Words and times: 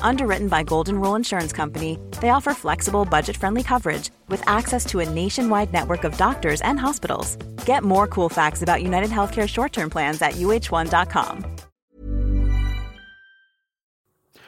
Underwritten 0.00 0.48
by 0.48 0.62
Golden 0.62 0.98
Rule 1.00 1.14
Insurance 1.16 1.52
Company, 1.52 1.98
they 2.22 2.30
offer 2.30 2.54
flexible, 2.54 3.04
budget 3.04 3.36
friendly 3.36 3.62
coverage 3.62 4.10
with 4.28 4.42
access 4.48 4.86
to 4.86 5.00
a 5.00 5.08
nationwide 5.08 5.72
network 5.72 6.04
of 6.04 6.16
doctors 6.16 6.62
and 6.62 6.80
hospitals. 6.80 7.36
Get 7.66 7.82
more 7.82 8.06
cool 8.06 8.30
facts 8.30 8.62
about 8.62 8.82
United 8.82 9.10
Healthcare 9.10 9.48
short 9.48 9.72
term 9.72 9.90
plans 9.90 10.22
at 10.22 10.32
uh1.com. 10.32 11.56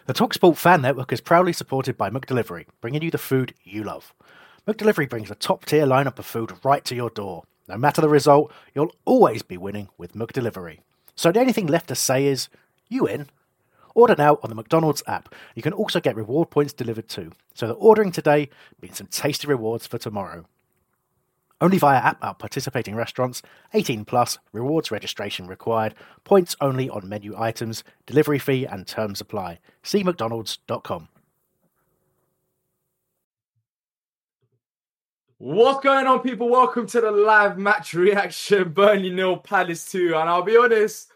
The 0.07 0.15
Talksport 0.15 0.57
Fan 0.57 0.81
Network 0.81 1.13
is 1.13 1.21
proudly 1.21 1.53
supported 1.53 1.99
by 1.99 2.09
McDelivery, 2.09 2.65
bringing 2.81 3.03
you 3.03 3.11
the 3.11 3.19
food 3.19 3.53
you 3.63 3.85
love. 3.85 4.15
McDelivery 4.67 5.09
brings 5.09 5.31
a 5.31 5.35
top 5.35 5.67
tier 5.67 5.87
lineup 5.87 6.19
of 6.19 6.25
food 6.25 6.53
right 6.65 6.83
to 6.87 6.95
your 6.95 7.11
door. 7.11 7.45
No 7.69 7.77
matter 7.77 8.01
the 8.01 8.09
result, 8.09 8.51
you'll 8.75 8.95
always 9.05 9.43
be 9.43 9.59
winning 9.59 9.89
with 9.99 10.15
McDelivery. 10.15 10.79
So 11.15 11.31
the 11.31 11.41
only 11.41 11.53
thing 11.53 11.67
left 11.67 11.89
to 11.89 11.95
say 11.95 12.25
is, 12.25 12.49
you 12.89 13.07
in? 13.07 13.29
Order 13.99 14.15
now 14.17 14.39
on 14.45 14.49
the 14.49 14.55
McDonald's 14.55 15.03
app. 15.09 15.35
You 15.57 15.63
can 15.63 15.73
also 15.73 15.99
get 15.99 16.15
reward 16.15 16.51
points 16.51 16.73
delivered 16.73 17.09
too. 17.09 17.33
So 17.55 17.67
the 17.67 17.73
ordering 17.73 18.13
today 18.13 18.49
means 18.81 18.99
some 18.99 19.09
tasty 19.09 19.49
rewards 19.49 19.89
for 19.89 19.99
tomorrow. 19.99 20.47
Only 21.61 21.79
via 21.79 21.99
app 21.99 22.23
at 22.23 22.39
participating 22.39 22.95
restaurants. 22.95 23.43
18 23.75 24.05
plus. 24.05 24.39
Rewards 24.53 24.93
registration 24.93 25.49
required. 25.49 25.97
Points 26.23 26.55
only 26.61 26.89
on 26.89 27.09
menu 27.09 27.35
items. 27.37 27.83
Delivery 28.07 28.39
fee 28.39 28.67
and 28.67 28.87
terms 28.87 29.21
apply. 29.21 29.59
See 29.83 30.05
mcdonalds.com. 30.05 31.09
What's 35.39 35.85
going 35.85 36.07
on, 36.07 36.21
people? 36.21 36.49
Welcome 36.49 36.87
to 36.87 37.01
the 37.01 37.11
live 37.11 37.59
match 37.59 37.95
reaction. 37.95 38.71
Burnley 38.71 39.11
nil, 39.11 39.39
Palace 39.39 39.91
two. 39.91 40.15
And 40.15 40.31
I'll 40.31 40.43
be 40.43 40.57
honest, 40.57 41.11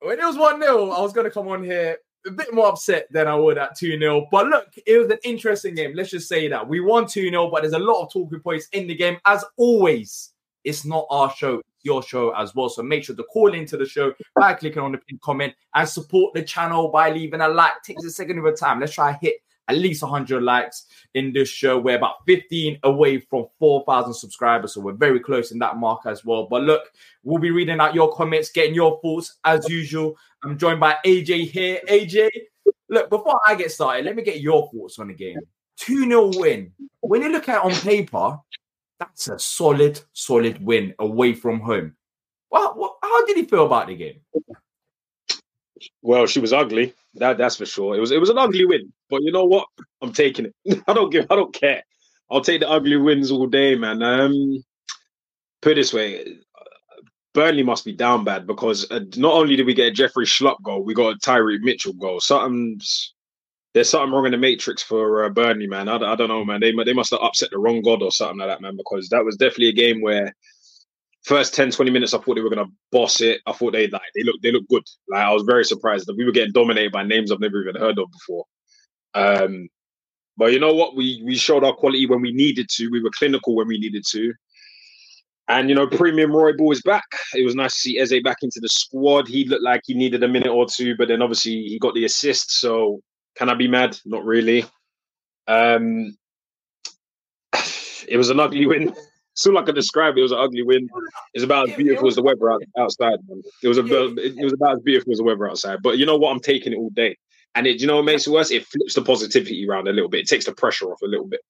when 0.00 0.18
it 0.18 0.24
was 0.24 0.38
one 0.38 0.62
0 0.62 0.88
I 0.88 1.02
was 1.02 1.12
going 1.12 1.26
to 1.26 1.30
come 1.30 1.48
on 1.48 1.62
here 1.62 1.98
a 2.26 2.30
bit 2.30 2.52
more 2.52 2.66
upset 2.66 3.06
than 3.10 3.28
I 3.28 3.34
would 3.34 3.58
at 3.58 3.76
2 3.76 3.98
0. 3.98 4.26
But 4.30 4.46
look, 4.48 4.68
it 4.86 4.98
was 4.98 5.10
an 5.10 5.18
interesting 5.24 5.74
game. 5.74 5.94
Let's 5.94 6.10
just 6.10 6.28
say 6.28 6.48
that. 6.48 6.66
We 6.66 6.80
won 6.80 7.06
2 7.06 7.30
0, 7.30 7.50
but 7.50 7.62
there's 7.62 7.74
a 7.74 7.78
lot 7.78 8.02
of 8.02 8.12
talking 8.12 8.40
points 8.40 8.68
in 8.72 8.86
the 8.86 8.94
game. 8.94 9.18
As 9.24 9.44
always, 9.56 10.32
it's 10.64 10.84
not 10.84 11.06
our 11.10 11.30
show, 11.30 11.60
your 11.82 12.02
show 12.02 12.34
as 12.34 12.54
well. 12.54 12.68
So 12.68 12.82
make 12.82 13.04
sure 13.04 13.16
to 13.16 13.24
call 13.24 13.54
into 13.54 13.76
the 13.76 13.86
show 13.86 14.12
by 14.34 14.54
clicking 14.54 14.82
on 14.82 14.92
the 14.92 14.98
pin 14.98 15.18
comment 15.22 15.54
and 15.74 15.88
support 15.88 16.34
the 16.34 16.42
channel 16.42 16.88
by 16.88 17.10
leaving 17.10 17.40
a 17.40 17.48
like. 17.48 17.82
Takes 17.82 18.04
a 18.04 18.10
second 18.10 18.38
of 18.38 18.46
a 18.46 18.52
time. 18.52 18.80
Let's 18.80 18.94
try 18.94 19.18
hit 19.20 19.36
at 19.68 19.76
least 19.76 20.02
100 20.02 20.42
likes 20.42 20.86
in 21.14 21.32
this 21.32 21.48
show. 21.48 21.78
We're 21.78 21.96
about 21.96 22.24
15 22.26 22.78
away 22.82 23.20
from 23.20 23.46
4,000 23.58 24.12
subscribers, 24.14 24.74
so 24.74 24.80
we're 24.80 24.92
very 24.92 25.20
close 25.20 25.52
in 25.52 25.58
that 25.60 25.76
mark 25.76 26.02
as 26.06 26.24
well. 26.24 26.46
But 26.46 26.62
look, 26.62 26.92
we'll 27.22 27.40
be 27.40 27.50
reading 27.50 27.80
out 27.80 27.94
your 27.94 28.12
comments, 28.12 28.50
getting 28.50 28.74
your 28.74 29.00
thoughts 29.00 29.38
as 29.44 29.68
usual. 29.68 30.16
I'm 30.42 30.58
joined 30.58 30.80
by 30.80 30.96
AJ 31.06 31.50
here. 31.50 31.80
AJ, 31.88 32.30
look, 32.88 33.10
before 33.10 33.40
I 33.46 33.54
get 33.54 33.72
started, 33.72 34.04
let 34.04 34.16
me 34.16 34.22
get 34.22 34.40
your 34.40 34.70
thoughts 34.70 34.98
on 34.98 35.08
the 35.08 35.14
game. 35.14 35.38
2 35.76 36.06
0 36.06 36.30
win. 36.34 36.72
When 37.00 37.22
you 37.22 37.30
look 37.30 37.48
at 37.48 37.56
it 37.56 37.64
on 37.64 37.72
paper, 37.72 38.38
that's 38.98 39.28
a 39.28 39.38
solid, 39.38 40.00
solid 40.12 40.64
win 40.64 40.94
away 40.98 41.34
from 41.34 41.60
home. 41.60 41.94
Well, 42.50 42.98
how 43.02 43.26
did 43.26 43.36
he 43.36 43.44
feel 43.44 43.66
about 43.66 43.88
the 43.88 43.96
game? 43.96 44.20
Well, 46.02 46.26
she 46.26 46.40
was 46.40 46.52
ugly. 46.52 46.94
That 47.14 47.38
that's 47.38 47.56
for 47.56 47.66
sure. 47.66 47.96
It 47.96 48.00
was 48.00 48.10
it 48.10 48.20
was 48.20 48.30
an 48.30 48.38
ugly 48.38 48.64
win, 48.64 48.92
but 49.10 49.22
you 49.22 49.32
know 49.32 49.44
what? 49.44 49.68
I'm 50.02 50.12
taking 50.12 50.46
it. 50.46 50.82
I 50.88 50.92
don't 50.92 51.10
give. 51.10 51.26
I 51.30 51.36
don't 51.36 51.54
care. 51.54 51.82
I'll 52.30 52.40
take 52.40 52.60
the 52.60 52.68
ugly 52.70 52.96
wins 52.96 53.30
all 53.30 53.46
day, 53.46 53.74
man. 53.74 54.02
Um, 54.02 54.64
put 55.60 55.72
it 55.72 55.74
this 55.76 55.92
way, 55.92 56.38
Burnley 57.34 57.62
must 57.64 57.84
be 57.84 57.92
down 57.92 58.24
bad 58.24 58.46
because 58.46 58.90
uh, 58.90 59.00
not 59.16 59.34
only 59.34 59.56
did 59.56 59.66
we 59.66 59.74
get 59.74 59.88
a 59.88 59.90
Jeffrey 59.90 60.24
Schlupp 60.24 60.62
goal, 60.62 60.82
we 60.82 60.94
got 60.94 61.14
a 61.14 61.18
Tyrick 61.18 61.60
Mitchell 61.60 61.92
goal. 61.92 62.20
Something's 62.20 63.12
there's 63.74 63.90
something 63.90 64.12
wrong 64.12 64.24
in 64.24 64.30
the 64.30 64.38
matrix 64.38 64.82
for 64.84 65.24
uh, 65.24 65.28
Burnley, 65.28 65.66
man. 65.66 65.88
I, 65.88 65.96
I 65.96 66.14
don't 66.14 66.28
know, 66.28 66.44
man. 66.44 66.60
They 66.60 66.72
they 66.84 66.92
must 66.92 67.10
have 67.10 67.20
upset 67.20 67.50
the 67.50 67.58
wrong 67.58 67.82
god 67.82 68.02
or 68.02 68.12
something 68.12 68.38
like 68.38 68.48
that, 68.48 68.60
man. 68.60 68.76
Because 68.76 69.08
that 69.08 69.24
was 69.24 69.36
definitely 69.36 69.70
a 69.70 69.72
game 69.72 70.00
where 70.00 70.34
first 71.24 71.54
10, 71.54 71.70
20 71.70 71.90
minutes, 71.90 72.14
I 72.14 72.18
thought 72.18 72.34
they 72.34 72.42
were 72.42 72.50
gonna 72.50 72.70
boss 72.92 73.20
it. 73.20 73.40
I 73.46 73.52
thought 73.52 73.72
they 73.72 73.88
like 73.88 74.02
they 74.14 74.22
look 74.22 74.40
they 74.42 74.52
look 74.52 74.68
good. 74.68 74.84
Like 75.08 75.24
I 75.24 75.32
was 75.32 75.42
very 75.42 75.64
surprised 75.64 76.06
that 76.06 76.16
we 76.16 76.24
were 76.24 76.32
getting 76.32 76.52
dominated 76.52 76.92
by 76.92 77.02
names 77.02 77.32
I've 77.32 77.40
never 77.40 77.60
even 77.60 77.76
heard 77.76 77.98
of 77.98 78.10
before. 78.12 78.44
Um, 79.14 79.68
but 80.36 80.52
you 80.52 80.60
know 80.60 80.74
what? 80.74 80.96
We 80.96 81.22
we 81.24 81.36
showed 81.36 81.64
our 81.64 81.74
quality 81.74 82.06
when 82.06 82.20
we 82.20 82.32
needed 82.32 82.68
to. 82.76 82.88
We 82.88 83.02
were 83.02 83.10
clinical 83.10 83.56
when 83.56 83.68
we 83.68 83.78
needed 83.78 84.04
to. 84.10 84.32
And 85.48 85.68
you 85.68 85.74
know, 85.74 85.86
premium 85.86 86.32
Roy 86.32 86.52
Ball 86.52 86.72
is 86.72 86.82
back. 86.82 87.04
It 87.34 87.44
was 87.44 87.54
nice 87.54 87.74
to 87.74 87.80
see 87.80 87.98
Eze 87.98 88.22
back 88.22 88.38
into 88.42 88.60
the 88.60 88.68
squad. 88.68 89.28
He 89.28 89.46
looked 89.46 89.62
like 89.62 89.82
he 89.84 89.94
needed 89.94 90.22
a 90.22 90.28
minute 90.28 90.50
or 90.50 90.66
two, 90.66 90.96
but 90.96 91.08
then 91.08 91.20
obviously 91.20 91.62
he 91.64 91.78
got 91.78 91.94
the 91.94 92.04
assist. 92.04 92.60
So 92.60 93.00
can 93.36 93.50
I 93.50 93.54
be 93.54 93.68
mad? 93.68 93.98
Not 94.06 94.24
really. 94.24 94.64
Um, 95.46 96.16
it 98.08 98.16
was 98.16 98.30
an 98.30 98.40
ugly 98.40 98.66
win. 98.66 98.94
Still, 99.34 99.54
like 99.54 99.68
I 99.68 99.72
described, 99.72 100.16
it 100.16 100.22
was 100.22 100.32
an 100.32 100.38
ugly 100.38 100.62
win. 100.62 100.88
It's 101.34 101.44
about 101.44 101.68
as 101.68 101.76
beautiful 101.76 102.08
as 102.08 102.14
the 102.14 102.22
weather 102.22 102.52
out, 102.52 102.62
outside. 102.78 103.18
Man. 103.28 103.42
It 103.62 103.68
was 103.68 103.78
about 103.78 104.16
it 104.18 104.36
was 104.36 104.52
about 104.52 104.76
as 104.76 104.82
beautiful 104.82 105.12
as 105.12 105.18
the 105.18 105.24
weather 105.24 105.48
outside. 105.48 105.82
But 105.82 105.98
you 105.98 106.06
know 106.06 106.16
what? 106.16 106.30
I'm 106.30 106.40
taking 106.40 106.72
it 106.72 106.76
all 106.76 106.90
day. 106.90 107.16
And 107.56 107.66
it, 107.66 107.80
you 107.80 107.86
know 107.86 107.96
what 107.96 108.04
makes 108.04 108.26
it 108.26 108.30
worse? 108.30 108.50
It 108.50 108.66
flips 108.66 108.94
the 108.94 109.02
positivity 109.02 109.68
around 109.68 109.88
a 109.88 109.92
little 109.92 110.08
bit. 110.08 110.20
It 110.20 110.28
takes 110.28 110.44
the 110.44 110.52
pressure 110.52 110.86
off 110.86 111.02
a 111.02 111.06
little 111.06 111.26
bit. 111.26 111.40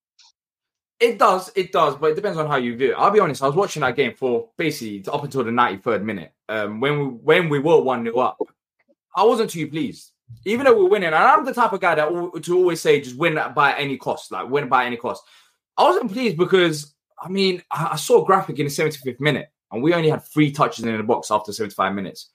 It 1.00 1.18
does, 1.18 1.50
it 1.56 1.72
does, 1.72 1.96
but 1.96 2.12
it 2.12 2.14
depends 2.14 2.38
on 2.38 2.46
how 2.46 2.56
you 2.56 2.76
view 2.76 2.92
it. 2.92 2.94
I'll 2.94 3.10
be 3.10 3.20
honest, 3.20 3.42
I 3.42 3.46
was 3.46 3.56
watching 3.56 3.80
that 3.82 3.96
game 3.96 4.14
for 4.14 4.48
basically 4.56 5.04
up 5.12 5.24
until 5.24 5.44
the 5.44 5.50
93rd 5.50 6.02
minute. 6.02 6.32
Um, 6.48 6.80
when 6.80 6.98
we 6.98 7.04
when 7.04 7.48
we 7.48 7.58
were 7.58 7.80
1 7.80 8.04
0 8.04 8.16
up, 8.18 8.38
I 9.16 9.24
wasn't 9.24 9.50
too 9.50 9.66
pleased. 9.66 10.12
Even 10.46 10.64
though 10.64 10.76
we're 10.76 10.88
winning, 10.88 11.08
and 11.08 11.14
I'm 11.14 11.44
the 11.44 11.52
type 11.52 11.72
of 11.72 11.80
guy 11.80 11.94
that 11.96 12.42
to 12.42 12.56
always 12.56 12.80
say 12.80 13.00
just 13.00 13.16
win 13.16 13.38
by 13.54 13.74
any 13.74 13.96
cost, 13.96 14.32
like 14.32 14.48
win 14.48 14.68
by 14.68 14.86
any 14.86 14.96
cost. 14.96 15.22
I 15.76 15.82
wasn't 15.82 16.12
pleased 16.12 16.36
because 16.36 16.93
I 17.24 17.28
mean 17.28 17.62
I 17.70 17.96
saw 17.96 18.22
a 18.22 18.26
graphic 18.26 18.58
in 18.58 18.66
the 18.66 18.70
75th 18.70 19.20
minute, 19.20 19.48
and 19.72 19.82
we 19.82 19.94
only 19.94 20.10
had 20.10 20.24
three 20.24 20.52
touches 20.52 20.84
in 20.84 20.96
the 20.96 21.02
box 21.02 21.30
after 21.30 21.52
75 21.52 21.94
minutes. 21.94 22.30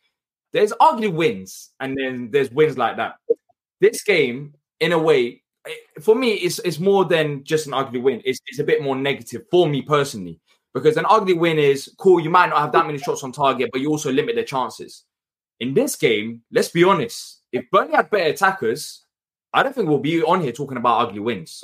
There's 0.52 0.74
ugly 0.80 1.10
wins, 1.10 1.72
and 1.80 1.96
then 1.96 2.30
there's 2.32 2.52
wins 2.52 2.78
like 2.78 2.98
that. 2.98 3.16
This 3.80 4.04
game, 4.04 4.56
in 4.80 4.92
a 4.92 4.98
way, 4.98 5.44
eh, 5.68 5.74
for 6.02 6.16
me, 6.16 6.34
it's 6.34 6.60
it's 6.60 6.80
more 6.80 7.06
than 7.06 7.44
just 7.44 7.68
an 7.68 7.74
ugly 7.74 8.00
win. 8.00 8.22
It's 8.26 8.40
it's 8.48 8.60
a 8.60 8.64
bit 8.64 8.82
more 8.82 8.96
negative 8.96 9.44
for 9.52 9.68
me 9.68 9.84
personally 9.84 10.40
because 10.74 10.98
an 10.98 11.06
ugly 11.08 11.34
win 11.34 11.60
is 11.60 11.94
cool. 11.98 12.20
You 12.20 12.30
might 12.30 12.50
not 12.50 12.60
have 12.60 12.72
that 12.72 12.86
many 12.86 12.98
shots 12.98 13.24
on 13.24 13.32
target, 13.32 13.70
but 13.72 13.82
you 13.82 13.90
also 13.90 14.12
limit 14.12 14.36
their 14.36 14.44
chances. 14.44 15.06
In 15.60 15.74
this 15.74 15.96
game, 15.96 16.42
let's 16.52 16.70
be 16.70 16.84
honest. 16.84 17.42
If 17.52 17.70
Burnley 17.72 17.96
had 17.96 18.10
better 18.10 18.30
attackers, 18.30 19.06
I 19.54 19.64
don't 19.64 19.74
think 19.74 19.90
we'll 19.90 20.00
be 20.00 20.24
on 20.24 20.42
here 20.42 20.52
talking 20.52 20.78
about 20.78 21.10
ugly 21.10 21.20
wins. 21.20 21.64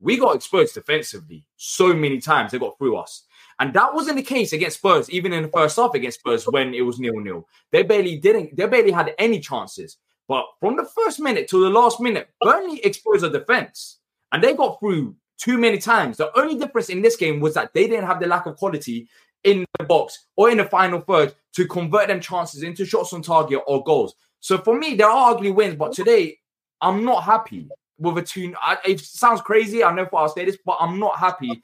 We 0.00 0.18
got 0.18 0.36
exposed 0.36 0.74
defensively 0.74 1.46
so 1.56 1.94
many 1.94 2.20
times. 2.20 2.52
They 2.52 2.58
got 2.58 2.78
through 2.78 2.96
us. 2.96 3.24
And 3.58 3.72
that 3.74 3.94
wasn't 3.94 4.16
the 4.16 4.22
case 4.22 4.52
against 4.52 4.78
Spurs, 4.78 5.08
even 5.10 5.32
in 5.32 5.44
the 5.44 5.48
first 5.48 5.76
half 5.76 5.94
against 5.94 6.20
Spurs 6.20 6.44
when 6.44 6.74
it 6.74 6.82
was 6.82 6.98
nil 6.98 7.18
nil. 7.20 7.48
They 7.72 7.82
barely 7.82 8.18
didn't. 8.18 8.56
They 8.56 8.66
barely 8.66 8.90
had 8.90 9.14
any 9.18 9.40
chances. 9.40 9.96
But 10.28 10.44
from 10.60 10.76
the 10.76 10.84
first 10.84 11.20
minute 11.20 11.48
to 11.48 11.62
the 11.62 11.70
last 11.70 12.00
minute, 12.00 12.28
Burnley 12.40 12.80
exposed 12.80 13.22
the 13.22 13.30
defense 13.30 13.98
and 14.32 14.42
they 14.42 14.54
got 14.54 14.78
through 14.80 15.16
too 15.38 15.56
many 15.56 15.78
times. 15.78 16.16
The 16.16 16.36
only 16.38 16.56
difference 16.58 16.88
in 16.88 17.00
this 17.00 17.16
game 17.16 17.40
was 17.40 17.54
that 17.54 17.72
they 17.72 17.86
didn't 17.86 18.06
have 18.06 18.20
the 18.20 18.26
lack 18.26 18.46
of 18.46 18.56
quality 18.56 19.08
in 19.44 19.64
the 19.78 19.84
box 19.84 20.26
or 20.36 20.50
in 20.50 20.58
the 20.58 20.64
final 20.64 21.00
third 21.00 21.34
to 21.54 21.66
convert 21.66 22.08
them 22.08 22.20
chances 22.20 22.62
into 22.62 22.84
shots 22.84 23.12
on 23.12 23.22
target 23.22 23.60
or 23.66 23.84
goals. 23.84 24.16
So 24.40 24.58
for 24.58 24.76
me, 24.78 24.94
there 24.94 25.08
are 25.08 25.32
ugly 25.32 25.50
wins, 25.50 25.76
but 25.76 25.92
today 25.92 26.38
I'm 26.80 27.04
not 27.04 27.22
happy 27.22 27.68
with 27.98 28.18
a 28.18 28.22
two. 28.22 28.54
it 28.84 29.00
sounds 29.00 29.40
crazy. 29.40 29.82
I 29.82 29.94
know 29.94 30.04
what 30.10 30.20
I'll 30.20 30.28
say 30.28 30.44
this, 30.44 30.58
but 30.64 30.76
I'm 30.80 30.98
not 30.98 31.18
happy 31.18 31.62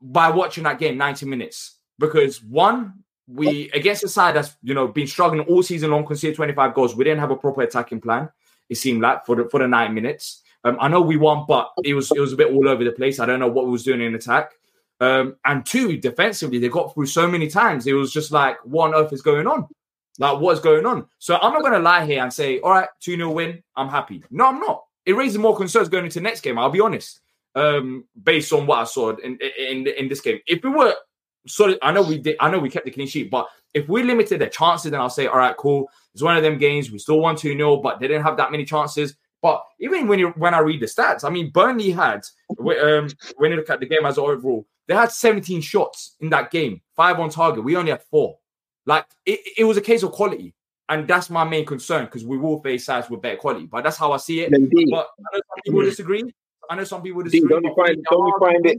by 0.00 0.30
watching 0.30 0.64
that 0.64 0.78
game 0.78 0.96
90 0.96 1.26
minutes 1.26 1.76
because 1.98 2.42
one, 2.42 3.04
we 3.28 3.70
against 3.70 4.04
a 4.04 4.08
side 4.08 4.36
that's 4.36 4.56
you 4.62 4.72
know 4.72 4.86
been 4.86 5.06
struggling 5.06 5.40
all 5.46 5.62
season 5.62 5.90
long, 5.90 6.06
conceded 6.06 6.36
25 6.36 6.74
goals. 6.74 6.94
We 6.94 7.04
didn't 7.04 7.20
have 7.20 7.30
a 7.30 7.36
proper 7.36 7.62
attacking 7.62 8.00
plan. 8.00 8.28
It 8.68 8.76
seemed 8.76 9.02
like 9.02 9.26
for 9.26 9.36
the 9.36 9.48
for 9.48 9.60
the 9.60 9.68
nine 9.68 9.94
minutes. 9.94 10.42
Um, 10.64 10.78
I 10.80 10.88
know 10.88 11.00
we 11.00 11.16
won, 11.16 11.44
but 11.46 11.72
it 11.84 11.94
was 11.94 12.10
it 12.12 12.20
was 12.20 12.32
a 12.32 12.36
bit 12.36 12.52
all 12.52 12.68
over 12.68 12.84
the 12.84 12.92
place. 12.92 13.18
I 13.18 13.26
don't 13.26 13.40
know 13.40 13.48
what 13.48 13.66
we 13.66 13.72
was 13.72 13.84
doing 13.84 14.00
in 14.00 14.14
attack. 14.14 14.52
Um, 15.00 15.36
and 15.44 15.66
two, 15.66 15.96
defensively, 15.98 16.58
they 16.58 16.68
got 16.68 16.94
through 16.94 17.06
so 17.06 17.28
many 17.28 17.48
times. 17.48 17.86
It 17.86 17.92
was 17.92 18.12
just 18.12 18.32
like, 18.32 18.56
what 18.64 18.94
on 18.94 18.94
earth 18.94 19.12
is 19.12 19.22
going 19.22 19.46
on? 19.46 19.66
Like, 20.18 20.40
what's 20.40 20.60
going 20.60 20.86
on? 20.86 21.06
So 21.18 21.36
I'm 21.36 21.52
not 21.52 21.62
gonna 21.62 21.80
lie 21.80 22.06
here 22.06 22.22
and 22.22 22.32
say, 22.32 22.60
all 22.60 22.70
right, 22.70 22.88
2 23.00 23.16
0 23.16 23.30
win, 23.30 23.62
I'm 23.76 23.88
happy. 23.88 24.22
No, 24.30 24.46
I'm 24.46 24.60
not. 24.60 24.85
It 25.06 25.16
raises 25.16 25.38
more 25.38 25.56
concerns 25.56 25.88
going 25.88 26.04
into 26.04 26.20
next 26.20 26.42
game. 26.42 26.58
I'll 26.58 26.68
be 26.70 26.80
honest, 26.80 27.20
um, 27.54 28.04
based 28.22 28.52
on 28.52 28.66
what 28.66 28.80
I 28.80 28.84
saw 28.84 29.16
in 29.16 29.38
in 29.58 29.86
in 29.86 30.08
this 30.08 30.20
game. 30.20 30.40
If 30.46 30.62
we 30.62 30.70
were 30.70 30.94
sorry, 31.46 31.78
I 31.82 31.92
know 31.92 32.02
we 32.02 32.18
did, 32.18 32.36
I 32.40 32.50
know 32.50 32.58
we 32.58 32.68
kept 32.68 32.84
the 32.84 32.90
clean 32.90 33.06
sheet, 33.06 33.30
but 33.30 33.46
if 33.72 33.88
we 33.88 34.02
limited 34.02 34.40
their 34.40 34.48
chances, 34.48 34.90
then 34.90 35.00
I'll 35.00 35.10
say, 35.10 35.26
all 35.26 35.38
right, 35.38 35.56
cool. 35.56 35.88
It's 36.12 36.22
one 36.22 36.36
of 36.36 36.42
them 36.42 36.58
games. 36.58 36.90
We 36.90 36.98
still 36.98 37.20
won 37.20 37.36
2 37.36 37.56
0, 37.56 37.76
but 37.78 38.00
they 38.00 38.08
didn't 38.08 38.24
have 38.24 38.36
that 38.38 38.50
many 38.50 38.64
chances. 38.64 39.16
But 39.42 39.62
even 39.80 40.08
when 40.08 40.18
you 40.18 40.28
when 40.30 40.54
I 40.54 40.58
read 40.58 40.80
the 40.80 40.86
stats, 40.86 41.24
I 41.24 41.30
mean, 41.30 41.50
Burnley 41.50 41.90
had 41.90 42.22
um, 42.58 43.08
when 43.36 43.50
you 43.50 43.56
look 43.56 43.70
at 43.70 43.80
the 43.80 43.86
game 43.86 44.04
as 44.04 44.18
overall, 44.18 44.66
they 44.88 44.94
had 44.94 45.12
17 45.12 45.60
shots 45.60 46.16
in 46.20 46.30
that 46.30 46.50
game, 46.50 46.80
five 46.96 47.20
on 47.20 47.30
target. 47.30 47.62
We 47.62 47.76
only 47.76 47.90
had 47.90 48.02
four. 48.02 48.38
Like 48.86 49.04
it, 49.24 49.40
it 49.58 49.64
was 49.64 49.76
a 49.76 49.82
case 49.82 50.02
of 50.02 50.12
quality. 50.12 50.54
And 50.88 51.08
that's 51.08 51.30
my 51.30 51.44
main 51.44 51.66
concern 51.66 52.04
because 52.04 52.24
we 52.24 52.38
will 52.38 52.60
face 52.60 52.84
sides 52.84 53.10
with 53.10 53.20
better 53.20 53.36
quality. 53.36 53.66
But 53.66 53.82
that's 53.82 53.96
how 53.96 54.12
I 54.12 54.18
see 54.18 54.40
it. 54.40 54.52
Indeed. 54.52 54.88
But 54.90 55.08
I 55.18 55.36
know 55.36 55.42
some 55.48 55.62
people 55.64 55.82
disagree. 55.82 56.34
I 56.70 56.76
know 56.76 56.84
some 56.84 57.02
people 57.02 57.22
disagree. 57.22 57.48
Don't 57.48 57.64
you 57.64 57.74
find, 57.74 58.04
don't 58.10 58.26
you 58.26 58.34
find 58.38 58.66
it? 58.66 58.78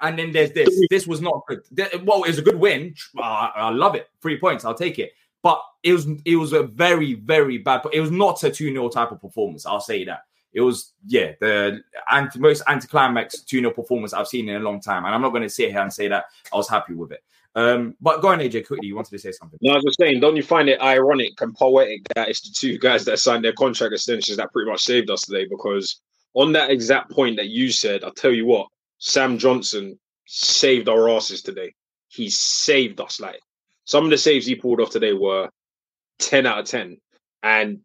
And 0.00 0.18
then 0.18 0.32
there's 0.32 0.52
this. 0.52 0.68
This 0.90 1.06
was 1.06 1.20
not 1.20 1.42
good. 1.48 1.60
Well, 2.04 2.24
it 2.24 2.28
was 2.28 2.38
a 2.38 2.42
good 2.42 2.58
win. 2.58 2.94
I 3.18 3.70
love 3.70 3.94
it. 3.94 4.08
Three 4.22 4.38
points. 4.38 4.64
I'll 4.64 4.74
take 4.74 4.98
it. 4.98 5.12
But 5.42 5.62
it 5.82 5.92
was 5.92 6.06
it 6.24 6.36
was 6.36 6.52
a 6.52 6.64
very 6.64 7.14
very 7.14 7.58
bad. 7.58 7.82
It 7.92 8.00
was 8.00 8.10
not 8.10 8.42
a 8.42 8.50
two 8.50 8.72
0 8.72 8.88
type 8.88 9.12
of 9.12 9.20
performance. 9.20 9.66
I'll 9.66 9.80
say 9.80 10.04
that. 10.04 10.24
It 10.52 10.60
was 10.60 10.92
yeah 11.06 11.32
the 11.40 11.80
anti, 12.10 12.38
most 12.38 12.62
anticlimax 12.66 13.42
two 13.42 13.60
0 13.60 13.70
performance 13.72 14.12
I've 14.12 14.28
seen 14.28 14.48
in 14.48 14.56
a 14.56 14.64
long 14.64 14.80
time. 14.80 15.04
And 15.04 15.14
I'm 15.14 15.22
not 15.22 15.30
going 15.30 15.42
to 15.42 15.48
sit 15.48 15.70
here 15.70 15.80
and 15.80 15.92
say 15.92 16.08
that 16.08 16.26
I 16.52 16.56
was 16.56 16.68
happy 16.68 16.94
with 16.94 17.12
it. 17.12 17.22
Um, 17.58 17.96
but 18.00 18.22
go 18.22 18.28
on, 18.28 18.38
AJ, 18.38 18.68
quickly. 18.68 18.86
You 18.86 18.94
wanted 18.94 19.10
to 19.10 19.18
say 19.18 19.32
something? 19.32 19.58
No, 19.60 19.72
I 19.72 19.74
was 19.74 19.84
just 19.84 19.98
saying, 19.98 20.20
don't 20.20 20.36
you 20.36 20.44
find 20.44 20.68
it 20.68 20.80
ironic 20.80 21.32
and 21.40 21.52
poetic 21.56 22.06
that 22.14 22.28
it's 22.28 22.40
the 22.40 22.54
two 22.56 22.78
guys 22.78 23.04
that 23.06 23.18
signed 23.18 23.44
their 23.44 23.52
contract 23.52 23.92
extensions 23.92 24.38
that 24.38 24.52
pretty 24.52 24.70
much 24.70 24.82
saved 24.82 25.10
us 25.10 25.22
today? 25.22 25.44
Because 25.50 26.00
on 26.34 26.52
that 26.52 26.70
exact 26.70 27.10
point 27.10 27.36
that 27.36 27.48
you 27.48 27.72
said, 27.72 28.04
I'll 28.04 28.12
tell 28.12 28.30
you 28.30 28.46
what, 28.46 28.68
Sam 28.98 29.38
Johnstone 29.38 29.98
saved 30.24 30.88
our 30.88 31.10
asses 31.10 31.42
today. 31.42 31.74
He 32.06 32.30
saved 32.30 33.00
us. 33.00 33.18
Like 33.18 33.40
some 33.86 34.04
of 34.04 34.10
the 34.10 34.18
saves 34.18 34.46
he 34.46 34.54
pulled 34.54 34.80
off 34.80 34.90
today 34.90 35.12
were 35.12 35.50
10 36.20 36.46
out 36.46 36.60
of 36.60 36.66
10. 36.66 36.96
And 37.42 37.80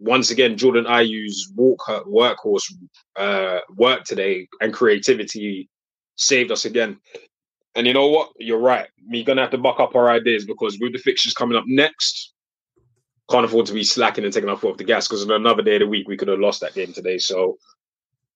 once 0.00 0.32
again, 0.32 0.58
Jordan 0.58 0.86
Ayew's 0.86 1.50
walk 1.56 1.80
workhorse 1.88 2.70
uh, 3.16 3.60
work 3.74 4.04
today 4.04 4.48
and 4.60 4.70
creativity 4.70 5.70
saved 6.16 6.50
us 6.50 6.66
again. 6.66 6.98
And 7.76 7.86
you 7.86 7.92
know 7.92 8.08
what? 8.08 8.30
You're 8.38 8.58
right. 8.58 8.88
We're 9.08 9.24
gonna 9.24 9.42
have 9.42 9.50
to 9.50 9.58
buck 9.58 9.80
up 9.80 9.94
our 9.94 10.10
ideas 10.10 10.44
because 10.44 10.78
with 10.80 10.92
the 10.92 10.98
fixtures 10.98 11.34
coming 11.34 11.56
up 11.56 11.64
next, 11.66 12.32
can't 13.30 13.44
afford 13.44 13.66
to 13.66 13.72
be 13.72 13.84
slacking 13.84 14.24
and 14.24 14.32
taking 14.32 14.48
our 14.48 14.56
foot 14.56 14.72
off 14.72 14.76
the 14.76 14.84
gas 14.84 15.08
because 15.08 15.24
on 15.24 15.30
another 15.30 15.62
day 15.62 15.76
of 15.76 15.80
the 15.80 15.86
week 15.86 16.06
we 16.06 16.16
could 16.16 16.28
have 16.28 16.38
lost 16.38 16.60
that 16.60 16.74
game 16.74 16.92
today. 16.92 17.18
So 17.18 17.58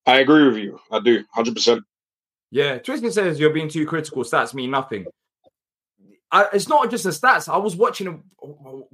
I 0.06 0.20
agree 0.20 0.46
with 0.48 0.56
you. 0.56 0.80
I 0.90 1.00
do, 1.00 1.24
hundred 1.32 1.54
percent. 1.54 1.84
Yeah, 2.50 2.78
Tristan 2.78 3.12
says 3.12 3.38
you're 3.38 3.52
being 3.52 3.68
too 3.68 3.86
critical. 3.86 4.24
Stats 4.24 4.54
mean 4.54 4.70
nothing. 4.70 5.06
I, 6.30 6.46
it's 6.52 6.68
not 6.68 6.90
just 6.90 7.04
the 7.04 7.10
stats. 7.10 7.48
I 7.48 7.56
was 7.56 7.76
watching 7.76 8.22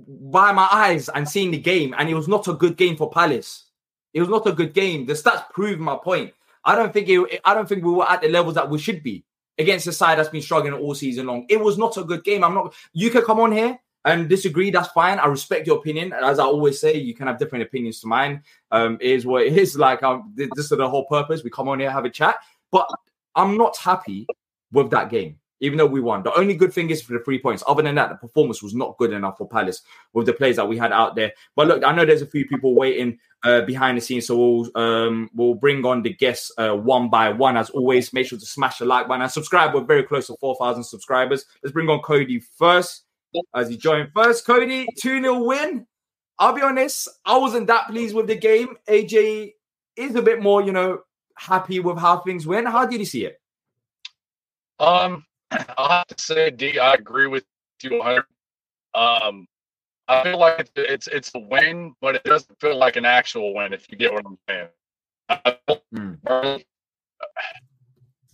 by 0.06 0.52
my 0.52 0.68
eyes 0.70 1.08
and 1.08 1.28
seeing 1.28 1.50
the 1.50 1.58
game, 1.58 1.94
and 1.96 2.08
it 2.08 2.14
was 2.14 2.28
not 2.28 2.48
a 2.48 2.54
good 2.54 2.76
game 2.76 2.96
for 2.96 3.10
Palace. 3.10 3.64
It 4.12 4.20
was 4.20 4.28
not 4.28 4.46
a 4.46 4.52
good 4.52 4.74
game. 4.74 5.06
The 5.06 5.14
stats 5.14 5.48
prove 5.50 5.80
my 5.80 5.96
point. 5.96 6.32
I 6.64 6.76
don't 6.76 6.92
think 6.92 7.08
it, 7.08 7.40
I 7.44 7.54
don't 7.54 7.68
think 7.68 7.84
we 7.84 7.92
were 7.92 8.08
at 8.08 8.22
the 8.22 8.28
levels 8.28 8.54
that 8.54 8.70
we 8.70 8.78
should 8.78 9.02
be 9.02 9.24
against 9.58 9.86
a 9.86 9.92
side 9.92 10.18
that's 10.18 10.28
been 10.28 10.42
struggling 10.42 10.74
all 10.74 10.94
season 10.94 11.26
long. 11.26 11.46
It 11.48 11.60
was 11.60 11.78
not 11.78 11.96
a 11.96 12.04
good 12.04 12.24
game. 12.24 12.44
I'm 12.44 12.54
not. 12.54 12.74
You 12.92 13.10
can 13.10 13.22
come 13.22 13.40
on 13.40 13.52
here 13.52 13.78
and 14.04 14.28
disagree. 14.28 14.70
That's 14.70 14.88
fine. 14.88 15.18
I 15.18 15.26
respect 15.26 15.66
your 15.66 15.78
opinion. 15.78 16.12
As 16.12 16.38
I 16.38 16.44
always 16.44 16.80
say, 16.80 16.94
you 16.94 17.14
can 17.14 17.26
have 17.26 17.38
different 17.38 17.64
opinions 17.64 18.00
to 18.00 18.06
mine. 18.06 18.42
Um, 18.70 18.98
it 19.00 19.10
is 19.10 19.26
what 19.26 19.42
it 19.42 19.56
is. 19.56 19.76
Like 19.84 20.02
um, 20.02 20.32
this 20.34 20.48
is 20.56 20.68
the 20.70 20.88
whole 20.88 21.06
purpose. 21.06 21.42
We 21.42 21.50
come 21.50 21.68
on 21.68 21.80
here, 21.80 21.90
have 21.90 22.04
a 22.04 22.10
chat. 22.10 22.36
But 22.70 22.88
I'm 23.34 23.56
not 23.56 23.76
happy 23.76 24.26
with 24.72 24.90
that 24.90 25.10
game, 25.10 25.38
even 25.60 25.78
though 25.78 25.86
we 25.86 26.00
won. 26.00 26.22
The 26.22 26.34
only 26.34 26.54
good 26.54 26.72
thing 26.72 26.90
is 26.90 27.02
for 27.02 27.12
the 27.12 27.20
three 27.20 27.38
points. 27.38 27.62
Other 27.66 27.82
than 27.82 27.94
that, 27.96 28.08
the 28.08 28.16
performance 28.16 28.62
was 28.62 28.74
not 28.74 28.96
good 28.98 29.12
enough 29.12 29.38
for 29.38 29.48
Palace 29.48 29.82
with 30.12 30.26
the 30.26 30.32
players 30.32 30.56
that 30.56 30.68
we 30.68 30.76
had 30.76 30.92
out 30.92 31.16
there. 31.16 31.32
But 31.54 31.68
look, 31.68 31.84
I 31.84 31.94
know 31.94 32.04
there's 32.04 32.22
a 32.22 32.26
few 32.26 32.46
people 32.46 32.74
waiting 32.74 33.18
uh, 33.44 33.60
behind 33.62 33.96
the 33.96 34.00
scenes, 34.00 34.26
so 34.26 34.36
we'll 34.36 34.82
um, 34.82 35.30
we'll 35.34 35.54
bring 35.54 35.84
on 35.84 36.02
the 36.02 36.12
guests 36.12 36.50
uh, 36.58 36.74
one 36.74 37.10
by 37.10 37.30
one. 37.30 37.56
As 37.56 37.70
always, 37.70 38.12
make 38.12 38.26
sure 38.26 38.38
to 38.38 38.46
smash 38.46 38.78
the 38.78 38.86
like 38.86 39.06
button 39.06 39.22
and 39.22 39.30
subscribe. 39.30 39.74
We're 39.74 39.84
very 39.84 40.02
close 40.02 40.26
to 40.28 40.36
four 40.40 40.56
thousand 40.56 40.84
subscribers. 40.84 41.44
Let's 41.62 41.72
bring 41.72 41.88
on 41.88 42.00
Cody 42.00 42.40
first 42.40 43.04
as 43.54 43.68
he 43.68 43.76
joined 43.76 44.10
first. 44.14 44.46
Cody, 44.46 44.86
2 44.98 45.20
0 45.20 45.44
win. 45.44 45.86
I'll 46.38 46.52
be 46.52 46.62
honest, 46.62 47.08
I 47.24 47.36
wasn't 47.36 47.68
that 47.68 47.88
pleased 47.88 48.14
with 48.14 48.26
the 48.26 48.34
game. 48.34 48.76
AJ 48.88 49.52
is 49.96 50.14
a 50.16 50.22
bit 50.22 50.42
more, 50.42 50.62
you 50.62 50.72
know, 50.72 51.00
happy 51.36 51.80
with 51.80 51.98
how 51.98 52.20
things 52.20 52.46
went. 52.46 52.66
How 52.68 52.86
did 52.86 52.98
you 52.98 53.06
see 53.06 53.26
it? 53.26 53.40
Um, 54.80 55.24
I'll 55.78 55.88
have 55.88 56.06
to 56.08 56.22
say, 56.22 56.50
D, 56.50 56.78
I 56.78 56.94
agree 56.94 57.28
with 57.28 57.44
you 57.82 57.98
100. 57.98 58.24
Um, 58.94 59.46
I 60.08 60.22
feel 60.22 60.38
like 60.38 60.60
it's, 60.60 60.70
it's 60.76 61.06
it's 61.06 61.34
a 61.34 61.38
win, 61.38 61.94
but 62.00 62.14
it 62.14 62.24
doesn't 62.24 62.60
feel 62.60 62.76
like 62.76 62.96
an 62.96 63.04
actual 63.04 63.54
win. 63.54 63.72
If 63.72 63.90
you 63.90 63.96
get 63.96 64.12
what 64.12 64.26
I'm 64.26 64.38
saying. 64.48 64.68
I, 65.28 65.56
mm. 65.94 66.18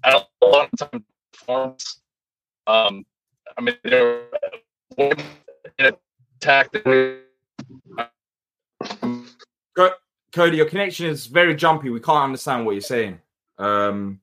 I 0.02 0.10
don't, 0.10 0.26
a 0.42 0.46
lot 0.46 0.68
of 0.72 0.90
time 0.90 1.04
performance. 1.32 2.00
Um, 2.66 3.04
I 3.56 3.60
mean, 3.62 3.76
they're 3.84 4.22
attack. 6.40 6.72
Cody, 10.32 10.56
your 10.56 10.66
connection 10.66 11.06
is 11.06 11.26
very 11.26 11.54
jumpy. 11.54 11.90
We 11.90 12.00
can't 12.00 12.24
understand 12.24 12.64
what 12.64 12.72
you're 12.72 12.80
saying. 12.80 13.20
Um, 13.58 14.20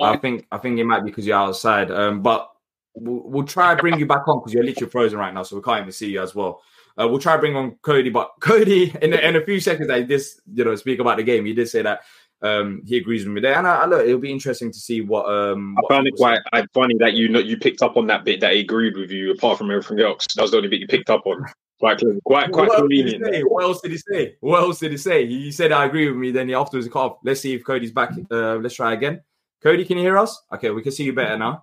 I 0.00 0.16
think 0.16 0.46
I 0.52 0.58
think 0.58 0.78
it 0.78 0.84
might 0.84 1.04
be 1.04 1.10
because 1.10 1.26
you're 1.26 1.36
outside. 1.36 1.90
Um, 1.90 2.22
but 2.22 2.50
we'll, 2.94 3.22
we'll 3.24 3.46
try 3.46 3.74
to 3.74 3.80
bring 3.80 3.98
you 3.98 4.06
back 4.06 4.26
on 4.28 4.38
because 4.38 4.54
you're 4.54 4.64
literally 4.64 4.90
frozen 4.90 5.18
right 5.18 5.34
now, 5.34 5.42
so 5.42 5.56
we 5.56 5.62
can't 5.62 5.80
even 5.80 5.92
see 5.92 6.10
you 6.10 6.22
as 6.22 6.34
well. 6.34 6.62
Uh, 6.98 7.08
we'll 7.08 7.18
try 7.18 7.34
to 7.34 7.40
bring 7.40 7.56
on 7.56 7.76
Cody, 7.82 8.10
but 8.10 8.30
Cody, 8.40 8.94
in, 9.02 9.14
in 9.14 9.36
a 9.36 9.44
few 9.44 9.60
seconds, 9.60 9.90
I 9.90 10.02
just 10.02 10.40
you 10.52 10.64
know 10.64 10.76
speak 10.76 10.98
about 10.98 11.16
the 11.16 11.22
game. 11.22 11.44
He 11.46 11.54
did 11.54 11.68
say 11.68 11.82
that 11.82 12.00
um, 12.42 12.82
he 12.86 12.96
agrees 12.96 13.24
with 13.24 13.34
me 13.34 13.40
there, 13.40 13.56
and 13.56 13.66
I, 13.66 13.80
I 13.80 13.86
look, 13.86 14.06
it'll 14.06 14.18
be 14.18 14.32
interesting 14.32 14.72
to 14.72 14.78
see 14.78 15.00
what. 15.00 15.26
Um, 15.26 15.76
I 15.78 15.94
found 15.94 16.06
it 16.06 16.14
quite 16.16 16.40
I, 16.52 16.64
funny 16.72 16.96
that 16.98 17.14
you 17.14 17.28
know 17.28 17.38
you 17.38 17.56
picked 17.56 17.82
up 17.82 17.96
on 17.96 18.06
that 18.06 18.24
bit 18.24 18.40
that 18.40 18.54
he 18.54 18.60
agreed 18.60 18.96
with 18.96 19.10
you, 19.10 19.32
apart 19.32 19.58
from 19.58 19.70
everything 19.70 20.00
else. 20.00 20.26
That 20.34 20.42
was 20.42 20.50
the 20.52 20.58
only 20.58 20.68
bit 20.68 20.80
you 20.80 20.86
picked 20.86 21.10
up 21.10 21.26
on. 21.26 21.44
Quite, 21.78 22.02
quite, 22.26 22.52
quite 22.52 22.68
what 22.68 22.78
convenient. 22.78 23.24
What 23.50 23.64
else 23.64 23.80
did 23.80 23.92
he 23.92 23.98
say? 23.98 24.36
What 24.40 24.60
else 24.60 24.78
did 24.80 24.90
he 24.90 24.98
say? 24.98 25.26
He 25.26 25.50
said, 25.50 25.72
"I 25.72 25.86
agree 25.86 26.08
with 26.08 26.16
me." 26.16 26.30
Then 26.30 26.48
he 26.48 26.54
afterwards 26.54 26.88
cut 26.88 26.98
off. 26.98 27.18
Let's 27.24 27.40
see 27.40 27.54
if 27.54 27.64
Cody's 27.64 27.92
back. 27.92 28.10
Uh, 28.30 28.56
let's 28.56 28.74
try 28.74 28.92
again. 28.92 29.22
Cody, 29.62 29.84
can 29.84 29.96
you 29.96 30.04
hear 30.04 30.18
us? 30.18 30.42
Okay, 30.52 30.70
we 30.70 30.82
can 30.82 30.92
see 30.92 31.04
you 31.04 31.12
better 31.12 31.38
now. 31.38 31.60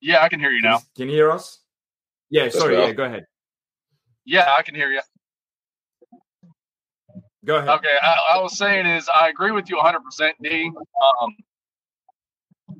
Yeah, 0.00 0.22
I 0.22 0.28
can 0.28 0.40
hear 0.40 0.50
you 0.50 0.62
now. 0.62 0.80
Can 0.96 1.08
you 1.08 1.14
hear 1.14 1.30
us? 1.30 1.60
Yeah, 2.30 2.48
sorry. 2.48 2.76
Yeah, 2.76 2.92
go 2.92 3.04
ahead. 3.04 3.26
Yeah, 4.24 4.54
I 4.56 4.62
can 4.62 4.74
hear 4.74 4.90
you. 4.90 5.00
Go 7.44 7.56
ahead. 7.56 7.68
Okay, 7.70 7.96
I, 8.00 8.36
I, 8.36 8.40
was 8.40 8.56
saying 8.56 8.86
is 8.86 9.08
I 9.12 9.28
agree 9.28 9.50
with 9.50 9.68
you 9.68 9.76
100%, 9.76 10.32
D. 10.42 10.70
Um, 11.20 11.34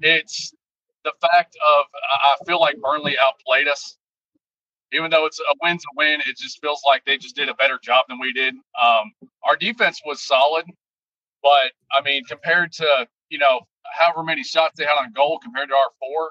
it's 0.03 0.53
the 1.05 1.13
fact 1.21 1.57
of 1.57 1.87
I 2.13 2.37
feel 2.47 2.61
like 2.61 2.77
Burnley 2.81 3.17
outplayed 3.19 3.67
us. 3.67 3.97
Even 4.93 5.11
though 5.11 5.27
it's 5.27 5.41
a 5.41 5.55
win's 5.63 5.83
a 5.83 5.97
win, 5.97 6.21
it 6.21 6.37
just 6.37 6.61
feels 6.61 6.83
like 6.87 7.05
they 7.07 7.17
just 7.17 7.35
did 7.35 7.49
a 7.49 7.55
better 7.55 7.81
job 7.83 8.05
than 8.09 8.21
we 8.21 8.33
did. 8.33 8.55
Um, 8.81 9.13
our 9.43 9.57
defense 9.57 10.01
was 10.05 10.21
solid, 10.23 10.67
but 11.43 11.73
I 11.93 12.03
mean, 12.05 12.25
compared 12.27 12.73
to 12.73 13.09
you 13.31 13.39
know 13.39 13.63
however 13.99 14.23
many 14.23 14.45
shots 14.45 14.75
they 14.77 14.85
had 14.85 14.95
on 15.01 15.13
goal 15.13 15.41
compared 15.43 15.71
to 15.71 15.75
our 15.75 15.89
four, 15.99 16.29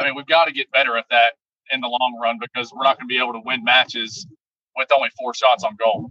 I 0.00 0.04
mean, 0.04 0.16
we've 0.16 0.26
got 0.26 0.46
to 0.46 0.52
get 0.52 0.70
better 0.72 0.96
at 0.96 1.04
that 1.10 1.34
in 1.70 1.80
the 1.80 1.86
long 1.86 2.18
run 2.20 2.38
because 2.40 2.72
we're 2.72 2.82
not 2.82 2.98
going 2.98 3.06
to 3.08 3.12
be 3.12 3.18
able 3.18 3.34
to 3.34 3.42
win 3.44 3.62
matches 3.62 4.26
with 4.78 4.92
only 4.92 5.10
four 5.18 5.34
shots 5.34 5.64
on 5.64 5.76
goal. 5.76 6.10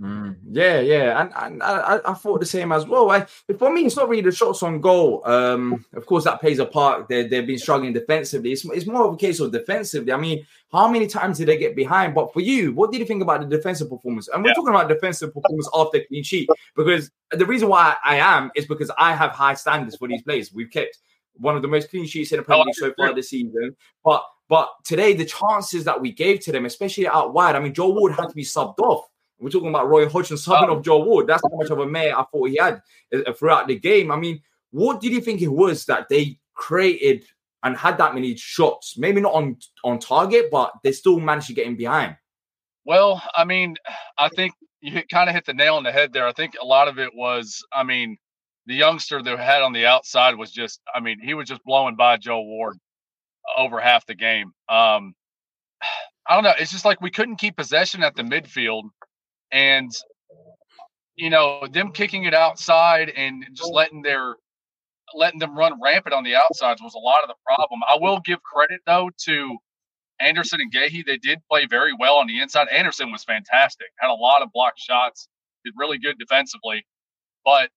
Mm, 0.00 0.36
yeah, 0.50 0.80
yeah, 0.80 1.20
and, 1.20 1.30
and 1.36 1.62
I, 1.62 2.00
I, 2.06 2.14
thought 2.14 2.40
the 2.40 2.46
same 2.46 2.72
as 2.72 2.86
well. 2.86 3.10
I, 3.10 3.26
for 3.58 3.70
me, 3.70 3.82
it's 3.84 3.96
not 3.96 4.08
really 4.08 4.22
the 4.22 4.32
shots 4.32 4.62
on 4.62 4.80
goal. 4.80 5.20
Um, 5.26 5.84
of 5.92 6.06
course, 6.06 6.24
that 6.24 6.40
plays 6.40 6.58
a 6.58 6.64
part. 6.64 7.06
They 7.08 7.26
they've 7.26 7.46
been 7.46 7.58
struggling 7.58 7.92
defensively. 7.92 8.52
It's, 8.52 8.64
it's 8.64 8.86
more 8.86 9.04
of 9.04 9.14
a 9.14 9.16
case 9.18 9.40
of 9.40 9.52
defensively. 9.52 10.10
I 10.10 10.16
mean, 10.16 10.46
how 10.72 10.88
many 10.88 11.06
times 11.06 11.36
did 11.36 11.48
they 11.48 11.58
get 11.58 11.76
behind? 11.76 12.14
But 12.14 12.32
for 12.32 12.40
you, 12.40 12.72
what 12.72 12.90
did 12.90 13.00
you 13.00 13.04
think 13.04 13.22
about 13.22 13.42
the 13.42 13.54
defensive 13.54 13.90
performance? 13.90 14.28
And 14.28 14.42
we're 14.42 14.50
yeah. 14.50 14.54
talking 14.54 14.74
about 14.74 14.88
defensive 14.88 15.34
performance 15.34 15.68
after 15.74 16.00
clean 16.08 16.22
sheet 16.22 16.48
because 16.74 17.10
the 17.32 17.44
reason 17.44 17.68
why 17.68 17.96
I 18.02 18.16
am 18.16 18.50
is 18.54 18.64
because 18.64 18.90
I 18.96 19.14
have 19.14 19.32
high 19.32 19.54
standards 19.54 19.96
for 19.96 20.08
these 20.08 20.22
players. 20.22 20.50
We've 20.50 20.70
kept 20.70 20.96
one 21.34 21.56
of 21.56 21.62
the 21.62 21.68
most 21.68 21.90
clean 21.90 22.06
sheets 22.06 22.32
in 22.32 22.38
the 22.38 22.42
Premier 22.42 22.64
League 22.64 22.74
so 22.74 22.94
far 22.96 23.14
this 23.14 23.28
season. 23.28 23.76
But 24.02 24.24
but 24.50 24.68
today, 24.82 25.14
the 25.14 25.24
chances 25.24 25.84
that 25.84 26.00
we 26.00 26.10
gave 26.10 26.40
to 26.40 26.50
them, 26.50 26.66
especially 26.66 27.06
out 27.06 27.32
wide, 27.32 27.54
I 27.54 27.60
mean, 27.60 27.72
Joe 27.72 27.90
Ward 27.90 28.14
had 28.14 28.28
to 28.30 28.34
be 28.34 28.42
subbed 28.42 28.80
off. 28.80 29.08
We're 29.38 29.48
talking 29.48 29.68
about 29.68 29.88
Roy 29.88 30.08
Hodgson 30.08 30.36
subbing 30.36 30.68
oh. 30.68 30.78
off 30.78 30.84
Joe 30.84 31.04
Ward. 31.04 31.28
That's 31.28 31.40
how 31.48 31.56
much 31.56 31.70
of 31.70 31.78
a 31.78 31.86
mayor 31.86 32.18
I 32.18 32.24
thought 32.24 32.48
he 32.48 32.56
had 32.56 32.82
uh, 33.14 33.32
throughout 33.32 33.68
the 33.68 33.78
game. 33.78 34.10
I 34.10 34.16
mean, 34.16 34.42
what 34.72 35.00
did 35.00 35.12
you 35.12 35.20
think 35.20 35.40
it 35.40 35.52
was 35.52 35.84
that 35.84 36.08
they 36.08 36.36
created 36.54 37.24
and 37.62 37.76
had 37.76 37.96
that 37.98 38.12
many 38.12 38.34
shots? 38.34 38.98
Maybe 38.98 39.20
not 39.20 39.34
on 39.34 39.56
on 39.84 40.00
target, 40.00 40.50
but 40.50 40.72
they 40.82 40.90
still 40.90 41.20
managed 41.20 41.46
to 41.46 41.54
get 41.54 41.68
in 41.68 41.76
behind. 41.76 42.16
Well, 42.84 43.22
I 43.36 43.44
mean, 43.44 43.76
I 44.18 44.30
think 44.30 44.52
you 44.80 45.00
kind 45.12 45.28
of 45.28 45.34
hit 45.36 45.46
the 45.46 45.54
nail 45.54 45.76
on 45.76 45.84
the 45.84 45.92
head 45.92 46.12
there. 46.12 46.26
I 46.26 46.32
think 46.32 46.56
a 46.60 46.66
lot 46.66 46.88
of 46.88 46.98
it 46.98 47.14
was, 47.14 47.64
I 47.72 47.84
mean, 47.84 48.18
the 48.66 48.74
youngster 48.74 49.22
that 49.22 49.38
had 49.38 49.62
on 49.62 49.72
the 49.72 49.86
outside 49.86 50.34
was 50.34 50.50
just, 50.50 50.80
I 50.92 50.98
mean, 50.98 51.20
he 51.22 51.34
was 51.34 51.48
just 51.48 51.62
blowing 51.62 51.94
by 51.94 52.16
Joe 52.16 52.40
Ward 52.40 52.78
over 53.56 53.80
half 53.80 54.06
the 54.06 54.14
game. 54.14 54.52
Um, 54.68 55.14
I 56.28 56.34
don't 56.34 56.44
know. 56.44 56.52
It's 56.58 56.70
just 56.70 56.84
like 56.84 57.00
we 57.00 57.10
couldn't 57.10 57.36
keep 57.36 57.56
possession 57.56 58.02
at 58.02 58.14
the 58.14 58.22
midfield, 58.22 58.84
and 59.50 59.90
you 61.16 61.30
know 61.30 61.66
them 61.70 61.92
kicking 61.92 62.24
it 62.24 62.34
outside 62.34 63.10
and 63.10 63.44
just 63.52 63.72
letting 63.72 64.02
their 64.02 64.36
letting 65.14 65.40
them 65.40 65.56
run 65.56 65.80
rampant 65.82 66.14
on 66.14 66.22
the 66.22 66.36
outsides 66.36 66.80
was 66.82 66.94
a 66.94 66.98
lot 66.98 67.22
of 67.22 67.28
the 67.28 67.34
problem. 67.44 67.80
I 67.88 67.96
will 68.00 68.20
give 68.24 68.42
credit 68.42 68.80
though 68.86 69.10
to 69.26 69.58
Andersen 70.20 70.60
and 70.60 70.72
Guehi. 70.72 71.04
They 71.04 71.18
did 71.18 71.40
play 71.50 71.66
very 71.66 71.92
well 71.98 72.16
on 72.16 72.26
the 72.26 72.40
inside. 72.40 72.68
Andersen 72.68 73.10
was 73.10 73.24
fantastic. 73.24 73.88
Had 73.98 74.10
a 74.10 74.14
lot 74.14 74.42
of 74.42 74.52
blocked 74.52 74.78
shots. 74.78 75.28
Did 75.64 75.74
really 75.76 75.98
good 75.98 76.18
defensively, 76.18 76.86
but 77.44 77.70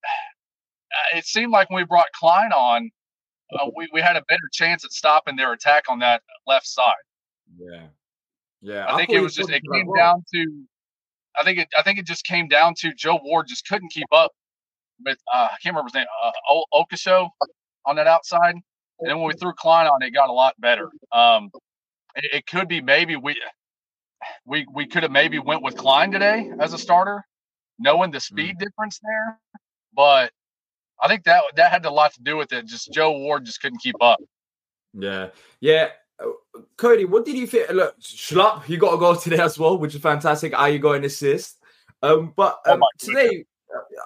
it 1.13 1.25
seemed 1.25 1.51
like 1.51 1.69
when 1.69 1.77
we 1.77 1.85
brought 1.85 2.07
Clyne 2.13 2.53
on, 2.53 2.91
uh, 3.59 3.69
we, 3.75 3.87
we 3.93 4.01
had 4.01 4.15
a 4.15 4.23
better 4.27 4.49
chance 4.51 4.85
at 4.85 4.91
stopping 4.91 5.35
their 5.35 5.53
attack 5.53 5.85
on 5.89 5.99
that 5.99 6.21
left 6.47 6.67
side. 6.67 6.93
Yeah, 7.57 7.87
yeah. 8.61 8.85
I, 8.87 8.97
think 8.97 9.09
it 9.09 9.21
was 9.21 9.35
just 9.35 9.49
it 9.49 9.61
came 9.71 9.87
down 9.95 10.23
to. 10.33 10.63
I 11.39 11.43
think 11.43 11.59
it. 11.59 11.67
I 11.77 11.81
think 11.83 11.99
it 11.99 12.05
just 12.05 12.25
came 12.25 12.47
down 12.47 12.73
to 12.79 12.93
Joe 12.93 13.19
Ward 13.23 13.47
just 13.47 13.67
couldn't 13.67 13.91
keep 13.91 14.07
up 14.11 14.31
with. 15.05 15.17
Uh, 15.33 15.47
I 15.51 15.57
can't 15.61 15.75
remember 15.75 15.89
his 15.89 15.95
name. 15.95 16.05
Uh, 16.23 16.61
Okasho 16.73 17.29
on 17.85 17.95
that 17.97 18.07
outside, 18.07 18.55
and 18.55 19.09
then 19.09 19.17
when 19.17 19.27
we 19.27 19.33
threw 19.33 19.53
Clyne 19.53 19.87
on, 19.87 20.01
it 20.01 20.11
got 20.11 20.29
a 20.29 20.33
lot 20.33 20.59
better. 20.59 20.89
Um, 21.11 21.49
it, 22.15 22.25
it 22.33 22.47
could 22.47 22.67
be 22.67 22.81
maybe 22.81 23.15
we 23.15 23.35
we 24.45 24.65
we 24.73 24.87
could 24.87 25.03
have 25.03 25.11
maybe 25.11 25.39
went 25.39 25.63
with 25.63 25.75
Clyne 25.75 26.11
today 26.11 26.51
as 26.59 26.73
a 26.73 26.77
starter, 26.77 27.23
knowing 27.79 28.11
the 28.11 28.17
hmm. 28.17 28.35
speed 28.35 28.55
mm. 28.55 28.59
difference 28.59 28.99
there. 29.03 29.39
But 29.95 30.31
I 31.03 31.07
think 31.09 31.25
that 31.25 31.43
that 31.57 31.69
had 31.69 31.85
a 31.85 31.91
lot 31.91 32.13
to 32.13 32.21
do 32.21 32.37
with 32.37 32.53
it. 32.53 32.65
Just 32.65 32.91
Joe 32.93 33.11
Ward 33.11 33.45
just 33.45 33.61
couldn't 33.61 33.81
keep 33.81 33.95
up. 34.01 34.19
Yeah, 34.93 35.29
yeah. 35.59 35.89
Uh, 36.17 36.29
Cody, 36.77 37.03
what 37.03 37.25
did 37.25 37.35
you 37.35 37.45
think? 37.45 37.69
Look, 37.69 37.99
Schlupp, 37.99 38.69
you 38.69 38.77
got 38.77 38.93
a 38.93 38.97
goal 38.97 39.15
today 39.15 39.39
as 39.39 39.59
well, 39.59 39.77
which 39.77 39.95
is 39.95 40.01
fantastic. 40.01 40.53
Ayew 40.53 40.79
got 40.79 40.93
an 40.93 41.03
assist? 41.03 41.57
Um, 42.01 42.33
but 42.35 42.59
oh 42.65 42.73
um, 42.73 42.83
oh 42.83 42.87
today, 42.97 43.45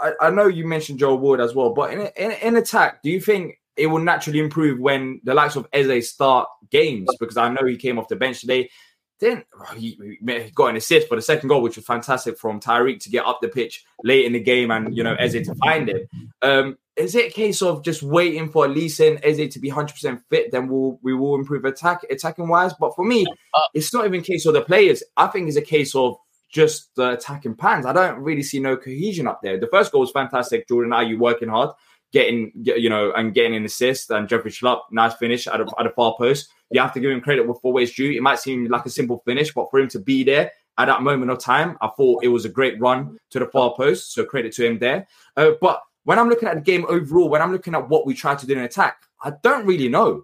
I, 0.01 0.13
I, 0.21 0.29
know 0.29 0.47
you 0.47 0.65
mentioned 0.65 0.99
Joe 0.99 1.15
Ward 1.15 1.41
as 1.41 1.53
well, 1.53 1.73
but 1.73 1.93
in, 1.93 2.01
in, 2.15 2.31
in 2.31 2.55
attack, 2.57 3.01
do 3.03 3.09
you 3.09 3.19
think 3.19 3.59
it 3.75 3.87
will 3.87 3.99
naturally 3.99 4.39
improve 4.39 4.79
when 4.79 5.21
the 5.23 5.33
likes 5.33 5.55
of 5.55 5.67
Eze 5.73 6.09
start 6.09 6.47
games? 6.71 7.09
Because 7.19 7.37
I 7.37 7.49
know 7.49 7.65
he 7.65 7.75
came 7.75 7.99
off 7.99 8.07
the 8.07 8.15
bench 8.15 8.41
today. 8.41 8.69
Then 9.19 9.43
he, 9.75 10.19
got 10.53 10.69
an 10.69 10.75
assist 10.75 11.07
for 11.07 11.15
the 11.15 11.21
second 11.21 11.49
goal, 11.49 11.61
which 11.61 11.75
was 11.75 11.85
fantastic 11.85 12.37
from 12.37 12.59
Tyreek 12.59 12.99
to 13.01 13.09
get 13.09 13.25
up 13.25 13.39
the 13.41 13.47
pitch 13.47 13.83
late 14.03 14.25
in 14.25 14.33
the 14.33 14.39
game 14.39 14.69
and 14.69 14.95
you 14.95 15.03
know 15.03 15.15
Eze 15.15 15.45
to 15.47 15.55
find 15.55 15.89
him. 15.89 16.07
Um, 16.41 16.77
is 16.95 17.15
it 17.15 17.31
a 17.31 17.33
case 17.33 17.61
of 17.61 17.83
just 17.83 18.03
waiting 18.03 18.49
for 18.49 18.69
Eze 18.69 18.99
and 18.99 19.19
Eze 19.23 19.53
to 19.53 19.59
be 19.59 19.71
100% 19.71 20.21
fit? 20.29 20.51
Then 20.51 20.67
we'll 20.67 20.99
we 21.01 21.15
will 21.15 21.35
improve 21.35 21.65
attack 21.65 22.05
attacking 22.09 22.47
wise. 22.47 22.73
But 22.79 22.95
for 22.95 23.05
me, 23.05 23.25
it's 23.73 23.93
not 23.93 24.05
even 24.05 24.19
a 24.19 24.23
case 24.23 24.45
of 24.45 24.53
the 24.53 24.61
players. 24.61 25.01
I 25.15 25.27
think 25.27 25.47
it's 25.47 25.57
a 25.57 25.61
case 25.61 25.95
of 25.95 26.17
just 26.49 26.95
the 26.95 27.11
attacking 27.11 27.55
pans. 27.55 27.85
I 27.85 27.93
don't 27.93 28.19
really 28.19 28.43
see 28.43 28.59
no 28.59 28.77
cohesion 28.77 29.27
up 29.27 29.41
there. 29.41 29.59
The 29.59 29.67
first 29.67 29.91
goal 29.91 30.01
was 30.01 30.11
fantastic. 30.11 30.67
Jordan, 30.67 30.91
Ayew 30.91 31.17
working 31.17 31.49
hard? 31.49 31.71
Getting, 32.13 32.51
you 32.55 32.89
know, 32.89 33.11
and 33.11 33.33
getting 33.33 33.55
an 33.55 33.65
assist, 33.65 34.11
and 34.11 34.29
Jeffrey 34.29 34.51
Schlupp, 34.51 34.81
nice 34.91 35.13
finish 35.15 35.45
at 35.45 35.59
a, 35.59 35.67
at 35.77 35.85
a 35.85 35.89
far 35.91 36.15
post. 36.17 36.49
You 36.71 36.79
have 36.81 36.93
to 36.93 36.99
give 36.99 37.11
him 37.11 37.21
credit 37.21 37.47
with 37.47 37.59
four 37.61 37.73
ways 37.73 37.93
due. 37.93 38.11
It 38.11 38.21
might 38.21 38.39
seem 38.39 38.65
like 38.67 38.85
a 38.85 38.89
simple 38.89 39.21
finish, 39.25 39.53
but 39.53 39.69
for 39.69 39.79
him 39.79 39.89
to 39.89 39.99
be 39.99 40.23
there 40.23 40.51
at 40.77 40.85
that 40.85 41.01
moment 41.01 41.31
of 41.31 41.39
time, 41.39 41.77
I 41.81 41.87
thought 41.87 42.23
it 42.23 42.27
was 42.27 42.45
a 42.45 42.49
great 42.49 42.79
run 42.79 43.17
to 43.31 43.39
the 43.39 43.47
far 43.47 43.73
post. 43.75 44.13
So 44.13 44.25
credit 44.25 44.53
to 44.53 44.65
him 44.65 44.79
there. 44.79 45.07
Uh, 45.35 45.51
but 45.59 45.81
when 46.03 46.19
I'm 46.19 46.29
looking 46.29 46.47
at 46.47 46.55
the 46.55 46.61
game 46.61 46.85
overall, 46.87 47.29
when 47.29 47.41
I'm 47.41 47.51
looking 47.51 47.75
at 47.75 47.89
what 47.89 48.05
we 48.05 48.13
try 48.13 48.35
to 48.35 48.45
do 48.45 48.53
in 48.53 48.59
attack, 48.59 49.01
I 49.23 49.33
don't 49.43 49.65
really 49.65 49.89
know. 49.89 50.23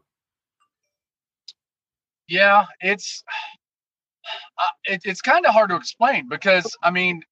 Yeah, 2.28 2.66
it's 2.82 3.24
uh, 4.60 4.64
it, 4.86 5.02
it's 5.06 5.22
kind 5.22 5.46
of 5.46 5.54
hard 5.54 5.70
to 5.70 5.76
explain 5.76 6.30
because 6.30 6.76
I 6.84 6.92
mean, 6.92 7.24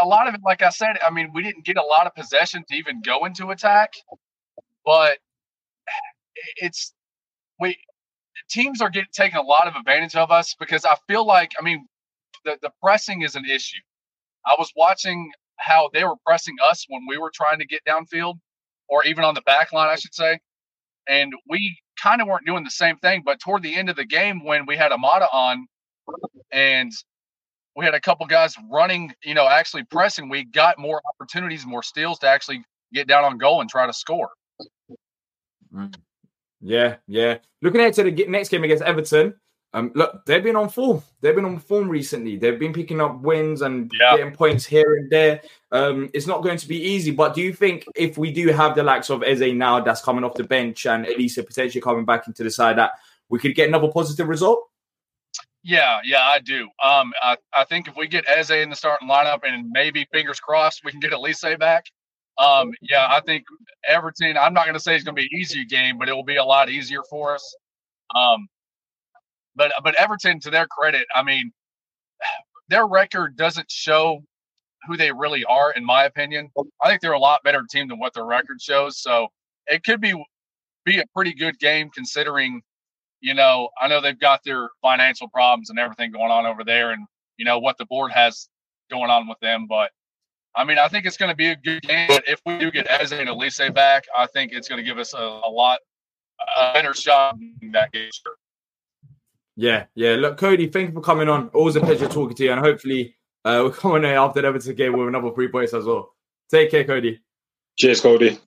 a 0.00 0.06
lot 0.06 0.28
of 0.28 0.34
it, 0.34 0.40
like 0.44 0.62
I 0.62 0.70
said, 0.70 0.98
I 1.04 1.10
mean, 1.10 1.30
we 1.34 1.42
didn't 1.42 1.64
get 1.64 1.76
a 1.76 1.82
lot 1.82 2.06
of 2.06 2.14
possession 2.14 2.64
to 2.68 2.76
even 2.76 3.02
go 3.02 3.24
into 3.24 3.50
attack, 3.50 3.94
but 4.84 5.18
it's 6.56 6.92
we 7.60 7.76
teams 8.48 8.80
are 8.80 8.90
getting 8.90 9.08
taking 9.12 9.38
a 9.38 9.42
lot 9.42 9.66
of 9.68 9.74
advantage 9.76 10.16
of 10.16 10.30
us 10.30 10.54
because 10.58 10.84
I 10.84 10.96
feel 11.08 11.26
like 11.26 11.52
I 11.58 11.62
mean 11.62 11.86
the 12.44 12.58
the 12.62 12.70
pressing 12.82 13.22
is 13.22 13.36
an 13.36 13.44
issue. 13.44 13.80
I 14.46 14.54
was 14.58 14.72
watching 14.76 15.30
how 15.56 15.90
they 15.92 16.04
were 16.04 16.16
pressing 16.26 16.56
us 16.68 16.84
when 16.88 17.02
we 17.08 17.18
were 17.18 17.30
trying 17.34 17.58
to 17.60 17.66
get 17.66 17.82
downfield, 17.86 18.34
or 18.88 19.04
even 19.04 19.24
on 19.24 19.34
the 19.34 19.42
back 19.42 19.72
line, 19.72 19.88
I 19.88 19.96
should 19.96 20.14
say. 20.14 20.40
And 21.08 21.32
we 21.48 21.78
kind 22.02 22.20
of 22.20 22.28
weren't 22.28 22.46
doing 22.46 22.64
the 22.64 22.70
same 22.70 22.96
thing. 22.98 23.22
But 23.24 23.40
toward 23.40 23.62
the 23.62 23.76
end 23.76 23.88
of 23.88 23.96
the 23.96 24.04
game, 24.04 24.44
when 24.44 24.66
we 24.66 24.76
had 24.76 24.92
Ahamada 24.92 25.28
on 25.32 25.66
and 26.52 26.92
we 27.76 27.84
had 27.84 27.94
a 27.94 28.00
couple 28.00 28.26
guys 28.26 28.54
running, 28.70 29.14
you 29.24 29.34
know, 29.34 29.48
actually 29.48 29.84
pressing, 29.84 30.28
we 30.28 30.44
got 30.44 30.78
more 30.78 31.00
opportunities, 31.14 31.64
more 31.64 31.82
steals 31.82 32.18
to 32.20 32.28
actually 32.28 32.64
get 32.92 33.06
down 33.06 33.24
on 33.24 33.38
goal 33.38 33.60
and 33.60 33.70
try 33.70 33.86
to 33.86 33.92
score. 33.92 34.30
Mm. 35.74 35.94
Yeah, 36.60 36.96
yeah. 37.06 37.38
Looking 37.62 37.80
ahead 37.80 37.94
to 37.94 38.04
the 38.04 38.26
next 38.26 38.50
game 38.50 38.62
against 38.64 38.84
Everton, 38.84 39.34
um, 39.74 39.90
look, 39.94 40.24
they've 40.26 40.42
been 40.42 40.56
on 40.56 40.68
form. 40.68 41.02
They've 41.20 41.34
been 41.34 41.46
on 41.46 41.58
form 41.58 41.88
recently. 41.88 42.36
They've 42.36 42.58
been 42.58 42.74
picking 42.74 43.00
up 43.00 43.20
wins 43.20 43.62
and 43.62 43.90
yeah. 43.98 44.16
getting 44.16 44.34
points 44.34 44.66
here 44.66 44.96
and 44.96 45.10
there. 45.10 45.40
Um, 45.70 46.10
it's 46.12 46.26
not 46.26 46.42
going 46.42 46.58
to 46.58 46.68
be 46.68 46.76
easy, 46.76 47.10
but 47.10 47.34
do 47.34 47.40
you 47.40 47.54
think 47.54 47.86
if 47.96 48.18
we 48.18 48.30
do 48.30 48.48
have 48.48 48.74
the 48.74 48.82
likes 48.82 49.08
of 49.08 49.22
Eze 49.22 49.54
now 49.54 49.80
that's 49.80 50.02
coming 50.02 50.24
off 50.24 50.34
the 50.34 50.44
bench 50.44 50.84
and 50.84 51.06
Olise 51.06 51.46
potentially 51.46 51.80
coming 51.80 52.04
back 52.04 52.26
into 52.26 52.44
the 52.44 52.50
side, 52.50 52.76
that 52.76 52.92
we 53.30 53.38
could 53.38 53.54
get 53.54 53.68
another 53.68 53.88
positive 53.88 54.28
result? 54.28 54.68
Yeah, 55.64 56.00
yeah, 56.04 56.20
I 56.22 56.40
do. 56.40 56.64
Um, 56.82 57.12
I, 57.22 57.36
I 57.52 57.64
think 57.64 57.86
if 57.86 57.96
we 57.96 58.08
get 58.08 58.28
Eze 58.28 58.50
in 58.50 58.70
the 58.70 58.76
starting 58.76 59.08
lineup 59.08 59.40
and 59.44 59.70
maybe 59.70 60.06
fingers 60.12 60.40
crossed 60.40 60.82
we 60.84 60.90
can 60.90 61.00
get 61.00 61.12
Olise 61.12 61.58
back. 61.58 61.84
Um, 62.38 62.72
yeah, 62.80 63.06
I 63.10 63.20
think 63.20 63.44
Everton. 63.88 64.36
I'm 64.36 64.54
not 64.54 64.64
going 64.64 64.74
to 64.74 64.80
say 64.80 64.94
it's 64.94 65.04
going 65.04 65.14
to 65.14 65.20
be 65.20 65.28
an 65.30 65.40
easy 65.40 65.64
game, 65.64 65.98
but 65.98 66.08
it 66.08 66.12
will 66.12 66.24
be 66.24 66.36
a 66.36 66.44
lot 66.44 66.70
easier 66.70 67.02
for 67.10 67.34
us. 67.34 67.54
Um, 68.16 68.48
but 69.54 69.72
but 69.84 69.94
Everton, 69.96 70.40
to 70.40 70.50
their 70.50 70.66
credit, 70.66 71.06
I 71.14 71.22
mean, 71.22 71.52
their 72.68 72.86
record 72.86 73.36
doesn't 73.36 73.70
show 73.70 74.22
who 74.86 74.96
they 74.96 75.12
really 75.12 75.44
are, 75.44 75.72
in 75.72 75.84
my 75.84 76.04
opinion. 76.04 76.50
I 76.82 76.88
think 76.88 77.00
they're 77.00 77.12
a 77.12 77.18
lot 77.18 77.42
better 77.44 77.62
team 77.70 77.88
than 77.88 77.98
what 77.98 78.14
their 78.14 78.24
record 78.24 78.60
shows. 78.60 79.00
So 79.00 79.28
it 79.66 79.84
could 79.84 80.00
be 80.00 80.14
be 80.84 80.98
a 80.98 81.04
pretty 81.14 81.34
good 81.34 81.58
game 81.60 81.90
considering, 81.94 82.62
you 83.22 83.34
know, 83.34 83.70
I 83.80 83.88
know 83.88 84.00
they've 84.00 84.18
got 84.18 84.42
their 84.44 84.68
financial 84.82 85.28
problems 85.28 85.70
and 85.70 85.78
everything 85.78 86.10
going 86.10 86.30
on 86.30 86.44
over 86.44 86.64
there, 86.64 86.90
and 86.90 87.06
you 87.38 87.44
know 87.44 87.58
what 87.58 87.78
the 87.78 87.86
board 87.86 88.12
has 88.12 88.48
going 88.90 89.10
on 89.10 89.28
with 89.28 89.38
them. 89.40 89.66
But 89.68 89.92
I 90.54 90.64
mean, 90.64 90.78
I 90.78 90.88
think 90.88 91.06
it's 91.06 91.16
going 91.16 91.30
to 91.30 91.36
be 91.36 91.48
a 91.48 91.56
good 91.56 91.82
game. 91.82 92.08
But 92.08 92.24
if 92.26 92.40
we 92.44 92.58
do 92.58 92.70
get 92.70 92.90
Eze 92.90 93.12
and 93.12 93.28
Olise 93.28 93.72
back, 93.72 94.04
I 94.16 94.26
think 94.26 94.52
it's 94.52 94.68
going 94.68 94.78
to 94.78 94.84
give 94.84 94.98
us 94.98 95.14
a, 95.14 95.18
a 95.18 95.50
lot 95.50 95.78
a 96.56 96.72
better 96.74 96.92
shot 96.92 97.36
in 97.62 97.72
that 97.72 97.92
game. 97.92 98.10
Yeah, 99.56 99.84
yeah. 99.94 100.16
Look, 100.16 100.38
Cody, 100.38 100.68
thank 100.68 100.88
you 100.88 100.94
for 100.94 101.00
coming 101.00 101.28
on. 101.28 101.48
Always 101.48 101.76
a 101.76 101.80
pleasure 101.80 102.08
talking 102.08 102.36
to 102.36 102.44
you, 102.44 102.52
and 102.52 102.60
hopefully 102.60 103.16
uh, 103.44 103.62
we're 103.64 103.70
coming 103.70 104.02
here 104.02 104.16
after 104.16 104.42
the 104.42 104.48
Everton 104.48 104.74
game 104.74 104.98
with 104.98 105.08
another 105.08 105.30
three 105.32 105.48
points 105.48 105.74
as 105.74 105.84
well. 105.84 106.12
Take 106.50 106.70
care, 106.72 106.84
Cody. 106.84 107.20
Cheers, 107.76 108.00
Cody. 108.00 108.38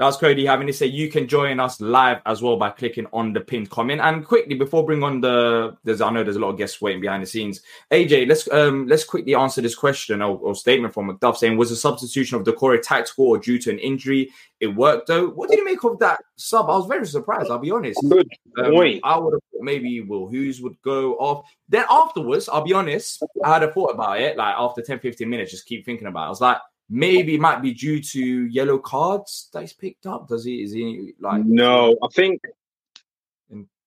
That's 0.00 0.16
Cody 0.16 0.46
having 0.46 0.66
to 0.66 0.72
say 0.72 0.86
you 0.86 1.10
can 1.10 1.28
join 1.28 1.60
us 1.60 1.78
live 1.78 2.22
as 2.24 2.40
well 2.40 2.56
by 2.56 2.70
clicking 2.70 3.06
on 3.12 3.34
the 3.34 3.40
pinned 3.42 3.68
comment. 3.68 4.00
And 4.00 4.24
quickly 4.24 4.54
before 4.54 4.86
bring 4.86 5.02
on 5.02 5.20
the 5.20 5.76
there's 5.84 6.00
I 6.00 6.08
know 6.08 6.24
there's 6.24 6.36
a 6.36 6.40
lot 6.40 6.48
of 6.48 6.56
guests 6.56 6.80
waiting 6.80 7.02
behind 7.02 7.22
the 7.22 7.26
scenes. 7.26 7.60
AJ, 7.90 8.26
let's 8.26 8.50
um 8.50 8.86
let's 8.86 9.04
quickly 9.04 9.34
answer 9.34 9.60
this 9.60 9.74
question 9.74 10.22
or, 10.22 10.38
or 10.38 10.54
statement 10.54 10.94
from 10.94 11.10
McDuff 11.10 11.36
saying 11.36 11.58
was 11.58 11.68
the 11.68 11.76
substitution 11.76 12.38
of 12.38 12.44
Doucouré 12.44 12.80
tactical 12.80 13.26
or 13.26 13.36
due 13.36 13.58
to 13.58 13.68
an 13.68 13.78
injury? 13.78 14.30
It 14.58 14.68
worked 14.68 15.08
though. 15.08 15.28
What 15.28 15.50
did 15.50 15.58
you 15.58 15.66
make 15.66 15.84
of 15.84 15.98
that 15.98 16.22
sub? 16.36 16.70
I 16.70 16.76
was 16.76 16.86
very 16.86 17.06
surprised, 17.06 17.50
I'll 17.50 17.58
be 17.58 17.70
honest. 17.70 18.00
Good 18.08 18.26
um, 18.56 18.72
point. 18.72 19.00
I 19.04 19.18
would 19.18 19.34
have 19.34 19.42
thought 19.52 19.64
maybe 19.64 20.00
Will 20.00 20.28
Hughes 20.28 20.62
would 20.62 20.80
go 20.80 21.16
off. 21.16 21.44
Then 21.68 21.84
afterwards, 21.90 22.48
I'll 22.48 22.64
be 22.64 22.72
honest, 22.72 23.22
I 23.44 23.52
had 23.52 23.64
a 23.64 23.70
thought 23.70 23.90
about 23.90 24.18
it, 24.18 24.38
like 24.38 24.54
after 24.56 24.80
10, 24.80 25.00
15 25.00 25.28
minutes, 25.28 25.50
just 25.50 25.66
keep 25.66 25.84
thinking 25.84 26.06
about 26.06 26.22
it. 26.22 26.26
I 26.26 26.30
was 26.30 26.40
like, 26.40 26.56
maybe 26.90 27.36
it 27.36 27.40
might 27.40 27.62
be 27.62 27.72
due 27.72 28.02
to 28.02 28.46
yellow 28.46 28.78
cards 28.78 29.48
that 29.52 29.60
he's 29.62 29.72
picked 29.72 30.06
up. 30.06 30.28
Does 30.28 30.44
he? 30.44 30.62
Is 30.62 30.72
he 30.72 31.14
like? 31.20 31.44
No, 31.44 31.96
I 32.02 32.08
think. 32.12 32.42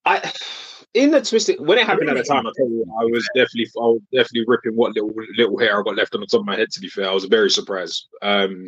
I 0.06 0.32
in 0.94 1.12
the 1.12 1.22
twisted 1.22 1.60
when 1.60 1.78
it 1.78 1.88
happened 1.88 2.10
at 2.10 2.18
the 2.18 2.24
time, 2.24 2.46
I 2.46 2.52
tell 2.56 2.68
you, 2.68 2.86
I 3.00 3.06
was 3.06 3.28
definitely, 3.36 3.72
I 3.78 3.86
was 3.86 4.02
definitely 4.14 4.46
ripping 4.48 4.76
what 4.76 4.94
little 4.94 5.12
little 5.38 5.58
hair 5.58 5.80
I 5.80 5.84
got 5.84 5.96
left 5.96 6.14
on 6.14 6.22
the 6.22 6.28
top 6.28 6.42
of 6.42 6.46
my 6.46 6.56
head. 6.56 6.72
To 6.72 6.80
be 6.80 6.90
fair, 6.90 7.10
I 7.10 7.14
was 7.14 7.26
very 7.26 7.50
surprised. 7.50 8.08
Um, 8.22 8.66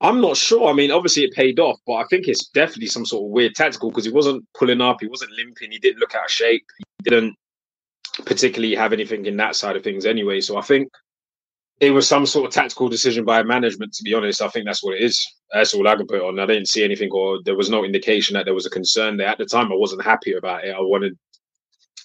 I'm 0.00 0.20
not 0.20 0.36
sure. 0.36 0.68
I 0.68 0.72
mean, 0.72 0.90
obviously 0.90 1.24
it 1.24 1.32
paid 1.32 1.60
off, 1.60 1.78
but 1.86 1.94
I 1.94 2.04
think 2.04 2.26
it's 2.26 2.48
definitely 2.48 2.88
some 2.88 3.06
sort 3.06 3.24
of 3.24 3.30
weird 3.30 3.54
tactical 3.54 3.90
because 3.90 4.04
he 4.04 4.10
wasn't 4.10 4.44
pulling 4.54 4.80
up, 4.80 4.98
he 5.00 5.06
wasn't 5.06 5.30
limping, 5.32 5.70
he 5.70 5.78
didn't 5.78 6.00
look 6.00 6.14
out 6.14 6.24
of 6.24 6.30
shape, 6.30 6.64
he 6.78 7.10
didn't 7.10 7.36
particularly 8.26 8.74
have 8.74 8.92
anything 8.92 9.26
in 9.26 9.36
that 9.36 9.54
side 9.54 9.76
of 9.76 9.84
things 9.84 10.04
anyway. 10.04 10.40
So 10.40 10.56
I 10.56 10.62
think 10.62 10.88
it 11.82 11.90
was 11.90 12.06
some 12.06 12.24
sort 12.26 12.46
of 12.46 12.52
tactical 12.52 12.88
decision 12.88 13.24
by 13.24 13.42
management. 13.42 13.92
To 13.94 14.04
be 14.04 14.14
honest, 14.14 14.40
I 14.40 14.46
think 14.46 14.66
that's 14.66 14.84
what 14.84 14.94
it 14.94 15.02
is. 15.02 15.26
That's 15.52 15.74
all 15.74 15.88
I 15.88 15.96
can 15.96 16.06
put 16.06 16.22
on. 16.22 16.38
I 16.38 16.46
didn't 16.46 16.68
see 16.68 16.84
anything, 16.84 17.10
or 17.10 17.40
there 17.44 17.56
was 17.56 17.70
no 17.70 17.84
indication 17.84 18.34
that 18.34 18.44
there 18.44 18.54
was 18.54 18.66
a 18.66 18.70
concern 18.70 19.16
there 19.16 19.26
at 19.26 19.36
the 19.36 19.44
time. 19.44 19.72
I 19.72 19.74
wasn't 19.74 20.04
happy 20.04 20.34
about 20.34 20.64
it. 20.64 20.76
I 20.76 20.80
wanted 20.80 21.18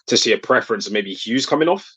to 0.08 0.18
see 0.18 0.34
a 0.34 0.38
preference 0.40 0.88
of 0.88 0.94
maybe 0.94 1.14
Hughes 1.14 1.46
coming 1.46 1.68
off. 1.68 1.88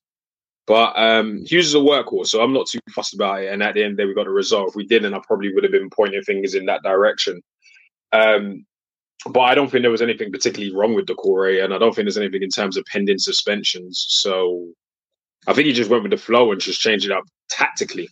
But 0.67 0.93
um, 0.95 1.39
Hughes 1.47 1.69
is 1.69 1.75
a 1.75 1.79
workhorse, 1.79 2.27
so 2.27 2.43
I'm 2.43 2.53
not 2.53 2.67
too 2.67 2.81
fussed 2.91 3.15
about 3.15 3.45
it. 3.45 3.51
And 3.51 3.63
at 3.63 3.75
the 3.75 3.83
end, 3.83 3.99
there 3.99 4.07
we 4.07 4.15
got 4.15 4.27
a 4.27 4.31
result. 4.31 4.69
If 4.69 4.77
we 4.77 4.87
didn't, 4.87 5.15
I 5.15 5.21
probably 5.27 5.55
would 5.55 5.65
have 5.65 5.73
been 5.73 5.89
pointing 5.89 6.21
fingers 6.21 6.55
in 6.55 6.67
that 6.67 6.83
direction. 6.83 7.41
Um, 8.13 8.67
but 9.31 9.41
I 9.41 9.55
don't 9.55 9.71
think 9.71 9.83
there 9.83 9.91
was 9.91 10.03
anything 10.03 10.31
particularly 10.31 10.77
wrong 10.77 10.95
with 10.95 11.07
Doucouré, 11.07 11.65
and 11.65 11.73
I 11.73 11.79
don't 11.79 11.95
think 11.95 12.05
there's 12.05 12.19
anything 12.19 12.43
in 12.43 12.51
terms 12.51 12.77
of 12.77 12.85
pending 12.93 13.19
suspensions. 13.19 14.05
So 14.07 14.69
I 15.47 15.53
think 15.53 15.67
he 15.67 15.73
just 15.73 15.91
went 15.91 16.03
with 16.03 16.13
the 16.13 16.19
flow 16.19 16.53
and 16.53 16.61
just 16.61 16.81
changed 16.81 17.07
it 17.07 17.13
up 17.13 17.25
tactically. 17.49 18.09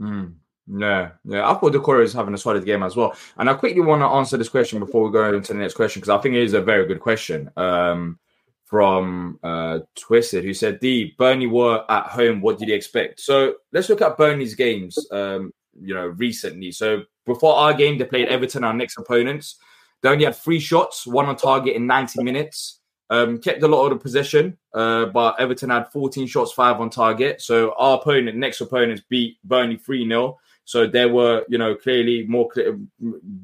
Mm. 0.00 0.34
Yeah, 0.70 1.10
yeah. 1.24 1.48
I 1.48 1.54
thought 1.54 1.72
Doucouré 1.72 2.04
is 2.04 2.12
having 2.12 2.34
a 2.34 2.38
solid 2.38 2.64
game 2.64 2.82
as 2.82 2.94
well. 2.94 3.16
And 3.38 3.48
I 3.48 3.54
quickly 3.54 3.80
want 3.80 4.02
to 4.02 4.06
answer 4.06 4.36
this 4.36 4.50
question 4.50 4.78
before 4.78 5.04
we 5.04 5.12
go 5.12 5.32
into 5.32 5.52
the 5.52 5.58
next 5.58 5.74
question 5.74 6.00
because 6.00 6.10
I 6.10 6.20
think 6.20 6.34
it 6.34 6.42
is 6.42 6.54
a 6.54 6.60
very 6.60 6.86
good 6.86 7.00
question. 7.00 7.50
Um, 7.56 8.18
from 8.64 9.38
uh, 9.42 9.78
Twisted, 9.94 10.44
who 10.44 10.52
said, 10.52 10.78
"D 10.78 11.14
Burnley 11.16 11.46
were 11.46 11.90
at 11.90 12.08
home. 12.08 12.42
What 12.42 12.58
did 12.58 12.68
you 12.68 12.74
expect?" 12.74 13.18
So 13.18 13.54
let's 13.72 13.88
look 13.88 14.02
at 14.02 14.18
Burnley's 14.18 14.54
games. 14.54 14.98
Um, 15.10 15.52
you 15.80 15.94
know, 15.94 16.08
recently. 16.08 16.72
So 16.72 17.02
before 17.24 17.54
our 17.54 17.74
game, 17.74 17.98
they 17.98 18.04
played 18.04 18.28
Everton, 18.28 18.64
our 18.64 18.74
next 18.74 18.98
opponents. 18.98 19.56
They 20.02 20.08
only 20.08 20.24
had 20.24 20.36
three 20.36 20.60
shots, 20.60 21.06
one 21.06 21.26
on 21.26 21.36
target 21.36 21.76
in 21.76 21.86
90 21.86 22.22
minutes. 22.22 22.77
Um, 23.10 23.38
kept 23.38 23.62
a 23.62 23.68
lot 23.68 23.86
of 23.86 23.90
the 23.90 24.02
possession, 24.02 24.58
uh, 24.74 25.06
but 25.06 25.40
Everton 25.40 25.70
had 25.70 25.90
14 25.90 26.26
shots, 26.26 26.52
five 26.52 26.78
on 26.78 26.90
target. 26.90 27.40
So 27.40 27.74
our 27.78 27.98
opponent, 27.98 28.36
next 28.36 28.60
opponents, 28.60 29.02
beat 29.08 29.38
Burnley 29.44 29.78
3 29.78 30.06
0. 30.06 30.38
So 30.64 30.86
they 30.86 31.06
were, 31.06 31.44
you 31.48 31.56
know, 31.56 31.74
clearly 31.74 32.26
more, 32.26 32.50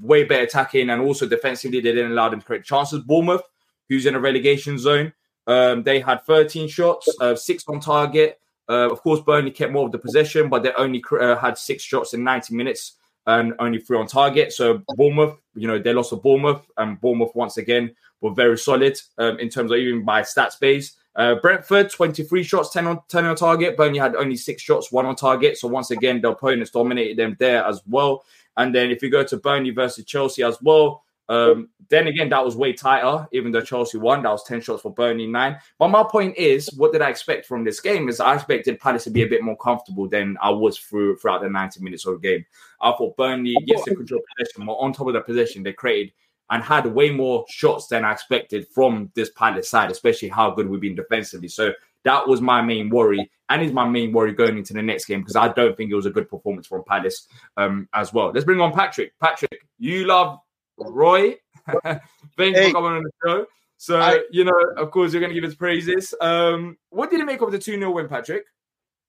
way 0.02 0.25
better 0.25 0.42
attacking 0.42 0.90
and 0.90 1.00
also 1.00 1.26
defensively, 1.26 1.80
they 1.80 1.92
didn't 1.92 2.12
allow 2.12 2.28
them 2.28 2.40
to 2.40 2.47
create 2.47 2.64
chances. 2.64 3.00
Bournemouth, 3.00 3.40
who's 3.88 4.04
in 4.04 4.14
a 4.14 4.21
relegation 4.21 4.78
zone, 4.78 5.14
um, 5.47 5.83
they 5.83 6.00
had 6.00 6.25
13 6.25 6.68
shots, 6.68 7.09
uh, 7.21 7.35
six 7.35 7.64
on 7.66 7.80
target. 7.80 8.38
Uh, 8.68 8.90
of 8.90 9.00
course, 9.02 9.21
Burnley 9.21 9.50
kept 9.50 9.73
more 9.73 9.87
of 9.87 9.92
the 9.92 9.99
possession, 9.99 10.50
but 10.50 10.62
they 10.62 10.73
only 10.75 11.02
uh, 11.18 11.37
had 11.37 11.56
six 11.56 11.83
shots 11.83 12.12
in 12.12 12.25
90 12.25 12.54
minutes 12.54 12.97
and 13.26 13.54
only 13.59 13.78
three 13.78 13.99
on 13.99 14.06
target. 14.06 14.52
So 14.52 14.83
Bournemouth, 14.97 15.38
you 15.54 15.66
know, 15.66 15.78
they 15.78 15.92
lost 15.92 16.11
to 16.11 16.16
Bournemouth, 16.16 16.71
and 16.76 17.00
Bournemouth 17.00 17.35
once 17.35 17.56
again 17.56 17.94
were 18.25 18.33
very 18.33 18.57
solid 18.57 18.99
um, 19.19 19.38
in 19.38 19.50
terms 19.50 19.71
of 19.71 19.76
even 19.76 20.02
by 20.02 20.23
stats 20.23 20.59
base. 20.59 20.97
Uh, 21.14 21.35
Brentford, 21.37 21.90
23 21.90 22.43
shots, 22.43 22.71
10 22.71 22.87
on 22.87 23.00
10 23.09 23.25
on 23.26 23.37
target. 23.37 23.76
Burnley 23.76 23.99
had 23.99 24.16
only 24.16 24.35
six 24.35 24.62
shots, 24.62 24.90
one 24.90 25.04
on 25.04 25.14
target. 25.14 25.59
So 25.59 25.69
once 25.69 25.90
again, 25.90 26.23
the 26.23 26.31
opponents 26.31 26.71
dominated 26.71 27.19
them 27.19 27.37
there 27.38 27.62
as 27.64 27.83
well. 27.87 28.25
And 28.57 28.75
then 28.75 28.90
if 28.90 29.02
you 29.02 29.11
go 29.11 29.25
to 29.25 29.37
Burnley 29.37 29.71
versus 29.71 30.07
Chelsea 30.07 30.43
as 30.43 30.57
well, 30.62 31.04
um, 31.28 31.69
then 31.90 32.07
again, 32.07 32.31
that 32.31 32.45
was 32.45 32.57
way 32.57 32.73
tighter, 32.73 33.28
even 33.33 33.52
though 33.52 33.61
Chelsea 33.61 33.99
won. 33.99 34.23
That 34.23 34.31
was 34.31 34.45
10 34.45 34.62
shots 34.62 34.83
for 34.83 34.93
Burnley, 34.93 35.26
nine. 35.26 35.59
But 35.78 35.88
my 35.88 36.02
point 36.02 36.37
is, 36.37 36.69
what 36.76 36.93
did 36.93 37.02
I 37.02 37.11
expect 37.11 37.45
from 37.47 37.62
this 37.62 37.81
game? 37.81 38.09
Is 38.09 38.21
I 38.21 38.35
expected 38.35 38.81
Palace 38.81 39.04
to 39.04 39.11
be 39.11 39.23
a 39.23 39.28
bit 39.28 39.43
more 39.43 39.57
comfortable 39.57 40.09
than 40.09 40.37
I 40.43 40.50
was 40.50 40.78
through 40.78 41.16
throughout 41.19 41.43
the 41.43 41.50
90 41.50 41.81
minutes 41.83 42.07
of 42.07 42.21
the 42.21 42.28
game. 42.28 42.45
I 42.81 42.93
thought 42.93 43.16
Burnley, 43.19 43.54
yes, 43.66 43.85
they 43.85 43.95
controlled 43.95 44.25
possession, 44.37 44.64
but 44.64 44.73
on 44.73 44.93
top 44.93 45.09
of 45.09 45.14
the 45.14 45.21
possession, 45.21 45.62
they 45.62 45.73
created 45.75 46.12
and 46.50 46.62
had 46.62 46.86
way 46.86 47.10
more 47.10 47.44
shots 47.48 47.86
than 47.86 48.04
I 48.04 48.12
expected 48.12 48.66
from 48.68 49.10
this 49.14 49.30
Palace 49.30 49.68
side, 49.68 49.90
especially 49.90 50.28
how 50.28 50.50
good 50.50 50.68
we've 50.68 50.80
been 50.80 50.94
defensively. 50.94 51.48
So 51.48 51.72
that 52.04 52.28
was 52.28 52.40
my 52.40 52.60
main 52.60 52.90
worry, 52.90 53.30
and 53.48 53.62
is 53.62 53.72
my 53.72 53.88
main 53.88 54.12
worry 54.12 54.32
going 54.32 54.58
into 54.58 54.74
the 54.74 54.82
next 54.82 55.06
game 55.06 55.20
because 55.20 55.36
I 55.36 55.48
don't 55.48 55.76
think 55.76 55.90
it 55.90 55.94
was 55.94 56.06
a 56.06 56.10
good 56.10 56.28
performance 56.28 56.66
from 56.66 56.84
Palace 56.84 57.26
um, 57.56 57.88
as 57.94 58.12
well. 58.12 58.30
Let's 58.32 58.44
bring 58.44 58.60
on 58.60 58.72
Patrick. 58.72 59.12
Patrick, 59.20 59.66
you 59.78 60.06
love 60.06 60.38
Roy. 60.78 61.36
Thanks 61.82 62.00
hey. 62.36 62.69
for 62.69 62.75
coming 62.75 62.92
on 62.92 63.04
the 63.04 63.10
show. 63.26 63.47
So, 63.76 64.00
I, 64.00 64.21
you 64.30 64.45
know, 64.45 64.58
of 64.76 64.90
course, 64.90 65.12
you're 65.12 65.21
going 65.21 65.34
to 65.34 65.40
give 65.40 65.49
us 65.49 65.56
praises. 65.56 66.14
Um, 66.21 66.76
what 66.90 67.10
did 67.10 67.19
you 67.19 67.26
make 67.26 67.40
of 67.40 67.52
the 67.52 67.58
2 67.58 67.78
0 67.78 67.90
win, 67.90 68.08
Patrick? 68.08 68.45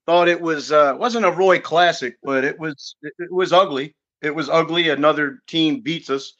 Thought 0.06 0.28
it 0.28 0.40
was, 0.40 0.72
uh, 0.72 0.96
wasn't 0.98 1.26
a 1.26 1.32
Roy 1.32 1.60
classic, 1.60 2.18
but 2.24 2.44
it 2.44 2.60
was, 2.60 2.96
it, 3.02 3.14
it 3.20 3.32
was 3.32 3.54
ugly. 3.54 3.96
It 4.22 4.34
was 4.34 4.50
ugly. 4.50 4.90
Another 4.90 5.40
team 5.48 5.82
beats 5.82 6.10
us. 6.10 6.34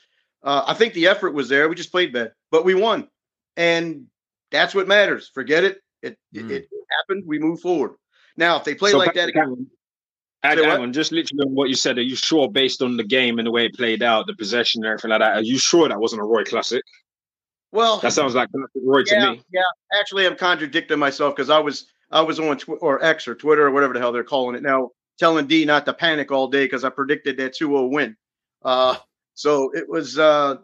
Uh, 0.46 0.64
I 0.68 0.76
think 0.76 0.94
the 0.94 1.08
effort 1.08 1.34
was 1.34 1.50
there. 1.50 1.68
We 1.68 1.76
just 1.76 1.92
played 1.92 2.14
bad, 2.14 2.32
but 2.52 2.64
we 2.64 2.76
won. 2.76 3.10
And 3.58 4.06
that's 4.52 4.76
what 4.76 4.88
matters. 4.88 5.30
Forget 5.34 5.64
it. 5.64 5.80
It, 6.04 6.18
mm. 6.34 6.50
it, 6.52 6.52
it, 6.52 6.70
happened. 7.00 7.24
We 7.26 7.40
move 7.40 7.60
forward. 7.60 7.96
Now, 8.38 8.58
if 8.58 8.64
they 8.64 8.76
play 8.76 8.92
so 8.92 9.00
like 9.00 9.16
that 9.16 9.30
again, 9.30 9.68
Hang, 10.44 10.58
hang 10.60 10.82
on, 10.82 10.94
just 10.94 11.12
literally 11.12 11.44
on 11.44 11.56
what 11.56 11.70
you 11.70 11.76
said. 11.76 11.98
Are 11.98 12.04
you 12.04 12.16
sure, 12.16 12.52
based 12.52 12.84
on 12.84 12.98
the 12.98 13.04
game 13.04 13.40
and 13.40 13.48
the 13.48 13.52
way 13.52 13.66
it 13.66 13.74
played 13.74 14.04
out, 14.04 14.28
the 14.28 14.36
possession 14.36 14.84
and 14.84 14.90
everything 14.92 15.10
like 15.10 15.22
that, 15.22 15.38
are 15.38 15.42
you 15.42 15.58
sure 15.58 15.90
that 15.90 16.00
wasn't 16.00 16.22
a 16.22 16.26
Roy 16.26 16.44
classic? 16.44 16.84
Well, 17.72 17.98
that 18.00 18.14
sounds 18.14 18.36
like 18.36 18.50
Roy 18.76 19.04
yeah, 19.08 19.26
to 19.26 19.32
me. 19.32 19.42
Yeah, 19.52 19.64
actually, 20.00 20.28
I'm 20.28 20.36
contradicting 20.36 21.00
myself 21.00 21.36
because 21.36 21.50
I 21.50 21.58
was 21.58 21.88
I 22.12 22.22
was 22.22 22.40
on 22.40 22.58
tw- 22.58 22.82
or 22.82 23.04
X 23.04 23.28
or 23.28 23.34
Twitter 23.34 23.66
or 23.66 23.72
whatever 23.72 23.94
the 23.94 24.00
hell 24.00 24.12
they're 24.12 24.24
calling 24.24 24.56
it 24.56 24.62
now, 24.62 24.92
telling 25.18 25.48
D 25.48 25.66
not 25.66 25.86
to 25.88 25.94
panic 25.94 26.32
all 26.32 26.48
day 26.48 26.66
because 26.66 26.84
I 26.84 26.90
predicted 26.90 27.38
that 27.38 27.56
2-0 27.60 27.92
win. 27.92 28.16
Uh, 28.64 28.98
so 29.36 29.70
it 29.74 29.88
was 29.88 30.18
uh, 30.18 30.56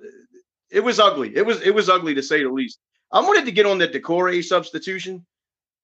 it 0.71 0.79
was 0.79 0.99
ugly. 0.99 1.35
It 1.35 1.45
was 1.45 1.61
it 1.61 1.75
was 1.75 1.89
ugly 1.89 2.15
to 2.15 2.23
say 2.23 2.41
the 2.41 2.49
least. 2.49 2.79
I 3.11 3.19
wanted 3.19 3.45
to 3.45 3.51
get 3.51 3.65
on 3.65 3.77
the 3.77 3.87
Doucouré 3.87 4.43
substitution. 4.43 5.25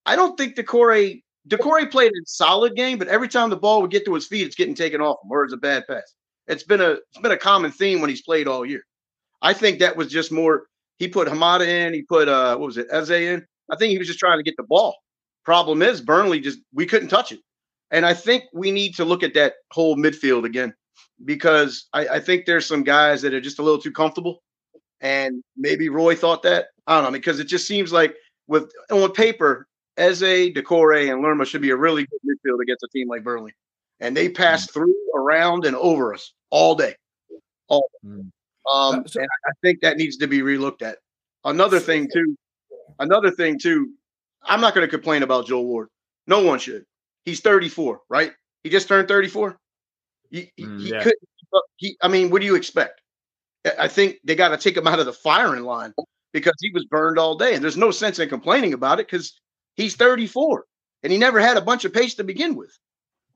I 0.05 0.15
don't 0.15 0.37
think 0.37 0.55
Doucouré 0.55 1.21
Doucouré 1.47 1.91
played 1.91 2.11
a 2.11 2.25
solid 2.25 2.75
game, 2.75 2.97
but 2.97 3.09
every 3.09 3.27
time 3.27 3.49
the 3.49 3.57
ball 3.57 3.81
would 3.81 3.91
get 3.91 4.05
to 4.05 4.13
his 4.13 4.25
feet, 4.25 4.47
it's 4.47 4.55
getting 4.55 4.73
taken 4.73 5.01
off 5.01 5.17
him 5.23 5.31
or 5.31 5.43
it's 5.43 5.53
a 5.53 5.57
bad 5.57 5.85
pass. 5.87 6.13
It's 6.47 6.63
been 6.63 6.81
a 6.81 6.91
it's 6.91 7.19
been 7.21 7.33
a 7.33 7.37
common 7.37 7.71
theme 7.71 7.99
when 7.99 8.09
he's 8.09 8.21
played 8.21 8.47
all 8.47 8.65
year. 8.65 8.83
I 9.41 9.53
think 9.53 9.79
that 9.79 9.95
was 9.95 10.07
just 10.07 10.31
more. 10.31 10.67
He 10.97 11.07
put 11.09 11.27
Ahamada 11.27 11.67
in. 11.67 11.93
He 11.93 12.03
put 12.03 12.29
uh 12.29 12.55
what 12.57 12.67
was 12.67 12.77
it 12.77 12.87
Eze 12.89 13.11
in. 13.11 13.45
I 13.69 13.75
think 13.75 13.91
he 13.91 13.97
was 13.97 14.07
just 14.07 14.19
trying 14.19 14.39
to 14.39 14.43
get 14.43 14.55
the 14.55 14.63
ball. 14.63 14.95
Problem 15.43 15.81
is 15.81 15.99
Burnley 15.99 16.39
just 16.39 16.59
we 16.73 16.85
couldn't 16.85 17.09
touch 17.09 17.33
it, 17.33 17.39
and 17.91 18.05
I 18.05 18.13
think 18.13 18.45
we 18.53 18.71
need 18.71 18.95
to 18.95 19.03
look 19.03 19.23
at 19.23 19.33
that 19.33 19.55
whole 19.71 19.97
midfield 19.97 20.45
again 20.45 20.73
because 21.25 21.87
I, 21.93 22.07
I 22.07 22.19
think 22.19 22.45
there's 22.45 22.65
some 22.65 22.83
guys 22.83 23.21
that 23.21 23.33
are 23.33 23.41
just 23.41 23.59
a 23.59 23.63
little 23.63 23.81
too 23.81 23.91
comfortable, 23.91 24.43
and 25.01 25.43
maybe 25.55 25.89
Roy 25.89 26.15
thought 26.15 26.43
that 26.43 26.67
I 26.85 26.95
don't 26.95 27.11
know 27.11 27.17
because 27.17 27.39
it 27.39 27.47
just 27.47 27.67
seems 27.67 27.91
like 27.91 28.15
with 28.47 28.71
on 28.91 29.11
paper 29.11 29.67
Eze, 29.97 30.53
Doucouré, 30.53 31.11
and 31.11 31.21
Lerma 31.21 31.45
should 31.45 31.61
be 31.61 31.71
a 31.71 31.75
really 31.75 32.05
good 32.05 32.19
midfield 32.25 32.61
against 32.61 32.83
a 32.83 32.87
team 32.93 33.07
like 33.07 33.23
Burnley. 33.23 33.53
And 33.99 34.15
they 34.15 34.29
pass 34.29 34.67
mm. 34.67 34.73
through, 34.73 34.95
around, 35.15 35.65
and 35.65 35.75
over 35.75 36.13
us 36.13 36.33
all 36.51 36.75
day. 36.75 36.95
All 37.67 37.89
day. 38.03 38.09
Mm. 38.09 38.31
Um, 38.71 39.05
and 39.15 39.27
I 39.47 39.51
think 39.63 39.81
that 39.81 39.97
needs 39.97 40.17
to 40.17 40.27
be 40.27 40.39
relooked 40.39 40.83
at. 40.83 40.99
Another 41.43 41.79
thing, 41.79 42.07
too, 42.13 42.37
another 42.99 43.31
thing, 43.31 43.57
too, 43.57 43.93
I'm 44.43 44.61
not 44.61 44.75
going 44.75 44.85
to 44.85 44.91
complain 44.91 45.23
about 45.23 45.47
Joe 45.47 45.61
Ward. 45.61 45.89
No 46.27 46.43
one 46.43 46.59
should. 46.59 46.85
He's 47.25 47.39
34, 47.39 48.01
right? 48.09 48.33
He 48.63 48.69
just 48.69 48.87
turned 48.87 49.07
34. 49.07 49.57
He, 50.29 50.51
mm, 50.59 50.81
he 50.81 50.89
yeah. 50.89 51.03
could, 51.03 51.13
he, 51.77 51.97
I 52.01 52.07
mean, 52.07 52.29
what 52.29 52.41
do 52.41 52.45
you 52.45 52.55
expect? 52.55 53.01
I 53.77 53.87
think 53.87 54.17
they 54.23 54.35
got 54.35 54.49
to 54.49 54.57
take 54.57 54.77
him 54.77 54.87
out 54.87 54.99
of 54.99 55.05
the 55.05 55.13
firing 55.13 55.63
line 55.63 55.93
because 56.33 56.55
he 56.59 56.71
was 56.71 56.85
burned 56.85 57.19
all 57.19 57.35
day. 57.35 57.53
And 57.53 57.63
there's 57.63 57.77
no 57.77 57.91
sense 57.91 58.19
in 58.19 58.29
complaining 58.29 58.73
about 58.73 58.99
it 58.99 59.07
because 59.07 59.39
He's 59.77 59.95
34 59.95 60.65
and 61.03 61.13
he 61.13 61.19
never 61.19 61.39
had 61.39 61.55
a 61.55 61.61
bunch 61.61 61.85
of 61.85 61.93
pace 61.93 62.15
to 62.15 62.23
begin 62.23 62.55
with. 62.55 62.75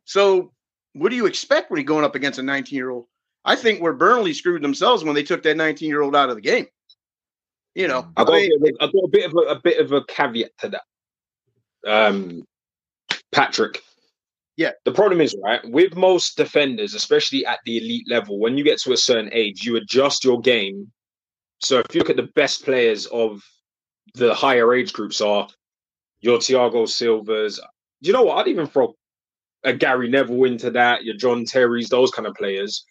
So, 0.05 0.51
what 0.93 1.09
do 1.09 1.15
you 1.15 1.27
expect 1.27 1.71
when 1.71 1.77
you're 1.77 1.85
going 1.85 2.03
up 2.03 2.15
against 2.15 2.39
a 2.39 2.43
19 2.43 2.75
year 2.75 2.89
old? 2.89 3.05
I 3.45 3.55
think 3.55 3.81
where 3.81 3.93
Burnley 3.93 4.33
screwed 4.33 4.61
themselves 4.61 5.03
when 5.03 5.15
they 5.15 5.23
took 5.23 5.43
that 5.43 5.55
19 5.55 5.87
year 5.87 6.01
old 6.01 6.15
out 6.15 6.29
of 6.29 6.35
the 6.35 6.41
game. 6.41 6.65
You 7.75 7.87
know, 7.87 8.07
I 8.17 8.25
got, 8.25 8.33
I 8.33 8.47
mean, 8.59 8.75
got 8.79 8.89
a 8.89 9.07
bit 9.07 9.25
of 9.25 9.33
a, 9.33 9.51
a, 9.51 9.59
bit 9.59 9.79
of 9.79 9.91
a 9.93 10.03
caveat 10.03 10.51
to 10.59 10.69
that. 10.69 10.83
Um, 11.87 12.43
Patrick. 13.31 13.81
Yeah. 14.57 14.71
The 14.85 14.91
problem 14.91 15.21
is, 15.21 15.35
right, 15.43 15.61
with 15.63 15.95
most 15.95 16.37
defenders, 16.37 16.93
especially 16.93 17.45
at 17.45 17.59
the 17.65 17.77
elite 17.77 18.05
level, 18.09 18.39
when 18.39 18.57
you 18.57 18.63
get 18.63 18.79
to 18.81 18.93
a 18.93 18.97
certain 18.97 19.29
age, 19.33 19.63
you 19.63 19.77
adjust 19.77 20.23
your 20.23 20.39
game. 20.39 20.91
So 21.59 21.79
if 21.79 21.95
you 21.95 21.99
look 21.99 22.09
at 22.09 22.15
the 22.15 22.29
best 22.35 22.65
players 22.65 23.05
of 23.07 23.41
the 24.15 24.33
higher 24.33 24.73
age 24.73 24.93
groups 24.93 25.21
are 25.21 25.47
your 26.19 26.37
Thiago 26.37 26.87
Silvas. 26.87 27.59
You 28.01 28.13
know 28.13 28.23
what? 28.23 28.37
I'd 28.37 28.47
even 28.47 28.67
throw 28.67 28.93
a 29.63 29.73
Gary 29.73 30.09
Neville 30.09 30.43
into 30.45 30.71
that, 30.71 31.03
your 31.03 31.15
John 31.15 31.45
Terry's, 31.45 31.89
those 31.89 32.11
kind 32.11 32.27
of 32.27 32.35
players. 32.35 32.83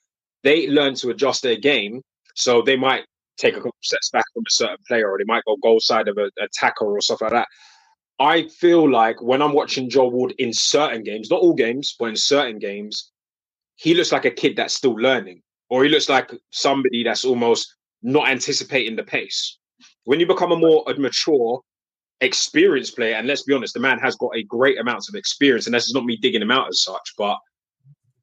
They 0.42 0.68
learn 0.68 0.94
to 0.96 1.10
adjust 1.10 1.42
their 1.42 1.56
game. 1.56 2.02
So 2.34 2.62
they 2.62 2.76
might 2.76 3.04
take 3.38 3.54
a 3.54 3.58
couple 3.58 3.74
steps 3.82 4.10
back 4.10 4.24
from 4.34 4.44
a 4.46 4.50
certain 4.50 4.76
player 4.86 5.10
or 5.10 5.18
they 5.18 5.24
might 5.24 5.44
go 5.46 5.56
goal 5.62 5.80
side 5.80 6.08
of 6.08 6.16
an 6.18 6.30
attacker 6.40 6.84
or 6.84 7.00
stuff 7.00 7.22
like 7.22 7.32
that. 7.32 7.48
I 8.20 8.48
feel 8.48 8.90
like 8.90 9.20
when 9.22 9.42
I'm 9.42 9.54
watching 9.54 9.88
Joe 9.88 10.08
Ward 10.08 10.34
in 10.38 10.52
certain 10.52 11.02
games, 11.02 11.30
not 11.30 11.40
all 11.40 11.54
games, 11.54 11.96
but 11.98 12.10
in 12.10 12.16
certain 12.16 12.58
games, 12.58 13.10
he 13.76 13.94
looks 13.94 14.12
like 14.12 14.26
a 14.26 14.30
kid 14.30 14.56
that's 14.56 14.74
still 14.74 14.94
learning, 14.94 15.42
or 15.70 15.82
he 15.82 15.90
looks 15.90 16.08
like 16.08 16.30
somebody 16.50 17.02
that's 17.02 17.24
almost 17.24 17.74
not 18.02 18.28
anticipating 18.28 18.94
the 18.94 19.02
pace. 19.02 19.58
When 20.04 20.20
you 20.20 20.26
become 20.26 20.52
a 20.52 20.56
more 20.56 20.84
mature 20.98 21.62
experienced 22.20 22.96
player. 22.96 23.14
And 23.14 23.26
let's 23.26 23.42
be 23.42 23.54
honest, 23.54 23.74
the 23.74 23.80
man 23.80 23.98
has 23.98 24.16
got 24.16 24.30
a 24.34 24.42
great 24.42 24.78
amount 24.78 25.08
of 25.08 25.14
experience. 25.14 25.66
And 25.66 25.74
this 25.74 25.86
is 25.86 25.94
not 25.94 26.04
me 26.04 26.16
digging 26.16 26.42
him 26.42 26.50
out 26.50 26.68
as 26.68 26.82
such, 26.82 27.14
but 27.16 27.38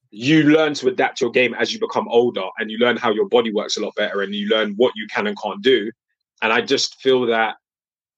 you 0.09 0.43
learn 0.43 0.73
to 0.75 0.87
adapt 0.87 1.19
your 1.19 1.31
game 1.31 1.53
as 1.55 1.73
you 1.73 1.79
become 1.79 2.07
older 2.07 2.45
and 2.59 2.71
you 2.71 2.77
learn 2.77 2.97
how 2.97 3.11
your 3.11 3.27
body 3.27 3.51
works 3.51 3.77
a 3.77 3.81
lot 3.81 3.95
better 3.95 4.21
and 4.21 4.33
you 4.33 4.47
learn 4.47 4.73
what 4.77 4.93
you 4.95 5.07
can 5.07 5.27
and 5.27 5.37
can't 5.41 5.61
do. 5.61 5.91
And 6.41 6.53
I 6.53 6.61
just 6.61 6.95
feel 7.01 7.25
that 7.27 7.55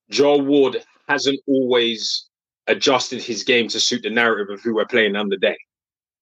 Joel 0.09 0.41
Ward 0.41 0.83
hasn't 1.09 1.39
always 1.47 2.29
adjusted 2.67 3.21
his 3.21 3.43
game 3.43 3.67
to 3.67 3.79
suit 3.79 4.03
the 4.03 4.09
narrative 4.09 4.53
of 4.53 4.61
who 4.61 4.75
we're 4.75 4.85
playing 4.85 5.15
on 5.15 5.27
the 5.27 5.37
day. 5.37 5.57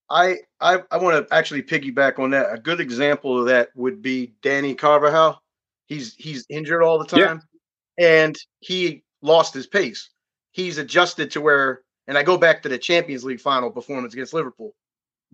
I 0.09 0.37
I, 0.61 0.79
I 0.89 0.97
want 0.97 1.27
to 1.27 1.35
actually 1.35 1.61
piggyback 1.63 2.17
on 2.17 2.31
that. 2.31 2.51
A 2.51 2.57
good 2.57 2.79
example 2.79 3.39
of 3.39 3.47
that 3.47 3.69
would 3.75 4.01
be 4.01 4.33
Dani 4.41 4.77
Carvajal. 4.77 5.41
He's 5.87 6.15
he's 6.15 6.45
injured 6.49 6.81
all 6.81 6.97
the 6.97 7.05
time, 7.05 7.41
yeah. 7.97 8.23
and 8.23 8.37
he 8.61 9.03
lost 9.21 9.53
his 9.53 9.67
pace. 9.67 10.09
He's 10.51 10.77
adjusted 10.77 11.31
to 11.31 11.41
where, 11.41 11.81
and 12.07 12.17
I 12.17 12.23
go 12.23 12.37
back 12.37 12.63
to 12.63 12.69
the 12.69 12.77
Champions 12.77 13.23
League 13.23 13.41
final 13.41 13.69
performance 13.69 14.13
against 14.13 14.33
Liverpool. 14.33 14.73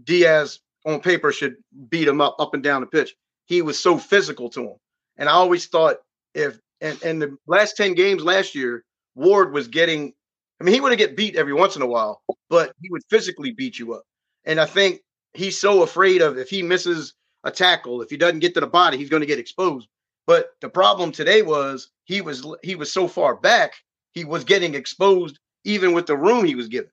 Diaz 0.03 0.59
on 0.85 0.99
paper 0.99 1.31
should 1.31 1.55
beat 1.89 2.07
him 2.07 2.19
up 2.19 2.35
up 2.39 2.55
and 2.55 2.63
down 2.63 2.81
the 2.81 2.87
pitch. 2.87 3.15
He 3.45 3.61
was 3.61 3.77
so 3.77 3.97
physical 3.97 4.49
to 4.49 4.61
him, 4.61 4.77
and 5.17 5.29
I 5.29 5.33
always 5.33 5.67
thought 5.67 5.97
if 6.33 6.59
and 6.81 7.01
and 7.03 7.21
the 7.21 7.37
last 7.45 7.77
ten 7.77 7.93
games 7.93 8.23
last 8.23 8.55
year, 8.55 8.83
Ward 9.15 9.53
was 9.53 9.67
getting. 9.67 10.13
I 10.59 10.63
mean, 10.63 10.73
he 10.73 10.81
would 10.81 10.97
get 10.97 11.17
beat 11.17 11.35
every 11.35 11.53
once 11.53 11.75
in 11.75 11.81
a 11.81 11.87
while, 11.87 12.21
but 12.49 12.73
he 12.81 12.89
would 12.89 13.03
physically 13.09 13.51
beat 13.51 13.79
you 13.79 13.93
up. 13.93 14.03
And 14.45 14.59
I 14.59 14.65
think 14.65 15.01
he's 15.33 15.59
so 15.59 15.83
afraid 15.83 16.21
of 16.21 16.37
if 16.37 16.49
he 16.49 16.61
misses 16.61 17.13
a 17.43 17.51
tackle, 17.51 18.01
if 18.01 18.09
he 18.09 18.17
doesn't 18.17 18.39
get 18.39 18.53
to 18.53 18.59
the 18.59 18.67
body, 18.67 18.97
he's 18.97 19.09
going 19.09 19.21
to 19.21 19.27
get 19.27 19.39
exposed. 19.39 19.87
But 20.25 20.51
the 20.61 20.69
problem 20.69 21.11
today 21.11 21.41
was 21.41 21.89
he 22.05 22.21
was 22.21 22.45
he 22.63 22.75
was 22.75 22.91
so 22.91 23.07
far 23.07 23.35
back, 23.35 23.73
he 24.13 24.23
was 24.23 24.43
getting 24.43 24.75
exposed 24.75 25.39
even 25.65 25.93
with 25.93 26.05
the 26.05 26.17
room 26.17 26.45
he 26.45 26.55
was 26.55 26.67
given. 26.67 26.91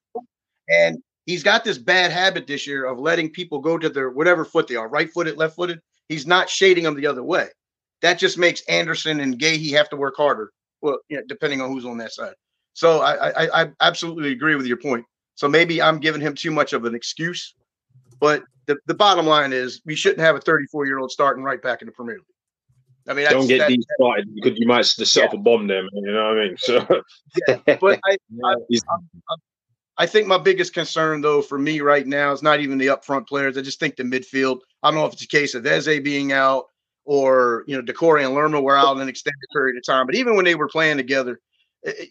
And 0.69 1.01
he's 1.25 1.43
got 1.43 1.63
this 1.63 1.77
bad 1.77 2.11
habit 2.11 2.47
this 2.47 2.65
year 2.67 2.85
of 2.85 2.99
letting 2.99 3.29
people 3.29 3.59
go 3.59 3.77
to 3.77 3.89
their 3.89 4.09
whatever 4.09 4.45
foot 4.45 4.67
they 4.67 4.75
are, 4.75 4.87
right 4.87 5.11
footed, 5.11 5.37
left 5.37 5.55
footed. 5.55 5.79
He's 6.09 6.27
not 6.27 6.49
shading 6.49 6.83
them 6.83 6.95
the 6.95 7.07
other 7.07 7.23
way. 7.23 7.47
That 8.01 8.19
just 8.19 8.37
makes 8.37 8.61
Andersen 8.63 9.19
and 9.19 9.37
Guéhi 9.37 9.71
have 9.71 9.89
to 9.89 9.95
work 9.95 10.15
harder. 10.17 10.51
Well, 10.81 10.99
you 11.09 11.17
know, 11.17 11.23
depending 11.27 11.61
on 11.61 11.69
who's 11.69 11.85
on 11.85 11.97
that 11.97 12.11
side. 12.11 12.33
So 12.73 13.01
I, 13.01 13.29
I, 13.29 13.63
I 13.63 13.67
absolutely 13.81 14.31
agree 14.31 14.55
with 14.55 14.65
your 14.65 14.77
point. 14.77 15.05
So 15.35 15.47
maybe 15.47 15.81
I'm 15.81 15.99
giving 15.99 16.21
him 16.21 16.35
too 16.35 16.51
much 16.51 16.73
of 16.73 16.85
an 16.85 16.95
excuse. 16.95 17.53
But 18.19 18.43
the, 18.67 18.77
the 18.85 18.93
bottom 18.93 19.25
line 19.25 19.53
is 19.53 19.81
we 19.85 19.95
shouldn't 19.95 20.21
have 20.21 20.35
a 20.35 20.39
34 20.39 20.85
year 20.85 20.99
old 20.99 21.11
starting 21.11 21.43
right 21.43 21.61
back 21.61 21.81
in 21.81 21.87
the 21.87 21.91
Premier 21.91 22.15
League. 22.15 22.25
I 23.07 23.13
mean, 23.13 23.27
don't 23.29 23.47
get 23.47 23.67
these 23.67 23.85
started 23.99 24.27
because 24.35 24.59
you 24.59 24.67
might 24.67 24.85
a 25.33 25.37
bomb 25.37 25.67
them. 25.67 25.89
You 25.91 26.11
know 26.11 26.27
what 26.27 26.37
I 26.37 26.45
mean? 26.45 26.55
So, 26.57 26.85
yeah, 27.47 27.77
but 27.79 27.99
I, 28.05 28.17
I, 28.45 28.53
I, 28.77 29.35
I, 29.97 30.05
think 30.05 30.27
my 30.27 30.37
biggest 30.37 30.73
concern, 30.73 31.21
though, 31.21 31.41
for 31.41 31.57
me 31.57 31.81
right 31.81 32.05
now 32.05 32.31
is 32.31 32.43
not 32.43 32.59
even 32.59 32.77
the 32.77 32.87
upfront 32.87 33.27
players. 33.27 33.57
I 33.57 33.61
just 33.61 33.79
think 33.79 33.95
the 33.95 34.03
midfield. 34.03 34.59
I 34.83 34.91
don't 34.91 34.99
know 34.99 35.05
if 35.07 35.13
it's 35.13 35.23
a 35.23 35.27
case 35.27 35.55
of 35.55 35.65
Eze 35.65 35.99
being 36.01 36.31
out 36.31 36.65
or 37.05 37.63
you 37.67 37.75
know 37.75 37.81
Doucouré 37.81 38.25
and 38.25 38.33
Lerma 38.33 38.61
were 38.61 38.77
out 38.77 38.97
an 38.97 39.09
extended 39.09 39.47
period 39.53 39.77
of 39.77 39.83
time. 39.85 40.05
But 40.05 40.15
even 40.15 40.35
when 40.35 40.45
they 40.45 40.55
were 40.55 40.67
playing 40.67 40.97
together, 40.97 41.39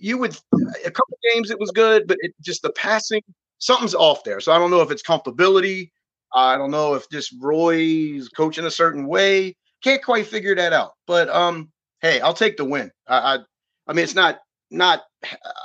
you 0.01 0.19
would 0.19 0.37
a 0.85 0.91
couple 0.91 1.19
games 1.33 1.51
it 1.51 1.59
was 1.59 1.71
good, 1.71 2.07
but 2.07 2.19
it 2.21 2.35
just 2.41 2.63
the 2.63 2.71
passing 2.73 3.23
something's 3.59 3.95
off 3.95 4.25
there. 4.25 4.41
So 4.41 4.53
I 4.53 4.59
don't 4.59 4.71
know 4.71 4.81
if 4.81 4.91
it's 4.91 5.03
comfortability. 5.03 5.91
I 6.35 6.57
don't 6.57 6.71
know 6.71 6.95
if 6.95 7.09
just 7.11 7.35
Roy's 7.41 8.29
coaching 8.29 8.65
a 8.65 8.71
certain 8.71 9.07
way. 9.07 9.57
Can't 9.83 10.03
quite 10.03 10.27
figure 10.27 10.55
that 10.57 10.73
out. 10.73 10.93
But 11.07 11.29
um, 11.29 11.71
hey, 12.01 12.21
I'll 12.21 12.35
take 12.35 12.57
the 12.57 12.65
win. 12.65 12.91
I, 13.07 13.37
I, 13.37 13.39
I 13.87 13.93
mean, 13.93 14.03
it's 14.03 14.15
not 14.15 14.41
not. 14.71 15.03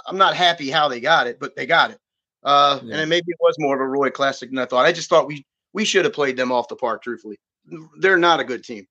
I'm 0.07 0.17
not 0.17 0.35
happy 0.35 0.69
how 0.69 0.87
they 0.87 0.99
got 0.99 1.27
it, 1.27 1.39
but 1.39 1.55
they 1.55 1.65
got 1.65 1.91
it. 1.91 1.99
Uh, 2.43 2.79
yeah. 2.83 2.97
and 2.97 3.09
maybe 3.09 3.25
it 3.27 3.37
was 3.39 3.55
more 3.57 3.73
of 3.73 3.81
a 3.81 3.85
Roy 3.85 4.11
classic 4.11 4.49
than 4.49 4.59
I 4.59 4.65
thought. 4.65 4.85
I 4.85 4.91
just 4.91 5.09
thought 5.09 5.27
we 5.27 5.45
we 5.73 5.85
should 5.85 6.05
have 6.05 6.13
played 6.13 6.37
them 6.37 6.51
off 6.51 6.67
the 6.67 6.75
park. 6.75 7.03
Truthfully, 7.03 7.37
they're 7.99 8.17
not 8.17 8.39
a 8.39 8.43
good 8.43 8.63
team. 8.63 8.85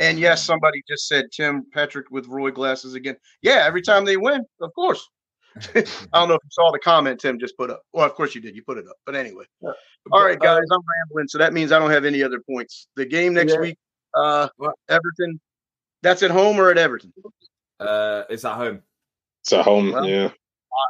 And 0.00 0.18
yes, 0.18 0.42
somebody 0.42 0.82
just 0.88 1.06
said 1.06 1.26
Tim 1.30 1.66
Patrick 1.72 2.10
with 2.10 2.26
Roy 2.26 2.50
glasses 2.50 2.94
again. 2.94 3.16
Yeah, 3.42 3.62
every 3.66 3.82
time 3.82 4.06
they 4.06 4.16
win, 4.16 4.44
of 4.62 4.74
course. 4.74 5.06
I 5.74 5.84
don't 6.14 6.28
know 6.28 6.34
if 6.34 6.40
you 6.42 6.50
saw 6.50 6.72
the 6.72 6.78
comment 6.78 7.20
Tim 7.20 7.38
just 7.38 7.56
put 7.58 7.70
up. 7.70 7.82
Well, 7.92 8.06
of 8.06 8.14
course 8.14 8.34
you 8.34 8.40
did. 8.40 8.56
You 8.56 8.62
put 8.62 8.78
it 8.78 8.86
up. 8.88 8.96
But 9.04 9.14
anyway. 9.14 9.44
Yeah. 9.60 9.72
All 10.10 10.24
right, 10.24 10.40
guys, 10.40 10.62
I'm 10.72 10.80
rambling. 10.80 11.28
So 11.28 11.36
that 11.36 11.52
means 11.52 11.70
I 11.70 11.78
don't 11.78 11.90
have 11.90 12.06
any 12.06 12.22
other 12.22 12.40
points. 12.40 12.88
The 12.96 13.04
game 13.04 13.34
next 13.34 13.52
yeah. 13.52 13.60
week, 13.60 13.78
uh, 14.14 14.48
Everton. 14.88 15.38
That's 16.02 16.22
at 16.22 16.30
home 16.30 16.58
or 16.58 16.70
at 16.70 16.78
Everton? 16.78 17.12
Uh, 17.78 18.22
it's 18.30 18.46
at 18.46 18.54
home. 18.54 18.80
It's 19.42 19.52
at 19.52 19.66
home. 19.66 19.92
Well, 19.92 20.06
yeah. 20.06 20.30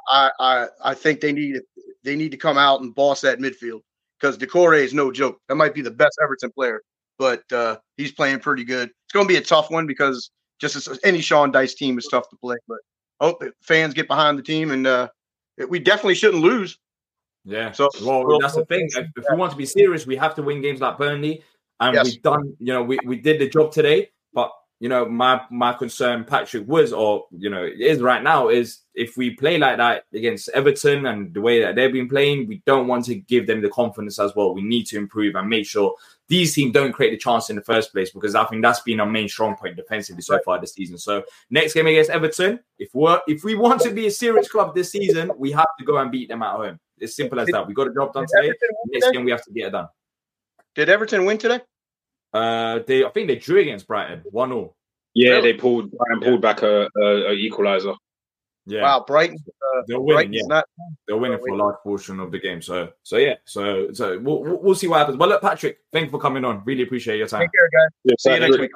I, 0.08 0.30
I 0.38 0.66
I 0.84 0.94
think 0.94 1.20
they 1.20 1.32
need 1.32 1.60
they 2.04 2.14
need 2.14 2.30
to 2.30 2.36
come 2.36 2.58
out 2.58 2.80
and 2.80 2.94
boss 2.94 3.22
that 3.22 3.40
midfield 3.40 3.80
because 4.20 4.38
Doucouré 4.38 4.82
is 4.82 4.94
no 4.94 5.10
joke. 5.10 5.40
That 5.48 5.56
might 5.56 5.74
be 5.74 5.82
the 5.82 5.90
best 5.90 6.16
Everton 6.22 6.52
player 6.52 6.80
but 7.20 7.42
uh, 7.52 7.76
he's 7.98 8.12
playing 8.12 8.40
pretty 8.40 8.64
good. 8.64 8.88
It's 8.88 9.12
going 9.12 9.26
to 9.26 9.28
be 9.28 9.36
a 9.36 9.42
tough 9.42 9.70
one 9.70 9.86
because 9.86 10.30
just 10.58 10.74
as 10.74 10.98
any 11.04 11.20
Sean 11.20 11.52
Dyche 11.52 11.76
team 11.76 11.98
is 11.98 12.08
tough 12.10 12.30
to 12.30 12.36
play. 12.36 12.56
But 12.66 12.78
hope 13.20 13.44
fans 13.60 13.92
get 13.92 14.08
behind 14.08 14.38
the 14.38 14.42
team, 14.42 14.70
and 14.70 14.86
uh, 14.86 15.08
we 15.68 15.78
definitely 15.80 16.14
shouldn't 16.14 16.42
lose. 16.42 16.78
Yeah. 17.44 17.72
So 17.72 17.90
well, 18.02 18.26
we'll 18.26 18.40
that's 18.40 18.54
the 18.54 18.64
thing. 18.64 18.88
If, 18.96 19.06
if, 19.16 19.24
we 19.30 19.36
want 19.36 19.52
to 19.52 19.58
be 19.58 19.66
serious, 19.66 20.06
we 20.06 20.16
have 20.16 20.34
to 20.36 20.42
win 20.42 20.62
games 20.62 20.80
like 20.80 20.96
Burnley, 20.96 21.44
and 21.80 21.94
yes. 21.94 22.06
we've 22.06 22.22
done. 22.22 22.56
You 22.58 22.72
know, 22.72 22.82
we, 22.82 22.98
we 23.04 23.16
did 23.16 23.38
the 23.38 23.50
job 23.50 23.70
today, 23.70 24.08
but 24.32 24.50
you 24.80 24.88
know, 24.88 25.04
my 25.04 25.42
my 25.50 25.74
concern, 25.74 26.24
Patrick, 26.24 26.66
was 26.66 26.94
or 26.94 27.26
you 27.30 27.50
know 27.50 27.62
is 27.64 28.00
right 28.00 28.22
now 28.22 28.48
is 28.48 28.78
if 28.94 29.14
we 29.14 29.30
play 29.30 29.58
like 29.58 29.76
that 29.76 30.04
against 30.14 30.48
Everton 30.48 31.04
and 31.04 31.34
the 31.34 31.40
way 31.42 31.60
that 31.60 31.74
they've 31.76 31.92
been 31.92 32.08
playing, 32.08 32.48
we 32.48 32.62
don't 32.64 32.88
want 32.88 33.04
to 33.04 33.14
give 33.14 33.46
them 33.46 33.60
the 33.60 33.68
confidence 33.68 34.18
as 34.18 34.34
well. 34.34 34.54
We 34.54 34.62
need 34.62 34.86
to 34.86 34.96
improve 34.96 35.34
and 35.34 35.50
make 35.50 35.66
sure 35.66 35.94
these 36.28 36.54
teams 36.54 36.72
don't 36.72 36.92
create 36.92 37.10
the 37.10 37.18
chance 37.18 37.50
in 37.50 37.56
the 37.56 37.62
first 37.62 37.92
place 37.92 38.10
because 38.10 38.34
I 38.34 38.44
think 38.44 38.62
that's 38.62 38.80
been 38.80 39.00
our 39.00 39.06
main 39.06 39.28
strong 39.28 39.54
point 39.54 39.76
defensively 39.76 40.22
so 40.22 40.40
far 40.42 40.58
this 40.58 40.72
season. 40.72 40.96
So 40.96 41.24
next 41.50 41.74
game 41.74 41.86
against 41.86 42.08
Everton, 42.08 42.60
if 42.78 42.88
we're 42.94 43.20
if 43.28 43.44
we 43.44 43.56
want 43.56 43.82
to 43.82 43.90
be 43.90 44.06
a 44.06 44.10
serious 44.10 44.48
club 44.48 44.74
this 44.74 44.92
season, 44.92 45.30
we 45.36 45.52
have 45.52 45.68
to 45.78 45.84
go 45.84 45.98
and 45.98 46.10
beat 46.10 46.30
them 46.30 46.42
at 46.42 46.56
home. 46.56 46.80
It's 46.98 47.14
simple 47.16 47.38
as 47.38 47.48
that. 47.48 47.66
We 47.66 47.74
got 47.74 47.88
a 47.88 47.94
job 47.94 48.14
done 48.14 48.26
today. 48.34 48.54
Next 48.86 49.10
game 49.10 49.26
we 49.26 49.30
have 49.30 49.44
to 49.44 49.52
get 49.52 49.66
it 49.66 49.72
done. 49.72 49.88
Did 50.74 50.88
Everton 50.88 51.26
win 51.26 51.36
today? 51.36 51.60
Uh, 52.32 52.80
they 52.86 53.04
I 53.04 53.10
think 53.10 53.28
they 53.28 53.36
drew 53.36 53.60
against 53.60 53.86
Brighton, 53.86 54.22
one 54.30 54.50
0 54.50 54.74
Yeah, 55.14 55.30
really? 55.30 55.52
they 55.52 55.58
pulled 55.58 55.90
Brighton 55.90 56.20
pulled 56.22 56.42
back 56.42 56.62
a, 56.62 56.88
a, 56.96 57.30
a 57.30 57.32
equalizer. 57.32 57.94
Yeah. 58.66 58.82
Wow, 58.82 59.04
Brighton. 59.06 59.36
Uh, 59.48 59.82
they're 59.88 60.00
winning. 60.00 60.32
yeah, 60.32 60.42
not, 60.46 60.64
they're 61.06 61.16
winning 61.16 61.38
for 61.38 61.48
a 61.48 61.56
large 61.56 61.76
portion 61.82 62.20
of 62.20 62.30
the 62.30 62.38
game. 62.38 62.62
So, 62.62 62.90
so 63.02 63.16
yeah. 63.16 63.34
So, 63.44 63.92
so 63.92 64.18
we'll 64.18 64.60
we'll 64.62 64.74
see 64.74 64.86
what 64.86 64.98
happens. 64.98 65.16
But 65.16 65.28
look, 65.28 65.42
Patrick, 65.42 65.78
thank 65.92 66.06
you 66.06 66.10
for 66.10 66.20
coming 66.20 66.44
on. 66.44 66.62
Really 66.64 66.82
appreciate 66.82 67.18
your 67.18 67.26
time. 67.26 67.40
Take 67.40 67.50
care, 67.52 67.68
guys. 67.72 67.90
Yeah, 68.04 68.14
see 68.18 68.34
you 68.34 68.40
next 68.40 68.58
week. 68.58 68.70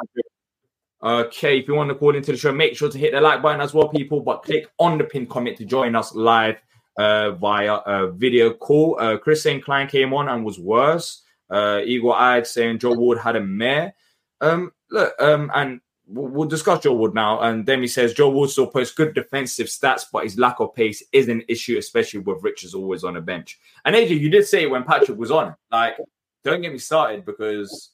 Okay, 1.03 1.59
if 1.59 1.69
you 1.69 1.75
want 1.75 1.91
to 1.91 1.95
call 1.95 2.17
into 2.17 2.33
the 2.33 2.39
show, 2.39 2.51
make 2.51 2.77
sure 2.77 2.89
to 2.91 2.99
hit 2.99 3.13
the 3.13 3.21
like 3.21 3.43
button 3.43 3.61
as 3.61 3.75
well, 3.75 3.89
people. 3.89 4.21
But 4.21 4.43
click 4.43 4.71
on 4.79 4.97
the 4.97 5.05
pin 5.05 5.27
comment 5.27 5.59
to 5.59 5.65
join 5.65 5.95
us 5.95 6.15
live 6.15 6.57
uh, 6.99 7.33
via 7.33 7.75
a 7.75 8.11
video 8.11 8.55
call. 8.55 8.99
Uh, 8.99 9.19
Chris 9.19 9.43
St. 9.43 9.63
Klein 9.63 9.87
came 9.87 10.15
on 10.15 10.29
and 10.29 10.45
was 10.45 10.59
worse. 10.59 11.23
Uh, 11.55 11.83
Igor 11.85 12.17
Eyed 12.17 12.49
saying 12.49 12.81
Joe 12.81 12.95
Ward 12.95 13.19
had 13.19 13.37
a 13.37 13.41
mare. 13.41 13.95
Um, 14.41 14.73
look, 14.91 15.15
um, 15.21 15.53
and 15.55 15.81
we'll 16.09 16.49
discuss 16.49 16.83
Joe 16.83 16.95
Wood 16.95 17.15
now. 17.15 17.41
And 17.41 17.65
then 17.65 17.81
he 17.81 17.87
says 17.87 18.13
Joe 18.13 18.31
Wood 18.31 18.51
still 18.51 18.67
posts 18.67 18.93
good 18.93 19.15
defensive 19.15 19.69
stats, 19.69 20.05
but 20.13 20.25
his 20.25 20.37
lack 20.37 20.59
of 20.59 20.75
pace 20.75 21.03
is 21.13 21.29
an 21.29 21.45
issue, 21.49 21.79
especially 21.79 22.21
with 22.21 22.43
Richards 22.43 22.75
always 22.75 23.05
on 23.05 23.15
the 23.15 23.21
bench. 23.21 23.61
And 23.85 23.95
AJ, 23.95 24.19
you 24.19 24.31
did 24.31 24.47
say 24.47 24.67
when 24.67 24.83
Patrick 24.83 25.17
was 25.17 25.31
on, 25.31 25.55
like, 25.71 25.97
don't 26.43 26.61
get 26.61 26.73
me 26.73 26.79
started 26.79 27.25
because. 27.25 27.93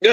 we 0.02 0.12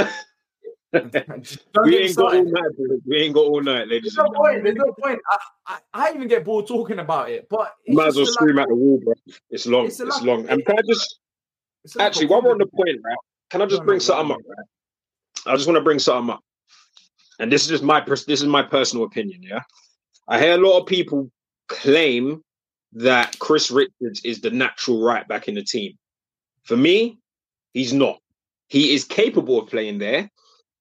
ain't 0.94 2.16
got 2.16 2.36
all 2.36 2.44
night. 2.44 2.72
We 3.06 3.18
ain't 3.18 3.34
got 3.34 3.46
all 3.46 3.62
night, 3.62 3.88
ladies. 3.88 4.14
There's 4.14 4.30
no 4.30 4.32
point. 4.32 4.64
There's 4.64 4.76
no 4.76 4.94
point. 5.02 5.20
I, 5.30 5.38
I, 5.66 5.80
I, 5.94 6.14
even 6.14 6.28
get 6.28 6.46
bored 6.46 6.68
talking 6.68 7.00
about 7.00 7.32
it, 7.32 7.48
but 7.50 7.74
might 7.88 8.08
as 8.08 8.16
well 8.16 8.26
scream 8.28 8.60
at 8.60 8.68
the 8.68 8.76
wall, 8.76 9.00
bro. 9.04 9.14
It's 9.50 9.66
long. 9.66 9.88
It's, 9.88 10.00
it's 10.00 10.22
long. 10.22 10.48
And 10.50 10.64
can 10.66 10.78
I 10.78 10.82
just 10.88 11.20
actually, 12.00 12.28
while 12.28 12.42
we're 12.42 12.52
on 12.52 12.58
the 12.58 12.68
point, 12.68 13.00
right? 13.04 13.18
Can 13.50 13.62
I 13.62 13.66
just 13.66 13.84
bring 13.84 14.00
something 14.00 14.32
up? 14.36 14.42
Right? 14.48 15.54
I 15.54 15.56
just 15.56 15.68
want 15.68 15.78
to 15.78 15.84
bring 15.84 16.00
something 16.00 16.34
up 16.34 16.42
and 17.40 17.52
this 17.52 17.64
is 17.64 17.68
just 17.68 17.84
my 17.84 18.00
this 18.02 18.28
is 18.28 18.46
my 18.46 18.64
personal 18.64 19.06
opinion. 19.06 19.42
Yeah, 19.44 19.62
I 20.28 20.40
hear 20.40 20.54
a 20.54 20.66
lot 20.66 20.80
of 20.80 20.88
people 20.88 21.32
claim 21.68 22.42
that 22.94 23.38
Chris 23.40 23.72
Richards 23.72 24.22
is 24.24 24.42
the 24.42 24.52
natural 24.52 25.04
right 25.04 25.28
back 25.28 25.48
in 25.48 25.56
the 25.56 25.64
team. 25.64 25.98
For 26.64 26.78
me, 26.78 27.20
he's 27.74 27.94
not. 27.94 28.20
He 28.68 28.94
is 28.94 29.04
capable 29.04 29.60
of 29.60 29.70
playing 29.70 29.98
there. 29.98 30.30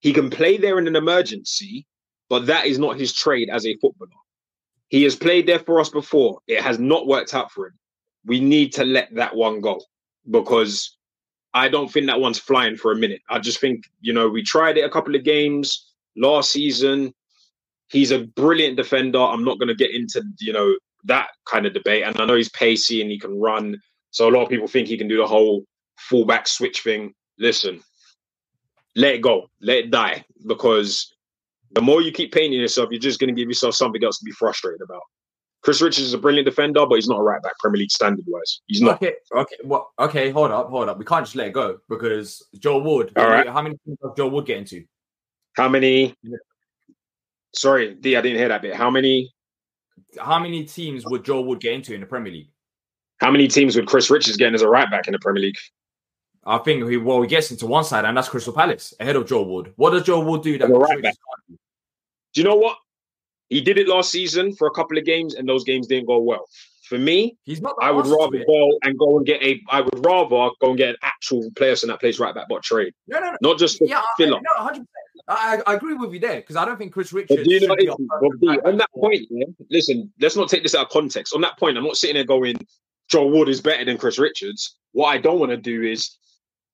He 0.00 0.12
can 0.12 0.30
play 0.30 0.56
there 0.56 0.78
in 0.78 0.86
an 0.86 0.96
emergency, 0.96 1.86
but 2.28 2.46
that 2.46 2.66
is 2.66 2.78
not 2.78 2.98
his 2.98 3.12
trade 3.12 3.48
as 3.50 3.66
a 3.66 3.76
footballer. 3.78 4.10
He 4.88 5.02
has 5.04 5.16
played 5.16 5.46
there 5.46 5.58
for 5.58 5.80
us 5.80 5.88
before. 5.88 6.40
It 6.46 6.60
has 6.60 6.78
not 6.78 7.06
worked 7.06 7.34
out 7.34 7.50
for 7.50 7.66
him. 7.66 7.78
We 8.26 8.40
need 8.40 8.72
to 8.74 8.84
let 8.84 9.14
that 9.14 9.34
one 9.34 9.60
go 9.60 9.80
because 10.30 10.96
I 11.54 11.68
don't 11.68 11.90
think 11.90 12.06
that 12.06 12.20
one's 12.20 12.38
flying 12.38 12.76
for 12.76 12.92
a 12.92 12.96
minute. 12.96 13.20
I 13.28 13.38
just 13.38 13.61
think, 13.61 13.85
you 14.00 14.12
know, 14.12 14.28
we 14.28 14.42
tried 14.42 14.78
it 14.78 14.85
a 14.85 14.90
couple 14.90 15.14
of 15.14 15.24
games 15.24 15.92
last 16.16 16.52
season 16.52 17.12
He's 17.92 18.11
a 18.11 18.20
brilliant 18.20 18.78
defender. 18.78 19.18
I'm 19.18 19.44
not 19.44 19.58
going 19.58 19.68
to 19.68 19.74
get 19.74 19.90
into 19.90 20.22
you 20.40 20.52
know 20.52 20.74
that 21.04 21.28
kind 21.44 21.66
of 21.66 21.74
debate. 21.74 22.04
And 22.04 22.18
I 22.18 22.24
know 22.24 22.37
he's 22.37 22.48
pacey 22.48 23.02
and 23.02 23.11
he 23.11 23.18
can 23.18 23.38
run. 23.38 23.78
So 24.11 24.28
a 24.28 24.32
lot 24.32 24.42
of 24.42 24.48
people 24.48 24.66
think 24.66 24.88
he 24.88 24.96
can 24.96 25.08
do 25.08 25.18
the 25.18 25.26
whole 25.26 25.64
fullback 25.98 26.48
switch 26.48 26.80
thing. 26.80 27.12
Listen, 27.38 27.82
let 28.96 29.16
it 29.16 29.20
go, 29.20 29.50
let 29.61 29.76
it 29.76 29.90
die, 29.90 30.24
because 30.46 31.14
the 31.72 31.82
more 31.82 32.00
you 32.00 32.12
keep 32.12 32.32
painting 32.32 32.61
yourself, 32.61 32.88
you're 32.90 33.00
just 33.00 33.20
going 33.20 33.35
to 33.35 33.38
give 33.38 33.48
yourself 33.48 33.74
something 33.74 34.02
else 34.02 34.18
to 34.18 34.24
be 34.24 34.32
frustrated 34.32 34.80
about. 34.80 35.02
Chris 35.62 35.81
Richards 35.81 36.09
is 36.09 36.14
a 36.14 36.18
brilliant 36.18 36.46
defender, 36.46 36.85
but 36.87 36.96
he's 36.96 37.09
not 37.09 37.20
a 37.20 37.22
right 37.22 37.40
back 37.42 37.57
Premier 37.61 37.79
League 37.79 37.90
standard 37.90 38.25
wise. 38.27 38.61
He's 38.66 38.83
not. 38.83 38.96
Okay, 38.96 39.14
okay, 39.35 39.57
well, 39.64 39.92
okay, 39.98 40.31
hold 40.31 40.51
up, 40.51 40.68
hold 40.68 40.88
up. 40.88 40.98
We 40.98 41.05
can't 41.05 41.25
just 41.25 41.37
let 41.37 41.46
it 41.46 41.53
go 41.53 41.79
because 41.88 42.46
Joe 42.59 42.79
Wood. 42.79 43.12
All 43.16 43.29
right. 43.29 43.48
How 43.48 43.62
many 43.62 43.77
teams 43.85 43.98
does 44.03 44.12
Joe 44.16 44.29
Wood 44.29 44.46
get 44.46 44.59
into? 44.59 44.85
How 45.57 45.68
many? 45.68 46.16
Sorry, 47.55 47.94
D, 47.94 48.16
I 48.16 48.22
didn't 48.22 48.38
hear 48.38 48.48
that 48.48 48.62
bit. 48.62 48.75
How 48.75 48.90
many? 48.90 49.33
How 50.18 50.38
many 50.40 50.64
teams 50.64 51.05
would 51.07 51.25
Joe 51.25 51.42
Wood 51.42 51.61
get 51.61 51.75
into 51.75 51.94
in 51.94 52.01
the 52.01 52.07
Premier 52.07 52.33
League? 52.33 52.51
How 53.18 53.31
many 53.31 53.46
teams 53.46 53.77
would 53.77 53.87
Chris 53.87 54.11
Richards 54.11 54.37
get 54.37 54.48
in 54.48 54.55
as 54.55 54.62
a 54.62 54.68
right 54.68 54.90
back 54.90 55.07
in 55.07 55.12
the 55.12 55.18
Premier 55.20 55.42
League? 55.42 55.59
I 56.44 56.59
think 56.59 56.88
he 56.90 56.96
well 56.96 57.22
he 57.22 57.29
gets 57.29 57.53
into 57.53 57.68
one 57.68 57.85
side, 57.85 58.05
and 58.05 58.16
that's 58.16 58.29
Crystal 58.29 58.53
Palace 58.53 58.94
ahead 58.98 59.14
of 59.14 59.29
Joe 59.29 59.42
Wood. 59.42 59.72
What 59.77 59.90
does 59.90 60.03
Joe 60.03 60.20
Wood 60.20 60.42
do 60.42 60.59
that 60.59 60.64
As 60.64 60.70
a 60.70 60.75
Chris 60.75 60.90
right 60.90 61.03
back. 61.03 61.14
Do 61.48 62.40
you 62.40 62.44
know 62.44 62.57
what? 62.57 62.79
He 63.52 63.60
did 63.60 63.78
it 63.78 63.86
last 63.88 64.10
season 64.10 64.54
for 64.56 64.66
a 64.66 64.70
couple 64.70 64.96
of 64.98 65.04
games, 65.04 65.34
and 65.34 65.48
those 65.48 65.64
games 65.64 65.86
didn't 65.86 66.06
go 66.06 66.18
well. 66.20 66.44
For 66.88 66.98
me, 66.98 67.36
He's 67.44 67.60
not. 67.62 67.74
I 67.80 67.90
would 67.90 68.06
rather 68.06 68.44
go 68.46 68.78
and 68.82 68.98
go 68.98 69.16
and 69.16 69.26
get 69.26 69.42
a. 69.42 69.60
I 69.70 69.80
would 69.82 70.04
rather 70.04 70.28
go 70.60 70.70
and 70.70 70.76
get 70.76 70.90
an 70.90 70.96
actual 71.02 71.50
player 71.56 71.74
in 71.82 71.88
that 71.88 72.00
place 72.00 72.18
right 72.18 72.34
back, 72.34 72.46
but 72.48 72.62
trade, 72.62 72.92
No, 73.08 73.18
no, 73.20 73.30
no. 73.30 73.36
not 73.40 73.58
just 73.58 73.78
Yeah, 73.80 74.00
I, 74.00 74.04
filler. 74.16 74.40
no, 74.42 74.62
hundred 74.62 74.86
percent. 74.86 74.88
I, 75.28 75.62
I 75.66 75.74
agree 75.74 75.94
with 75.94 76.12
you 76.12 76.18
there 76.20 76.36
because 76.40 76.56
I 76.56 76.64
don't 76.64 76.76
think 76.76 76.92
Chris 76.92 77.12
Richards. 77.12 77.46
you 77.46 77.60
know, 77.66 77.74
should 77.74 77.78
be 77.78 77.88
what 77.88 78.00
our 78.10 78.24
it 78.24 78.24
is? 78.24 78.30
first 78.30 78.40
But 78.40 78.40
D, 78.40 78.48
right 78.48 78.60
on 78.72 78.76
that 78.78 78.90
point, 78.98 79.26
yeah, 79.30 79.46
listen, 79.70 80.12
let's 80.20 80.36
not 80.36 80.48
take 80.48 80.62
this 80.64 80.74
out 80.74 80.86
of 80.86 80.88
context. 80.90 81.34
On 81.34 81.40
that 81.42 81.58
point, 81.58 81.78
I'm 81.78 81.84
not 81.84 81.96
sitting 81.96 82.14
there 82.16 82.24
going, 82.24 82.56
Joe 83.08 83.26
Wood 83.26 83.48
is 83.48 83.60
better 83.60 83.84
than 83.84 83.96
Chris 83.98 84.18
Richards. 84.18 84.76
What 84.92 85.08
I 85.08 85.18
don't 85.18 85.38
want 85.38 85.50
to 85.50 85.56
do 85.56 85.82
is, 85.84 86.16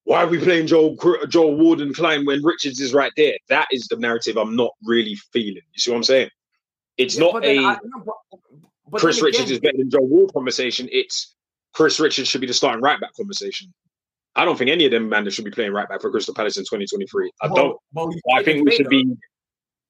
why 0.04 0.22
are 0.24 0.26
we 0.28 0.38
playing 0.38 0.66
Joe 0.68 0.96
Joe 1.28 1.48
Wood 1.48 1.80
and 1.80 1.94
Clyne 1.94 2.24
when 2.24 2.42
Richards 2.42 2.80
is 2.80 2.94
right 2.94 3.12
there? 3.16 3.36
That 3.50 3.68
is 3.70 3.86
the 3.88 3.96
narrative 3.96 4.36
I'm 4.38 4.56
not 4.56 4.70
really 4.82 5.16
feeling. 5.32 5.56
You 5.74 5.78
see 5.78 5.90
what 5.90 5.98
I'm 5.98 6.02
saying? 6.04 6.30
It's 6.98 7.14
Yeah, 7.16 7.20
not 7.24 7.32
but 7.34 7.44
a 7.44 7.58
I- 7.58 7.78
no, 7.84 8.02
but- 8.04 8.40
but 8.90 9.00
Chris 9.00 9.22
Richards 9.22 9.44
again, 9.44 9.52
is 9.54 9.61
better 9.61 9.76
than 9.78 9.90
Joe 9.90 9.98
Wood 10.02 10.32
conversation. 10.32 10.88
It's 10.90 11.34
Chris 11.74 12.00
Richards 12.00 12.28
should 12.28 12.40
be 12.40 12.46
the 12.46 12.54
starting 12.54 12.82
right 12.82 13.00
back 13.00 13.14
conversation. 13.14 13.72
I 14.34 14.44
don't 14.44 14.56
think 14.56 14.70
any 14.70 14.84
of 14.87 14.90
them 14.92 15.08
man 15.08 15.28
should 15.30 15.44
be 15.44 15.50
playing 15.50 15.72
right 15.72 15.88
back 15.88 16.00
for 16.00 16.11
Crystal 16.11 16.34
Palace 16.34 16.56
in 16.56 16.64
2023. 16.64 17.30
I 17.42 17.46
well- 17.48 17.54
don't. 17.56 17.78
well, 17.92 18.11
I 18.34 18.42
think 18.42 18.64
we 18.64 18.74
should 18.76 18.87
though. 18.87 18.90
be. 18.90 19.06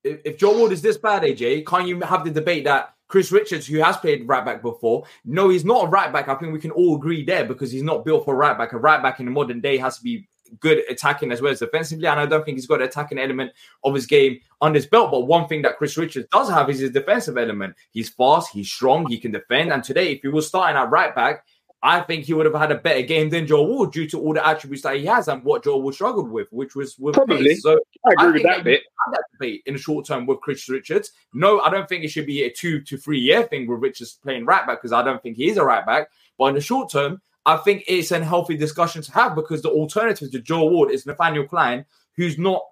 if, 0.05 0.21
if 0.25 0.39
Joe 0.39 0.59
Wood 0.61 0.73
is 0.73 0.83
this 0.83 0.97
bad, 0.97 1.23
AJ, 1.23 1.65
can't 1.67 1.87
you 1.87 2.01
have 2.01 2.25
the 2.25 2.31
debate 2.31 2.65
that 2.65 2.95
Chris 3.09 3.31
Richards, 3.33 3.67
who 3.67 3.79
has 3.79 3.97
played 3.97 4.27
right 4.29 4.45
back 4.45 4.61
before, 4.63 5.05
no, 5.25 5.49
he's 5.49 5.65
not 5.65 5.85
a 5.87 5.89
right 5.89 6.13
back. 6.13 6.29
I 6.29 6.35
think 6.35 6.53
we 6.53 6.61
can 6.61 6.71
all 6.73 6.97
agree 6.97 7.25
there 7.25 7.45
because 7.45 7.71
he's 7.73 7.83
not 7.83 8.05
built 8.05 8.25
for 8.25 8.35
right 8.37 8.57
back. 8.59 8.73
A 8.73 8.79
right 8.79 9.03
back 9.03 9.19
in 9.21 9.27
the 9.27 9.33
modern 9.33 9.61
day 9.61 9.77
has 9.79 9.97
to 9.99 10.03
be 10.03 10.27
good 10.61 10.83
attacking 10.89 11.33
as 11.33 11.41
well 11.43 11.53
as 11.53 11.61
defensively, 11.61 12.07
and 12.07 12.21
I 12.21 12.27
don't 12.27 12.45
think 12.45 12.57
he's 12.57 12.67
got 12.67 12.81
an 12.81 12.89
attacking 12.89 13.19
element 13.19 13.53
of 13.85 13.95
his 13.95 14.07
game 14.07 14.41
on 14.61 14.75
his 14.75 14.87
belt. 14.87 15.11
But 15.11 15.27
one 15.27 15.49
thing 15.49 15.63
that 15.63 15.79
Chris 15.79 15.97
Richards 15.97 16.29
does 16.33 16.49
have 16.51 16.69
is 16.71 16.81
his 16.81 16.91
defensive 16.91 17.37
element. 17.39 17.75
He's 17.91 18.09
fast, 18.09 18.51
he's 18.53 18.71
strong, 18.71 19.07
he 19.07 19.19
can 19.19 19.33
defend. 19.33 19.73
And 19.73 19.83
today, 19.83 20.13
if 20.13 20.23
he 20.23 20.29
was 20.29 20.47
starting 20.49 20.77
at 20.77 20.91
right 20.91 21.15
back, 21.15 21.45
I 21.83 22.01
think 22.01 22.25
he 22.25 22.35
would 22.35 22.47
have 22.47 22.57
had 22.57 22.73
a 22.73 22.79
better 22.79 23.03
game 23.03 23.31
than 23.31 23.47
Joe 23.47 23.63
Wood 23.63 23.93
due 23.93 24.09
to 24.09 24.21
all 24.21 24.35
the 24.35 24.45
attributes 24.45 24.83
that 24.83 24.97
he 24.97 25.07
has 25.07 25.29
and 25.29 25.45
what 25.45 25.63
Joe 25.63 25.77
Wood 25.79 25.95
struggled 25.95 26.29
with, 26.29 26.49
which 26.51 26.75
was 26.75 26.99
with 26.99 27.15
Probably. 27.15 27.45
pace. 27.45 27.63
So 27.63 27.79
I 28.05 28.13
agree 28.15 28.27
I 28.27 28.33
with 28.33 28.43
that 28.43 28.65
bit. 28.65 28.83
that 29.13 29.23
debate 29.33 29.63
in 29.67 29.75
the 29.75 29.81
short 29.81 30.05
term 30.05 30.27
with 30.27 30.41
Chris 30.41 30.69
Richards. 30.69 31.13
No, 31.33 31.61
I 31.61 31.71
don't 31.71 31.89
think 31.89 32.03
it 32.05 32.09
should 32.09 32.27
be 32.27 32.43
a 32.43 32.51
two 32.51 32.81
to 32.81 32.97
three 32.97 33.21
year 33.21 33.45
thing 33.45 33.69
with 33.69 33.81
Richards 33.81 34.19
playing 34.21 34.45
right 34.45 34.67
back 34.67 34.79
because 34.79 34.93
I 34.93 35.05
don't 35.05 35.23
think 35.23 35.37
he 35.37 35.49
is 35.51 35.57
a 35.57 35.65
right 35.65 35.87
back. 35.87 36.09
But 36.37 36.47
in 36.47 36.55
the 36.57 36.61
short 36.61 36.91
term, 36.91 37.21
I 37.49 37.57
think 37.57 37.85
it's 37.89 38.11
a 38.11 38.23
healthy 38.23 38.59
discussion 38.59 39.01
to 39.01 39.13
have 39.13 39.35
because 39.35 39.63
the 39.63 39.71
alternative 39.71 40.31
to 40.33 40.39
Joe 40.39 40.67
Ward 40.67 40.91
is 40.91 41.07
Nathaniel 41.07 41.47
Clyne, 41.47 41.87
who's 42.15 42.37
not 42.37 42.63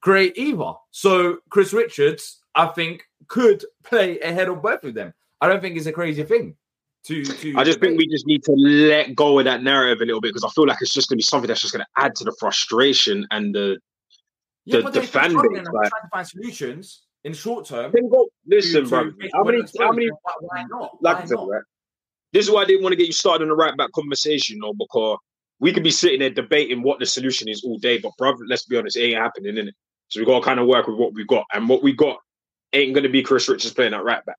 great 0.00 0.38
either. 0.38 0.72
So 0.90 1.36
Chris 1.50 1.74
Richards, 1.74 2.40
I 2.54 2.68
think, 2.68 3.04
could 3.28 3.62
play 3.84 4.18
ahead 4.20 4.48
of 4.48 4.62
both 4.62 4.84
of 4.84 4.94
them. 4.94 5.12
I 5.42 5.48
don't 5.48 5.60
think 5.60 5.76
it's 5.76 5.84
a 5.84 5.92
crazy 5.92 6.22
thing. 6.22 6.56
To, 7.04 7.22
to 7.24 7.54
I 7.58 7.62
just 7.64 7.78
think 7.78 7.98
we 7.98 8.08
just 8.08 8.26
need 8.26 8.42
to 8.44 8.52
let 8.52 9.14
go 9.14 9.38
of 9.38 9.44
that 9.44 9.62
narrative 9.62 10.00
a 10.00 10.06
little 10.06 10.22
bit 10.22 10.30
because 10.30 10.44
I 10.44 10.48
feel 10.54 10.66
like 10.66 10.78
it's 10.80 10.94
just 10.94 11.10
going 11.10 11.16
to 11.16 11.18
be 11.18 11.22
something 11.22 11.46
that's 11.46 11.60
just 11.60 11.74
going 11.74 11.84
to 11.84 12.02
add 12.02 12.14
to 12.16 12.24
the 12.24 12.34
frustration 12.40 13.26
and 13.30 13.54
the. 13.54 13.76
yeah, 14.64 14.78
the- 14.78 14.82
but 14.82 14.94
the 14.94 15.02
fan 15.02 15.28
base, 15.34 15.36
like- 15.36 15.62
trying 15.90 15.90
to 15.90 16.08
find 16.10 16.26
solutions 16.26 17.02
in 17.24 17.32
the 17.32 17.38
short 17.38 17.66
term. 17.66 17.92
Then 17.92 18.08
go 18.08 18.26
listen, 18.46 18.84
to- 18.84 18.88
bro. 18.88 19.10
to 19.10 19.30
How 19.34 19.44
many? 19.44 19.62
How 19.78 19.92
many? 19.92 20.08
Why, 20.40 20.64
not? 20.70 20.96
Like 21.02 21.16
Why 21.18 21.22
I 21.22 21.26
said, 21.26 21.34
not? 21.34 21.48
right? 21.48 21.62
This 22.32 22.46
is 22.46 22.50
why 22.50 22.62
I 22.62 22.64
didn't 22.64 22.82
want 22.82 22.92
to 22.92 22.96
get 22.96 23.06
you 23.06 23.12
started 23.12 23.44
on 23.44 23.48
the 23.48 23.54
right 23.54 23.76
back 23.76 23.92
conversation, 23.92 24.58
though, 24.60 24.74
because 24.74 25.18
we 25.58 25.72
could 25.72 25.82
be 25.82 25.90
sitting 25.90 26.20
there 26.20 26.30
debating 26.30 26.82
what 26.82 26.98
the 26.98 27.06
solution 27.06 27.48
is 27.48 27.64
all 27.64 27.78
day, 27.78 27.98
but 27.98 28.12
brother, 28.18 28.44
let's 28.46 28.66
be 28.66 28.76
honest, 28.76 28.96
it 28.96 29.02
ain't 29.02 29.18
happening, 29.18 29.54
innit? 29.54 29.72
So 30.08 30.20
we 30.20 30.26
got 30.26 30.40
to 30.40 30.44
kind 30.44 30.60
of 30.60 30.66
work 30.66 30.86
with 30.86 30.98
what 30.98 31.14
we 31.14 31.24
got, 31.24 31.44
and 31.52 31.68
what 31.68 31.82
we 31.82 31.92
got 31.92 32.18
ain't 32.72 32.94
going 32.94 33.04
to 33.04 33.10
be 33.10 33.22
Chris 33.22 33.48
Richards 33.48 33.74
playing 33.74 33.94
at 33.94 34.04
right 34.04 34.24
back. 34.24 34.36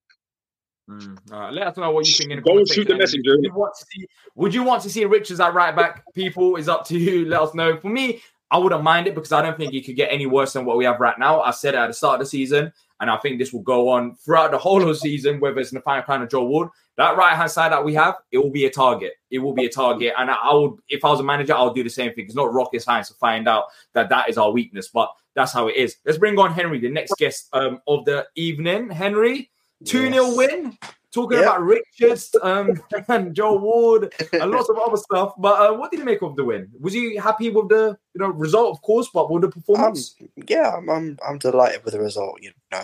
Mm, 0.89 1.17
all 1.34 1.39
right, 1.41 1.54
let 1.54 1.67
us 1.67 1.78
know 1.78 1.91
what 1.91 2.08
you 2.08 2.13
think 2.13 2.32
in 2.32 2.38
the 2.38 2.41
Go 2.41 2.63
shoot 2.63 2.88
the 2.88 2.95
messenger, 2.95 3.36
Would 3.36 3.43
you, 3.43 3.54
want 3.54 3.73
to 3.76 3.86
see, 3.86 4.08
would 4.36 4.54
you 4.54 4.63
want 4.63 4.84
to 4.84 4.89
see 4.89 5.06
Richards 5.06 5.39
at 5.39 5.54
right 5.54 5.76
back? 5.76 6.04
People, 6.13 6.56
is 6.56 6.69
up 6.69 6.86
to 6.86 6.97
you. 6.97 7.26
Let 7.28 7.41
us 7.41 7.54
know. 7.54 7.78
For 7.78 7.89
me, 7.89 8.21
I 8.50 8.58
wouldn't 8.58 8.84
mind 8.84 9.08
it 9.08 9.16
because 9.16 9.32
I 9.32 9.42
don't 9.42 9.58
think 9.58 9.74
it 9.74 9.86
could 9.86 9.96
get 9.96 10.12
any 10.12 10.26
worse 10.26 10.54
than 10.54 10.66
what 10.66 10.78
we 10.78 10.86
have 10.86 11.00
right 11.00 11.18
now. 11.20 11.42
I 11.42 11.52
said 11.52 11.76
at 11.76 11.88
the 11.88 11.94
start 11.94 12.16
of 12.16 12.26
the 12.26 12.30
season, 12.30 12.72
and 13.00 13.10
I 13.10 13.18
think 13.18 13.38
this 13.38 13.54
will 13.54 13.62
go 13.62 13.90
on 13.90 14.16
throughout 14.16 14.52
the 14.52 14.58
whole 14.58 14.82
of 14.82 14.88
the 14.88 14.96
season, 14.96 15.40
whether 15.40 15.60
it's 15.60 15.74
Nathaniel 15.74 16.04
Clyne 16.04 16.22
or 16.22 16.28
Joe 16.28 16.46
Wood. 16.46 16.70
That 16.96 17.16
right 17.16 17.36
hand 17.36 17.52
side 17.52 17.72
that 17.72 17.84
we 17.84 17.94
have, 17.94 18.16
it 18.32 18.40
will 18.40 18.50
be 18.50 18.66
a 18.66 18.72
target. 18.72 19.14
It 19.30 19.40
will 19.40 19.54
be 19.54 19.66
a 19.66 19.70
target. 19.70 20.14
And 20.18 20.32
I, 20.32 20.36
I 20.36 20.54
would, 20.54 20.80
if 20.90 21.06
I 21.06 21.10
was 21.10 21.20
a 21.20 21.24
manager, 21.24 21.54
I 21.54 21.64
would 21.64 21.76
do 21.76 21.84
the 21.84 21.90
same 21.90 22.14
thing. 22.14 22.26
It's 22.26 22.36
not 22.36 22.54
rocket 22.54 22.82
science 22.82 23.10
to 23.10 23.14
find 23.16 23.48
out 23.48 23.66
that 23.94 24.10
that 24.10 24.30
is 24.30 24.38
our 24.38 24.52
weakness, 24.52 24.88
but 24.88 25.12
that's 25.36 25.54
how 25.54 25.68
it 25.68 25.76
is. 25.76 25.98
Let's 26.06 26.18
bring 26.18 26.40
on 26.40 26.54
Henry, 26.54 26.80
the 26.80 26.90
next 26.90 27.14
guest 27.18 27.50
um, 27.54 27.82
of 27.88 28.06
the 28.06 28.26
evening. 28.36 28.90
Henry, 28.90 29.52
2 29.86 30.12
0 30.12 30.12
Yes. 30.12 30.38
win. 30.38 30.78
Talking 31.13 31.38
Yep. 31.39 31.48
about 31.48 31.62
Richards 31.63 32.36
um, 32.41 32.82
and 33.08 33.34
Joe 33.34 33.56
Ward 33.58 34.13
and 34.34 34.52
lots 34.52 34.70
of 34.70 34.78
other 34.78 34.98
stuff. 34.98 35.34
But 35.38 35.60
uh, 35.60 35.74
what 35.78 35.89
did 35.89 36.00
you 36.00 36.06
make 36.06 36.22
of 36.22 36.36
the 36.36 36.43
win? 36.43 36.70
Was 36.80 36.93
you 36.93 37.20
happy 37.22 37.50
with 37.50 37.70
the 37.70 37.98
you 38.13 38.20
know 38.20 38.30
result, 38.30 38.72
of 38.76 38.82
course, 38.82 39.10
but 39.13 39.32
with 39.32 39.41
the 39.41 39.48
Um, 39.48 39.52
performance? 39.54 40.15
yeah, 40.48 40.74
I'm, 40.76 40.89
I'm 40.89 41.17
I'm 41.28 41.38
delighted 41.38 41.84
with 41.86 41.93
the 41.93 42.02
result. 42.02 42.39
You 42.41 42.52
know, 42.72 42.84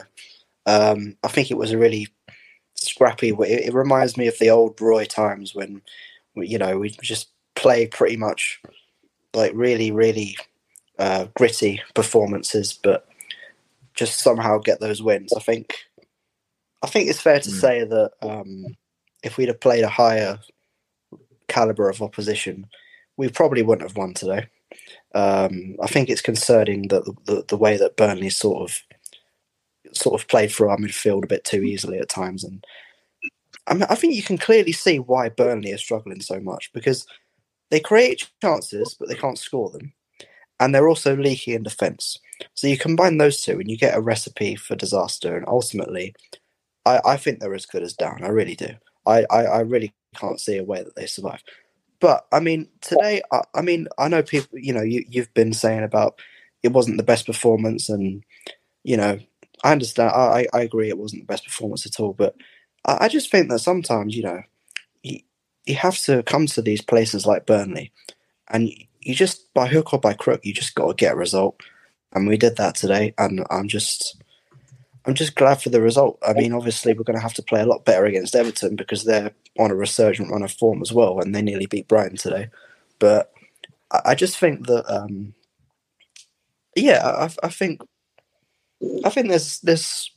um, 0.65 1.17
I 1.23 1.27
think 1.27 1.51
it 1.51 1.57
was 1.57 1.71
a 1.71 1.77
really 1.77 2.07
scrappy. 2.75 3.29
It, 3.29 3.39
it 3.67 3.73
reminds 3.73 4.17
me 4.17 4.27
of 4.27 4.39
the 4.39 4.49
old 4.49 4.79
Roy 4.79 5.05
times 5.05 5.53
when, 5.53 5.81
we- 6.35 6.47
you 6.47 6.57
know, 6.57 6.77
we 6.79 6.89
just 7.01 7.27
play 7.55 7.87
pretty 7.87 8.17
much 8.17 8.61
like 9.33 9.51
really, 9.53 9.91
really 9.91 10.37
uh, 10.97 11.25
gritty 11.35 11.81
performances, 11.93 12.73
but 12.81 13.07
just 13.93 14.19
somehow 14.19 14.57
get 14.59 14.79
those 14.79 15.03
wins. 15.03 15.33
I 15.33 15.39
think. 15.41 15.75
I 16.83 16.87
think 16.87 17.09
it's 17.09 17.21
fair 17.21 17.39
to 17.39 17.49
Mm. 17.49 17.59
say 17.61 17.83
that 17.85 18.11
um, 18.21 18.65
if 19.23 19.37
we'd 19.37 19.47
have 19.47 19.61
played 19.61 19.83
a 19.83 19.89
higher 19.89 20.39
caliber 21.47 21.89
of 21.89 22.01
opposition, 22.01 22.67
we 23.17 23.29
probably 23.29 23.63
wouldn't 23.63 23.87
have 23.87 23.97
won 23.97 24.13
today. 24.13 24.47
Um, 25.15 25.77
I 25.81 25.87
think 25.87 26.09
it's 26.09 26.21
concerning 26.21 26.87
that 26.89 27.05
the, 27.05 27.13
the, 27.25 27.45
the 27.49 27.57
way 27.57 27.77
that 27.77 27.97
Burnley 27.97 28.29
sort 28.29 28.69
of 28.69 28.83
sort 29.93 30.19
of 30.19 30.27
played 30.27 30.51
through 30.51 30.69
our 30.69 30.77
midfield 30.77 31.23
a 31.23 31.27
bit 31.27 31.43
too 31.43 31.63
easily 31.63 31.99
at 31.99 32.09
times, 32.09 32.43
and 32.43 32.65
I, 33.67 33.75
mean, 33.75 33.83
I 33.89 33.95
think 33.95 34.15
you 34.15 34.23
can 34.23 34.37
clearly 34.37 34.71
see 34.71 34.99
why 34.99 35.29
Burnley 35.29 35.71
are 35.71 35.77
struggling 35.77 36.21
so 36.21 36.39
much 36.39 36.71
because 36.73 37.05
they 37.69 37.79
create 37.79 38.29
chances 38.41 38.95
but 38.99 39.07
they 39.07 39.15
can't 39.15 39.37
score 39.39 39.69
them, 39.69 39.93
and 40.59 40.73
they're 40.73 40.89
also 40.89 41.15
leaky 41.15 41.53
in 41.53 41.63
defence. 41.63 42.19
So 42.55 42.67
you 42.67 42.77
combine 42.77 43.17
those 43.19 43.41
two 43.41 43.59
and 43.59 43.69
you 43.69 43.77
get 43.77 43.95
a 43.95 44.01
recipe 44.01 44.55
for 44.55 44.75
disaster. 44.75 45.37
And 45.37 45.47
ultimately, 45.47 46.13
I, 46.85 47.01
I 47.05 47.17
think 47.17 47.39
they're 47.39 47.53
as 47.53 47.65
good 47.65 47.83
as 47.83 47.93
down. 47.93 48.23
I 48.23 48.29
really 48.29 48.55
do. 48.55 48.69
I, 49.05 49.25
I, 49.31 49.45
I 49.45 49.59
really 49.61 49.93
can't 50.15 50.39
see 50.39 50.57
a 50.57 50.63
way 50.63 50.83
that 50.83 50.95
they 50.95 51.05
survive. 51.05 51.43
But 51.99 52.25
I 52.31 52.39
mean, 52.41 52.69
today, 52.81 53.21
I, 53.31 53.41
I 53.55 53.61
mean, 53.61 53.87
I 53.97 54.07
know 54.09 54.23
people. 54.23 54.59
You 54.59 54.73
know, 54.73 54.81
you 54.83 55.05
you've 55.09 55.33
been 55.33 55.53
saying 55.53 55.83
about 55.83 56.19
it 56.63 56.73
wasn't 56.73 56.97
the 56.97 57.03
best 57.03 57.25
performance, 57.25 57.89
and 57.89 58.23
you 58.83 58.97
know, 58.97 59.19
I 59.63 59.71
understand. 59.73 60.11
I 60.11 60.47
I 60.53 60.61
agree 60.61 60.89
it 60.89 60.97
wasn't 60.97 61.23
the 61.23 61.33
best 61.33 61.45
performance 61.45 61.85
at 61.85 61.99
all. 61.99 62.13
But 62.13 62.35
I, 62.85 63.05
I 63.05 63.09
just 63.09 63.31
think 63.31 63.49
that 63.49 63.59
sometimes, 63.59 64.15
you 64.15 64.23
know, 64.23 64.41
you 65.03 65.19
you 65.65 65.75
have 65.75 65.97
to 65.99 66.23
come 66.23 66.47
to 66.47 66.61
these 66.61 66.81
places 66.81 67.25
like 67.25 67.45
Burnley, 67.47 67.91
and 68.49 68.69
you 69.01 69.15
just 69.15 69.53
by 69.53 69.67
hook 69.67 69.93
or 69.93 69.99
by 69.99 70.13
crook, 70.13 70.41
you 70.45 70.53
just 70.53 70.75
got 70.75 70.87
to 70.87 70.95
get 70.95 71.13
a 71.13 71.17
result. 71.17 71.61
And 72.13 72.27
we 72.27 72.37
did 72.37 72.57
that 72.57 72.75
today, 72.75 73.13
and 73.17 73.45
I'm 73.51 73.67
just. 73.67 74.22
I'm 75.05 75.13
just 75.15 75.35
glad 75.35 75.61
for 75.61 75.69
the 75.69 75.81
result. 75.81 76.17
I 76.25 76.33
mean, 76.33 76.53
obviously, 76.53 76.93
we're 76.93 77.03
going 77.03 77.17
to 77.17 77.21
have 77.23 77.33
to 77.35 77.43
play 77.43 77.61
a 77.61 77.65
lot 77.65 77.85
better 77.85 78.05
against 78.05 78.35
Everton 78.35 78.75
because 78.75 79.03
they're 79.03 79.31
on 79.59 79.71
a 79.71 79.75
resurgent 79.75 80.31
run 80.31 80.43
of 80.43 80.51
form 80.51 80.81
as 80.81 80.93
well, 80.93 81.19
and 81.19 81.35
they 81.35 81.41
nearly 81.41 81.65
beat 81.65 81.87
Brighton 81.87 82.17
today. 82.17 82.49
But 82.99 83.31
I, 83.91 84.01
I 84.05 84.15
just 84.15 84.37
think 84.37 84.67
that, 84.67 84.85
um, 84.89 85.33
yeah, 86.75 87.01
I, 87.05 87.29
I 87.45 87.49
think, 87.49 87.81
I 89.03 89.09
think 89.09 89.29
there's 89.29 89.59
there's 89.59 90.09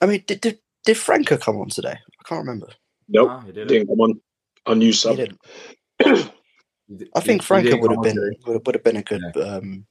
I 0.00 0.06
mean, 0.06 0.24
did 0.26 0.40
did, 0.40 0.58
did 0.84 0.96
Franco 0.96 1.36
come 1.36 1.56
on 1.58 1.68
today? 1.68 1.92
I 1.98 2.22
can't 2.28 2.46
remember. 2.46 2.68
Nope, 3.08 3.30
Ah, 3.32 3.40
he 3.40 3.52
didn't. 3.52 3.68
didn't 3.68 3.88
come 3.88 4.00
on. 4.00 4.20
Unused 4.66 5.02
He 5.02 5.08
sub. 5.08 5.16
didn't. 5.16 5.40
I 7.14 7.20
think 7.20 7.26
he- 7.26 7.32
he 7.32 7.40
Franco 7.40 7.76
would 7.78 7.90
have 7.90 8.02
been 8.02 8.36
would, 8.46 8.66
would 8.66 8.74
have 8.74 8.84
been 8.84 8.96
a 8.96 9.02
good 9.02 9.22
um, 9.36 9.86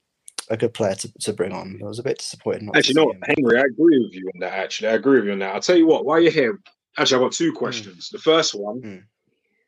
a 0.50 0.58
good 0.58 0.74
player 0.74 0.96
to, 0.96 1.14
to 1.20 1.34
bring 1.34 1.52
on. 1.52 1.80
I 1.82 1.86
was 1.86 2.00
a 2.00 2.04
bit 2.04 2.20
disappointed. 2.20 2.64
Not 2.64 2.78
Actually, 2.78 3.06
no. 3.06 3.14
Henry, 3.24 3.58
I 3.58 3.64
agree 3.64 4.00
with 4.00 4.14
you 4.14 4.30
on 4.34 4.40
that. 4.40 4.54
Actually, 4.54 4.90
I 4.90 4.94
agree 4.94 5.18
with 5.18 5.26
you 5.26 5.34
on 5.34 5.40
that. 5.40 5.56
I'll 5.56 5.62
tell 5.62 5.78
you 5.78 5.88
what. 5.88 6.06
While 6.06 6.20
you're 6.20 6.32
here, 6.32 6.60
actually, 6.98 7.16
I've 7.18 7.30
got 7.30 7.34
two 7.34 7.54
questions. 7.54 8.10
The 8.10 8.20
first 8.20 8.54
one: 8.54 8.82
Mm. 8.82 9.04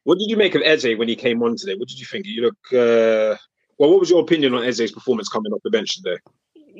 What 0.03 0.17
did 0.17 0.29
you 0.29 0.37
make 0.37 0.55
of 0.55 0.61
Eze 0.63 0.97
when 0.97 1.07
he 1.07 1.15
came 1.15 1.43
on 1.43 1.55
today? 1.55 1.75
What 1.75 1.89
did 1.89 1.99
you 1.99 2.05
think? 2.05 2.25
You 2.25 2.43
look. 2.43 2.57
Uh, 2.71 3.37
well, 3.77 3.91
what 3.91 3.99
was 3.99 4.09
your 4.09 4.21
opinion 4.21 4.53
on 4.53 4.63
Eze's 4.63 4.91
performance 4.91 5.29
coming 5.29 5.53
off 5.53 5.61
the 5.63 5.69
bench 5.69 5.95
today? 5.95 6.17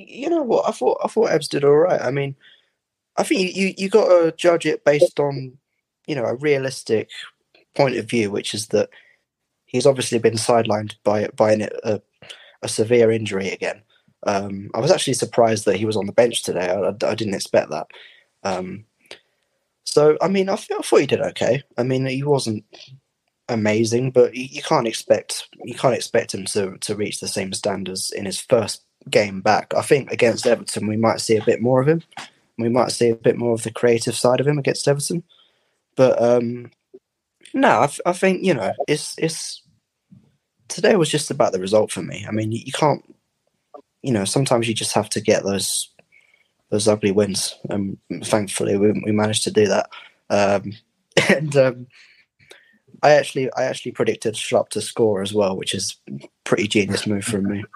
you 0.07 0.29
know 0.29 0.43
what? 0.43 0.67
I 0.67 0.71
thought 0.71 0.99
I 1.03 1.07
thought 1.07 1.31
Ebbs 1.31 1.47
did 1.47 1.63
all 1.63 1.75
right. 1.75 2.01
I 2.01 2.11
mean, 2.11 2.35
I 3.17 3.23
think 3.23 3.55
you 3.55 3.73
you 3.77 3.89
got 3.89 4.07
to 4.07 4.33
judge 4.35 4.65
it 4.65 4.85
based 4.85 5.19
on 5.19 5.57
you 6.07 6.15
know 6.15 6.25
a 6.25 6.35
realistic 6.35 7.09
point 7.75 7.97
of 7.97 8.09
view, 8.09 8.31
which 8.31 8.53
is 8.53 8.67
that 8.67 8.89
he's 9.65 9.85
obviously 9.85 10.19
been 10.19 10.35
sidelined 10.35 10.95
by 11.03 11.27
by 11.35 11.53
an, 11.53 11.69
a 11.83 12.01
a 12.61 12.67
severe 12.67 13.11
injury 13.11 13.49
again. 13.49 13.81
Um, 14.23 14.69
I 14.73 14.79
was 14.79 14.91
actually 14.91 15.13
surprised 15.13 15.65
that 15.65 15.77
he 15.77 15.85
was 15.85 15.95
on 15.95 16.05
the 16.05 16.11
bench 16.11 16.43
today. 16.43 16.69
I, 16.69 16.89
I, 16.89 17.15
didn't 17.15 17.35
expect 17.35 17.69
that. 17.69 17.87
Um, 18.43 18.85
so 19.83 20.17
I 20.21 20.27
mean, 20.27 20.49
I, 20.49 20.53
I 20.53 20.57
thought 20.57 21.01
he 21.01 21.07
did 21.07 21.21
okay. 21.21 21.63
I 21.77 21.83
mean, 21.83 22.05
he 22.05 22.23
wasn't 22.23 22.65
amazing, 23.47 24.11
but 24.11 24.35
you, 24.35 24.45
you 24.45 24.61
can't 24.61 24.87
expect 24.87 25.47
you 25.63 25.73
can't 25.73 25.95
expect 25.95 26.33
him 26.33 26.45
to 26.45 26.77
to 26.79 26.95
reach 26.95 27.19
the 27.19 27.27
same 27.27 27.53
standards 27.53 28.11
in 28.11 28.25
his 28.25 28.39
first 28.39 28.83
game 29.09 29.41
back. 29.41 29.73
I 29.75 29.81
think 29.81 30.11
against 30.11 30.45
Everton, 30.45 30.87
we 30.87 30.97
might 30.97 31.21
see 31.21 31.37
a 31.37 31.45
bit 31.45 31.61
more 31.61 31.81
of 31.81 31.87
him. 31.87 32.03
We 32.57 32.69
might 32.69 32.91
see 32.91 33.09
a 33.09 33.15
bit 33.15 33.37
more 33.37 33.53
of 33.53 33.63
the 33.63 33.71
creative 33.71 34.15
side 34.15 34.41
of 34.41 34.47
him 34.47 34.57
against 34.59 34.87
Everton. 34.87 35.23
But 35.95 36.21
um, 36.21 36.71
no, 37.53 37.69
I, 37.69 37.89
I 38.05 38.13
think 38.13 38.43
you 38.43 38.53
know 38.53 38.73
it's 38.87 39.15
it's 39.17 39.63
today 40.69 40.95
was 40.95 41.09
just 41.09 41.31
about 41.31 41.51
the 41.51 41.59
result 41.59 41.91
for 41.91 42.01
me. 42.01 42.25
I 42.27 42.31
mean, 42.31 42.51
you, 42.51 42.61
you 42.65 42.71
can't, 42.71 43.03
you 44.01 44.11
know, 44.11 44.25
sometimes 44.25 44.67
you 44.67 44.73
just 44.73 44.93
have 44.93 45.09
to 45.09 45.21
get 45.21 45.43
those 45.43 45.89
those 46.69 46.87
ugly 46.87 47.11
wins, 47.11 47.55
and 47.69 47.97
thankfully 48.23 48.77
we, 48.77 48.91
we 49.03 49.11
managed 49.11 49.43
to 49.43 49.51
do 49.51 49.67
that. 49.67 49.89
Um, 50.29 50.73
and 51.29 51.55
um, 51.57 51.87
I 53.01 53.11
actually 53.11 53.51
I 53.53 53.63
actually 53.63 53.91
predicted 53.91 54.35
Schlupp 54.35 54.69
to 54.69 54.81
score 54.81 55.21
as 55.21 55.33
well, 55.33 55.55
which 55.57 55.73
is 55.73 55.97
pretty 56.43 56.67
genius 56.67 57.07
move 57.07 57.23
from 57.23 57.47
me. 57.47 57.63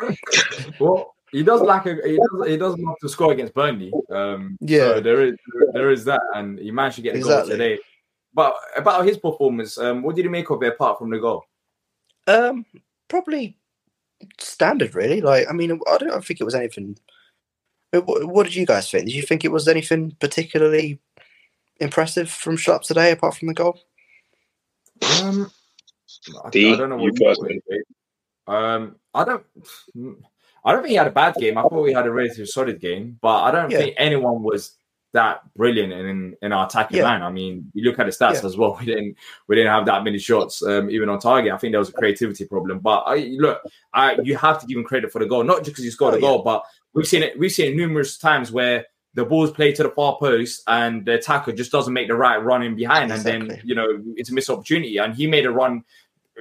Well, 0.79 1.15
he 1.31 1.43
does 1.43 1.61
like 1.61 1.85
a 1.85 1.95
he 2.05 2.17
does 2.17 2.47
he 2.47 2.57
does 2.57 2.77
love 2.77 2.95
to 3.01 3.09
score 3.09 3.31
against 3.31 3.53
Burnley. 3.53 3.91
Um, 4.09 4.57
Yeah. 4.61 4.95
so 4.95 5.01
there 5.01 5.21
is 5.21 5.35
there 5.73 5.91
is 5.91 6.05
that, 6.05 6.21
and 6.35 6.59
he 6.59 6.71
managed 6.71 6.97
to 6.97 7.01
get 7.01 7.15
Exactly. 7.15 7.57
goal 7.57 7.57
today. 7.57 7.79
But 8.33 8.55
about 8.75 9.05
his 9.05 9.17
performance, 9.17 9.77
um, 9.77 10.01
what 10.03 10.15
did 10.15 10.25
you 10.25 10.31
make 10.31 10.49
of 10.49 10.61
it 10.63 10.73
apart 10.73 10.99
from 10.99 11.09
the 11.09 11.19
goal? 11.19 11.43
Um, 12.27 12.65
probably 13.07 13.57
standard, 14.39 14.95
really. 14.95 15.21
Like, 15.21 15.47
I 15.49 15.53
mean, 15.53 15.79
I 15.89 15.97
don't 15.97 16.25
think 16.25 16.41
it 16.41 16.45
was 16.45 16.55
anything. 16.55 16.97
uh, 17.93 18.01
What, 18.01 18.25
what 18.27 18.43
did 18.45 18.55
you 18.55 18.65
guys 18.65 18.89
think? 18.89 19.05
Did 19.05 19.15
you 19.15 19.21
think 19.23 19.43
it 19.45 19.51
was 19.51 19.67
anything 19.67 20.15
particularly 20.19 20.99
impressive 21.79 22.29
from 22.29 22.57
Schlupp 22.57 22.81
today, 22.81 23.11
apart 23.11 23.35
from 23.35 23.47
the 23.49 23.53
goal? 23.53 23.79
Um, 25.21 25.51
I, 26.43 26.49
D, 26.49 26.73
I 26.73 26.77
don't 26.77 26.89
know 26.89 26.97
you 26.97 27.11
what 27.11 27.19
first, 27.19 27.41
you 27.41 27.83
Um, 28.47 28.95
I 29.13 29.23
don't. 29.25 29.45
I 30.65 30.71
don't 30.71 30.81
think 30.81 30.91
he 30.91 30.95
had 30.95 31.07
a 31.07 31.11
bad 31.11 31.35
game. 31.35 31.57
I 31.57 31.63
thought 31.63 31.85
he 31.85 31.93
had 31.93 32.07
a 32.07 32.11
relatively 32.11 32.45
solid 32.45 32.79
game, 32.79 33.19
but 33.21 33.43
I 33.43 33.51
don't 33.51 33.69
Yeah. 33.69 33.79
think 33.79 33.95
anyone 33.97 34.43
was 34.43 34.77
that 35.13 35.41
brilliant 35.55 35.93
in 35.93 36.35
in 36.41 36.51
our 36.51 36.65
attacking 36.65 36.97
Yeah. 36.97 37.03
line. 37.03 37.21
I 37.21 37.31
mean, 37.31 37.71
you 37.73 37.83
look 37.83 37.99
at 37.99 38.05
the 38.05 38.11
stats 38.11 38.41
Yeah. 38.41 38.45
as 38.47 38.57
well. 38.57 38.77
We 38.79 38.85
didn't 38.87 39.15
we 39.47 39.55
didn't 39.55 39.71
have 39.71 39.85
that 39.85 40.03
many 40.03 40.17
shots 40.19 40.61
um, 40.63 40.89
even 40.89 41.09
on 41.09 41.19
target. 41.19 41.53
I 41.53 41.57
think 41.57 41.71
there 41.71 41.79
was 41.79 41.89
a 41.89 41.93
creativity 41.93 42.45
problem. 42.45 42.79
But 42.79 43.03
I 43.05 43.17
look, 43.37 43.61
I 43.93 44.17
you 44.23 44.35
have 44.37 44.59
to 44.61 44.67
give 44.67 44.77
him 44.77 44.83
credit 44.83 45.11
for 45.11 45.19
the 45.19 45.25
goal, 45.27 45.43
not 45.43 45.59
just 45.59 45.71
because 45.71 45.83
he 45.83 45.91
scored 45.91 46.15
Oh, 46.15 46.17
a 46.17 46.21
goal, 46.21 46.41
but 46.43 46.63
we've 46.93 47.07
seen 47.07 47.23
it. 47.23 47.37
We've 47.39 47.51
seen 47.51 47.71
it 47.71 47.75
numerous 47.75 48.17
times 48.17 48.51
where 48.51 48.85
the 49.15 49.23
ball's 49.23 49.51
played 49.51 49.75
to 49.75 49.83
the 49.83 49.89
far 49.91 50.17
post 50.19 50.63
and 50.67 51.05
the 51.05 51.13
attacker 51.13 51.51
just 51.51 51.71
doesn't 51.71 51.93
make 51.93 52.07
the 52.07 52.15
right 52.15 52.37
run 52.37 52.63
in 52.63 52.75
behind, 52.75 53.11
and 53.11 53.21
then 53.23 53.61
you 53.63 53.75
know 53.75 54.01
it's 54.15 54.31
a 54.31 54.33
missed 54.33 54.49
opportunity. 54.49 54.97
And 54.97 55.13
he 55.15 55.27
made 55.27 55.45
a 55.45 55.51
run. 55.51 55.83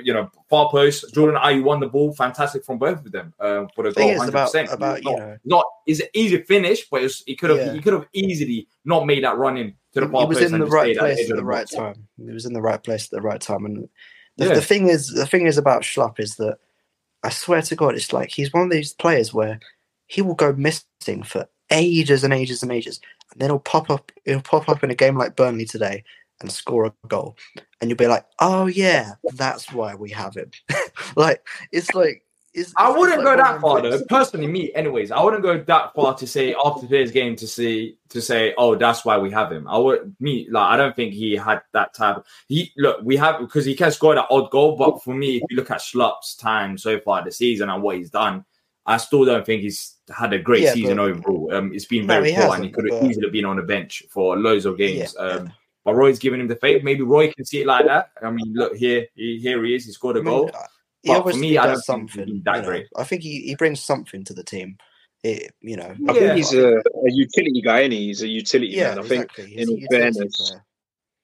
You 0.03 0.15
know, 0.15 0.31
far 0.49 0.71
post. 0.71 1.13
Jordan 1.15 1.41
Ayew 1.41 1.63
won 1.65 1.81
the 1.81 1.87
ball. 1.87 2.15
Fantastic 2.15 2.65
from 2.65 2.79
both 2.79 3.05
of 3.05 3.13
them 3.13 3.35
uh, 3.39 3.67
for 3.75 3.85
the 3.85 3.93
goal. 3.93 4.17
Hundred 4.17 4.33
percent. 4.33 4.71
about, 4.73 5.05
you 5.05 5.11
not, 5.11 5.19
know- 5.19 5.37
not 5.45 5.65
is 5.87 6.01
an 6.01 6.07
easy 6.15 6.43
finish, 6.43 6.89
but 6.89 7.03
it's, 7.03 7.23
he 7.27 7.37
could 7.37 7.51
have 7.51 7.59
Yeah. 7.59 7.73
he 7.75 7.81
could 7.81 7.93
have 7.93 8.07
easily 8.15 8.69
not 8.85 9.07
made 9.07 9.23
that 9.25 9.37
run 9.37 9.57
in 9.59 9.75
to 9.93 10.01
the 10.01 10.07
He 10.07 10.13
far 10.13 10.27
was 10.27 10.41
in 10.41 10.59
the 10.59 10.65
right 10.67 10.97
place 10.97 11.29
at 11.31 11.37
the 11.37 11.45
right 11.45 11.65
box. 11.71 11.75
time. 11.75 12.09
He 12.17 12.33
was 12.33 12.47
in 12.47 12.55
the 12.55 12.63
right 12.63 12.83
place 12.83 13.05
at 13.05 13.11
the 13.11 13.21
right 13.21 13.41
time. 13.41 13.67
And 13.67 13.89
the, 14.39 14.47
Yeah. 14.47 14.55
the 14.55 14.63
thing 14.63 14.89
is, 14.89 15.09
the 15.09 15.27
thing 15.27 15.47
is 15.47 15.59
about 15.59 15.83
Schlupp 15.83 16.19
is 16.19 16.37
that 16.37 16.57
I 17.23 17.29
swear 17.29 17.61
to 17.63 17.77
God, 17.77 17.95
it's 17.95 18.13
like 18.15 18.31
he's 18.31 18.53
one 18.53 18.65
of 18.65 18.71
these 18.71 18.95
players 18.95 19.35
where 19.35 19.61
he 20.07 20.23
will 20.23 20.35
go 20.35 20.53
missing 20.55 21.23
for 21.25 21.47
ages 21.71 22.25
and 22.25 22.33
ages 22.33 22.63
and 22.63 22.73
ages, 22.73 22.99
and 23.33 23.41
then 23.43 23.51
he'll 23.51 23.59
pop 23.59 23.91
up. 23.91 24.11
He'll 24.25 24.41
pop 24.41 24.69
up 24.71 24.83
in 24.83 24.91
a 24.91 24.95
game 24.95 25.17
like 25.19 25.37
Burnley 25.37 25.65
today 25.67 26.03
and 26.43 26.53
score 26.53 26.85
a 26.87 26.93
goal, 27.09 27.37
and 27.81 27.89
you'll 27.91 27.97
be 27.97 28.07
like, 28.07 28.27
"Oh 28.39 28.67
yeah, 28.67 29.13
that's 29.35 29.73
why 29.73 29.95
we 29.95 30.11
have 30.11 30.35
him." 30.37 30.51
like 31.17 31.47
it's 31.73 31.95
like 31.95 32.23
it's. 32.55 32.73
I 32.77 32.91
wouldn't 32.91 33.25
like 33.25 33.37
go 33.39 33.43
that 33.43 33.61
far 33.61 33.81
though. 33.81 34.05
Personally, 34.09 34.47
me, 34.47 34.73
anyways, 34.75 35.11
I 35.11 35.23
wouldn't 35.23 35.43
go 35.43 35.59
that 35.59 35.95
far 35.95 36.15
to 36.17 36.27
say 36.27 36.55
after 36.65 36.83
today's 36.83 37.11
game 37.11 37.35
to 37.37 37.47
see 37.47 37.97
to 38.11 38.21
say, 38.21 38.53
oh, 38.59 38.75
that's 38.77 39.05
why 39.07 39.17
we 39.17 39.31
have 39.31 39.51
him. 39.51 39.67
I 39.67 39.79
would 39.79 40.15
me 40.21 40.47
like 40.51 40.71
I 40.71 40.77
don't 40.77 40.95
think 40.95 41.15
he 41.15 41.35
had 41.35 41.63
that 41.73 41.95
type. 41.95 42.19
Of, 42.19 42.27
he 42.49 42.71
look 42.77 43.01
we 43.03 43.17
have 43.17 43.41
because 43.41 43.65
he 43.65 43.75
can 43.75 43.91
score 43.91 44.15
that 44.15 44.27
odd 44.31 44.51
goal, 44.51 44.77
but 44.77 45.03
for 45.03 45.15
me, 45.15 45.37
if 45.37 45.43
you 45.49 45.57
look 45.57 45.71
at 45.71 45.79
Schlupp's 45.79 46.35
time 46.37 46.77
so 46.77 47.01
far 47.01 47.25
this 47.25 47.39
season 47.39 47.71
and 47.71 47.83
what 47.83 47.97
he's 47.97 48.11
done, 48.11 48.45
I 48.85 48.99
still 48.99 49.25
don't 49.25 49.47
think 49.47 49.63
he's 49.63 49.95
had 50.15 50.33
a 50.35 50.39
great 50.39 50.65
Yeah, 50.65 50.73
season 50.75 50.99
overall. 50.99 51.55
Um, 51.55 51.73
it's 51.73 51.87
been 51.87 52.07
No, 52.07 52.21
very 52.21 52.35
poor, 52.35 52.55
and 52.55 52.65
he 52.65 52.71
could 52.71 52.85
have 52.91 53.01
but- 53.01 53.09
easily 53.09 53.31
been 53.31 53.45
on 53.47 53.57
the 53.57 53.63
bench 53.63 54.03
for 54.11 54.37
loads 54.37 54.67
of 54.67 54.77
games. 54.77 55.15
Yeah, 55.19 55.25
um, 55.25 55.53
but 55.85 55.95
Roy's 55.95 56.19
giving 56.19 56.41
him 56.41 56.49
the 56.49 56.57
favour. 56.57 56.85
Maybe 56.85 57.03
Roy 57.03 57.33
can 57.33 57.45
see 57.45 57.63
it 57.63 57.67
like 57.67 57.87
that. 57.87 58.11
I 58.23 58.31
mean, 58.31 58.53
look 58.55 58.77
here, 58.77 59.07
he, 59.15 59.39
here 59.39 59.65
he 59.65 59.75
is. 59.75 59.85
He 59.87 59.93
scored 59.93 60.17
a 60.17 60.21
I 60.21 60.23
mean, 60.23 60.33
goal. 60.33 60.51
uh, 60.55 60.67
But 61.05 61.31
for 61.31 61.37
me, 61.37 61.59
I 61.59 61.67
don't 61.67 61.75
think 61.75 62.03
he's 62.11 62.15
something. 62.15 62.43
that 62.45 62.57
you 62.57 62.63
know. 62.63 62.69
great. 62.69 62.87
I 62.97 63.05
think 63.05 63.23
he, 63.23 63.41
he 63.43 63.55
brings 63.57 63.81
something 63.81 64.25
to 64.25 64.35
the 64.35 64.45
team. 64.45 64.79
It, 65.25 65.53
you 65.61 65.77
know, 65.77 65.95
I 66.09 66.13
Yeah. 66.13 66.21
think 66.21 66.33
he's 66.35 66.53
a, 66.53 66.77
a 66.79 67.11
utility 67.11 67.63
guy, 67.63 67.81
and 67.81 67.93
he's 67.93 68.23
a 68.23 68.29
utility 68.29 68.73
yeah, 68.75 68.95
man. 68.95 68.99
I 69.01 69.03
think. 69.03 69.37
He's 69.37 69.69
in 69.69 69.85
a 69.85 69.87
fairness, 69.89 70.55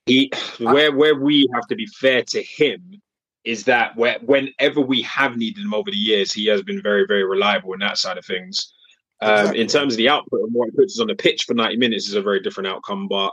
he 0.05 0.31
where 0.59 0.91
where 0.95 1.15
we 1.15 1.47
have 1.53 1.67
to 1.67 1.75
be 1.75 1.85
fair 1.85 2.23
to 2.23 2.41
him 2.41 3.01
is 3.43 3.63
that 3.65 3.95
where, 3.95 4.17
whenever 4.21 4.81
we 4.81 5.01
have 5.03 5.37
needed 5.37 5.63
him 5.63 5.73
over 5.73 5.91
the 5.91 5.97
years, 5.97 6.31
he 6.33 6.45
has 6.47 6.61
been 6.61 6.81
very 6.81 7.05
very 7.05 7.23
reliable 7.23 7.73
in 7.73 7.79
that 7.79 7.97
side 7.97 8.17
of 8.17 8.25
things. 8.25 8.73
Um, 9.21 9.31
Exactly. 9.31 9.61
In 9.61 9.67
terms 9.67 9.93
of 9.93 9.97
the 9.97 10.09
output 10.09 10.41
and 10.41 10.53
what 10.53 10.69
he 10.69 10.77
puts 10.77 10.95
us 10.95 11.01
on 11.01 11.07
the 11.07 11.15
pitch 11.15 11.43
for 11.43 11.53
ninety 11.53 11.77
minutes 11.77 12.07
is 12.07 12.15
a 12.15 12.21
very 12.21 12.41
different 12.41 12.67
outcome, 12.67 13.07
but. 13.07 13.31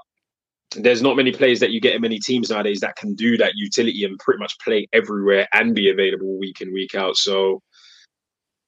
There's 0.74 1.00
not 1.02 1.16
many 1.16 1.32
players 1.32 1.60
that 1.60 1.70
you 1.70 1.80
get 1.80 1.94
in 1.94 2.02
many 2.02 2.18
teams 2.18 2.50
nowadays 2.50 2.80
that 2.80 2.96
can 2.96 3.14
do 3.14 3.36
that 3.38 3.52
utility 3.54 4.04
and 4.04 4.18
pretty 4.18 4.40
much 4.40 4.58
play 4.58 4.88
everywhere 4.92 5.48
and 5.54 5.74
be 5.74 5.90
available 5.90 6.38
week 6.38 6.60
in 6.60 6.72
week 6.72 6.94
out. 6.94 7.16
So, 7.16 7.62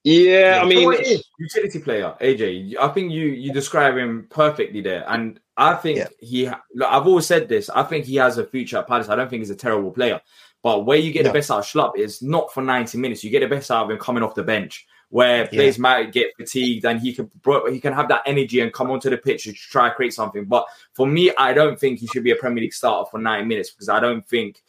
yeah, 0.05 0.61
I 0.63 0.67
mean, 0.67 0.85
what 0.87 1.05
utility 1.39 1.81
player, 1.81 2.15
AJ. 2.21 2.77
I 2.81 2.89
think 2.89 3.13
you 3.13 3.27
you 3.27 3.53
describe 3.53 3.97
him 3.97 4.27
perfectly 4.31 4.81
there, 4.81 5.05
and 5.09 5.41
I 5.57 5.75
think 5.75 5.99
Yeah. 5.99 6.07
he. 6.21 6.47
Look, 6.47 6.89
I've 6.89 7.07
always 7.07 7.27
said 7.27 7.49
this. 7.49 7.69
I 7.69 7.83
think 7.83 8.05
he 8.07 8.17
has 8.17 8.39
a 8.39 8.47
future 8.47 8.79
at 8.79 8.87
Palace. 8.87 9.09
I 9.09 9.17
don't 9.17 9.29
think 9.29 9.41
he's 9.41 9.51
a 9.51 9.57
terrible 9.57 9.91
player, 9.91 10.21
but 10.63 10.87
where 10.87 10.99
you 10.99 11.11
get 11.13 11.25
No. 11.25 11.31
the 11.31 11.39
best 11.39 11.51
out 11.51 11.59
of 11.59 11.65
Schlupp 11.65 11.99
is 11.99 12.23
not 12.23 12.55
for 12.55 12.63
ninety 12.63 12.97
minutes. 12.97 13.25
You 13.25 13.31
get 13.31 13.41
the 13.41 13.49
best 13.49 13.71
out 13.73 13.85
of 13.85 13.91
him 13.91 13.99
coming 13.99 14.23
off 14.23 14.37
the 14.37 14.45
bench, 14.45 14.87
where 15.11 15.47
players 15.47 15.79
might 15.79 16.13
get 16.13 16.37
fatigued, 16.37 16.85
and 16.85 17.01
he 17.01 17.15
can 17.15 17.31
he 17.71 17.81
can 17.81 17.93
have 17.93 18.09
that 18.09 18.23
energy 18.27 18.61
and 18.61 18.73
come 18.73 18.91
onto 18.91 19.09
the 19.11 19.17
pitch 19.17 19.45
to 19.45 19.53
try 19.53 19.89
to 19.89 19.95
create 19.95 20.13
something. 20.13 20.45
But 20.45 20.67
for 20.93 21.07
me, 21.07 21.33
I 21.39 21.53
don't 21.53 21.79
think 21.79 21.99
he 21.99 22.07
should 22.09 22.25
be 22.25 22.33
a 22.33 22.37
Premier 22.37 22.63
League 22.63 22.75
starter 22.75 23.09
for 23.11 23.19
ninety 23.19 23.47
minutes 23.47 23.71
because 23.71 23.89
I 23.89 24.01
don't 24.01 24.27
think 24.29 24.63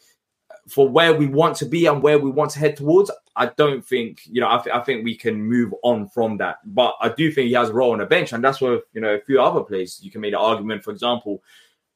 for 0.68 0.88
where 0.88 1.14
we 1.14 1.26
want 1.26 1.56
to 1.56 1.66
be 1.66 1.86
and 1.86 2.02
where 2.02 2.18
we 2.18 2.30
want 2.30 2.52
to 2.52 2.58
head 2.58 2.76
towards, 2.76 3.10
I 3.36 3.46
don't 3.46 3.84
think 3.84 4.22
you 4.26 4.40
know. 4.40 4.48
I, 4.48 4.58
th- 4.58 4.74
I 4.74 4.80
think 4.80 5.04
we 5.04 5.14
can 5.14 5.40
move 5.40 5.74
on 5.82 6.08
from 6.08 6.36
that. 6.38 6.58
But 6.64 6.94
I 7.00 7.10
do 7.10 7.30
think 7.30 7.48
he 7.48 7.54
has 7.54 7.70
a 7.70 7.74
role 7.74 7.92
on 7.92 7.98
the 7.98 8.06
bench, 8.06 8.32
and 8.32 8.42
that's 8.42 8.60
where 8.60 8.80
you 8.92 9.00
know 9.00 9.14
a 9.14 9.20
few 9.20 9.40
other 9.42 9.60
players 9.60 10.00
you 10.02 10.10
can 10.10 10.20
make 10.20 10.32
the 10.32 10.38
argument. 10.38 10.84
For 10.84 10.90
example, 10.90 11.42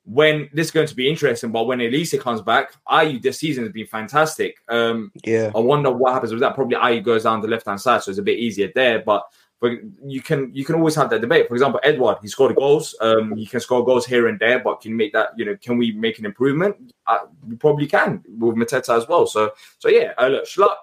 when 0.05 0.51
this 0.53 0.67
is 0.67 0.71
going 0.71 0.87
to 0.87 0.95
be 0.95 1.09
interesting, 1.09 1.51
but 1.51 1.67
when 1.67 1.79
Olise 1.79 2.21
comes 2.21 2.43
back, 2.43 2.73
Ayew 2.89 3.23
this 3.23 3.39
season 3.39 3.65
has 3.65 3.73
been 3.73 3.87
fantastic. 3.87 4.59
Um, 4.69 5.11
Yeah, 5.25 5.51
I 5.55 5.59
wonder 5.59 5.91
what 5.91 6.13
happens 6.13 6.33
with 6.33 6.41
that. 6.41 6.55
Probably 6.55 6.77
Ayew 6.77 7.03
goes 7.03 7.25
down 7.25 7.41
the 7.41 7.49
left 7.49 7.67
hand 7.67 7.81
side, 7.81 8.03
so 8.03 8.11
it's 8.11 8.19
a 8.19 8.23
bit 8.23 8.39
easier 8.39 8.71
there. 8.75 9.03
But 9.05 9.25
but 9.61 9.73
you 10.05 10.21
can 10.21 10.55
you 10.55 10.65
can 10.65 10.75
always 10.75 10.95
have 10.97 11.09
that 11.11 11.23
debate. 11.23 11.49
For 11.49 11.55
example, 11.55 11.81
Edouard, 11.83 12.19
he 12.21 12.29
scored 12.29 12.55
goals. 12.55 12.95
Um, 13.01 13.35
he 13.35 13.47
can 13.47 13.61
score 13.61 13.85
goals 13.85 14.05
here 14.05 14.29
and 14.29 14.39
there, 14.39 14.59
but 14.59 14.83
can 14.83 14.95
make 14.95 15.15
that? 15.15 15.31
You 15.39 15.47
know, 15.47 15.57
can 15.57 15.79
we 15.79 15.93
make 15.93 16.19
an 16.19 16.27
improvement? 16.27 16.77
Uh, 17.07 17.21
we 17.47 17.57
probably 17.57 17.87
can 17.87 18.23
with 18.39 18.57
Mateta 18.57 18.97
as 18.97 19.09
well. 19.09 19.27
So 19.27 19.53
so 19.79 19.89
yeah, 19.89 20.13
uh, 20.19 20.27
look, 20.27 20.45
Schlupp. 20.45 20.77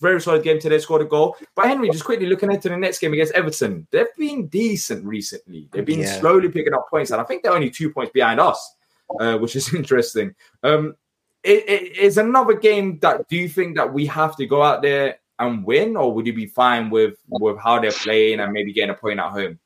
Very 0.00 0.20
solid 0.20 0.42
game 0.42 0.58
today, 0.60 0.78
scored 0.78 1.02
a 1.02 1.04
goal. 1.04 1.36
But 1.54 1.66
Henry, 1.66 1.88
just 1.90 2.04
quickly 2.04 2.26
looking 2.26 2.50
into 2.52 2.68
the 2.68 2.76
next 2.76 2.98
game 2.98 3.12
against 3.12 3.32
Everton, 3.32 3.86
they've 3.90 4.06
been 4.18 4.48
decent 4.48 5.04
recently. 5.04 5.68
They've 5.72 5.84
been 5.84 6.00
Yeah. 6.00 6.20
slowly 6.20 6.48
picking 6.48 6.74
up 6.74 6.88
points, 6.90 7.10
and 7.10 7.20
I 7.20 7.24
think 7.24 7.42
they're 7.42 7.52
only 7.54 7.70
two 7.70 7.90
points 7.90 8.12
behind 8.12 8.40
us, 8.40 8.74
uh, 9.20 9.38
which 9.38 9.56
is 9.56 9.72
interesting. 9.74 10.34
Um, 10.62 10.94
it, 11.42 11.68
it 11.68 11.96
is 11.96 12.18
another 12.18 12.54
game 12.54 12.98
that 13.00 13.28
do 13.28 13.36
you 13.36 13.48
think 13.48 13.76
that 13.76 13.92
we 13.92 14.06
have 14.06 14.34
to 14.36 14.46
go 14.46 14.62
out 14.62 14.82
there 14.82 15.18
and 15.38 15.64
win, 15.64 15.96
or 15.96 16.12
would 16.12 16.26
you 16.26 16.32
be 16.32 16.46
fine 16.46 16.90
with 16.90 17.14
with 17.28 17.58
how 17.58 17.78
they're 17.80 17.90
playing 17.92 18.40
and 18.40 18.52
maybe 18.52 18.72
getting 18.72 18.90
a 18.90 18.94
point 18.94 19.20
at 19.20 19.30
home? 19.30 19.58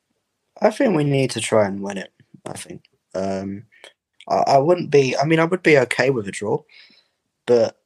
I 0.61 0.71
think 0.71 0.95
we 0.95 1.05
need 1.05 1.31
to 1.31 1.39
try 1.41 1.65
and 1.67 1.81
win 1.81 1.97
it. 1.97 2.11
I 2.45 2.53
think. 2.53 2.83
Um, 3.15 3.63
I, 4.27 4.35
I 4.47 4.57
wouldn't 4.57 4.91
be. 4.91 5.15
I 5.17 5.25
mean, 5.25 5.39
I 5.39 5.45
would 5.45 5.63
be 5.63 5.77
okay 5.79 6.09
with 6.09 6.27
a 6.27 6.31
draw, 6.31 6.61
but 7.45 7.78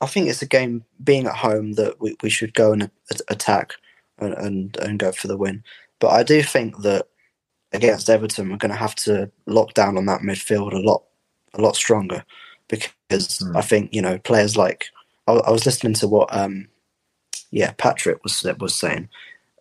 I 0.00 0.06
think 0.06 0.28
it's 0.28 0.42
a 0.42 0.46
game 0.46 0.84
being 1.02 1.26
at 1.26 1.36
home 1.36 1.72
that 1.74 2.00
we, 2.00 2.16
we 2.22 2.30
should 2.30 2.54
go 2.54 2.72
and 2.72 2.84
a- 2.84 2.90
attack 3.32 3.74
and, 4.18 4.34
and 4.34 4.76
and 4.78 4.98
go 4.98 5.12
for 5.12 5.28
the 5.28 5.36
win. 5.36 5.62
But 5.98 6.08
I 6.08 6.22
do 6.22 6.42
think 6.42 6.78
that 6.82 7.08
against 7.72 8.10
Everton, 8.10 8.50
we're 8.50 8.56
going 8.56 8.72
to 8.72 8.78
have 8.78 8.94
to 8.96 9.30
lock 9.46 9.74
down 9.74 9.96
on 9.96 10.06
that 10.06 10.22
midfield 10.22 10.72
a 10.72 10.78
lot 10.78 11.04
a 11.54 11.60
lot 11.60 11.76
stronger 11.76 12.24
because 12.68 13.40
Hmm. 13.40 13.56
I 13.56 13.60
think 13.62 13.94
you 13.94 14.02
know 14.02 14.18
players 14.18 14.56
like 14.56 14.86
I, 15.26 15.32
I 15.32 15.50
was 15.50 15.66
listening 15.66 15.94
to 15.94 16.08
what 16.08 16.34
um 16.36 16.68
yeah 17.50 17.72
Patrick 17.78 18.22
was 18.22 18.44
was 18.58 18.74
saying, 18.74 19.08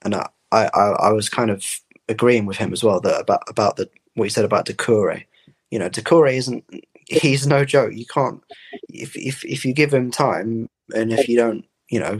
and 0.03 0.15
I, 0.15 0.29
I 0.51 0.65
I 0.67 1.11
was 1.11 1.29
kind 1.29 1.51
of 1.51 1.65
agreeing 2.07 2.45
with 2.45 2.57
him 2.57 2.73
as 2.73 2.83
well 2.83 2.99
that 3.01 3.21
about 3.21 3.43
about 3.47 3.75
the 3.77 3.89
what 4.15 4.25
he 4.25 4.29
said 4.29 4.45
about 4.45 4.65
Doucouré. 4.65 5.25
You 5.71 5.79
know, 5.79 5.89
Doucouré 5.89 6.33
isn't 6.35 6.63
he's 7.09 7.47
no 7.47 7.65
joke. 7.65 7.93
You 7.93 8.05
can't 8.05 8.41
if 8.89 9.15
if 9.17 9.43
if 9.45 9.65
you 9.65 9.73
give 9.73 9.93
him 9.93 10.11
time 10.11 10.69
and 10.95 11.11
if 11.13 11.27
you 11.29 11.37
don't 11.37 11.65
you 11.89 11.99
know 11.99 12.19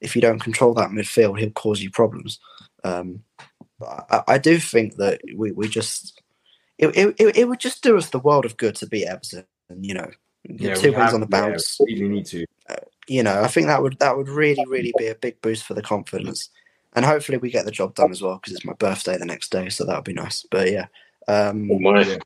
if 0.00 0.14
you 0.14 0.22
don't 0.22 0.40
control 0.40 0.74
that 0.74 0.90
midfield, 0.90 1.38
he'll 1.38 1.50
cause 1.50 1.82
you 1.82 1.90
problems. 1.90 2.38
Um, 2.84 3.22
but 3.78 4.06
I, 4.10 4.22
I 4.34 4.38
do 4.38 4.58
think 4.58 4.96
that 4.96 5.20
we, 5.36 5.52
we 5.52 5.68
just 5.68 6.20
it, 6.78 6.88
it, 6.96 7.14
it- 7.18 7.36
it 7.38 7.48
would 7.48 7.60
just 7.60 7.82
do 7.82 7.96
us 7.96 8.10
the 8.10 8.18
world 8.18 8.44
of 8.44 8.56
good 8.56 8.76
to 8.76 8.86
beat 8.86 9.06
Everton. 9.06 9.44
You 9.80 9.94
know, 9.94 10.10
Yeah, 10.44 10.74
two 10.74 10.92
wins 10.92 11.14
on 11.14 11.20
the 11.20 11.26
yeah, 11.30 11.40
bounce. 11.40 11.80
we 11.80 11.94
really 11.94 12.08
need 12.16 12.26
to. 12.26 12.44
You 13.06 13.22
know, 13.22 13.42
I 13.42 13.48
think 13.48 13.66
that 13.66 13.82
would 13.82 13.98
that 13.98 14.16
would 14.16 14.28
really 14.28 14.64
really 14.66 14.94
be 14.98 15.08
a 15.08 15.14
big 15.14 15.40
boost 15.42 15.64
for 15.64 15.74
the 15.74 15.82
confidence, 15.82 16.48
and 16.94 17.04
hopefully 17.04 17.38
we 17.38 17.50
get 17.50 17.64
the 17.66 17.70
job 17.70 17.94
done 17.94 18.10
as 18.10 18.22
well 18.22 18.36
because 18.36 18.54
it's 18.54 18.64
my 18.64 18.72
birthday 18.74 19.18
the 19.18 19.26
next 19.26 19.50
day, 19.52 19.68
so 19.68 19.84
that 19.84 19.94
would 19.96 20.04
be 20.04 20.14
nice. 20.14 20.44
But 20.50 20.70
yeah, 20.70 20.86
um, 21.28 21.70
Oh 21.70 21.78
my. 21.78 22.18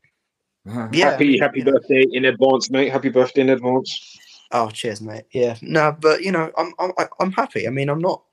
Yeah. 0.69 0.89
yeah, 0.91 1.11
happy 1.11 1.39
happy 1.39 1.59
you 1.59 1.65
know. 1.65 1.73
birthday 1.73 2.05
in 2.11 2.25
advance, 2.25 2.69
mate. 2.69 2.91
Happy 2.91 3.09
birthday 3.09 3.41
in 3.41 3.49
advance. 3.49 4.17
Oh, 4.51 4.69
cheers, 4.69 5.01
mate. 5.01 5.25
Yeah, 5.31 5.57
no, 5.61 5.95
but 5.99 6.23
you 6.23 6.31
know, 6.31 6.51
I'm 6.57 6.73
I'm 6.79 6.91
I'm 7.19 7.31
happy. 7.31 7.67
I 7.67 7.69
mean, 7.69 7.89
I'm 7.89 7.99
not 7.99 8.23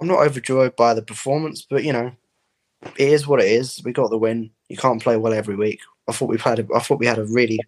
I'm 0.00 0.08
not 0.08 0.26
overjoyed 0.26 0.76
by 0.76 0.94
the 0.94 1.02
performance, 1.02 1.66
but 1.68 1.84
you 1.84 1.92
know, 1.92 2.12
it 2.96 3.08
is 3.08 3.26
what 3.26 3.40
it 3.40 3.50
is. 3.50 3.80
We 3.84 3.92
got 3.92 4.10
the 4.10 4.18
win. 4.18 4.50
You 4.68 4.76
can't 4.76 5.02
play 5.02 5.16
well 5.16 5.32
every 5.32 5.56
week. 5.56 5.80
I 6.08 6.12
thought 6.12 6.28
we 6.28 6.36
played. 6.36 6.58
A, 6.60 6.66
I 6.74 6.80
thought 6.80 6.98
we 6.98 7.06
had 7.06 7.18
a 7.18 7.24
really 7.24 7.58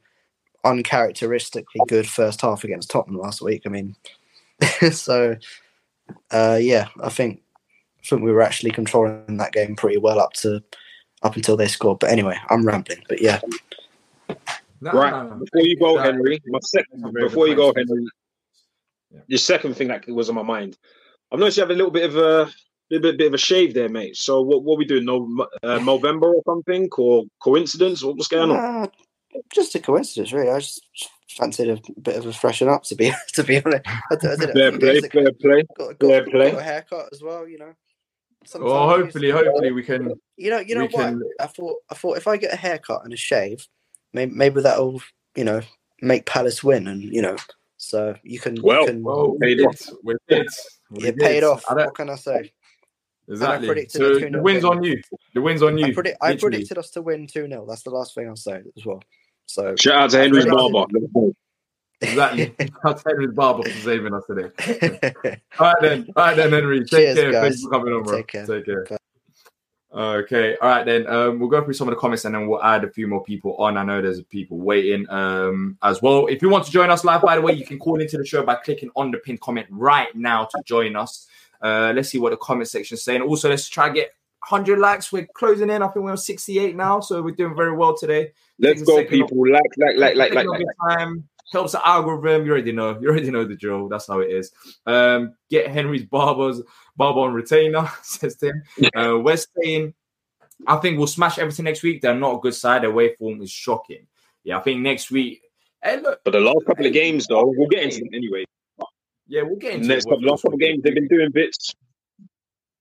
uncharacteristically 0.65 1.81
good 1.89 2.07
first 2.07 2.41
half 2.41 2.65
against 2.65 2.91
Tottenham 2.91 3.21
last 3.21 3.41
week. 3.41 3.63
I 3.67 3.71
mean, 3.71 3.97
so 4.93 5.37
uh, 6.31 6.59
yeah, 6.61 6.89
I 7.03 7.09
think 7.09 7.43
I 8.01 8.07
think 8.07 8.23
we 8.23 8.33
were 8.33 8.43
actually 8.43 8.71
controlling 8.71 9.37
that 9.39 9.53
game 9.53 9.77
pretty 9.77 9.99
well 9.99 10.21
up 10.21 10.33
to 10.35 10.63
up 11.23 11.37
until 11.37 11.57
they 11.57 11.69
scored. 11.69 11.99
But 11.99 12.11
anyway, 12.11 12.39
I'm 12.49 12.67
rambling. 12.67 13.03
But 13.09 13.21
yeah, 13.21 13.41
No, 14.81 14.93
right. 14.93 15.11
no, 15.13 15.23
no. 15.35 15.45
Before 15.45 15.67
you 15.67 15.77
go, 15.79 15.99
Henry, 15.99 16.41
my 16.47 16.59
second 16.63 17.03
very 17.13 17.29
before 17.29 17.49
you 17.49 17.55
go, 17.55 17.73
point. 17.73 17.89
Henry, 17.89 18.07
Yeah. 19.11 19.21
your 19.27 19.39
second 19.39 19.75
thing 19.75 19.89
that 19.89 20.09
was 20.09 20.29
on 20.29 20.35
my 20.37 20.43
mind. 20.43 20.79
I've 21.33 21.39
noticed 21.39 21.57
you 21.59 21.63
have 21.63 21.71
a 21.71 21.75
little 21.75 21.91
bit 21.91 22.05
of 22.09 22.17
a 22.17 22.51
little 22.91 23.03
bit, 23.03 23.19
bit 23.19 23.27
of 23.29 23.35
a 23.35 23.39
shave 23.39 23.75
there, 23.75 23.89
mate. 23.89 24.17
So 24.17 24.41
what 24.43 24.63
what 24.65 24.79
we 24.79 24.85
doing? 24.85 25.05
No, 25.05 25.47
uh, 25.63 25.79
November 25.85 26.35
or 26.35 26.43
something, 26.47 26.89
or 26.97 27.25
coincidence? 27.43 28.03
What, 28.03 28.17
what's 28.17 28.29
going 28.29 28.51
on? 28.51 28.57
Uh, 28.85 28.87
just 29.55 29.75
a 29.75 29.79
coincidence, 29.79 30.33
really. 30.33 30.51
I 30.51 30.59
just 30.59 30.83
fancied 31.31 31.69
a 31.71 31.79
bit 32.01 32.17
of 32.17 32.27
a 32.27 32.33
freshen 32.33 32.69
up, 32.69 32.83
to 32.85 32.95
be 32.97 33.13
to 33.35 33.45
be 33.45 33.63
honest. 33.65 33.83
I, 34.11 34.17
did- 34.17 34.31
I 34.31 34.37
did 34.37 34.51
a 34.51 34.53
Fair 34.53 34.71
play, 34.79 34.79
days 34.93 35.05
ago. 35.05 35.23
fair 35.23 35.33
play. 35.33 35.63
Got, 35.79 36.01
fair 36.01 36.25
got, 36.25 36.31
play. 36.33 36.51
got 36.53 36.61
a 36.61 36.65
haircut 36.65 37.09
as 37.13 37.23
well, 37.23 37.47
you 37.47 37.59
know. 37.59 37.73
Sometimes 38.47 38.71
Well, 38.73 38.89
hopefully, 38.89 39.31
hopefully 39.31 39.71
we 39.73 39.83
can. 39.83 40.15
you 40.37 40.51
know, 40.51 40.59
you 40.61 40.75
know 40.75 40.83
what? 40.87 40.93
can- 40.93 41.23
I 41.39 41.47
thought, 41.47 41.77
I 41.91 41.95
thought 41.95 42.17
if 42.17 42.27
I 42.27 42.37
get 42.39 42.53
a 42.55 42.57
haircut 42.57 43.03
and 43.05 43.13
a 43.13 43.17
shave, 43.17 43.67
maybe, 44.13 44.33
maybe 44.35 44.61
that'll, 44.63 45.01
you 45.37 45.45
know, 45.45 45.61
make 46.03 46.27
Palace 46.27 46.63
win, 46.65 46.87
and 46.89 47.03
you 47.03 47.23
know, 47.23 47.37
so 47.77 48.15
you 48.23 48.39
can, 48.39 48.57
Well, 48.63 48.83
you 48.83 48.87
can, 48.87 49.03
Well, 49.03 49.33
we 49.33 49.39
Paid 49.39 49.55
did. 49.59 49.67
off. 49.67 49.91
We 50.05 50.15
did. 50.29 50.47
We 50.91 51.05
you 51.05 51.13
did. 51.13 51.19
paid 51.19 51.45
off. 51.45 51.65
What 51.71 51.95
can 51.95 52.11
I 52.11 52.17
say? 52.17 52.53
Exactly. 53.29 53.69
predicted 53.69 54.01
So 54.01 54.27
a 54.27 54.31
the 54.31 54.43
wins 54.43 54.65
win. 54.65 54.79
on 54.79 54.83
you. 54.83 55.01
The 55.35 55.41
wins 55.41 55.63
on 55.63 55.79
you. 55.79 55.87
I, 55.87 55.93
predict, 55.93 56.19
I 56.21 56.37
predicted 56.37 56.79
us 56.79 56.91
to 56.91 57.03
win 57.03 57.29
two 57.29 57.47
0 57.47 57.65
That's 57.69 57.83
the 57.85 57.91
last 57.91 58.15
thing 58.15 58.29
I'll 58.29 58.35
say 58.35 58.61
as 58.77 58.85
well. 58.85 59.03
So 59.47 59.77
Shout 59.77 60.03
out 60.03 60.11
to 60.11 60.19
Henry's 60.19 60.47
barber. 60.47 60.87
Exactly. 62.01 62.55
That's 62.85 63.05
Henry's 63.07 63.31
barber 63.33 63.63
for 63.71 63.79
saving 63.81 64.15
us 64.15 64.25
today. 64.27 65.37
All 65.59 65.67
right 65.67 65.77
then. 65.81 66.07
All 66.17 66.25
right 66.25 66.37
then, 66.37 66.51
Henry. 66.51 66.81
Take 66.81 66.89
Cheers, 66.89 67.17
care. 67.19 67.33
guys. 67.33 67.43
Thanks 67.43 67.63
for 67.63 67.71
coming 67.71 67.95
on. 67.95 68.05
Take 68.05 68.27
care. 68.27 68.47
Take 68.47 68.65
care. 68.65 68.85
Bye. 68.91 68.97
Okay. 69.93 70.57
All 70.61 70.69
right 70.69 70.87
then. 70.87 71.07
Um, 71.09 71.39
we'll 71.39 71.49
go 71.49 71.65
through 71.65 71.75
some 71.75 71.89
of 71.89 71.95
the 71.95 72.01
comments 72.01 72.25
and 72.25 72.35
then 72.35 72.47
we'll 72.47 72.63
add 72.63 72.85
a 72.85 72.91
few 72.91 73.09
more 73.09 73.23
people 73.23 73.57
on. 73.57 73.77
I 73.77 73.83
know 73.83 74.01
there's 74.01 74.23
people 74.23 74.59
waiting 74.59 75.09
um 75.11 75.79
as 75.83 76.01
well. 76.01 76.27
If 76.27 76.43
you 76.43 76.49
want 76.49 76.65
to 76.67 76.71
join 76.71 76.91
us 76.91 77.05
live, 77.05 77.23
by 77.23 77.37
the 77.37 77.43
way, 77.43 77.53
you 77.53 77.67
can 77.67 77.79
call 77.79 78.01
into 78.01 78.17
the 78.17 78.25
show 78.25 78.45
by 78.45 78.55
clicking 78.57 78.91
on 78.95 79.11
the 79.11 79.19
pinned 79.19 79.41
comment 79.41 79.67
right 79.71 80.15
now 80.15 80.45
to 80.45 80.63
join 80.65 80.97
us. 80.97 81.27
Uh, 81.61 81.93
let's 81.95 82.09
see 82.09 82.19
what 82.19 82.31
the 82.31 82.37
comment 82.37 82.69
section 82.69 82.95
is 82.95 83.03
saying. 83.03 83.21
Also, 83.23 83.49
let's 83.49 83.69
try 83.69 83.89
to 83.89 83.95
get 83.95 84.15
100 84.49 84.79
likes. 84.79 85.13
We're 85.13 85.29
closing 85.35 85.71
in. 85.71 85.83
I 85.83 85.89
think 85.89 86.05
we're 86.05 86.13
on 86.13 86.17
68 86.19 86.75
now, 86.75 87.01
so 87.01 87.21
we're 87.21 87.35
doing 87.35 87.55
very 87.55 87.77
well 87.77 87.97
today. 87.97 88.33
Let's 88.59 88.83
go, 88.83 89.05
people. 89.05 89.51
Like, 89.51 89.63
like, 89.77 89.97
like, 89.97 90.17
like, 90.17 90.35
like, 90.35 90.47
like. 90.47 90.61
your 90.61 90.75
time 90.89 91.29
helps 91.53 91.73
the 91.73 91.87
algorithm. 91.87 92.47
You 92.47 92.53
already 92.53 92.73
know. 92.73 92.99
You 93.01 93.09
already 93.09 93.31
know 93.31 93.45
the 93.45 93.57
drill. 93.57 93.89
That's 93.89 94.07
how 94.07 94.21
it 94.21 94.31
is. 94.31 94.53
Um, 94.87 95.35
get 95.51 95.69
Henry's 95.69 96.05
barbers 96.05 96.63
barber 96.97 97.21
on 97.21 97.33
retainer, 97.35 97.89
says 98.03 98.37
Tim. 98.37 98.63
Uh, 98.97 99.19
we're 99.19 99.37
saying, 99.63 99.95
I 100.67 100.77
think 100.77 100.99
we'll 100.99 101.07
smash 101.07 101.39
everything 101.39 101.65
next 101.65 101.83
week. 101.83 102.03
They're 102.03 102.15
not 102.15 102.37
a 102.37 102.41
good 102.41 102.55
side. 102.55 102.83
Their 102.83 102.93
way 102.93 103.15
form 103.17 103.41
is 103.43 103.51
shocking. 103.51 104.07
Yeah, 104.45 104.59
I 104.59 104.63
think 104.63 104.81
next 104.81 105.11
week. 105.11 105.43
Hey, 105.83 106.01
look, 106.01 106.21
But 106.25 106.33
the 106.33 106.41
last 106.41 106.67
couple 106.67 106.85
of 106.87 106.93
games, 106.93 107.27
though, 107.27 107.45
we'll 107.57 107.69
get 107.69 107.83
into 107.85 107.99
them 108.01 108.09
anyway. 108.13 108.45
yeah, 109.27 109.43
we'll 109.43 109.57
get 109.57 109.75
into 109.75 109.89
Next 109.89 110.05
it. 110.07 110.11
couple, 110.11 110.29
last 110.29 110.43
couple 110.43 110.55
of 110.57 110.61
games, 110.61 110.83
they've 110.83 110.95
been 110.95 111.09
doing 111.09 111.31
bits. 111.33 111.75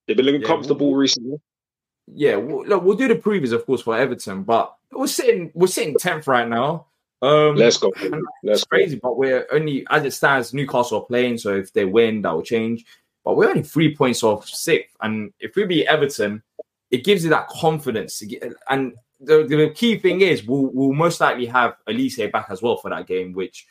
They've 0.06 0.16
been 0.16 0.26
looking 0.26 0.42
Yeah, 0.42 0.46
comfortable 0.46 0.88
we'll- 0.90 0.98
recently. 0.98 1.38
yeah, 2.12 2.36
we'll, 2.36 2.66
look, 2.66 2.82
we'll 2.82 2.96
do 2.96 3.08
the 3.08 3.14
previews, 3.14 3.52
of 3.52 3.64
course, 3.64 3.80
for 3.82 3.96
Everton, 3.96 4.42
but 4.42 4.74
we're 4.92 5.06
sitting 5.06 5.50
we're 5.54 5.66
sitting 5.68 5.94
tenth 5.98 6.26
right 6.26 6.46
now. 6.48 6.86
Um, 7.22 7.56
Let's 7.56 7.76
go. 7.76 7.92
It's 8.42 8.64
crazy, 8.64 8.96
but 8.96 9.16
we're 9.16 9.46
only 9.52 9.86
as 9.90 10.04
it 10.04 10.12
stands. 10.12 10.54
Newcastle 10.54 10.98
are 10.98 11.04
playing, 11.04 11.38
so 11.38 11.54
if 11.54 11.72
they 11.72 11.84
win, 11.84 12.22
that 12.22 12.34
will 12.34 12.42
change. 12.42 12.84
But 13.24 13.36
we're 13.36 13.50
only 13.50 13.62
three 13.62 13.94
points 13.94 14.22
off 14.22 14.48
sixth, 14.48 14.96
and 15.02 15.32
if 15.38 15.54
we 15.54 15.66
beat 15.66 15.86
Everton, 15.86 16.42
it 16.90 17.04
gives 17.04 17.22
you 17.22 17.30
that 17.30 17.48
confidence. 17.48 18.22
And 18.68 18.94
the, 19.20 19.44
the 19.44 19.72
key 19.74 19.98
thing 19.98 20.22
is, 20.22 20.44
we'll, 20.44 20.70
we'll 20.72 20.92
most 20.94 21.20
likely 21.20 21.46
have 21.46 21.74
Olise 21.86 22.32
back 22.32 22.46
as 22.48 22.62
well 22.62 22.78
for 22.78 22.88
that 22.90 23.06
game, 23.06 23.32
which 23.32 23.66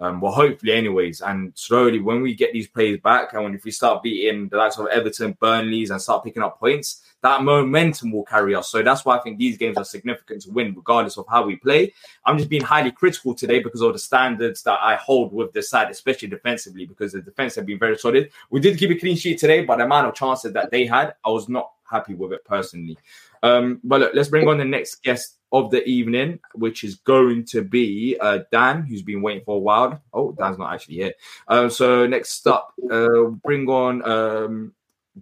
um, 0.00 0.20
well, 0.20 0.32
hopefully, 0.32 0.72
anyways. 0.72 1.20
And 1.20 1.52
slowly, 1.56 1.98
when 2.00 2.22
we 2.22 2.34
get 2.34 2.52
these 2.52 2.68
players 2.68 3.00
back, 3.00 3.32
and 3.32 3.42
when 3.42 3.54
if 3.54 3.64
we 3.64 3.72
start 3.72 4.02
beating 4.02 4.48
the 4.48 4.56
likes 4.56 4.78
of 4.78 4.86
Everton, 4.86 5.36
Burnley's, 5.40 5.90
and 5.90 6.00
start 6.00 6.22
picking 6.22 6.42
up 6.42 6.60
points, 6.60 7.02
that 7.22 7.42
momentum 7.42 8.12
will 8.12 8.22
carry 8.22 8.54
us. 8.54 8.70
So 8.70 8.80
that's 8.82 9.04
why 9.04 9.16
I 9.16 9.20
think 9.20 9.38
these 9.38 9.58
games 9.58 9.76
are 9.76 9.84
significant 9.84 10.42
to 10.42 10.50
win, 10.50 10.72
regardless 10.76 11.18
of 11.18 11.26
how 11.28 11.44
we 11.44 11.56
play. 11.56 11.92
I'm 12.24 12.38
just 12.38 12.48
being 12.48 12.62
highly 12.62 12.92
critical 12.92 13.34
today 13.34 13.58
because 13.58 13.80
of 13.80 13.92
the 13.92 13.98
standards 13.98 14.62
that 14.62 14.78
I 14.80 14.94
hold 14.94 15.32
with 15.32 15.52
the 15.52 15.62
side, 15.62 15.90
especially 15.90 16.28
defensively, 16.28 16.86
because 16.86 17.12
the 17.12 17.20
defense 17.20 17.56
have 17.56 17.66
been 17.66 17.78
very 17.78 17.98
solid. 17.98 18.30
We 18.50 18.60
did 18.60 18.78
keep 18.78 18.90
a 18.90 18.94
clean 18.94 19.16
sheet 19.16 19.38
today, 19.38 19.64
but 19.64 19.78
the 19.78 19.84
amount 19.84 20.06
of 20.06 20.14
chances 20.14 20.52
that 20.52 20.70
they 20.70 20.86
had, 20.86 21.14
I 21.24 21.30
was 21.30 21.48
not 21.48 21.72
happy 21.90 22.14
with 22.14 22.32
it 22.32 22.44
personally. 22.44 22.98
Um, 23.42 23.80
but 23.82 24.00
look, 24.00 24.12
let's 24.14 24.28
bring 24.28 24.46
on 24.46 24.58
the 24.58 24.64
next 24.64 25.02
guest 25.02 25.37
of 25.52 25.70
the 25.70 25.84
evening, 25.84 26.38
which 26.54 26.84
is 26.84 26.96
going 26.96 27.44
to 27.46 27.62
be 27.62 28.16
uh, 28.20 28.40
Dan, 28.52 28.82
who's 28.82 29.02
been 29.02 29.22
waiting 29.22 29.44
for 29.44 29.56
a 29.56 29.60
while. 29.60 30.00
Oh, 30.12 30.32
Dan's 30.32 30.58
not 30.58 30.72
actually 30.74 30.96
here. 30.96 31.14
Um, 31.48 31.70
so 31.70 32.06
next 32.06 32.46
up, 32.46 32.74
uh, 32.90 33.24
bring 33.44 33.68
on 33.68 34.06
um, 34.08 34.72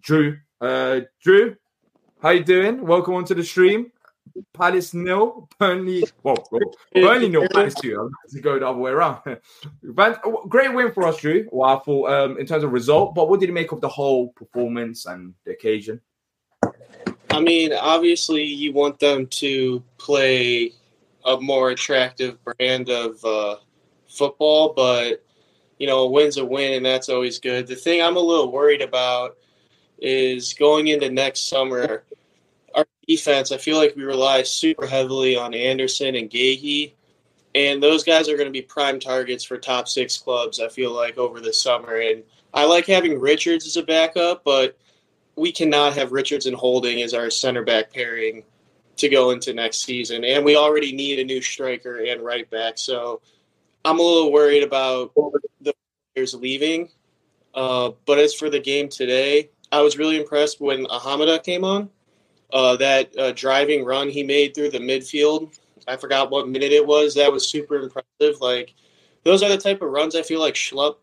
Drew. 0.01 0.39
Uh, 0.61 1.01
Drew, 1.23 1.57
how 2.21 2.31
you 2.31 2.45
doing? 2.45 2.85
Welcome 2.85 3.15
onto 3.15 3.35
the 3.35 3.45
stream. 3.45 3.93
Palace 4.53 4.93
nil, 4.93 5.49
Burnley. 5.59 6.05
Whoa. 6.23 6.35
Burnley 6.93 7.29
nil, 7.29 7.49
Palace 7.49 7.75
two. 7.75 7.99
I'm 7.99 8.11
to 8.31 8.41
go 8.41 8.59
the 8.59 8.69
other 8.69 8.79
way 8.79 8.91
around. 8.91 9.21
Van- 9.83 10.17
Great 10.49 10.75
win 10.75 10.93
for 10.93 11.07
us, 11.07 11.19
Drew. 11.19 11.49
Well, 11.51 11.77
I 11.77 11.81
thought 11.83 12.11
um, 12.11 12.39
in 12.39 12.47
terms 12.47 12.65
of 12.65 12.73
result, 12.73 13.15
but 13.15 13.29
what 13.29 13.41
did 13.41 13.49
you 13.49 13.55
make 13.55 13.73
of 13.73 13.81
the 13.81 13.89
whole 13.89 14.29
performance 14.31 15.07
and 15.07 15.35
the 15.45 15.53
occasion? 15.53 16.01
I 17.37 17.41
mean, 17.41 17.75
obviously, 17.75 18.45
you 18.45 18.73
want 18.73 18.99
them 18.99 19.27
to 19.27 19.83
play 19.99 20.73
a 21.23 21.39
more 21.39 21.69
attractive 21.69 22.39
brand 22.43 22.89
of 22.89 23.23
uh, 23.23 23.57
football, 24.09 24.73
but 24.73 25.23
you 25.79 25.87
know, 25.87 25.99
a 25.99 26.11
win's 26.11 26.39
a 26.39 26.45
win, 26.47 26.73
and 26.73 26.87
that's 26.87 27.11
always 27.11 27.39
good. 27.39 27.67
The 27.67 27.77
thing 27.77 28.01
I'm 28.01 28.17
a 28.17 28.21
little 28.21 28.51
worried 28.51 28.81
about 28.81 29.37
is 29.99 30.55
going 30.55 30.87
into 30.87 31.11
next 31.11 31.49
summer. 31.49 32.05
Our 32.75 32.87
defense, 33.07 33.53
I 33.53 33.59
feel 33.59 33.77
like 33.77 33.95
we 33.97 34.05
rely 34.05 34.43
super 34.43 34.87
heavily 34.87 35.37
on 35.37 35.53
Andersen 35.53 36.15
and 36.15 36.31
Guéhi, 36.31 36.95
and 37.55 37.83
those 37.83 38.03
guys 38.03 38.31
are 38.31 38.37
going 38.39 38.49
to 38.49 38.51
be 38.51 38.63
prime 38.63 38.99
targets 38.99 39.45
for 39.45 39.59
top 39.59 39.89
six 39.89 40.17
clubs. 40.17 40.59
I 40.59 40.69
feel 40.69 40.95
like 40.95 41.19
over 41.19 41.41
the 41.41 41.53
summer, 41.53 41.97
and 41.97 42.23
I 42.55 42.65
like 42.65 42.87
having 42.87 43.21
Richards 43.21 43.67
as 43.67 43.77
a 43.77 43.83
backup, 43.83 44.43
but 44.43 44.79
we 45.37 45.53
cannot 45.53 45.95
have 45.95 46.13
Richards 46.13 46.47
and 46.47 46.57
Holding 46.57 47.03
as 47.03 47.15
our 47.15 47.31
center 47.31 47.63
back 47.63 47.93
pairing 47.93 48.43
to 48.97 49.09
go 49.09 49.31
into 49.31 49.53
next 49.53 49.85
season, 49.85 50.25
and 50.25 50.45
we 50.45 50.57
already 50.57 50.93
need 50.93 51.19
a 51.19 51.25
new 51.25 51.43
striker 51.43 51.99
and 51.99 52.23
right 52.23 52.49
back. 52.51 52.79
So 52.79 53.21
I'm 53.85 54.01
a 54.01 54.03
little 54.03 54.33
worried 54.33 54.63
about 54.63 55.13
the 55.61 55.75
players 56.15 56.35
leaving. 56.35 56.89
Uh, 57.55 57.93
but 58.07 58.19
as 58.19 58.35
for 58.35 58.51
the 58.51 58.59
game 58.59 58.89
today, 58.89 59.51
I 59.71 59.83
was 59.83 59.99
really 59.99 60.19
impressed 60.19 60.61
when 60.61 60.87
Ahamada 60.87 61.43
came 61.43 61.65
on. 61.65 61.91
Uh, 62.53 62.77
that 62.77 63.19
uh, 63.19 63.33
driving 63.33 63.85
run 63.85 64.09
he 64.09 64.23
made 64.23 64.55
through 64.55 64.71
the 64.71 64.79
midfield, 64.79 65.59
I 65.89 65.97
forgot 65.97 66.31
what 66.31 66.49
minute 66.49 66.73
it 66.73 66.87
was. 66.87 67.15
That 67.15 67.33
was 67.33 67.49
super 67.49 67.77
impressive. 67.77 68.41
Like 68.41 68.73
those 69.25 69.43
are 69.43 69.49
the 69.49 69.59
type 69.59 69.83
of 69.83 69.91
runs 69.91 70.15
I 70.15 70.23
feel 70.23 70.41
like 70.41 70.55
Schlupp 70.55 70.97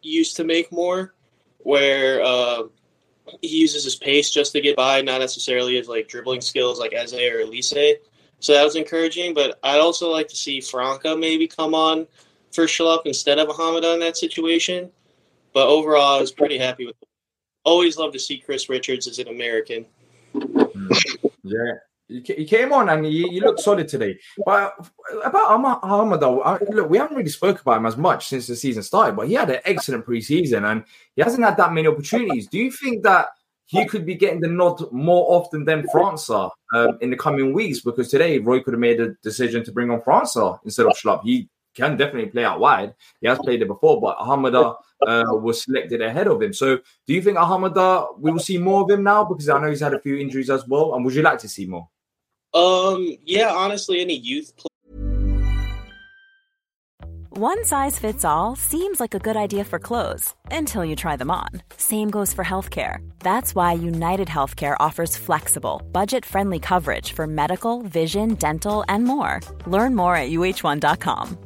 used 0.00 0.36
to 0.36 0.44
make 0.44 0.72
more, 0.72 1.14
where 1.58 2.22
uh, 2.22 2.62
he 3.42 3.48
uses 3.48 3.84
his 3.84 3.96
pace 3.96 4.30
just 4.30 4.52
to 4.52 4.60
get 4.60 4.76
by, 4.76 5.00
not 5.00 5.20
necessarily 5.20 5.76
his 5.76 5.88
like 5.88 6.08
dribbling 6.08 6.40
skills 6.40 6.78
like 6.78 6.92
Eze 6.92 7.14
or 7.14 7.44
Olise. 7.44 7.96
So 8.40 8.52
that 8.52 8.64
was 8.64 8.76
encouraging. 8.76 9.34
But 9.34 9.58
I'd 9.62 9.80
also 9.80 10.10
like 10.10 10.28
to 10.28 10.36
see 10.36 10.60
Franca 10.60 11.16
maybe 11.16 11.46
come 11.46 11.74
on 11.74 12.06
for 12.52 12.64
Schlupp 12.64 13.02
instead 13.04 13.38
of 13.38 13.48
Ahamada 13.48 13.94
in 13.94 14.00
that 14.00 14.16
situation. 14.16 14.90
But 15.52 15.68
overall, 15.68 16.18
I 16.18 16.20
was 16.20 16.32
pretty 16.32 16.58
happy 16.58 16.86
with. 16.86 16.96
It. 17.02 17.08
Always 17.64 17.98
love 17.98 18.12
to 18.12 18.18
see 18.18 18.38
Chris 18.38 18.68
Richards 18.68 19.06
as 19.06 19.18
an 19.18 19.28
American. 19.28 19.84
Mm. 20.34 21.30
Yeah. 21.42 21.74
He 22.08 22.46
came 22.46 22.72
on 22.72 22.88
and 22.88 23.04
he, 23.04 23.22
he 23.28 23.40
looked 23.40 23.60
solid 23.60 23.86
today. 23.86 24.18
But 24.44 24.74
about 25.24 25.82
Ahmad, 25.82 26.20
though, 26.20 26.58
look, 26.70 26.88
we 26.88 26.96
haven't 26.96 27.16
really 27.16 27.28
spoke 27.28 27.60
about 27.60 27.78
him 27.78 27.86
as 27.86 27.98
much 27.98 28.28
since 28.28 28.46
the 28.46 28.56
season 28.56 28.82
started. 28.82 29.14
But 29.14 29.28
he 29.28 29.34
had 29.34 29.50
an 29.50 29.60
excellent 29.66 30.06
preseason 30.06 30.70
and 30.70 30.84
he 31.16 31.22
hasn't 31.22 31.44
had 31.44 31.58
that 31.58 31.72
many 31.72 31.86
opportunities. 31.86 32.46
Do 32.46 32.58
you 32.58 32.70
think 32.70 33.02
that 33.02 33.28
he 33.66 33.84
could 33.84 34.06
be 34.06 34.14
getting 34.14 34.40
the 34.40 34.48
nod 34.48 34.90
more 34.90 35.26
often 35.28 35.66
than 35.66 35.86
Franca 35.92 36.48
um, 36.74 36.98
in 37.02 37.10
the 37.10 37.16
coming 37.16 37.52
weeks? 37.52 37.82
Because 37.82 38.08
today 38.08 38.38
Roy 38.38 38.60
could 38.60 38.72
have 38.72 38.80
made 38.80 39.00
a 39.00 39.10
decision 39.22 39.62
to 39.64 39.72
bring 39.72 39.90
on 39.90 40.00
Franca 40.00 40.58
instead 40.64 40.86
of 40.86 40.92
Schlupp. 40.92 41.24
He 41.24 41.50
can 41.74 41.98
definitely 41.98 42.30
play 42.30 42.44
out 42.44 42.58
wide. 42.58 42.94
He 43.20 43.28
has 43.28 43.38
played 43.38 43.60
it 43.60 43.68
before, 43.68 44.00
but 44.00 44.16
Ahamada 44.16 44.76
uh, 45.06 45.24
was 45.28 45.62
selected 45.62 46.00
ahead 46.00 46.26
of 46.26 46.40
him. 46.40 46.54
So, 46.54 46.78
do 47.06 47.14
you 47.14 47.20
think 47.20 47.36
Ahamada 47.36 48.18
we 48.18 48.32
will 48.32 48.40
see 48.40 48.56
more 48.56 48.82
of 48.82 48.90
him 48.90 49.04
now? 49.04 49.24
Because 49.24 49.50
I 49.50 49.60
know 49.60 49.68
he's 49.68 49.80
had 49.80 49.94
a 49.94 50.00
few 50.00 50.16
injuries 50.16 50.48
as 50.48 50.66
well. 50.66 50.94
And 50.94 51.04
would 51.04 51.14
you 51.14 51.22
like 51.22 51.38
to 51.40 51.48
see 51.48 51.66
more? 51.66 51.88
Um, 52.58 53.16
yeah, 53.24 53.52
honestly, 53.52 54.00
any 54.00 54.16
youth. 54.16 54.52
One 57.30 57.64
size 57.64 58.00
fits 58.00 58.24
all 58.24 58.56
seems 58.56 58.98
like 58.98 59.14
a 59.14 59.20
good 59.20 59.36
idea 59.36 59.62
for 59.64 59.78
clothes 59.78 60.34
until 60.50 60.84
you 60.84 60.96
try 60.96 61.14
them 61.14 61.30
on. 61.30 61.50
Same 61.76 62.10
goes 62.10 62.32
for 62.32 62.44
healthcare. 62.44 62.98
That's 63.20 63.54
why 63.54 63.74
United 63.74 64.26
Healthcare 64.26 64.76
offers 64.80 65.16
flexible, 65.16 65.80
budget 65.92 66.24
friendly 66.26 66.58
coverage 66.58 67.12
for 67.12 67.28
medical, 67.28 67.82
vision, 67.82 68.34
dental, 68.34 68.84
and 68.88 69.04
more. 69.04 69.38
Learn 69.66 69.94
more 69.94 70.16
at 70.16 70.30
uh1.com. 70.30 71.38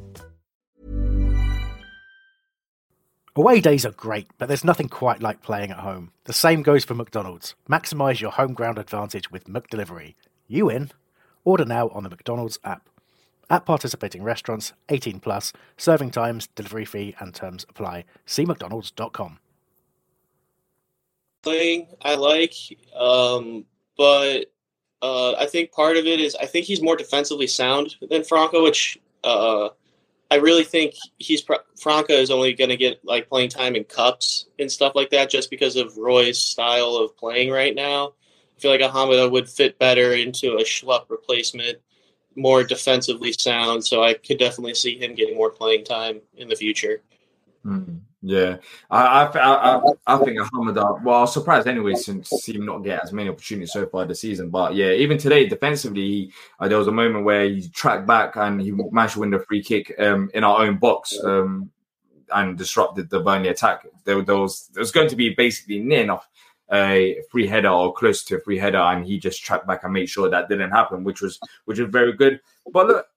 Away 3.35 3.61
days 3.61 3.85
are 3.85 3.91
great, 3.91 4.27
but 4.39 4.47
there's 4.47 4.63
nothing 4.65 4.89
quite 4.89 5.21
like 5.21 5.43
playing 5.43 5.69
at 5.69 5.79
home. 5.79 6.11
The 6.23 6.33
same 6.33 6.63
goes 6.63 6.85
for 6.85 6.95
McDonald's. 6.95 7.53
Maximise 7.69 8.19
your 8.19 8.31
home 8.31 8.53
ground 8.53 8.79
advantage 8.79 9.29
with 9.29 9.45
McDelivery. 9.45 10.15
You 10.47 10.71
in? 10.71 10.89
Order 11.45 11.65
now 11.65 11.89
on 11.89 12.03
the 12.03 12.09
McDonald's 12.09 12.59
app. 12.63 12.89
At 13.49 13.65
participating 13.65 14.23
restaurants, 14.23 14.73
18 14.89 15.19
plus, 15.19 15.53
serving 15.77 16.11
times, 16.11 16.47
delivery 16.55 16.85
fee, 16.85 17.15
and 17.19 17.35
terms 17.35 17.65
apply. 17.69 18.05
See 18.25 18.45
McDonald's.com. 18.45 19.39
Playing, 21.43 21.87
I 22.01 22.15
like, 22.15 22.53
um, 22.95 23.65
but 23.97 24.45
uh, 25.01 25.33
I 25.33 25.45
think 25.45 25.73
part 25.73 25.97
of 25.97 26.05
it 26.05 26.21
is 26.21 26.35
I 26.35 26.45
think 26.45 26.65
he's 26.65 26.81
more 26.81 26.95
defensively 26.95 27.47
sound 27.47 27.95
than 28.09 28.23
Franca, 28.23 28.61
which 28.61 28.97
uh, 29.25 29.69
I 30.31 30.37
really 30.37 30.63
think 30.63 30.95
he's 31.19 31.43
Franca 31.79 32.13
is 32.13 32.31
only 32.31 32.53
going 32.53 32.69
to 32.69 32.77
get 32.77 33.03
like 33.03 33.27
playing 33.27 33.49
time 33.49 33.75
in 33.75 33.83
cups 33.83 34.47
and 34.57 34.71
stuff 34.71 34.95
like 34.95 35.09
that 35.09 35.29
just 35.29 35.51
because 35.51 35.75
of 35.75 35.97
Roy's 35.97 36.39
style 36.39 36.95
of 36.95 37.15
playing 37.17 37.51
right 37.51 37.75
now. 37.75 38.13
Feel 38.63 38.71
like 38.71 38.79
Ahamada 38.79 39.29
would 39.29 39.49
fit 39.49 39.77
better 39.77 40.13
into 40.13 40.55
a 40.55 40.63
Schlupp 40.63 41.09
replacement, 41.09 41.79
more 42.37 42.63
defensively 42.63 43.33
sound. 43.33 43.85
So 43.85 44.01
I 44.01 44.13
could 44.13 44.39
definitely 44.39 44.73
see 44.73 44.97
him 44.97 45.15
getting 45.15 45.35
more 45.35 45.49
playing 45.49 45.83
time 45.83 46.21
in 46.37 46.47
the 46.47 46.55
future. 46.55 47.01
Mm, 47.65 47.99
yeah, 48.21 48.55
I 48.89 49.25
I, 49.25 49.75
I, 49.75 49.81
I 50.07 50.17
think 50.19 50.39
Ahamada. 50.39 51.03
Well, 51.03 51.17
I 51.17 51.21
was 51.23 51.33
surprised 51.33 51.67
anyway 51.67 51.95
since 51.95 52.47
him 52.47 52.65
not 52.65 52.85
get 52.85 53.03
as 53.03 53.11
many 53.11 53.27
opportunities 53.27 53.73
so 53.73 53.85
far 53.85 54.05
this 54.05 54.21
season. 54.21 54.49
But 54.49 54.75
yeah, 54.75 54.93
even 54.93 55.17
today 55.17 55.45
defensively, 55.45 56.01
he, 56.01 56.31
uh, 56.57 56.69
there 56.69 56.77
was 56.77 56.87
a 56.87 56.91
moment 56.93 57.25
where 57.25 57.43
he 57.43 57.67
tracked 57.67 58.07
back 58.07 58.37
and 58.37 58.61
he 58.61 58.71
managed 58.71 59.15
to 59.15 59.19
win 59.19 59.31
the 59.31 59.39
free 59.39 59.61
kick 59.61 59.93
um, 59.99 60.31
in 60.33 60.45
our 60.45 60.61
own 60.61 60.77
box. 60.77 61.19
Um, 61.21 61.69
and 62.33 62.57
disrupted 62.57 63.09
the 63.09 63.19
Burnley 63.19 63.49
attack. 63.49 63.85
There, 64.05 64.21
there 64.21 64.37
was 64.37 64.67
there 64.73 64.81
was 64.81 64.91
going 64.91 65.09
to 65.09 65.15
be 65.15 65.35
basically 65.35 65.79
near 65.79 66.01
enough 66.01 66.27
a 66.71 67.21
free 67.29 67.47
header 67.47 67.69
or 67.69 67.93
close 67.93 68.23
to 68.25 68.35
a 68.37 68.39
free 68.39 68.57
header, 68.57 68.77
and 68.77 69.05
he 69.05 69.19
just 69.19 69.43
tracked 69.43 69.67
back 69.67 69.83
and 69.83 69.93
made 69.93 70.09
sure 70.09 70.29
that 70.29 70.49
didn't 70.49 70.71
happen, 70.71 71.03
which 71.03 71.21
was 71.21 71.39
which 71.65 71.79
was 71.79 71.89
very 71.89 72.13
good. 72.13 72.39
But 72.71 72.87
look, 72.87 73.07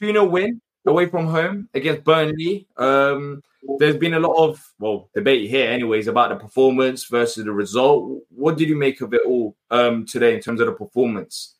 2 0.00 0.12
0 0.12 0.24
win 0.26 0.60
away 0.86 1.06
from 1.06 1.26
home 1.26 1.68
against 1.74 2.04
Burnley. 2.04 2.66
Um, 2.76 3.42
there's 3.78 3.96
been 3.96 4.14
a 4.14 4.20
lot 4.20 4.48
of 4.48 4.72
well 4.78 5.10
debate 5.14 5.50
here, 5.50 5.70
anyways, 5.70 6.06
about 6.06 6.30
the 6.30 6.36
performance 6.36 7.04
versus 7.04 7.44
the 7.44 7.52
result. 7.52 8.22
What 8.30 8.56
did 8.56 8.68
you 8.68 8.76
make 8.76 9.00
of 9.00 9.12
it 9.12 9.22
all 9.26 9.56
um, 9.70 10.06
today 10.06 10.34
in 10.34 10.40
terms 10.40 10.60
of 10.60 10.66
the 10.66 10.72
performance? 10.72 11.54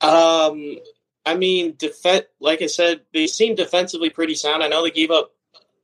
Um, 0.00 0.78
I 1.24 1.34
mean, 1.36 1.74
def- 1.78 2.26
like 2.40 2.62
I 2.62 2.66
said, 2.66 3.00
they 3.12 3.26
seem 3.26 3.54
defensively 3.54 4.10
pretty 4.10 4.34
sound. 4.34 4.62
I 4.62 4.68
know 4.68 4.82
they 4.82 4.90
gave 4.90 5.10
up 5.10 5.32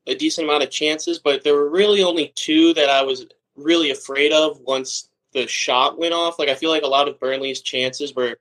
a 0.06 0.14
decent 0.14 0.46
amount 0.46 0.62
of 0.62 0.70
chances, 0.70 1.18
but 1.18 1.42
there 1.42 1.54
were 1.54 1.70
really 1.70 2.02
only 2.02 2.32
two 2.34 2.74
that 2.74 2.90
I 2.90 3.02
was 3.02 3.26
really 3.56 3.90
afraid 3.90 4.32
of 4.32 4.60
once 4.60 5.08
the 5.32 5.46
shot 5.46 5.98
went 5.98 6.14
off. 6.14 6.38
Like 6.38 6.48
I 6.48 6.54
feel 6.54 6.70
like 6.70 6.82
a 6.82 6.88
lot 6.88 7.08
of 7.08 7.20
Burnley's 7.20 7.60
chances 7.60 8.14
were 8.14 8.36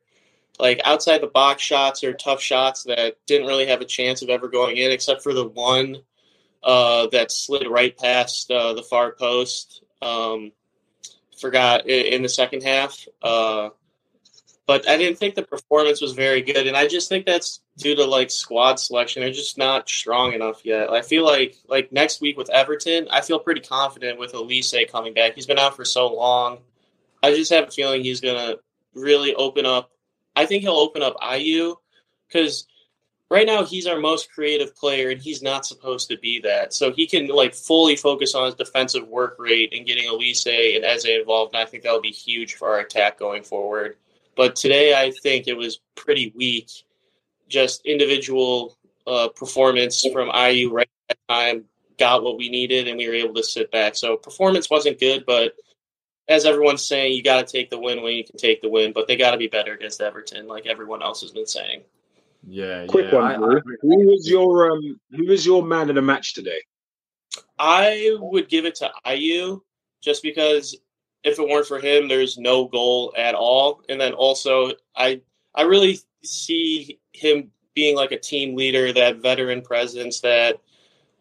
like 0.59 0.79
outside 0.85 1.21
the 1.21 1.27
box 1.27 1.61
shots 1.61 2.03
or 2.03 2.13
tough 2.13 2.41
shots 2.41 2.83
that 2.83 3.17
didn't 3.25 3.47
really 3.47 3.65
have 3.65 3.81
a 3.81 3.85
chance 3.85 4.21
of 4.21 4.29
ever 4.29 4.47
going 4.47 4.77
in, 4.77 4.91
except 4.91 5.23
for 5.23 5.33
the 5.33 5.47
one 5.47 5.97
uh, 6.63 7.07
that 7.07 7.31
slid 7.31 7.67
right 7.67 7.97
past 7.97 8.49
uh, 8.51 8.73
the 8.73 8.83
far 8.83 9.11
post. 9.11 9.83
Um, 10.01 10.51
forgot 11.39 11.87
in, 11.87 12.21
the 12.21 12.29
second 12.29 12.63
half. 12.63 13.05
Uh, 13.21 13.69
but 14.65 14.87
I 14.87 14.97
didn't 14.97 15.17
think 15.17 15.35
the 15.35 15.43
performance 15.43 16.01
was 16.01 16.13
very 16.13 16.41
good, 16.41 16.67
and 16.67 16.77
I 16.77 16.87
just 16.87 17.09
think 17.09 17.25
that's 17.25 17.61
due 17.77 17.95
to 17.95 18.05
like 18.05 18.31
squad 18.31 18.79
selection. 18.79 19.21
They're 19.21 19.31
just 19.31 19.57
not 19.57 19.89
strong 19.89 20.33
enough 20.33 20.65
yet. 20.65 20.89
I 20.89 21.01
feel 21.01 21.25
like 21.25 21.57
like 21.67 21.91
next 21.91 22.21
week 22.21 22.37
with 22.37 22.49
Everton, 22.49 23.07
I 23.11 23.21
feel 23.21 23.39
pretty 23.39 23.61
confident 23.61 24.19
with 24.19 24.33
Olise 24.33 24.89
coming 24.91 25.13
back. 25.13 25.35
He's 25.35 25.45
been 25.45 25.59
out 25.59 25.75
for 25.75 25.85
so 25.85 26.13
long. 26.13 26.59
I 27.21 27.33
just 27.35 27.51
have 27.51 27.67
a 27.67 27.71
feeling 27.71 28.03
he's 28.03 28.21
gonna 28.21 28.55
really 28.93 29.35
open 29.35 29.65
up. 29.65 29.91
I 30.35 30.45
think 30.45 30.63
he'll 30.63 30.73
open 30.73 31.01
up 31.01 31.17
Ayew 31.19 31.75
because 32.27 32.67
right 33.29 33.47
now 33.47 33.65
he's 33.65 33.87
our 33.87 33.99
most 33.99 34.31
creative 34.31 34.75
player 34.75 35.09
and 35.09 35.21
he's 35.21 35.41
not 35.41 35.65
supposed 35.65 36.09
to 36.09 36.17
be 36.17 36.39
that. 36.41 36.73
So 36.73 36.91
he 36.91 37.07
can 37.07 37.27
like 37.27 37.53
fully 37.53 37.95
focus 37.95 38.35
on 38.35 38.45
his 38.45 38.55
defensive 38.55 39.07
work 39.07 39.35
rate 39.39 39.73
and 39.75 39.85
getting 39.85 40.09
Olise 40.09 40.75
and 40.75 40.85
Eze 40.85 41.05
involved. 41.05 41.55
And 41.55 41.61
I 41.61 41.65
think 41.65 41.83
that 41.83 41.91
will 41.91 42.01
be 42.01 42.11
huge 42.11 42.55
for 42.55 42.69
our 42.69 42.79
attack 42.79 43.17
going 43.19 43.43
forward. 43.43 43.97
But 44.35 44.55
today, 44.55 44.95
I 44.95 45.11
think 45.21 45.47
it 45.47 45.57
was 45.57 45.79
pretty 45.95 46.33
weak. 46.35 46.69
Just 47.47 47.85
individual 47.85 48.77
uh, 49.05 49.29
performance 49.29 50.05
from 50.11 50.29
Ayew 50.29 50.71
right 50.71 50.89
at 51.09 51.17
that 51.27 51.33
time 51.33 51.65
got 51.97 52.23
what 52.23 52.37
we 52.37 52.49
needed, 52.49 52.87
and 52.87 52.97
we 52.97 53.07
were 53.07 53.13
able 53.13 53.35
to 53.35 53.43
sit 53.43 53.71
back. 53.71 53.95
So 53.95 54.17
performance 54.17 54.69
wasn't 54.69 54.99
good, 54.99 55.25
but 55.25 55.53
as 56.27 56.45
everyone's 56.45 56.85
saying, 56.85 57.13
you 57.13 57.21
got 57.21 57.45
to 57.45 57.51
take 57.51 57.69
the 57.69 57.79
win 57.79 58.01
when 58.01 58.13
you 58.13 58.23
can 58.23 58.37
take 58.37 58.61
the 58.61 58.69
win. 58.69 58.93
But 58.93 59.07
they 59.07 59.15
got 59.15 59.31
to 59.31 59.37
be 59.37 59.47
better 59.47 59.73
against 59.73 60.01
Everton, 60.01 60.47
like 60.47 60.65
everyone 60.65 61.03
else 61.03 61.21
has 61.21 61.31
been 61.31 61.47
saying. 61.47 61.81
Yeah, 62.45 62.85
quick 62.87 63.11
yeah, 63.11 63.15
one. 63.15 63.25
I, 63.25 63.35
I, 63.35 63.59
who 63.81 64.07
was 64.07 64.27
your 64.29 64.71
um, 64.71 64.99
who 65.11 65.27
was 65.27 65.45
your 65.45 65.63
man 65.63 65.89
in 65.89 65.95
the 65.95 66.01
match 66.01 66.33
today? 66.33 66.61
I 67.57 68.15
would 68.19 68.49
give 68.49 68.65
it 68.65 68.75
to 68.75 68.91
Ayew 69.05 69.61
just 70.01 70.23
because 70.23 70.77
if 71.23 71.39
it 71.39 71.47
weren't 71.47 71.67
for 71.67 71.79
him, 71.79 72.07
there's 72.07 72.37
no 72.37 72.65
goal 72.65 73.13
at 73.17 73.35
all. 73.35 73.81
And 73.89 73.99
then 73.99 74.13
also, 74.13 74.71
I 74.95 75.21
I 75.55 75.63
really 75.63 75.99
see 76.23 76.99
him 77.13 77.51
being 77.73 77.95
like 77.95 78.11
a 78.11 78.19
team 78.19 78.55
leader, 78.55 78.93
that 78.93 79.17
veteran 79.17 79.61
presence, 79.61 80.19
that 80.21 80.59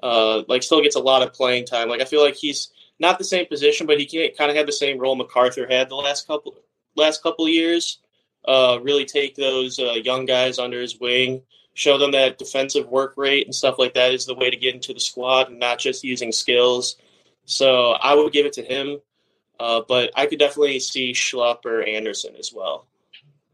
uh, 0.02 0.42
like 0.48 0.62
still 0.62 0.82
gets 0.82 0.96
a 0.96 1.00
lot 1.00 1.22
of 1.22 1.32
playing 1.32 1.66
time. 1.66 1.88
Like 1.88 2.00
I 2.00 2.04
feel 2.04 2.22
like 2.22 2.34
he's 2.34 2.70
not 2.98 3.18
the 3.18 3.24
same 3.24 3.46
position, 3.46 3.86
but 3.86 3.98
he 3.98 4.06
can 4.06 4.30
kind 4.36 4.50
of 4.50 4.56
have 4.56 4.66
the 4.66 4.72
same 4.72 4.98
role 4.98 5.18
McArthur 5.18 5.70
had 5.70 5.88
the 5.88 5.96
last 5.96 6.26
couple 6.26 6.54
last 6.96 7.22
couple 7.22 7.48
years. 7.48 8.00
Uh, 8.46 8.78
really 8.82 9.04
take 9.04 9.36
those 9.36 9.78
uh, 9.78 9.92
young 9.92 10.26
guys 10.26 10.58
under 10.58 10.80
his 10.80 10.98
wing, 10.98 11.40
show 11.74 11.96
them 11.96 12.10
that 12.10 12.38
defensive 12.38 12.88
work 12.88 13.14
rate 13.16 13.46
and 13.46 13.54
stuff 13.54 13.78
like 13.78 13.94
that 13.94 14.12
is 14.12 14.26
the 14.26 14.34
way 14.34 14.50
to 14.50 14.56
get 14.56 14.74
into 14.74 14.92
the 14.92 15.00
squad, 15.00 15.48
and 15.48 15.60
not 15.60 15.78
just 15.78 16.02
using 16.02 16.32
skills. 16.32 16.96
So 17.44 17.92
I 17.92 18.14
would 18.14 18.32
give 18.32 18.46
it 18.46 18.52
to 18.54 18.62
him, 18.62 18.98
uh, 19.62 19.82
but 19.86 20.10
I 20.16 20.26
could 20.26 20.40
definitely 20.40 20.80
see 20.80 21.12
Schlupp 21.12 21.64
or 21.64 21.82
Andersen 21.82 22.34
as 22.36 22.52
well. 22.52 22.86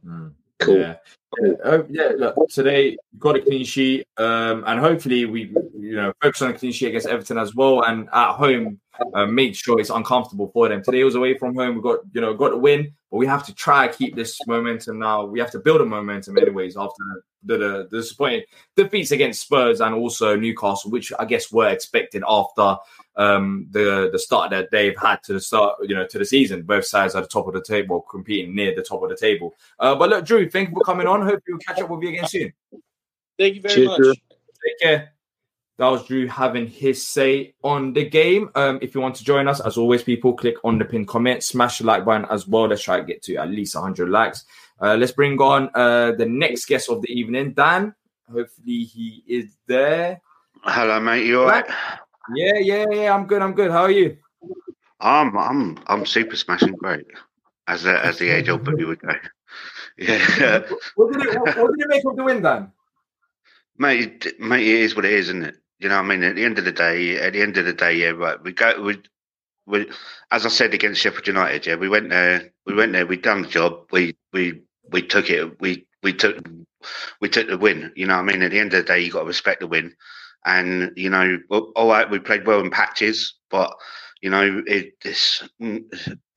Mm. 0.07 0.33
Cool. 0.59 0.79
Yeah. 0.79 0.97
Uh, 1.63 1.83
yeah, 1.91 2.13
look, 2.17 2.35
today 2.49 2.97
got 3.19 3.37
a 3.37 3.41
clean 3.41 3.65
sheet, 3.65 4.07
um, 4.17 4.65
and 4.67 4.81
hopefully 4.81 5.27
we, 5.27 5.55
you 5.79 5.95
know, 5.95 6.13
focus 6.23 6.41
on 6.41 6.51
a 6.51 6.55
clean 6.55 6.73
sheet 6.73 6.89
against 6.89 7.07
Everton 7.07 7.37
as 7.37 7.55
well, 7.55 7.85
and 7.85 8.09
at 8.13 8.33
home, 8.33 8.81
uh, 9.15 9.27
make 9.27 9.55
sure 9.55 9.81
it's 9.81 9.91
uncomfortable 9.91 10.51
for 10.53 10.69
them. 10.69 10.83
Today 10.83 11.05
was 11.05 11.15
away 11.15 11.37
from 11.37 11.55
home, 11.55 11.77
we 11.77 11.83
got, 11.83 12.01
you 12.13 12.21
know, 12.21 12.35
got 12.35 12.51
the 12.51 12.59
win, 12.59 12.93
but 13.11 13.19
we 13.19 13.27
have 13.27 13.45
to 13.47 13.55
try 13.55 13.89
to 13.89 13.97
keep 13.97 14.15
this 14.15 14.39
momentum 14.47 14.99
now. 14.99 15.25
We 15.25 15.41
have 15.41 15.51
to 15.53 15.59
build 15.59 15.81
a 15.81 15.85
momentum, 15.85 16.39
anyways, 16.39 16.77
after 16.77 16.97
the, 17.43 17.57
the, 17.57 17.89
the 17.91 17.99
disappointing 17.99 18.43
defeats 18.77 19.11
against 19.11 19.43
Spurs 19.43 19.81
and 19.81 19.95
also 19.95 20.37
Newcastle, 20.37 20.91
which 20.91 21.13
I 21.19 21.25
guess 21.25 21.53
were 21.53 21.69
expected 21.69 22.23
after 22.29 22.77
um, 23.17 23.67
the 23.71 24.11
the 24.13 24.19
start 24.19 24.51
that 24.51 24.71
they've 24.71 24.97
had 24.97 25.23
to 25.25 25.33
the 25.33 25.41
start, 25.41 25.77
you 25.83 25.95
know, 25.95 26.07
to 26.07 26.19
the 26.19 26.25
season. 26.25 26.63
Both 26.63 26.87
sides 26.87 27.15
at 27.15 27.23
the 27.23 27.29
top 27.29 27.49
of 27.49 27.55
the 27.55 27.63
table, 27.63 28.01
competing 28.03 28.55
near 28.55 28.75
the 28.75 28.83
top 28.83 29.03
of 29.03 29.09
the 29.09 29.17
table. 29.17 29.55
Uh, 29.79 29.95
but 29.95 30.09
look, 30.09 30.25
Drew, 30.25 30.49
thank 30.49 30.69
you 30.69 30.75
for 30.75 30.85
coming 30.85 31.07
on. 31.07 31.23
Hope 31.23 31.43
you'll 31.47 31.59
catch 31.59 31.81
up 31.81 31.91
with 31.91 32.03
you 32.03 32.11
again 32.11 32.29
soon. 32.29 32.53
Thank 33.39 33.57
you 33.57 33.63
very 33.63 33.75
Cheers, 33.75 33.89
much. 33.89 33.99
Drew. 33.99 34.15
Take 34.15 34.79
care. 34.81 35.13
That 35.79 35.87
was 35.87 36.05
Drew 36.07 36.27
having 36.27 36.67
his 36.67 37.07
say 37.07 37.55
on 37.63 37.93
the 37.93 38.05
game. 38.09 38.51
Um, 38.57 38.81
if 38.83 38.97
you 38.97 39.01
want 39.01 39.15
to 39.17 39.25
join 39.25 39.47
us, 39.47 39.61
as 39.61 39.77
always, 39.77 40.03
people 40.03 40.33
click 40.33 40.57
on 40.65 40.77
the 40.77 40.85
pin 40.85 41.07
comment, 41.07 41.45
smash 41.45 41.79
the 41.79 41.87
like 41.87 42.05
button 42.05 42.27
as 42.31 42.49
well. 42.49 42.67
Let's 42.67 42.83
try 42.83 42.99
to 42.99 43.07
get 43.07 43.23
to 43.23 43.37
at 43.37 43.49
least 43.49 43.77
100 43.77 44.09
likes. 44.09 44.45
Uh, 44.81 44.97
let's 44.97 45.13
bring 45.13 45.41
on 45.41 45.71
uh, 45.75 46.13
the 46.13 46.27
next 46.27 46.67
guest 46.67 46.91
of 46.91 47.01
the 47.03 47.13
evening, 47.13 47.53
Dan. 47.53 47.95
Hopefully, 48.31 48.85
he 48.85 49.23
is 49.29 49.57
there. 49.69 50.21
Hello, 50.63 50.99
mate. 50.99 51.27
You 51.27 51.43
all 51.43 51.47
right? 51.47 51.65
Yeah, 52.35 52.59
yeah, 52.59 52.85
yeah. 52.91 53.15
I'm 53.15 53.27
good. 53.27 53.41
I'm 53.41 53.55
good. 53.55 53.71
How 53.71 53.83
are 53.83 53.91
you? 53.91 54.19
I'm 55.01 55.37
I'm 55.39 55.79
I'm 55.87 56.05
super 56.05 56.35
smashing 56.35 56.75
great, 56.75 57.07
as 57.69 57.85
the, 57.85 58.05
as 58.05 58.19
the 58.19 58.31
age 58.31 58.49
old 58.49 58.65
baby 58.65 58.85
would 58.85 59.01
go. 59.01 59.13
Yeah. 60.01 60.61
what, 60.95 61.13
did 61.13 61.23
it, 61.23 61.41
what, 61.41 61.57
what, 61.57 61.73
did 61.73 61.81
it 61.81 61.89
make 61.89 62.05
of 62.07 62.15
the 62.15 62.23
win, 62.23 62.41
Dan? 62.41 62.71
Mate, 63.79 64.39
mate, 64.39 64.65
it 64.65 64.81
is 64.83 64.95
what 64.95 65.05
it 65.05 65.13
is, 65.13 65.29
isn't 65.29 65.43
it? 65.43 65.57
You 65.79 65.89
know, 65.89 65.97
what 65.97 66.05
I 66.07 66.09
mean, 66.09 66.23
at 66.25 66.35
the 66.37 66.45
end 66.45 66.59
of 66.59 66.65
the 66.65 66.73
day, 66.73 67.19
at 67.19 67.33
the 67.35 67.43
end 67.43 67.57
of 67.57 67.65
the 67.65 67.73
day, 67.73 67.95
yeah, 67.95 68.09
right. 68.11 68.43
We 68.43 68.53
go, 68.53 68.81
we, 68.83 68.99
we, 69.67 69.91
as 70.31 70.45
I 70.47 70.49
said 70.49 70.75
against 70.75 71.01
Sheffield 71.01 71.27
United, 71.27 71.67
yeah, 71.67 71.77
we 71.77 71.89
went 71.89 72.11
there, 72.11 72.51
we 72.67 72.75
went 72.75 72.93
there, 72.93 73.07
we 73.07 73.17
done 73.17 73.43
the 73.43 73.49
job, 73.49 73.87
we 73.93 74.17
we 74.33 74.63
we 74.91 75.03
took 75.03 75.31
it, 75.31 75.61
we 75.61 75.87
we 76.03 76.13
took 76.15 76.37
we 77.21 77.29
took 77.29 77.49
the 77.49 77.59
win. 77.59 77.93
You 77.97 78.07
know, 78.07 78.17
what 78.17 78.23
I 78.23 78.33
mean, 78.33 78.43
at 78.43 78.51
the 78.51 78.59
end 78.59 78.75
of 78.75 78.85
the 78.85 78.93
day, 78.93 79.01
you 79.01 79.13
got 79.13 79.21
to 79.21 79.27
respect 79.27 79.61
the 79.61 79.67
win. 79.67 79.95
And 80.45 80.93
you 80.97 81.11
know, 81.11 81.39
all 81.51 81.89
right, 81.89 82.11
we 82.11 82.19
played 82.19 82.47
well 82.47 82.61
in 82.61 82.71
patches, 82.71 83.35
but 83.51 83.73
you 84.23 84.31
know, 84.31 84.63
it, 84.67 84.95
this 85.03 85.49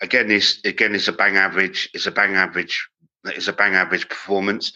again 0.02 0.30
is 0.32 0.60
again 0.66 0.94
it's 0.94 1.08
a 1.08 1.14
bang 1.14 1.38
average. 1.38 1.90
It's 1.94 2.08
a 2.08 2.12
bang 2.12 2.36
average. 2.36 2.88
It's 3.26 3.48
a 3.48 3.54
bang 3.54 3.76
average 3.76 4.10
performance, 4.10 4.74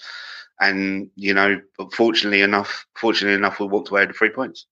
and 0.60 1.10
you 1.16 1.34
know, 1.34 1.60
fortunately 1.94 2.42
enough, 2.42 2.86
fortunately 2.96 3.36
enough, 3.36 3.60
we 3.60 3.68
walked 3.68 3.90
away 3.90 4.06
with 4.06 4.16
three 4.16 4.30
points. 4.30 4.66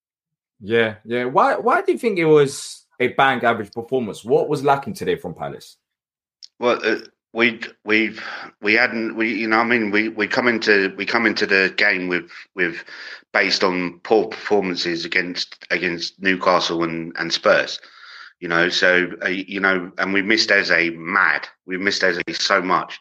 Yeah, 0.59 0.95
yeah. 1.05 1.25
Why? 1.25 1.57
Why 1.57 1.81
do 1.81 1.91
you 1.91 1.97
think 1.97 2.19
it 2.19 2.25
was 2.25 2.85
a 2.99 3.09
bang 3.09 3.43
average 3.43 3.71
performance? 3.71 4.23
What 4.23 4.49
was 4.49 4.63
lacking 4.63 4.93
today 4.93 5.15
from 5.15 5.33
Palace? 5.33 5.77
Well, 6.59 6.79
uh, 6.83 6.99
we 7.33 7.59
we've 7.83 8.23
we 8.61 8.73
hadn't 8.75 9.15
we 9.15 9.33
you 9.33 9.47
know 9.47 9.57
I 9.57 9.63
mean 9.63 9.91
we 9.91 10.09
we 10.09 10.27
come 10.27 10.47
into 10.47 10.93
we 10.95 11.05
come 11.05 11.25
into 11.25 11.45
the 11.45 11.73
game 11.75 12.07
with 12.07 12.29
with 12.55 12.83
based 13.33 13.63
on 13.63 13.99
poor 14.03 14.27
performances 14.27 15.03
against 15.03 15.65
against 15.71 16.21
Newcastle 16.21 16.83
and 16.83 17.11
and 17.17 17.33
Spurs 17.33 17.79
you 18.39 18.47
know 18.47 18.69
so 18.69 19.11
uh, 19.23 19.29
you 19.29 19.59
know 19.59 19.91
and 19.97 20.13
we 20.13 20.21
missed 20.21 20.51
Eze 20.51 20.91
mad 20.95 21.47
we 21.65 21.77
missed 21.77 22.03
Eze 22.03 22.21
so 22.33 22.61
much 22.61 22.99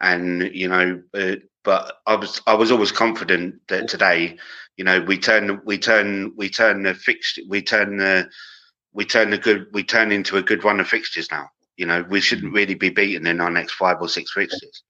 and 0.00 0.50
you 0.54 0.68
know 0.68 1.02
uh, 1.14 1.36
but 1.62 1.96
I 2.06 2.16
was 2.16 2.40
I 2.46 2.54
was 2.54 2.70
always 2.70 2.92
confident 2.92 3.56
that 3.68 3.88
today 3.88 4.38
you 4.76 4.84
know 4.84 5.00
we 5.00 5.18
turn 5.18 5.60
we 5.64 5.78
turn 5.78 6.32
we 6.36 6.48
turn 6.48 6.82
the 6.82 6.94
fixed 6.94 7.40
we 7.48 7.62
turn 7.62 7.96
the 7.96 8.28
we 8.92 9.04
turn 9.04 9.30
the 9.30 9.38
good 9.38 9.66
we 9.72 9.82
turn 9.82 10.12
into 10.12 10.36
a 10.36 10.42
good 10.42 10.64
run 10.64 10.80
of 10.80 10.88
fixtures 10.88 11.30
now 11.30 11.48
you 11.76 11.86
know, 11.86 12.04
we 12.08 12.20
shouldn't 12.20 12.52
mm. 12.52 12.56
really 12.56 12.74
be 12.74 12.90
beaten 12.90 13.26
in 13.26 13.40
our 13.40 13.50
next 13.50 13.72
five 13.72 13.96
or 14.00 14.08
six 14.08 14.32
fixtures. 14.32 14.82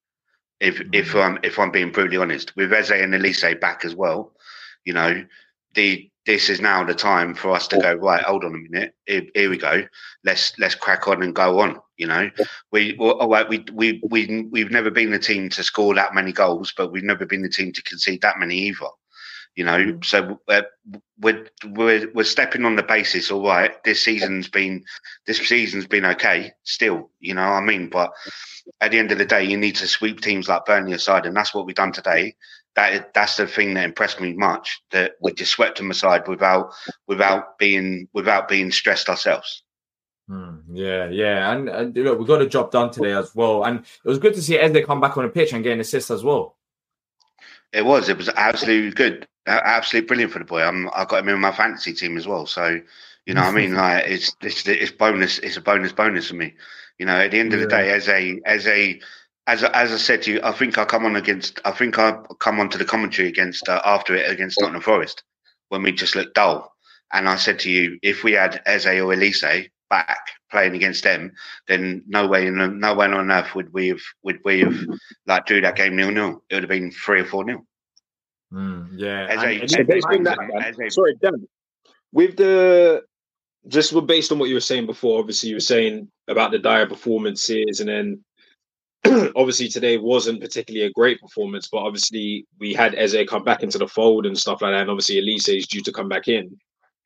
If 0.61 0.81
if 0.93 1.13
mm. 1.13 1.23
I'm 1.23 1.39
if 1.43 1.59
I'm 1.59 1.71
being 1.71 1.93
brutally 1.93 2.19
honest, 2.19 2.55
with 2.57 2.73
Eze 2.73 2.91
and 2.91 3.15
Olise 3.15 3.61
back 3.61 3.85
as 3.85 3.95
well, 3.95 4.33
you 4.85 4.93
know, 4.93 5.25
the 5.75 6.11
this 6.27 6.49
is 6.49 6.61
now 6.61 6.83
the 6.85 6.95
time 6.95 7.35
for 7.35 7.51
us 7.51 7.69
to 7.69 7.79
go 7.79 7.95
right. 7.95 8.23
Hold 8.23 8.45
on 8.45 8.55
a 8.55 8.71
minute. 8.71 8.95
Here, 9.07 9.27
here 9.35 9.51
we 9.51 9.59
go. 9.59 9.83
Let's 10.25 10.59
let's 10.59 10.75
crack 10.75 11.07
on 11.07 11.23
and 11.23 11.35
go 11.35 11.61
on. 11.61 11.81
You 11.97 12.07
know, 12.07 12.31
we 12.73 12.97
all 12.97 13.29
right. 13.29 13.49
We 13.49 13.65
we 13.73 14.01
we 14.09 14.49
we've 14.51 14.71
never 14.71 14.91
been 14.91 15.11
the 15.11 15.19
team 15.19 15.49
to 15.51 15.63
score 15.63 15.95
that 15.95 16.15
many 16.15 16.33
goals, 16.33 16.73
but 16.77 16.93
we've 16.93 17.05
never 17.05 17.27
been 17.27 17.43
the 17.43 17.49
team 17.49 17.73
to 17.73 17.83
concede 17.83 18.23
that 18.23 18.39
many 18.39 18.57
either. 18.57 18.87
You 19.55 19.65
know, 19.65 19.79
mm. 19.79 20.05
so 20.05 20.41
uh, 20.49 20.63
we're, 21.21 21.47
we're 21.67 22.11
we're 22.13 22.25
stepping 22.25 22.65
on 22.65 22.75
the 22.75 22.83
basis. 22.83 23.31
All 23.31 23.47
right, 23.47 23.83
this 23.85 24.05
season's 24.05 24.49
been 24.49 24.85
this 25.27 25.39
season's 25.39 25.87
been 25.87 26.05
okay. 26.07 26.53
Still, 26.65 27.11
you 27.21 27.35
know, 27.35 27.43
what 27.43 27.57
I 27.57 27.61
mean, 27.61 27.89
but 27.89 28.13
at 28.81 28.91
the 28.91 28.99
end 28.99 29.13
of 29.13 29.19
the 29.19 29.25
day, 29.25 29.45
you 29.45 29.57
need 29.57 29.77
to 29.77 29.87
sweep 29.87 30.21
teams 30.21 30.49
like 30.49 30.65
Burnley 30.65 30.93
aside, 30.93 31.27
and 31.27 31.37
that's 31.37 31.55
what 31.55 31.67
we've 31.67 31.77
done 31.77 31.93
today. 31.93 32.35
That 32.77 33.15
that's 33.15 33.37
the 33.37 33.47
thing 33.47 33.75
that 33.75 33.85
impressed 33.85 34.21
me 34.21 34.33
much. 34.33 34.83
That 34.91 35.13
we 35.21 35.33
just 35.33 35.53
swept 35.53 35.79
them 35.79 35.91
aside 35.91 36.27
without 36.29 36.73
without 37.07 37.59
being 37.59 38.09
without 38.13 38.49
being 38.49 38.71
stressed 38.71 39.09
ourselves. 39.09 39.63
Hmm, 40.29 40.57
yeah, 40.73 41.09
yeah, 41.11 41.53
and, 41.53 41.69
and 41.69 41.95
look, 41.97 42.19
we 42.19 42.25
got 42.25 42.41
a 42.41 42.47
job 42.47 42.71
done 42.71 42.91
today 42.91 43.13
as 43.13 43.35
well, 43.35 43.65
and 43.65 43.81
it 43.81 44.09
was 44.09 44.19
good 44.19 44.35
to 44.35 44.43
see 44.43 44.59
Eze 44.59 44.85
come 44.87 45.01
back 45.01 45.19
on 45.19 45.25
the 45.25 45.29
pitch 45.29 45.53
and 45.53 45.63
get 45.63 45.75
an 45.75 45.81
assist 45.81 46.11
as 46.11 46.25
well. 46.25 46.57
It 47.73 47.85
was. 47.85 48.09
It 48.09 48.17
was 48.17 48.31
absolutely 48.31 48.93
good 48.93 49.29
absolutely 49.47 50.07
brilliant 50.07 50.33
for 50.33 50.39
the 50.39 50.45
boy. 50.45 50.63
I'm, 50.63 50.89
I 50.95 51.05
got 51.05 51.21
him 51.21 51.29
in 51.29 51.41
my 51.41 51.53
fantasy 51.53 51.93
team 51.93 52.17
as 52.17 52.27
well. 52.27 52.47
So, 52.47 52.81
you 53.27 53.35
know, 53.35 53.43
I 53.43 53.51
mean, 53.51 53.75
like 53.77 54.05
it's, 54.07 54.35
it's 54.41 54.67
it's 54.67 54.93
bonus. 54.93 55.39
It's 55.39 55.57
a 55.57 55.61
bonus 55.61 55.93
bonus 55.93 56.29
for 56.29 56.35
me. 56.35 56.55
You 56.99 57.07
know, 57.07 57.17
at 57.17 57.33
the 57.33 57.39
end 57.39 57.53
of 57.53 57.61
the 57.61 57.67
day, 57.67 57.91
as 57.91 58.09
a 58.09 58.41
as 58.47 58.67
a 58.67 59.01
as 59.47 59.63
as 59.63 59.93
I 59.93 59.97
said 59.97 60.23
to 60.23 60.33
you, 60.33 60.41
I 60.43 60.53
think 60.53 60.79
I 60.79 60.85
come 60.85 61.05
on 61.05 61.17
against. 61.17 61.61
I 61.65 61.71
think 61.71 61.99
I 61.99 62.19
come 62.39 62.61
on 62.61 62.69
to 62.71 62.79
the 62.79 62.85
commentary 62.85 63.29
against 63.29 63.69
uh, 63.69 63.83
after 63.85 64.15
it 64.15 64.31
against 64.31 64.61
Nottingham 64.61 64.83
Forest 64.83 65.23
when 65.69 65.83
we 65.83 65.93
just 65.93 66.17
looked 66.17 66.35
dull. 66.35 66.73
And 67.13 67.29
I 67.29 67.37
said 67.37 67.59
to 67.61 67.71
you, 67.71 67.99
if 68.03 68.25
we 68.25 68.33
had 68.33 68.63
Eze 68.67 68.87
or 68.87 69.15
Olise 69.15 69.71
back 69.91 70.19
playing 70.51 70.75
against 70.75 71.05
them, 71.05 71.33
then 71.69 72.03
no 72.07 72.27
way, 72.27 72.49
no 72.51 72.95
way 72.95 73.07
on 73.07 73.31
earth 73.31 73.55
would 73.55 73.73
we 73.73 73.89
have 73.89 74.01
would 74.23 74.41
we 74.45 74.61
have 74.61 74.77
like 75.27 75.47
drew 75.47 75.61
that 75.61 75.77
game 75.77 75.97
nil 75.97 76.11
nil. 76.11 76.43
It 76.49 76.55
would 76.55 76.63
have 76.65 76.71
been 76.71 76.91
three 76.91 77.21
or 77.21 77.27
four 77.27 77.45
nil. 77.45 77.67
Mm, 78.53 78.89
yeah. 78.97 79.27
As 79.29 79.43
a, 79.43 79.63
as 79.63 79.71
that, 79.73 80.77
a, 80.87 80.91
sorry, 80.91 81.17
Dan. 81.21 81.47
With 82.13 82.37
the 82.37 83.03
just 83.69 83.95
based 84.07 84.33
on 84.33 84.39
what 84.39 84.49
you 84.49 84.55
were 84.55 84.61
saying 84.61 84.87
before, 84.87 85.19
obviously 85.19 85.51
you 85.51 85.57
were 85.57 85.61
saying 85.61 86.09
about 86.29 86.51
the 86.51 86.59
dire 86.59 86.87
performances, 86.87 87.81
and 87.81 87.89
then 87.89 88.25
obviously 89.37 89.69
today 89.69 89.99
wasn't 89.99 90.41
particularly 90.41 90.87
a 90.87 90.93
great 90.93 91.21
performance, 91.21 91.69
but 91.71 91.79
obviously 91.79 92.47
we 92.59 92.73
had 92.73 92.95
Eze 92.95 93.17
come 93.29 93.45
back 93.45 93.63
into 93.63 93.79
the 93.79 93.89
fold 93.89 94.27
and 94.27 94.39
stuff 94.39 94.63
like 94.63 94.73
that, 94.73 94.83
and 94.83 94.91
obviously 94.91 95.17
Olise 95.17 95.59
is 95.59 95.67
due 95.67 95.83
to 95.83 95.93
come 95.93 96.09
back 96.09 96.29
in. 96.29 96.57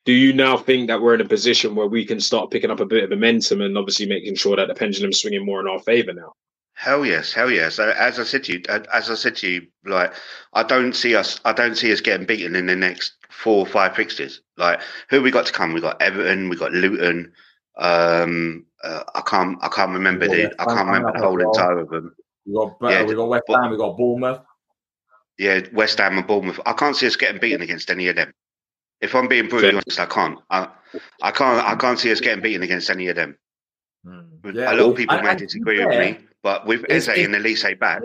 Do 0.05 0.13
you 0.13 0.33
now 0.33 0.57
think 0.57 0.89
that 0.89 1.03
we're 1.03 1.15
in 1.15 1.21
a 1.21 1.29
position 1.29 1.75
where 1.75 1.87
we 1.87 2.05
can 2.05 2.21
start 2.21 2.51
picking 2.51 2.71
up 2.71 2.81
a 2.81 2.87
bit 2.87 3.05
of 3.05 3.11
momentum 3.11 3.61
and 3.61 3.77
obviously 3.77 4.07
making 4.07 4.37
sure 4.37 4.57
that 4.57 4.69
the 4.69 4.75
pendulum's 4.75 5.21
swinging 5.21 5.45
more 5.45 5.61
in 5.61 5.69
our 5.69 5.81
favour 5.81 6.13
now? 6.13 6.33
Hell 6.75 7.05
yes, 7.05 7.33
hell 7.33 7.51
yes. 7.51 7.81
As 7.81 8.21
I 8.21 8.23
said 8.23 8.45
to 8.45 8.53
you, 8.53 8.63
as 8.69 9.11
I 9.11 9.15
said 9.15 9.37
to 9.39 9.51
you, 9.51 9.67
like 9.85 10.15
I 10.53 10.63
don't 10.63 10.95
see 10.95 11.17
us, 11.17 11.41
I 11.45 11.53
don't 11.53 11.75
see 11.77 11.93
us 11.93 12.01
getting 12.01 12.27
beaten 12.27 12.55
in 12.55 12.67
the 12.67 12.77
next 12.77 13.15
four 13.29 13.59
or 13.59 13.67
five 13.67 13.97
fixtures. 13.97 14.41
Like 14.57 14.81
who 15.11 15.21
we 15.21 15.33
got 15.33 15.47
to 15.47 15.53
come? 15.53 15.73
We 15.73 15.81
got 15.81 16.01
Everton, 16.01 16.49
we 16.49 16.57
got 16.57 16.73
Luton. 16.73 17.33
Um, 17.77 18.65
uh, 18.85 19.05
I 19.15 19.21
can't, 19.23 19.59
I 19.63 19.69
can't 19.69 19.93
remember 19.93 20.29
the, 20.29 20.55
I 20.61 20.65
can't 20.65 20.87
remember 20.87 21.13
the 21.13 21.25
whole 21.25 21.41
entire 21.41 21.79
of 21.79 21.91
them. 21.91 22.15
We 22.47 22.55
got, 22.55 22.77
yeah, 22.83 23.05
we 23.05 23.15
got 23.15 23.29
West 23.29 23.45
Ham, 23.49 23.71
we 23.71 23.77
got 23.77 23.97
Bournemouth. 23.97 24.41
Yeah, 25.39 25.61
West 25.73 25.99
Ham 25.99 26.19
and 26.19 26.27
Bournemouth. 26.27 26.61
I 26.67 26.73
can't 26.73 26.97
see 26.97 27.07
us 27.07 27.17
getting 27.17 27.41
beaten 27.41 27.63
against 27.63 27.91
any 27.91 28.09
of 28.09 28.17
them. 28.17 28.33
If 29.01 29.15
I'm 29.15 29.29
being 29.29 29.49
brutally 29.49 29.75
honest, 29.75 30.01
I 30.01 30.07
can't. 30.07 30.39
I, 30.51 30.69
I 31.23 31.31
can't. 31.31 31.65
I 31.65 31.77
can't 31.77 31.99
see 31.99 32.11
us 32.11 32.21
getting 32.21 32.43
beaten 32.43 32.63
against 32.63 32.91
any 32.91 33.09
of 33.09 33.17
them. 33.17 33.39
Hmm. 34.05 34.21
Yeah, 34.53 34.73
a 34.73 34.75
lot 34.75 34.91
of 34.91 34.97
people 34.97 35.17
I, 35.17 35.23
may 35.23 35.29
I, 35.31 35.35
disagree 35.35 35.85
with 35.85 35.99
me, 35.99 36.19
but 36.43 36.67
with 36.67 36.85
Eze 36.89 37.09
and 37.09 37.35
Olise 37.35 37.79
back, 37.79 38.03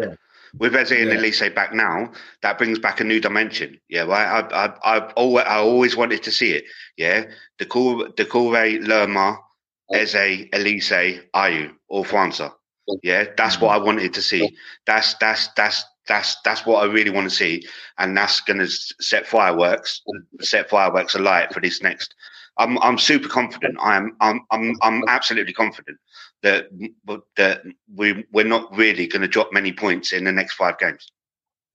with 0.59 0.75
Eze 0.75 0.91
and 0.91 1.09
Yeah. 1.09 1.17
Olise 1.17 1.55
back 1.55 1.73
now, 1.73 2.11
that 2.41 2.57
brings 2.57 2.77
back 2.77 2.99
a 2.99 3.03
new 3.03 3.19
dimension. 3.19 3.79
Yeah, 3.89 4.03
right. 4.03 4.43
I, 4.43 4.65
I, 4.65 4.97
I've 4.97 5.13
always, 5.13 5.45
I 5.45 5.55
always 5.57 5.95
wanted 5.95 6.21
to 6.23 6.31
see 6.31 6.51
it. 6.51 6.65
Yeah, 6.97 7.25
the 7.57 7.65
cool, 7.65 8.07
the 8.15 8.51
Ray, 8.51 8.79
Lerma, 8.79 9.39
Eze, 9.93 10.49
Olise, 10.51 11.21
Ayew, 11.35 11.73
or 11.87 12.03
Franca. 12.03 12.53
Yeah, 13.01 13.25
that's 13.37 13.61
what 13.61 13.69
I 13.69 13.77
wanted 13.77 14.13
to 14.13 14.21
see. 14.21 14.57
That's 14.85 15.13
that's 15.15 15.47
that's 15.55 15.85
that's 16.07 16.35
that's 16.43 16.65
what 16.65 16.83
I 16.83 16.91
really 16.91 17.11
want 17.11 17.29
to 17.29 17.35
see, 17.35 17.65
and 17.97 18.15
that's 18.17 18.41
going 18.41 18.59
to 18.59 18.67
set 18.67 19.25
fireworks, 19.25 20.01
set 20.41 20.69
fireworks 20.69 21.15
alight 21.15 21.53
for 21.53 21.61
this 21.61 21.81
next. 21.81 22.13
I'm 22.57 22.77
I'm 22.79 22.97
super 22.97 23.29
confident. 23.29 23.77
I'm 23.81 24.15
I'm 24.19 24.41
I'm 24.51 24.75
I'm 24.81 25.03
absolutely 25.07 25.53
confident 25.53 25.97
that 26.41 26.67
that 27.37 27.63
we 27.95 28.25
we're 28.33 28.45
not 28.45 28.75
really 28.75 29.07
going 29.07 29.21
to 29.21 29.27
drop 29.27 29.53
many 29.53 29.71
points 29.71 30.11
in 30.11 30.25
the 30.25 30.31
next 30.31 30.53
five 30.53 30.77
games. 30.77 31.09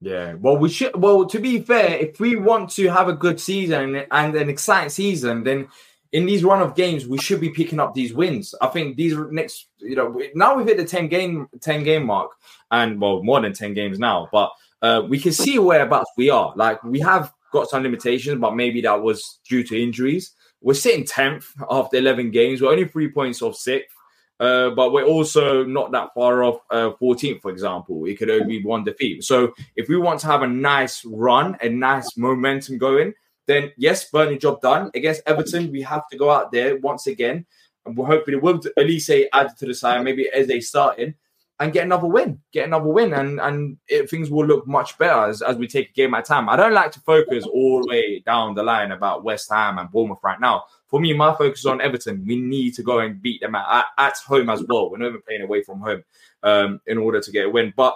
Yeah, 0.01 0.35
well, 0.35 0.57
we 0.57 0.69
should. 0.69 0.95
Well, 0.95 1.27
to 1.27 1.41
be 1.41 1.61
fair, 1.61 1.97
if 1.97 2.21
we 2.21 2.37
want 2.37 2.71
to 2.73 2.89
have 2.89 3.09
a 3.09 3.15
good 3.15 3.41
season 3.41 3.97
and 4.11 4.35
an 4.37 4.49
exciting 4.49 4.91
season, 4.91 5.43
then 5.43 5.69
in 6.13 6.27
these 6.27 6.45
run 6.45 6.63
of 6.63 6.75
games, 6.75 7.07
we 7.07 7.19
should 7.19 7.41
be 7.41 7.51
picking 7.51 7.81
up 7.81 7.95
these 7.95 8.15
wins. 8.15 8.55
I 8.61 8.69
think 8.69 8.97
these 8.97 9.17
next, 9.31 9.69
you 9.79 9.97
know, 9.97 10.21
now 10.35 10.57
we've 10.57 10.67
hit 10.67 10.79
the 10.79 10.85
ten 10.85 11.09
game 11.09 11.49
ten 11.61 11.85
game 11.85 12.07
mark, 12.07 12.31
and 12.71 13.01
well, 13.01 13.23
more 13.23 13.41
than 13.41 13.53
ten 13.53 13.75
games 13.75 13.99
now, 13.99 14.29
but 14.33 14.51
uh, 14.83 15.03
we 15.09 15.19
can 15.19 15.33
see 15.33 15.59
whereabouts 15.59 16.11
we 16.17 16.31
are. 16.31 16.53
Like 16.57 16.83
we 16.83 17.01
have 17.01 17.33
got 17.53 17.69
some 17.69 17.83
limitations, 17.83 18.41
but 18.41 18.57
maybe 18.57 18.81
that 18.83 19.03
was 19.03 19.41
due 19.49 19.63
to 19.65 19.83
injuries. 19.83 20.33
We're 20.61 20.75
sitting 20.75 21.05
tenth 21.05 21.53
after 21.71 21.97
eleven 21.97 22.31
games. 22.31 22.63
We're 22.63 22.73
only 22.73 22.89
three 22.89 23.11
points 23.11 23.43
off 23.43 23.57
sixth. 23.57 23.95
Uh, 24.41 24.71
but 24.71 24.93
we're 24.93 25.05
also 25.05 25.65
not 25.65 25.91
that 25.91 26.15
far 26.15 26.45
off 26.45 26.61
uh, 26.71 26.93
14th, 27.03 27.43
for 27.43 27.51
example. 27.51 28.05
It 28.05 28.21
could 28.21 28.31
only 28.31 28.61
be 28.61 28.65
one 28.65 28.85
defeat. 28.85 29.25
So 29.25 29.53
if 29.75 29.89
we 29.89 29.97
want 29.97 30.21
to 30.21 30.29
have 30.29 30.43
a 30.43 30.47
nice 30.47 31.05
run, 31.05 31.57
a 31.61 31.69
nice 31.69 32.17
momentum 32.17 32.79
going, 32.79 33.15
then 33.49 33.73
yes, 33.77 34.09
Burnley 34.11 34.39
job 34.39 34.61
done. 34.61 34.91
Against 34.95 35.23
Everton, 35.27 35.73
we 35.73 35.81
have 35.83 36.07
to 36.09 36.19
go 36.19 36.31
out 36.31 36.53
there 36.53 36.77
once 36.77 37.07
again. 37.07 37.47
And 37.87 37.97
we're 37.97 38.07
hoping 38.07 38.41
with 38.43 38.69
Olise 38.77 39.25
added 39.33 39.57
to 39.57 39.67
the 39.67 39.75
side, 39.75 40.05
maybe 40.05 40.29
as 40.29 40.47
they 40.47 40.61
starting, 40.61 41.15
and 41.59 41.73
get 41.73 41.85
another 41.85 42.07
win. 42.07 42.41
Get 42.53 42.67
another 42.67 42.89
win, 42.89 43.15
and 43.15 43.41
and 43.41 43.79
it, 43.89 44.11
things 44.11 44.31
will 44.31 44.47
look 44.47 44.67
much 44.67 44.99
better 44.99 45.31
as, 45.31 45.41
as 45.41 45.57
we 45.57 45.67
take 45.67 45.89
a 45.89 45.93
game 45.95 46.13
at 46.13 46.21
a 46.21 46.23
time. 46.25 46.51
I 46.51 46.57
don't 46.57 46.75
like 46.75 46.93
to 46.93 47.01
focus 47.01 47.47
all 47.47 47.83
the 47.83 47.89
way 47.89 48.19
down 48.21 48.55
the 48.55 48.63
line 48.63 48.93
about 48.93 49.25
West 49.25 49.51
Ham 49.51 49.79
and 49.79 49.91
Bournemouth 49.91 50.19
right 50.23 50.39
now. 50.39 50.65
For 50.89 51.01
me, 51.01 51.15
my 51.15 51.35
focus 51.35 51.61
is 51.61 51.67
on 51.67 51.81
Everton. 51.81 52.25
We 52.27 52.37
need 52.37 52.75
to 52.75 52.83
go 52.83 52.99
and 52.99 53.21
beat 53.21 53.41
them 53.41 53.55
at, 53.55 53.67
at, 53.71 53.87
at 53.97 54.17
home 54.19 54.51
as 54.51 54.63
well. 54.69 54.91
We're 54.91 54.99
not 54.99 55.09
even 55.09 55.23
playing 55.23 55.43
away 55.43 55.63
from 55.63 55.81
home 55.81 56.05
um, 56.43 56.81
in 56.87 56.99
order 56.99 57.21
to 57.21 57.31
get 57.31 57.47
a 57.47 57.51
win. 57.51 57.73
But 57.75 57.95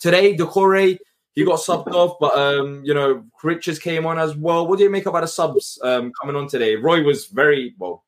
today, 0.00 0.36
Decore, 0.36 0.98
he 1.36 1.44
got 1.44 1.60
subbed 1.60 1.92
off, 1.92 2.16
but 2.18 2.36
um, 2.36 2.82
you 2.82 2.94
know, 2.94 3.22
Richards 3.42 3.78
came 3.78 4.06
on 4.06 4.18
as 4.18 4.34
well. 4.34 4.66
What 4.66 4.78
do 4.78 4.84
you 4.84 4.90
make 4.90 5.04
about 5.04 5.20
the 5.20 5.28
subs 5.28 5.78
um, 5.82 6.10
coming 6.18 6.34
on 6.34 6.48
today? 6.48 6.76
Roy 6.76 7.04
was 7.04 7.26
very 7.26 7.74
well, 7.78 8.04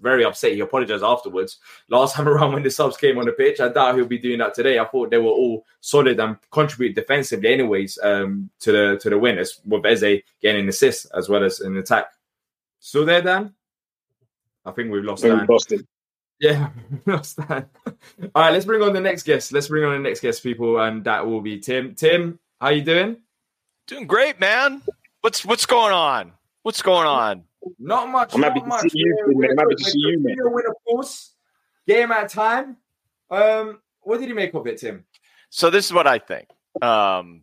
very 0.00 0.24
upset. 0.24 0.54
He 0.54 0.60
apologized 0.60 1.04
afterwards. 1.04 1.58
Last 1.90 2.14
time 2.16 2.26
around 2.26 2.54
when 2.54 2.62
the 2.62 2.70
subs 2.70 2.96
came 2.96 3.18
on 3.18 3.26
the 3.26 3.32
pitch, 3.32 3.60
I 3.60 3.68
doubt 3.68 3.96
he'll 3.96 4.06
be 4.06 4.18
doing 4.18 4.38
that 4.38 4.54
today. 4.54 4.78
I 4.78 4.86
thought 4.86 5.10
they 5.10 5.18
were 5.18 5.26
all 5.26 5.66
solid 5.82 6.18
and 6.18 6.38
contribute 6.50 6.94
defensively, 6.94 7.52
anyways, 7.52 7.98
um, 8.02 8.48
to 8.60 8.72
the 8.72 8.98
to 9.02 9.10
the 9.10 9.18
win. 9.18 9.38
As 9.38 9.60
with 9.66 9.84
Eze 9.84 10.22
getting 10.40 10.62
an 10.62 10.68
assist 10.70 11.06
as 11.14 11.28
well 11.28 11.44
as 11.44 11.60
an 11.60 11.76
attack. 11.76 12.06
Still 12.78 13.04
there, 13.04 13.20
Dan? 13.20 13.54
I 14.64 14.72
think 14.72 14.90
we've 14.90 15.04
lost 15.04 15.22
Dan. 15.22 15.46
Yeah, 16.40 16.70
lost 17.06 17.36
Dan. 17.36 17.66
All 18.34 18.42
right, 18.42 18.52
let's 18.54 18.64
bring 18.64 18.80
on 18.80 18.94
the 18.94 19.00
next 19.00 19.24
guest. 19.24 19.52
Let's 19.52 19.68
bring 19.68 19.84
on 19.84 20.02
the 20.02 20.08
next 20.08 20.20
guest, 20.20 20.42
people, 20.42 20.80
and 20.80 21.04
that 21.04 21.26
will 21.26 21.42
be 21.42 21.58
Tim. 21.58 21.94
Tim, 21.94 22.38
how 22.60 22.68
you 22.70 22.82
doing? 22.82 23.16
Doing 23.86 24.06
great, 24.06 24.38
man. 24.40 24.82
What's 25.22 25.44
what's 25.44 25.66
going 25.66 25.92
on? 25.92 26.32
What's 26.62 26.82
going 26.82 27.06
on? 27.06 27.44
Not 27.78 28.08
much. 28.08 28.34
I'm 28.34 28.42
happy 28.42 28.60
not 28.60 28.64
to 28.64 28.68
much. 28.84 28.92
see 28.92 28.98
you, 28.98 29.14
We're- 29.26 29.26
man. 29.28 29.36
we're- 29.36 29.48
I'm 29.52 29.58
happy 29.58 29.74
to 29.76 29.84
see 29.84 29.98
you, 29.98 30.18
man. 30.18 30.22
continuing 30.36 30.54
Win, 30.54 30.64
of 30.68 30.74
course. 30.86 31.34
Game 31.86 32.12
at 32.12 32.24
a 32.24 32.28
time. 32.28 32.76
Um, 33.30 33.80
what 34.00 34.20
did 34.20 34.28
you 34.28 34.34
make 34.34 34.54
of 34.54 34.66
it, 34.66 34.78
Tim? 34.78 35.04
So 35.50 35.70
this 35.70 35.86
is 35.86 35.92
what 35.92 36.06
I 36.06 36.18
think. 36.18 36.48
Um, 36.80 37.42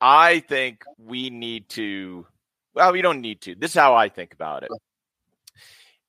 I 0.00 0.40
think 0.40 0.84
we 0.98 1.30
need 1.30 1.68
to. 1.70 2.26
Well, 2.74 2.92
we 2.92 3.02
don't 3.02 3.20
need 3.20 3.42
to. 3.42 3.54
This 3.54 3.72
is 3.72 3.76
how 3.76 3.94
I 3.94 4.08
think 4.08 4.32
about 4.32 4.62
it. 4.62 4.70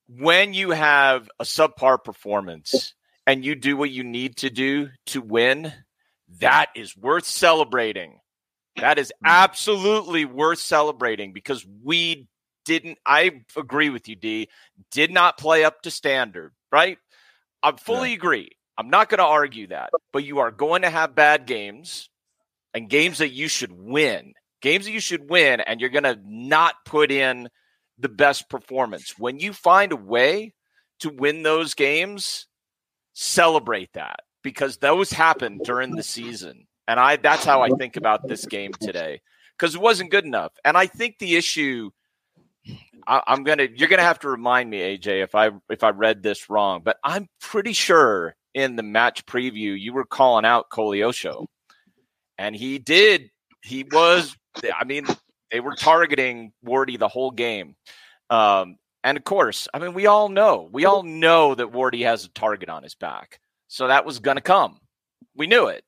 When 0.08 0.54
you 0.54 0.72
have 0.72 1.30
a 1.40 1.44
subpar 1.44 2.04
performance 2.04 2.94
and 3.26 3.44
you 3.44 3.56
do 3.56 3.76
what 3.76 3.90
you 3.90 4.04
need 4.04 4.38
to 4.38 4.50
do 4.50 4.90
to 5.08 5.22
win, 5.22 5.74
that 6.40 6.68
is 6.76 6.96
worth 6.96 7.26
celebrating. 7.26 8.20
That 8.78 8.98
is 8.98 9.12
mm. 9.24 9.28
absolutely 9.28 10.26
worth 10.26 10.60
celebrating 10.60 11.34
because 11.34 11.66
we 11.84 12.28
didn't. 12.66 12.98
I 13.06 13.42
agree 13.56 13.90
with 13.90 14.08
you, 14.08 14.16
D. 14.16 14.50
Did 14.92 15.12
not 15.12 15.38
play 15.38 15.64
up 15.64 15.82
to 15.84 15.92
standard, 15.92 16.54
right? 16.72 16.98
I 17.62 17.72
fully 17.74 18.14
agree. 18.14 18.52
I'm 18.78 18.90
not 18.90 19.10
going 19.10 19.20
to 19.20 19.26
argue 19.26 19.68
that, 19.68 19.92
but 20.12 20.24
you 20.24 20.40
are 20.40 20.52
going 20.52 20.82
to 20.82 20.90
have 20.90 21.16
bad 21.16 21.46
games 21.46 22.10
and 22.74 22.90
games 22.90 23.20
that 23.20 23.32
you 23.32 23.48
should 23.48 23.72
win. 23.72 24.34
Games 24.62 24.86
that 24.86 24.92
you 24.92 25.00
should 25.00 25.30
win, 25.30 25.60
and 25.60 25.80
you're 25.80 25.90
going 25.90 26.04
to 26.04 26.20
not 26.26 26.76
put 26.86 27.12
in 27.12 27.50
the 28.00 28.10
best 28.10 28.50
performance. 28.50 29.14
When 29.18 29.40
you 29.40 29.54
find 29.54 29.92
a 29.92 29.98
way 29.98 30.54
to 31.00 31.10
win 31.10 31.44
those 31.44 31.74
games, 31.74 32.48
celebrate 33.14 33.94
that 33.94 34.22
because 34.42 34.78
those 34.78 35.12
happen 35.12 35.60
during 35.64 35.96
the 35.96 36.04
season. 36.04 36.66
And 36.88 37.00
I 37.00 37.16
that's 37.18 37.46
how 37.46 37.62
I 37.62 37.70
think 37.70 37.98
about 37.98 38.28
this 38.28 38.46
game 38.46 38.72
today 38.80 39.22
because 39.58 39.76
it 39.76 39.82
wasn't 39.82 40.12
good 40.12 40.26
enough. 40.26 40.52
And 40.66 40.78
I 40.78 40.88
think 40.88 41.20
the 41.20 41.36
issue 41.36 41.92
I, 43.08 43.22
I'm 43.28 43.44
gonna 43.44 43.68
you're 43.74 43.90
gonna 43.90 44.04
have 44.04 44.20
to 44.20 44.30
remind 44.30 44.70
me, 44.70 44.80
AJ, 44.80 45.24
if 45.24 45.36
I 45.36 45.52
if 45.70 45.84
I 45.84 45.90
read 45.90 46.24
this 46.24 46.50
wrong, 46.50 46.82
but 46.84 46.98
I'm 47.04 47.28
pretty 47.42 47.74
sure 47.74 48.36
in 48.54 48.76
the 48.76 48.84
match 48.84 49.26
preview 49.26 49.80
you 49.80 49.94
were 49.94 50.06
calling 50.06 50.46
out 50.46 50.70
Koleosho. 50.70 51.48
And 52.38 52.56
he 52.56 52.80
did, 52.80 53.30
he 53.62 53.86
was 53.92 54.36
I 54.74 54.84
mean, 54.86 55.06
they 55.52 55.60
were 55.60 55.76
targeting 55.76 56.54
Wardy 56.66 56.98
the 56.98 57.08
whole 57.08 57.32
game. 57.32 57.76
Um, 58.30 58.78
and 59.04 59.18
of 59.18 59.24
course, 59.24 59.68
I 59.74 59.80
mean, 59.80 59.94
we 59.94 60.06
all 60.06 60.30
know, 60.30 60.70
we 60.72 60.86
all 60.86 61.04
know 61.04 61.56
that 61.56 61.72
Wardy 61.72 62.04
has 62.04 62.26
a 62.26 62.30
target 62.30 62.70
on 62.70 62.84
his 62.84 62.96
back. 62.96 63.40
So 63.68 63.88
that 63.88 64.06
was 64.06 64.20
gonna 64.20 64.42
come. 64.42 64.80
We 65.36 65.48
knew 65.48 65.68
it. 65.68 65.84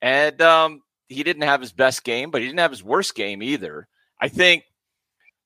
And 0.00 0.40
um, 0.42 0.82
he 1.08 1.22
didn't 1.22 1.42
have 1.42 1.60
his 1.60 1.72
best 1.72 2.04
game, 2.04 2.30
but 2.30 2.40
he 2.40 2.46
didn't 2.46 2.60
have 2.60 2.70
his 2.70 2.84
worst 2.84 3.14
game 3.14 3.42
either. 3.42 3.88
I 4.20 4.28
think 4.28 4.64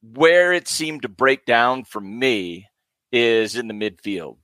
where 0.02 0.52
it 0.52 0.68
seemed 0.68 1.02
to 1.02 1.08
break 1.08 1.44
down 1.44 1.84
for 1.84 2.00
me 2.00 2.68
is 3.12 3.56
in 3.56 3.68
the 3.68 3.74
midfield 3.74 4.36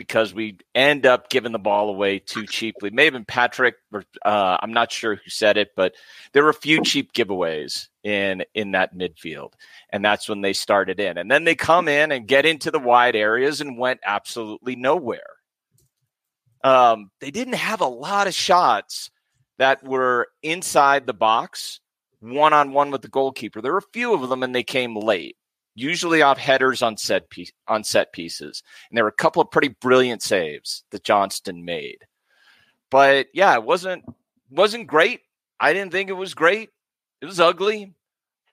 because 0.00 0.32
we 0.32 0.56
end 0.74 1.04
up 1.04 1.28
giving 1.28 1.52
the 1.52 1.58
ball 1.58 1.90
away 1.90 2.18
too 2.18 2.46
cheaply. 2.46 2.88
Maybe 2.90 3.22
Patrick, 3.24 3.74
or 3.92 4.02
uh, 4.24 4.56
I'm 4.60 4.72
not 4.72 4.90
sure 4.90 5.16
who 5.16 5.28
said 5.28 5.58
it, 5.58 5.72
but 5.76 5.94
there 6.32 6.42
were 6.42 6.48
a 6.48 6.54
few 6.54 6.82
cheap 6.82 7.12
giveaways 7.12 7.88
in 8.02 8.42
in 8.54 8.72
that 8.72 8.94
midfield, 8.94 9.52
and 9.90 10.02
that's 10.02 10.26
when 10.26 10.40
they 10.40 10.54
started 10.54 11.00
in. 11.00 11.18
And 11.18 11.30
then 11.30 11.44
they 11.44 11.54
come 11.54 11.86
in 11.86 12.12
and 12.12 12.26
get 12.26 12.46
into 12.46 12.70
the 12.70 12.78
wide 12.78 13.14
areas 13.14 13.60
and 13.60 13.76
went 13.78 14.00
absolutely 14.02 14.74
nowhere. 14.74 15.36
Um, 16.64 17.10
they 17.20 17.30
didn't 17.30 17.54
have 17.54 17.82
a 17.82 17.86
lot 17.86 18.26
of 18.26 18.34
shots 18.34 19.10
that 19.60 19.84
were 19.84 20.28
inside 20.42 21.06
the 21.06 21.12
box, 21.12 21.80
one 22.20 22.54
on 22.54 22.72
one 22.72 22.90
with 22.90 23.02
the 23.02 23.08
goalkeeper. 23.08 23.60
There 23.60 23.72
were 23.72 23.78
a 23.78 23.92
few 23.92 24.14
of 24.14 24.30
them, 24.30 24.42
and 24.42 24.54
they 24.54 24.62
came 24.62 24.96
late, 24.96 25.36
usually 25.74 26.22
off 26.22 26.38
headers 26.38 26.80
on 26.80 26.96
set 26.96 27.28
piece, 27.28 27.52
on 27.68 27.84
set 27.84 28.14
pieces. 28.14 28.62
And 28.88 28.96
there 28.96 29.04
were 29.04 29.10
a 29.10 29.12
couple 29.12 29.42
of 29.42 29.50
pretty 29.50 29.68
brilliant 29.68 30.22
saves 30.22 30.82
that 30.92 31.04
Johnstone 31.04 31.66
made. 31.66 31.98
But 32.90 33.26
yeah, 33.34 33.52
it 33.54 33.62
wasn't 33.62 34.02
wasn't 34.50 34.86
great. 34.86 35.20
I 35.60 35.74
didn't 35.74 35.92
think 35.92 36.08
it 36.08 36.14
was 36.14 36.32
great. 36.32 36.70
It 37.20 37.26
was 37.26 37.38
ugly. 37.38 37.92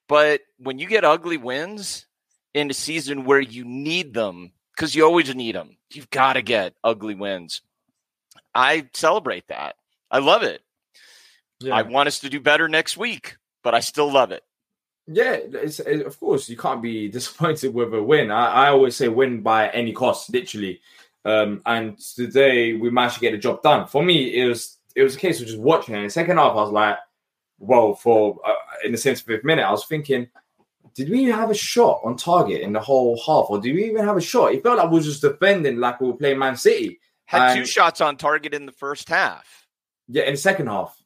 But 0.10 0.42
when 0.58 0.78
you 0.78 0.88
get 0.88 1.06
ugly 1.06 1.38
wins 1.38 2.06
in 2.54 2.70
a 2.70 2.74
season 2.74 3.24
where 3.24 3.40
you 3.40 3.64
need 3.64 4.14
them, 4.14 4.52
because 4.76 4.94
you 4.94 5.06
always 5.06 5.34
need 5.34 5.56
them, 5.56 5.78
you've 5.90 6.10
got 6.10 6.34
to 6.34 6.42
get 6.42 6.74
ugly 6.84 7.16
wins. 7.16 7.62
I 8.54 8.90
celebrate 8.94 9.48
that. 9.48 9.78
I 10.12 10.20
love 10.20 10.44
it. 10.44 10.62
I 11.72 11.82
want 11.82 12.08
us 12.08 12.20
to 12.20 12.30
do 12.30 12.40
better 12.40 12.68
next 12.68 12.98
week, 12.98 13.38
but 13.64 13.74
I 13.74 13.80
still 13.80 14.12
love 14.12 14.32
it. 14.32 14.44
Yeah, 15.08 15.38
it's, 15.42 15.80
it- 15.80 16.06
of 16.06 16.20
course 16.20 16.50
you 16.50 16.58
can't 16.58 16.82
be 16.82 17.08
disappointed 17.18 17.74
with 17.74 17.94
a 17.94 18.02
win. 18.04 18.32
I, 18.32 18.68
I 18.68 18.70
always 18.70 18.96
say 18.96 19.08
win 19.08 19.42
by 19.42 19.70
any 19.70 19.94
cost, 19.94 20.30
literally. 20.32 20.82
Um, 21.26 21.62
and 21.66 21.98
today 22.00 22.74
we 22.74 22.90
managed 22.90 23.16
to 23.16 23.22
get 23.22 23.32
the 23.32 23.38
job 23.38 23.62
done. 23.62 23.88
For 23.88 24.04
me, 24.04 24.40
it 24.40 24.46
was 24.48 24.78
it 24.96 25.04
was 25.04 25.16
a 25.16 25.20
case 25.20 25.42
of 25.42 25.48
just 25.48 25.60
watching 25.60 25.94
it. 25.96 26.00
In 26.00 26.04
the 26.06 26.10
second 26.10 26.38
half, 26.38 26.52
I 26.52 26.56
was 26.56 26.72
like, 26.72 26.98
well, 27.60 27.94
for 27.96 28.40
uh, 28.46 28.54
in 28.86 28.92
the 28.92 28.98
75th 28.98 29.44
minute, 29.44 29.64
I 29.64 29.72
was 29.72 29.86
thinking, 29.86 30.28
did 30.96 31.10
we 31.10 31.20
even 31.24 31.36
have 31.36 31.52
a 31.52 31.56
shot 31.56 32.02
on 32.04 32.16
target 32.16 32.62
in 32.62 32.72
the 32.74 32.80
whole 32.80 33.18
half, 33.26 33.48
or 33.50 33.60
did 33.60 33.76
we 33.76 33.86
even 33.86 34.06
have 34.06 34.16
a 34.18 34.22
shot? 34.22 34.54
It 34.54 34.64
felt 34.64 34.78
like 34.78 34.90
we 34.90 34.98
were 35.00 35.04
just 35.04 35.22
defending 35.22 35.78
like 35.78 36.00
we 36.00 36.08
were 36.08 36.14
playing 36.18 36.40
Man 36.40 36.56
City. 36.56 37.00
Had 37.26 37.56
two 37.56 37.66
shots 37.66 38.00
on 38.00 38.16
target 38.16 38.54
in 38.54 38.66
the 38.66 38.72
first 38.72 39.10
half. 39.10 39.68
Yeah, 40.08 40.24
in 40.24 40.34
the 40.34 40.38
second 40.38 40.68
half. 40.68 40.97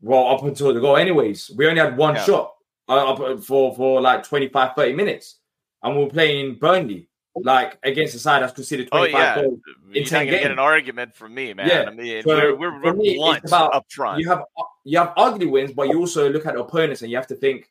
Well, 0.00 0.28
up 0.28 0.42
until 0.44 0.72
the 0.74 0.80
goal, 0.80 0.96
anyways. 0.96 1.50
We 1.56 1.66
only 1.66 1.80
had 1.80 1.96
one 1.96 2.14
Yeah. 2.14 2.24
shot 2.24 2.54
uh, 2.88 3.12
up 3.12 3.42
for 3.44 3.74
for 3.74 4.00
like 4.00 4.22
25, 4.24 4.74
30 4.74 4.92
minutes, 4.94 5.36
and 5.82 5.96
we 5.96 6.04
we're 6.04 6.10
playing 6.10 6.54
Burnley 6.56 7.08
like 7.36 7.78
against 7.84 8.14
a 8.16 8.18
side 8.18 8.42
that's 8.42 8.52
considered 8.52 8.88
Oh 8.90 8.98
25 8.98 9.20
yeah, 9.20 9.34
goals 9.42 9.60
in 9.86 9.94
you're 9.94 10.02
not 10.04 10.08
10 10.10 10.26
gonna 10.26 10.38
get 10.40 10.50
an 10.50 10.58
argument 10.58 11.14
from 11.14 11.34
me, 11.34 11.54
man. 11.54 11.68
Yeah. 11.68 11.84
I 11.86 11.90
mean, 11.90 12.22
So, 12.24 12.28
we're 12.30 12.56
we're, 12.56 12.82
we're 12.82 12.94
me, 12.94 13.16
blunt 13.16 13.44
about- 13.44 13.74
up 13.74 13.86
front. 13.92 14.20
You 14.20 14.28
have 14.30 14.42
you 14.84 14.98
have 14.98 15.12
ugly 15.16 15.46
wins, 15.46 15.72
but 15.72 15.88
you 15.88 15.98
also 16.00 16.28
look 16.30 16.46
at 16.46 16.56
opponents 16.56 17.02
and 17.02 17.10
you 17.10 17.16
have 17.16 17.26
to 17.28 17.36
think, 17.36 17.70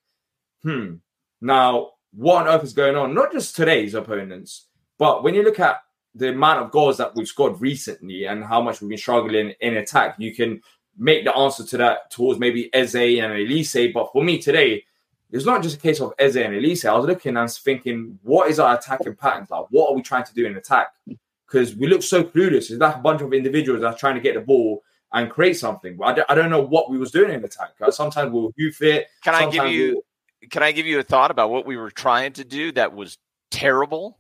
hmm, 0.64 0.96
now 1.42 1.92
what 2.14 2.44
on 2.44 2.54
earth 2.54 2.64
is 2.64 2.74
going 2.74 2.96
on? 2.96 3.14
Not 3.14 3.32
just 3.34 3.56
today's 3.56 3.94
opponents, 3.94 4.68
but 4.98 5.24
when 5.24 5.34
you 5.34 5.44
look 5.44 5.60
at 5.60 5.82
the 6.16 6.30
amount 6.30 6.62
of 6.64 6.72
goals 6.72 6.98
that 6.98 7.14
we've 7.16 7.28
scored 7.28 7.60
recently 7.62 8.26
and 8.26 8.44
how 8.44 8.62
much 8.62 8.80
we've 8.82 8.90
been 8.90 8.98
struggling 8.98 9.54
in 9.60 9.78
attack, 9.78 10.16
you 10.18 10.34
can 10.34 10.62
make 10.98 11.24
the 11.26 11.36
answer 11.36 11.64
to 11.66 11.78
that 11.78 12.12
towards 12.12 12.40
maybe 12.40 12.74
Eze 12.74 12.96
and 12.96 13.34
Olise. 13.34 13.94
But 13.94 14.12
for 14.12 14.24
me 14.24 14.40
today, 14.40 14.84
it's 15.32 15.46
not 15.46 15.62
just 15.62 15.78
a 15.78 15.80
case 15.80 16.00
of 16.02 16.14
Eze 16.18 16.38
and 16.38 16.54
Olise. 16.54 16.86
I 16.88 16.96
was 16.96 17.06
looking 17.06 17.38
and 17.38 17.52
thinking, 17.52 18.20
what 18.24 18.50
is 18.50 18.60
our 18.60 18.76
attacking 18.78 19.16
patterns? 19.16 19.50
Like, 19.52 19.66
what 19.70 19.90
are 19.92 19.96
we 19.96 20.02
trying 20.02 20.24
to 20.26 20.34
do 20.34 20.46
in 20.46 20.56
attack? 20.58 20.88
Because 21.46 21.76
we 21.76 21.88
look 21.88 22.04
so 22.04 22.24
clueless. 22.24 22.72
It's 22.72 22.72
like 22.72 22.96
a 22.96 23.00
bunch 23.00 23.22
of 23.22 23.34
individuals 23.34 23.82
that 23.82 23.88
are 23.88 23.98
trying 23.98 24.16
to 24.16 24.22
get 24.22 24.36
the 24.36 24.42
ball 24.42 24.84
and 25.14 25.30
create 25.30 25.54
something. 25.58 25.96
But 25.98 26.04
I 26.06 26.14
don't, 26.14 26.32
I 26.32 26.36
don't 26.36 26.50
know 26.50 26.62
what 26.62 26.90
we 26.90 26.98
was 26.98 27.12
doing 27.12 27.32
in 27.34 27.44
attack. 27.44 27.72
Uh, 27.82 27.92
Sometimes 27.92 28.32
we'll 28.32 28.54
hoof 28.58 28.82
it. 28.82 29.08
Can 29.24 29.36
I 29.36 29.50
give 29.50 29.68
you 29.72 29.94
we'll- 29.94 30.02
can 30.52 30.62
I 30.62 30.72
give 30.72 30.86
you 30.86 31.00
a 31.00 31.04
thought 31.04 31.32
about 31.32 31.50
what 31.50 31.66
we 31.66 31.78
were 31.78 31.90
trying 31.90 32.34
to 32.34 32.44
do 32.46 32.72
that 32.74 32.94
was 32.94 33.18
terrible? 33.50 34.20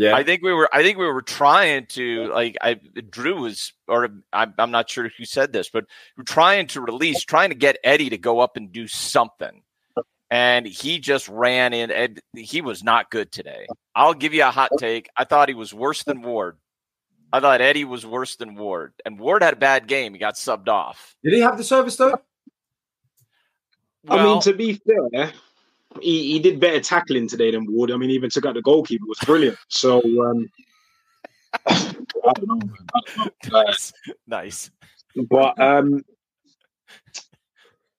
Yeah. 0.00 0.14
I 0.14 0.24
think 0.24 0.42
we 0.42 0.54
were 0.54 0.66
I 0.72 0.82
think 0.82 0.96
we 0.96 1.04
were 1.04 1.20
trying 1.20 1.84
to 1.88 2.32
like 2.32 2.56
I 2.62 2.80
Drew 3.10 3.42
was 3.42 3.74
or 3.86 4.08
I'm, 4.32 4.54
I'm 4.56 4.70
not 4.70 4.88
sure 4.88 5.10
who 5.10 5.26
said 5.26 5.52
this, 5.52 5.68
but 5.68 5.84
we're 6.16 6.24
trying 6.24 6.68
to 6.68 6.80
release, 6.80 7.22
trying 7.22 7.50
to 7.50 7.54
get 7.54 7.76
Eddie 7.84 8.08
to 8.08 8.16
go 8.16 8.40
up 8.40 8.56
and 8.56 8.72
do 8.72 8.88
something. 8.88 9.62
And 10.30 10.64
he 10.64 11.00
just 11.00 11.28
ran 11.28 11.74
in 11.74 11.90
and 11.90 12.18
he 12.34 12.62
was 12.62 12.82
not 12.82 13.10
good 13.10 13.30
today. 13.30 13.66
I'll 13.94 14.14
give 14.14 14.32
you 14.32 14.44
a 14.44 14.50
hot 14.50 14.70
take. 14.78 15.10
I 15.18 15.24
thought 15.24 15.50
he 15.50 15.54
was 15.54 15.74
worse 15.74 16.02
than 16.02 16.22
Ward. 16.22 16.56
I 17.30 17.40
thought 17.40 17.60
Eddie 17.60 17.84
was 17.84 18.06
worse 18.06 18.36
than 18.36 18.54
Ward. 18.54 18.94
And 19.04 19.20
Ward 19.20 19.42
had 19.42 19.52
a 19.52 19.56
bad 19.56 19.86
game. 19.86 20.14
He 20.14 20.18
got 20.18 20.36
subbed 20.36 20.68
off. 20.68 21.14
Did 21.22 21.34
he 21.34 21.40
have 21.40 21.58
the 21.58 21.64
service 21.64 21.96
though? 21.96 22.18
I 24.08 24.24
mean, 24.24 24.40
to 24.40 24.54
be 24.54 24.80
fair, 25.12 25.32
he, 26.00 26.32
he 26.32 26.38
did 26.38 26.60
better 26.60 26.80
tackling 26.80 27.28
today 27.28 27.50
than 27.50 27.66
Ward. 27.70 27.90
I 27.90 27.96
mean, 27.96 28.10
even 28.10 28.30
took 28.30 28.46
out 28.46 28.54
the 28.54 28.62
goalkeeper 28.62 29.04
it 29.04 29.08
was 29.08 29.18
brilliant. 29.26 29.58
So 29.68 30.00
um, 30.24 30.48
I 31.66 31.92
don't 32.34 32.46
know. 32.46 32.60
I 32.94 33.00
don't 33.16 33.16
know. 33.18 33.24
Uh, 33.24 33.28
nice. 33.64 33.92
nice. 34.26 34.70
But 35.28 35.60
um, 35.60 36.04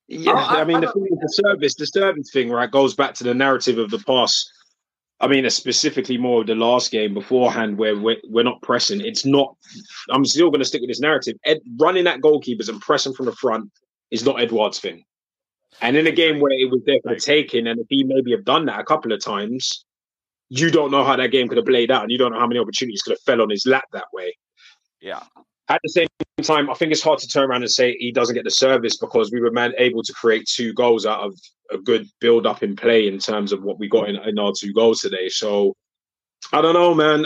yeah, 0.08 0.32
I- 0.34 0.56
I- 0.58 0.62
I, 0.62 0.64
mean, 0.64 0.78
I 0.78 0.82
the 0.82 0.92
thing 0.92 1.08
with 1.10 1.22
the 1.22 1.30
service, 1.30 1.76
the 1.76 1.86
service 1.88 2.32
thing, 2.32 2.50
right, 2.50 2.70
goes 2.72 2.94
back 2.96 3.14
to 3.16 3.24
the 3.24 3.34
narrative 3.34 3.78
of 3.78 3.92
the 3.92 4.00
past. 4.00 4.50
I 5.20 5.28
mean, 5.28 5.48
specifically 5.52 6.18
more 6.18 6.42
of 6.42 6.48
the 6.48 6.56
last 6.56 6.90
game 6.92 7.14
beforehand, 7.14 7.78
where 7.78 7.96
we're, 7.96 8.18
we're 8.28 8.44
not 8.44 8.62
pressing. 8.64 9.02
It's 9.02 9.24
not. 9.24 9.56
I'm 10.10 10.26
still 10.26 10.50
going 10.50 10.62
to 10.62 10.66
stick 10.66 10.82
with 10.82 10.90
this 10.90 11.00
narrative. 11.00 11.38
Ed, 11.46 11.60
running 11.80 12.08
at 12.08 12.22
goalkeepers 12.22 12.70
and 12.70 12.82
pressing 12.82 13.14
from 13.14 13.28
the 13.28 13.32
front 13.34 13.72
is 14.10 14.26
not 14.26 14.42
Edouard's 14.42 14.80
thing. 14.80 15.04
And 15.80 15.96
in 15.96 16.08
a 16.08 16.12
game 16.12 16.40
where 16.40 16.52
it 16.52 16.70
was 16.70 16.82
there 16.86 17.00
for 17.04 17.14
the 17.14 17.20
taking, 17.20 17.68
and 17.68 17.80
if 17.80 17.88
he 17.90 18.04
maybe 18.04 18.32
have 18.32 18.44
done 18.44 18.66
that 18.66 18.80
a 18.80 18.84
couple 18.84 19.12
of 19.12 19.24
times, 19.24 19.86
you 20.50 20.70
don't 20.70 20.92
know 20.92 21.04
how 21.04 21.16
that 21.16 21.32
game 21.32 21.48
could 21.48 21.58
have 21.58 21.66
played 21.66 21.92
out, 21.92 22.04
and 22.04 22.12
you 22.12 22.18
don't 22.18 22.34
know 22.34 22.40
how 22.40 22.48
many 22.48 22.60
opportunities 22.60 23.02
could 23.02 23.12
have 23.12 23.22
fell 23.22 23.42
on 23.42 23.50
his 23.50 23.66
lap 23.66 23.86
that 23.94 24.06
way. 24.14 24.36
Yeah. 25.00 25.24
At 25.70 25.80
the 25.84 25.90
same 25.90 26.08
time, 26.44 26.70
I 26.70 26.74
think 26.74 26.92
it's 26.92 27.02
hard 27.02 27.20
to 27.20 27.28
turn 27.28 27.50
around 27.50 27.62
and 27.62 27.72
say 27.72 27.96
he 27.98 28.12
doesn't 28.12 28.36
get 28.36 28.44
the 28.44 28.52
service 28.52 28.98
because 28.98 29.32
we 29.32 29.40
were 29.40 29.52
man 29.52 29.74
able 29.78 30.04
to 30.04 30.14
create 30.14 30.46
two 30.46 30.74
goals 30.74 31.06
out 31.06 31.22
of 31.22 31.40
a 31.72 31.78
good 31.78 32.08
build 32.20 32.46
up 32.46 32.62
in 32.62 32.76
play 32.76 33.08
in 33.08 33.20
terms 33.20 33.54
of 33.54 33.64
what 33.64 33.80
we 33.80 33.88
got 33.88 34.10
in, 34.10 34.18
in 34.18 34.38
our 34.38 34.52
two 34.58 34.74
goals 34.74 35.00
today. 35.00 35.30
So 35.30 35.74
I 36.52 36.62
don't 36.62 36.74
know, 36.74 36.94
man. 36.94 37.26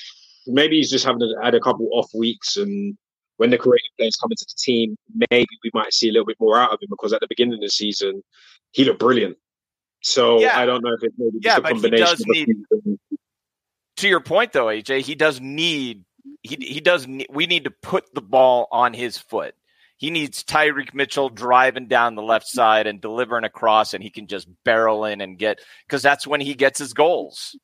Maybe 0.46 0.76
he's 0.76 0.90
just 0.90 1.04
having 1.04 1.20
to 1.20 1.34
add 1.42 1.54
a 1.54 1.60
couple 1.60 1.88
off 1.92 2.10
weeks, 2.14 2.56
and 2.56 2.96
when 3.38 3.50
the 3.50 3.58
creative 3.58 3.90
players 3.98 4.16
come 4.16 4.30
into 4.32 4.44
the 4.48 4.54
team, 4.58 4.96
maybe 5.30 5.46
we 5.62 5.70
might 5.74 5.92
see 5.92 6.08
a 6.08 6.12
little 6.12 6.26
bit 6.26 6.38
more 6.40 6.58
out 6.58 6.72
of 6.72 6.80
him 6.80 6.88
because 6.90 7.12
at 7.12 7.20
the 7.20 7.26
beginning 7.28 7.54
of 7.54 7.60
the 7.60 7.68
season, 7.68 8.22
he 8.72 8.84
looked 8.84 8.98
brilliant. 9.00 9.36
So 10.02 10.40
Yeah. 10.40 10.58
I 10.58 10.66
don't 10.66 10.82
know 10.82 10.92
if 10.94 11.02
it's 11.02 11.14
maybe 11.18 11.38
Yeah, 11.42 11.58
just 11.58 11.70
a 11.70 11.74
but 11.74 11.92
he 11.92 11.98
does 11.98 12.24
need- 12.26 12.98
to 13.96 14.08
your 14.08 14.20
point 14.20 14.52
though 14.52 14.66
aj 14.66 15.00
he 15.02 15.14
does 15.14 15.40
need 15.40 16.04
he, 16.42 16.56
he 16.60 16.80
does 16.80 17.06
ne- 17.06 17.26
we 17.30 17.46
need 17.46 17.64
to 17.64 17.70
put 17.70 18.12
the 18.14 18.20
ball 18.20 18.68
on 18.70 18.92
his 18.92 19.16
foot 19.16 19.54
he 19.96 20.10
needs 20.10 20.44
tyrick 20.44 20.92
mitchell 20.92 21.30
driving 21.30 21.86
down 21.86 22.14
the 22.14 22.22
left 22.22 22.46
side 22.46 22.86
and 22.86 23.00
delivering 23.00 23.44
across 23.44 23.94
and 23.94 24.04
he 24.04 24.10
can 24.10 24.26
just 24.26 24.48
barrel 24.64 25.06
in 25.06 25.22
and 25.22 25.38
get 25.38 25.60
because 25.86 26.02
that's 26.02 26.26
when 26.26 26.42
he 26.42 26.52
gets 26.54 26.78
his 26.78 26.92
goals 26.92 27.56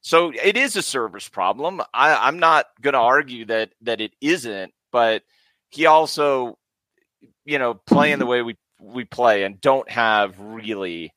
so 0.00 0.32
it 0.42 0.56
is 0.56 0.76
a 0.76 0.82
service 0.82 1.28
problem 1.28 1.82
I, 1.92 2.14
i'm 2.26 2.38
not 2.38 2.66
going 2.80 2.94
to 2.94 2.98
argue 3.00 3.44
that 3.44 3.72
that 3.82 4.00
it 4.00 4.12
isn't 4.22 4.72
but 4.96 5.24
he 5.68 5.84
also 5.84 6.56
you 7.44 7.58
know 7.58 7.74
playing 7.74 8.18
the 8.18 8.24
way 8.24 8.40
we 8.40 8.56
we 8.80 9.04
play 9.04 9.42
and 9.42 9.60
don't 9.60 9.90
have 9.90 10.40
really 10.40 11.12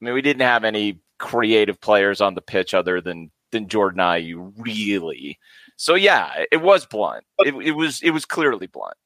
I 0.00 0.04
mean, 0.04 0.14
we 0.14 0.22
didn't 0.22 0.40
have 0.40 0.64
any 0.64 1.02
creative 1.18 1.78
players 1.78 2.22
on 2.22 2.34
the 2.34 2.40
pitch 2.40 2.72
other 2.72 3.02
than 3.02 3.30
than 3.52 3.68
Jordan 3.68 4.00
Ayew, 4.00 4.54
really. 4.56 5.38
So 5.76 5.94
yeah, 5.94 6.44
it 6.50 6.62
was 6.62 6.86
blunt. 6.86 7.24
It, 7.40 7.54
it 7.54 7.72
was 7.72 8.00
it 8.02 8.12
was 8.12 8.24
clearly 8.24 8.66
blunt. 8.66 8.96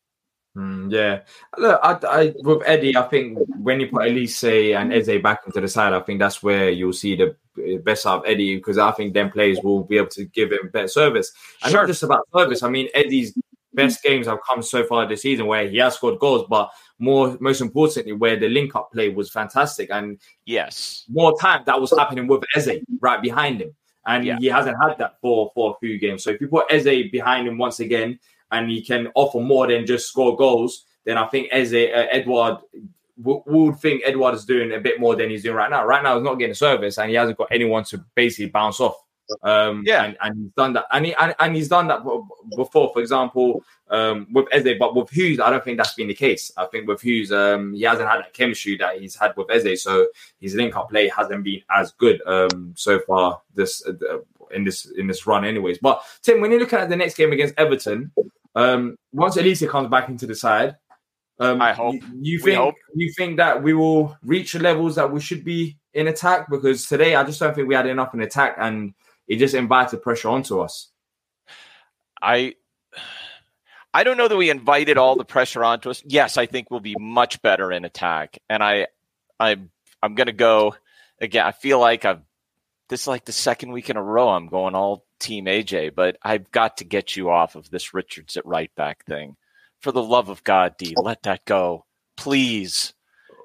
Mm, 0.56 0.92
yeah. 0.92 1.22
Look, 1.58 1.80
I, 1.82 1.98
I 2.06 2.34
with 2.44 2.62
Eddie, 2.64 2.96
I 2.96 3.08
think 3.08 3.38
when 3.58 3.80
you 3.80 3.88
put 3.88 4.02
Olise 4.02 4.76
and 4.76 4.92
Eze 4.92 5.20
back 5.20 5.40
into 5.46 5.60
the 5.60 5.66
side, 5.66 5.94
I 5.94 6.00
think 6.00 6.20
that's 6.20 6.44
where 6.44 6.70
you'll 6.70 6.92
see 6.92 7.16
the 7.16 7.34
best 7.82 8.06
out 8.06 8.20
of 8.20 8.30
Eddie 8.30 8.56
because 8.56 8.78
I 8.78 8.92
think 8.92 9.14
them 9.14 9.30
players 9.30 9.58
will 9.64 9.82
be 9.82 9.96
able 9.96 10.10
to 10.10 10.26
give 10.26 10.52
him 10.52 10.70
better 10.72 10.88
service. 10.88 11.32
And 11.64 11.72
not 11.72 11.86
just 11.86 12.02
about 12.04 12.28
service. 12.34 12.62
I 12.62 12.68
mean, 12.68 12.88
Eddie's 12.94 13.36
best 13.74 14.02
games 14.02 14.26
have 14.26 14.38
come 14.48 14.62
so 14.62 14.84
far 14.84 15.06
this 15.06 15.22
season 15.22 15.46
where 15.46 15.68
he 15.68 15.78
has 15.78 15.94
scored 15.94 16.18
goals, 16.18 16.46
but 16.48 16.70
more 16.98 17.36
most 17.40 17.60
importantly, 17.60 18.12
where 18.12 18.36
the 18.36 18.48
link 18.48 18.74
up 18.76 18.92
play 18.92 19.08
was 19.08 19.30
fantastic. 19.30 19.90
And 19.90 20.18
yes, 20.46 21.04
more 21.08 21.36
time 21.38 21.62
that 21.66 21.80
was 21.80 21.90
happening 21.96 22.26
with 22.26 22.42
Eze 22.54 22.80
right 23.00 23.20
behind 23.22 23.60
him. 23.62 23.74
And 24.06 24.24
Yeah. 24.24 24.36
he 24.38 24.46
hasn't 24.46 24.76
had 24.82 24.98
that 24.98 25.14
for, 25.20 25.50
for 25.54 25.72
a 25.72 25.78
few 25.78 25.98
games. 25.98 26.24
So 26.24 26.30
if 26.30 26.40
you 26.40 26.48
put 26.48 26.66
Eze 26.70 27.10
behind 27.10 27.46
him 27.48 27.56
once 27.58 27.80
again 27.80 28.18
and 28.50 28.70
he 28.70 28.82
can 28.82 29.08
offer 29.14 29.40
more 29.40 29.66
than 29.68 29.86
just 29.86 30.08
score 30.08 30.36
goals, 30.36 30.84
then 31.04 31.16
I 31.16 31.26
think 31.28 31.48
Eze, 31.52 31.72
uh, 31.74 32.06
Edouard, 32.10 32.58
would 33.18 33.76
think 33.78 34.02
Edouard 34.04 34.34
is 34.34 34.44
doing 34.44 34.72
a 34.72 34.80
bit 34.80 34.98
more 34.98 35.14
than 35.14 35.30
he's 35.30 35.42
doing 35.42 35.56
right 35.56 35.70
now. 35.70 35.84
Right 35.84 36.02
now, 36.02 36.16
he's 36.16 36.24
not 36.24 36.34
getting 36.38 36.54
service 36.54 36.98
and 36.98 37.08
he 37.10 37.16
hasn't 37.16 37.38
got 37.38 37.48
anyone 37.52 37.84
to 37.84 38.04
basically 38.14 38.50
bounce 38.50 38.80
off. 38.80 38.96
Um, 39.42 39.82
yeah, 39.86 40.04
and, 40.04 40.16
and 40.20 40.38
he's 40.38 40.52
done 40.52 40.72
that, 40.74 40.86
and, 40.90 41.06
he, 41.06 41.14
and 41.14 41.34
and 41.38 41.56
he's 41.56 41.68
done 41.68 41.88
that 41.88 42.02
before. 42.56 42.90
For 42.92 43.00
example, 43.00 43.64
um, 43.90 44.26
with 44.32 44.46
Eze, 44.52 44.76
but 44.78 44.94
with 44.94 45.10
Hughes, 45.10 45.40
I 45.40 45.50
don't 45.50 45.64
think 45.64 45.78
that's 45.78 45.94
been 45.94 46.08
the 46.08 46.14
case. 46.14 46.50
I 46.56 46.66
think 46.66 46.88
with 46.88 47.00
Hughes, 47.00 47.32
um, 47.32 47.74
he 47.74 47.82
hasn't 47.82 48.08
had 48.08 48.20
that 48.20 48.32
chemistry 48.32 48.76
that 48.78 49.00
he's 49.00 49.16
had 49.16 49.36
with 49.36 49.50
Eze, 49.50 49.82
so 49.82 50.06
his 50.40 50.54
link-up 50.54 50.90
play 50.90 51.08
hasn't 51.08 51.44
been 51.44 51.62
as 51.70 51.92
good 51.92 52.20
um, 52.26 52.72
so 52.76 53.00
far 53.00 53.40
this 53.54 53.86
uh, 53.86 54.18
in 54.52 54.64
this 54.64 54.86
in 54.96 55.06
this 55.06 55.26
run, 55.26 55.44
anyways. 55.44 55.78
But 55.78 56.02
Tim, 56.22 56.40
when 56.40 56.50
you're 56.50 56.60
looking 56.60 56.78
at 56.78 56.88
the 56.88 56.96
next 56.96 57.16
game 57.16 57.32
against 57.32 57.54
Everton, 57.58 58.12
um, 58.54 58.96
once 59.12 59.36
Olise 59.36 59.68
comes 59.68 59.88
back 59.88 60.08
into 60.08 60.26
the 60.26 60.34
side, 60.34 60.76
um, 61.38 61.60
I 61.60 61.72
hope 61.72 61.94
you, 61.94 62.02
you 62.20 62.38
think 62.38 62.56
hope. 62.56 62.74
you 62.94 63.12
think 63.16 63.36
that 63.38 63.62
we 63.62 63.74
will 63.74 64.16
reach 64.22 64.52
the 64.52 64.60
levels 64.60 64.96
that 64.96 65.10
we 65.10 65.20
should 65.20 65.44
be 65.44 65.76
in 65.94 66.08
attack 66.08 66.48
because 66.50 66.86
today 66.86 67.14
I 67.14 67.24
just 67.24 67.40
don't 67.40 67.54
think 67.54 67.68
we 67.68 67.74
had 67.74 67.86
enough 67.86 68.14
in 68.14 68.20
attack 68.20 68.56
and 68.58 68.94
it 69.28 69.36
just 69.36 69.54
invited 69.54 70.02
pressure 70.02 70.28
onto 70.28 70.60
us. 70.60 70.90
I 72.20 72.54
I 73.94 74.04
don't 74.04 74.16
know 74.16 74.28
that 74.28 74.36
we 74.36 74.50
invited 74.50 74.96
all 74.96 75.16
the 75.16 75.24
pressure 75.24 75.64
onto 75.64 75.90
us. 75.90 76.02
Yes, 76.06 76.36
I 76.38 76.46
think 76.46 76.70
we'll 76.70 76.80
be 76.80 76.96
much 76.98 77.42
better 77.42 77.70
in 77.72 77.84
attack, 77.84 78.38
and 78.48 78.62
I 78.62 78.86
I'm 79.38 79.70
I'm 80.02 80.14
gonna 80.14 80.32
go 80.32 80.74
again. 81.20 81.44
I 81.44 81.52
feel 81.52 81.78
like 81.78 82.04
I've 82.04 82.20
this 82.88 83.02
is 83.02 83.08
like 83.08 83.24
the 83.24 83.32
second 83.32 83.72
week 83.72 83.90
in 83.90 83.96
a 83.96 84.02
row 84.02 84.28
I'm 84.28 84.48
going 84.48 84.74
all 84.74 85.04
team 85.18 85.46
AJ, 85.46 85.94
but 85.94 86.16
I've 86.22 86.50
got 86.50 86.78
to 86.78 86.84
get 86.84 87.16
you 87.16 87.30
off 87.30 87.54
of 87.54 87.70
this 87.70 87.94
Richards 87.94 88.36
at 88.36 88.44
right 88.46 88.74
back 88.74 89.04
thing. 89.06 89.36
For 89.80 89.92
the 89.92 90.02
love 90.02 90.28
of 90.28 90.44
God, 90.44 90.76
D, 90.78 90.94
let 90.96 91.22
that 91.24 91.44
go, 91.44 91.86
please. 92.16 92.92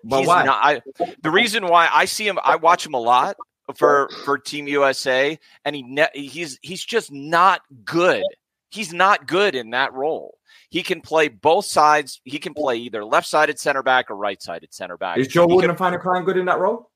But 0.04 0.20
He's 0.20 0.28
why? 0.28 0.44
not- 0.44 0.60
I, 0.64 0.82
the 1.24 1.32
reason 1.32 1.66
why 1.68 1.90
I 1.92 2.06
see 2.06 2.28
him, 2.28 2.38
I 2.44 2.58
watch 2.58 2.86
him 2.86 2.94
a 2.94 3.00
lot 3.00 3.38
for 3.76 4.09
for 4.26 4.38
Team 4.38 4.68
USA, 4.68 5.38
and 5.65 5.76
he 5.76 5.84
ne- 5.84 6.07
he's 6.13 6.59
he's 6.61 6.84
just 6.84 7.11
not 7.11 7.61
good. 7.84 8.24
He's 8.70 8.93
not 8.93 9.28
good 9.28 9.55
in 9.55 9.72
that 9.72 9.93
role. 9.93 10.38
He 10.70 10.84
can 10.84 11.01
play 11.01 11.30
both 11.30 11.65
sides. 11.65 12.20
He 12.26 12.38
can 12.39 12.53
play 12.53 12.76
either 12.78 13.03
left-sided 13.05 13.57
center 13.59 13.82
back 13.82 14.11
or 14.11 14.15
right-sided 14.15 14.74
center 14.74 14.97
back. 14.97 15.18
Is 15.18 15.28
Joe 15.30 15.47
He 15.47 15.53
Wooden 15.55 15.61
can- 15.61 15.70
and 15.72 15.80
Final 15.80 15.99
Clyne 15.99 16.24
good 16.26 16.38
in 16.38 16.45
that 16.45 16.59
role? 16.59 16.91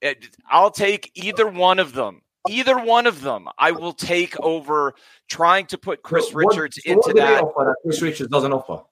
it- 0.00 0.28
I'll 0.50 0.72
take 0.72 1.10
either 1.14 1.46
one 1.46 1.78
of 1.78 1.92
them. 1.92 2.22
Either 2.48 2.76
one 2.76 3.06
of 3.06 3.20
them, 3.22 3.46
I 3.56 3.70
will 3.70 3.92
take 3.92 4.38
over 4.40 4.94
trying 5.28 5.66
to 5.66 5.78
put 5.78 6.02
Chris 6.02 6.32
What- 6.34 6.46
Richards 6.46 6.80
so 6.84 6.96
what 6.96 7.06
into 7.06 7.20
that. 7.20 7.44
offer 7.44 7.64
that 7.66 7.76
Chris 7.84 8.02
Richards 8.02 8.30
doesn't 8.30 8.52
offer? 8.52 8.82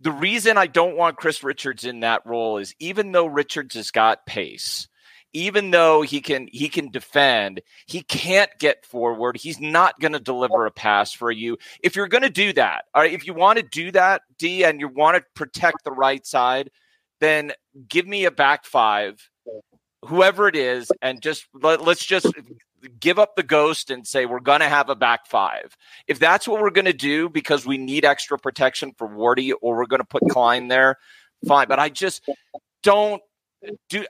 the 0.00 0.10
reason 0.12 0.56
I 0.58 0.66
don't 0.66 0.96
want 0.96 1.16
Chris 1.18 1.42
Richards 1.42 1.84
in 1.84 2.00
that 2.00 2.24
role 2.26 2.56
is 2.58 2.74
even 2.78 3.12
though 3.12 3.26
Richards 3.26 3.74
has 3.74 3.90
got 3.90 4.24
pace, 4.26 4.88
even 5.34 5.72
though 5.72 6.00
he 6.02 6.20
can 6.20 6.48
he 6.52 6.68
can 6.68 6.90
defend, 6.90 7.60
he 7.86 8.02
can't 8.02 8.50
get 8.58 8.86
forward. 8.86 9.36
He's 9.36 9.60
not 9.60 10.00
going 10.00 10.12
to 10.12 10.20
deliver 10.20 10.64
a 10.64 10.70
pass 10.70 11.12
for 11.12 11.30
you. 11.30 11.58
If 11.82 11.96
you're 11.96 12.08
going 12.08 12.22
to 12.22 12.30
do 12.30 12.52
that, 12.54 12.84
all 12.94 13.02
right, 13.02 13.12
if 13.12 13.26
you 13.26 13.34
want 13.34 13.58
to 13.58 13.64
do 13.64 13.90
that, 13.92 14.22
D, 14.38 14.64
and 14.64 14.80
you 14.80 14.88
want 14.88 15.16
to 15.16 15.24
protect 15.34 15.84
the 15.84 15.90
right 15.90 16.24
side, 16.24 16.70
then 17.20 17.52
give 17.88 18.06
me 18.06 18.24
a 18.24 18.30
back 18.30 18.64
five, 18.64 19.28
whoever 20.06 20.48
it 20.48 20.56
is, 20.56 20.90
and 21.02 21.20
just 21.20 21.46
let, 21.52 21.82
let's 21.82 22.06
just 22.06 22.32
give 23.00 23.18
up 23.18 23.34
the 23.34 23.42
ghost 23.42 23.90
and 23.90 24.06
say 24.06 24.26
we're 24.26 24.40
going 24.40 24.60
to 24.60 24.68
have 24.68 24.88
a 24.88 24.94
back 24.94 25.26
five. 25.26 25.76
If 26.06 26.18
that's 26.18 26.46
what 26.46 26.60
we're 26.60 26.70
going 26.70 26.84
to 26.84 26.92
do 26.92 27.28
because 27.28 27.66
we 27.66 27.76
need 27.76 28.04
extra 28.04 28.38
protection 28.38 28.92
for 28.96 29.08
Wardy 29.08 29.52
or 29.60 29.76
we're 29.76 29.86
going 29.86 30.00
to 30.00 30.06
put 30.06 30.22
Clyne 30.30 30.68
there, 30.68 30.98
fine. 31.46 31.66
But 31.66 31.80
I 31.80 31.88
just 31.88 32.28
don't 32.82 33.22
do. 33.88 34.04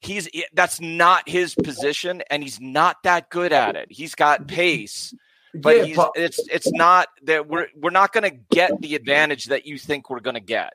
He's 0.00 0.28
that's 0.52 0.80
not 0.80 1.28
his 1.28 1.54
position, 1.54 2.22
and 2.30 2.42
he's 2.42 2.60
not 2.60 3.02
that 3.02 3.30
good 3.30 3.52
at 3.52 3.74
it. 3.74 3.88
He's 3.90 4.14
got 4.14 4.46
pace, 4.46 5.12
but 5.54 5.88
Yeah, 5.88 5.94
but- 5.96 6.12
it's 6.14 6.38
it's 6.48 6.70
not 6.70 7.08
that 7.24 7.48
we're 7.48 7.66
we're 7.74 7.90
not 7.90 8.12
going 8.12 8.30
to 8.30 8.36
get 8.50 8.80
the 8.80 8.94
advantage 8.94 9.46
that 9.46 9.66
you 9.66 9.76
think 9.78 10.08
we're 10.08 10.20
going 10.20 10.34
to 10.34 10.40
get. 10.40 10.74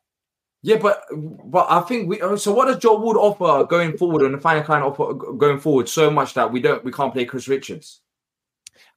Yeah, 0.61 0.78
but 0.78 1.03
but 1.11 1.67
I 1.69 1.82
think 1.82 2.09
we. 2.09 2.19
So 2.38 2.53
what 2.53 2.67
does 2.67 2.78
Joe 2.78 2.97
Wood 2.97 3.17
offer 3.17 3.65
going 3.65 3.97
forward, 3.97 4.21
and 4.24 4.34
the 4.34 4.39
final 4.39 4.63
kind 4.63 4.84
of 4.84 4.99
offer 4.99 5.13
going 5.13 5.59
forward 5.59 5.89
so 5.89 6.09
much 6.09 6.34
that 6.36 6.51
we 6.51 6.61
don't 6.61 6.84
we 6.84 6.91
can't 6.91 7.13
play 7.13 7.26
Chris 7.26 7.47
Richards? 7.49 7.99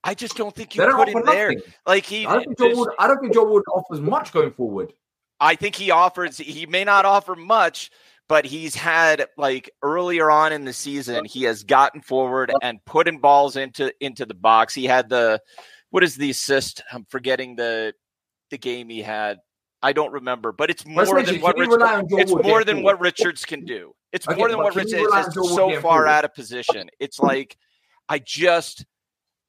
I 0.04 0.14
just 0.14 0.36
don't 0.36 0.54
think 0.54 0.76
you 0.76 0.82
don't 0.82 0.94
put 0.94 1.08
him 1.08 1.22
there. 1.26 1.54
Like 1.84 2.04
he, 2.04 2.24
I 2.24 2.34
don't 2.34 2.44
think 2.44 2.58
Joe 2.58 2.78
Wood. 2.80 2.90
I 2.98 3.08
don't 3.08 3.20
think 3.20 3.34
Joe 3.34 3.44
Wood 3.50 3.64
offers 3.72 4.00
much 4.00 4.32
going 4.32 4.52
forward. 4.52 4.92
I 5.40 5.56
think 5.56 5.74
he 5.74 5.90
offers. 5.90 6.38
He 6.38 6.66
may 6.66 6.84
not 6.84 7.04
offer 7.04 7.34
much, 7.34 7.90
but 8.28 8.44
he's 8.44 8.74
had 8.74 9.26
like 9.36 9.70
earlier 9.82 10.30
on 10.30 10.52
in 10.52 10.64
the 10.64 10.72
season, 10.72 11.24
he 11.24 11.44
has 11.44 11.62
gotten 11.64 12.00
forward 12.00 12.52
and 12.62 12.84
putting 12.84 13.18
balls 13.18 13.56
into 13.56 13.92
into 14.00 14.26
the 14.26 14.34
box. 14.34 14.74
He 14.74 14.84
had 14.84 15.08
the 15.08 15.40
what 15.90 16.02
is 16.02 16.16
the 16.16 16.30
assist? 16.30 16.82
I'm 16.92 17.06
forgetting 17.08 17.56
the 17.56 17.94
the 18.50 18.58
game 18.58 18.88
he 18.88 19.02
had. 19.02 19.38
I 19.82 19.92
don't 19.92 20.12
remember, 20.12 20.52
but 20.52 20.70
it's 20.70 20.84
more 20.86 21.04
Let's 21.04 21.30
than 21.30 21.40
what 21.40 21.56
can 21.56 21.68
Richards. 21.68 21.76
rely 21.76 21.94
on 21.96 22.08
Joe 22.08 22.18
It's 22.18 22.32
more 22.32 22.64
than 22.64 22.82
what 22.82 23.00
Richards 23.00 23.44
can 23.44 23.64
do. 23.64 23.94
It's 24.12 24.26
Okay, 24.26 24.36
more 24.36 24.48
than 24.48 24.58
what 24.58 24.74
Richards 24.74 24.94
is 24.94 25.12
on 25.12 25.22
Joe 25.24 25.26
just 25.26 25.36
Wood 25.36 25.74
so 25.74 25.80
far 25.80 26.06
out 26.06 26.24
of 26.24 26.34
position. 26.34 26.88
It's 26.98 27.20
like 27.20 27.56
I 28.08 28.18
just 28.18 28.84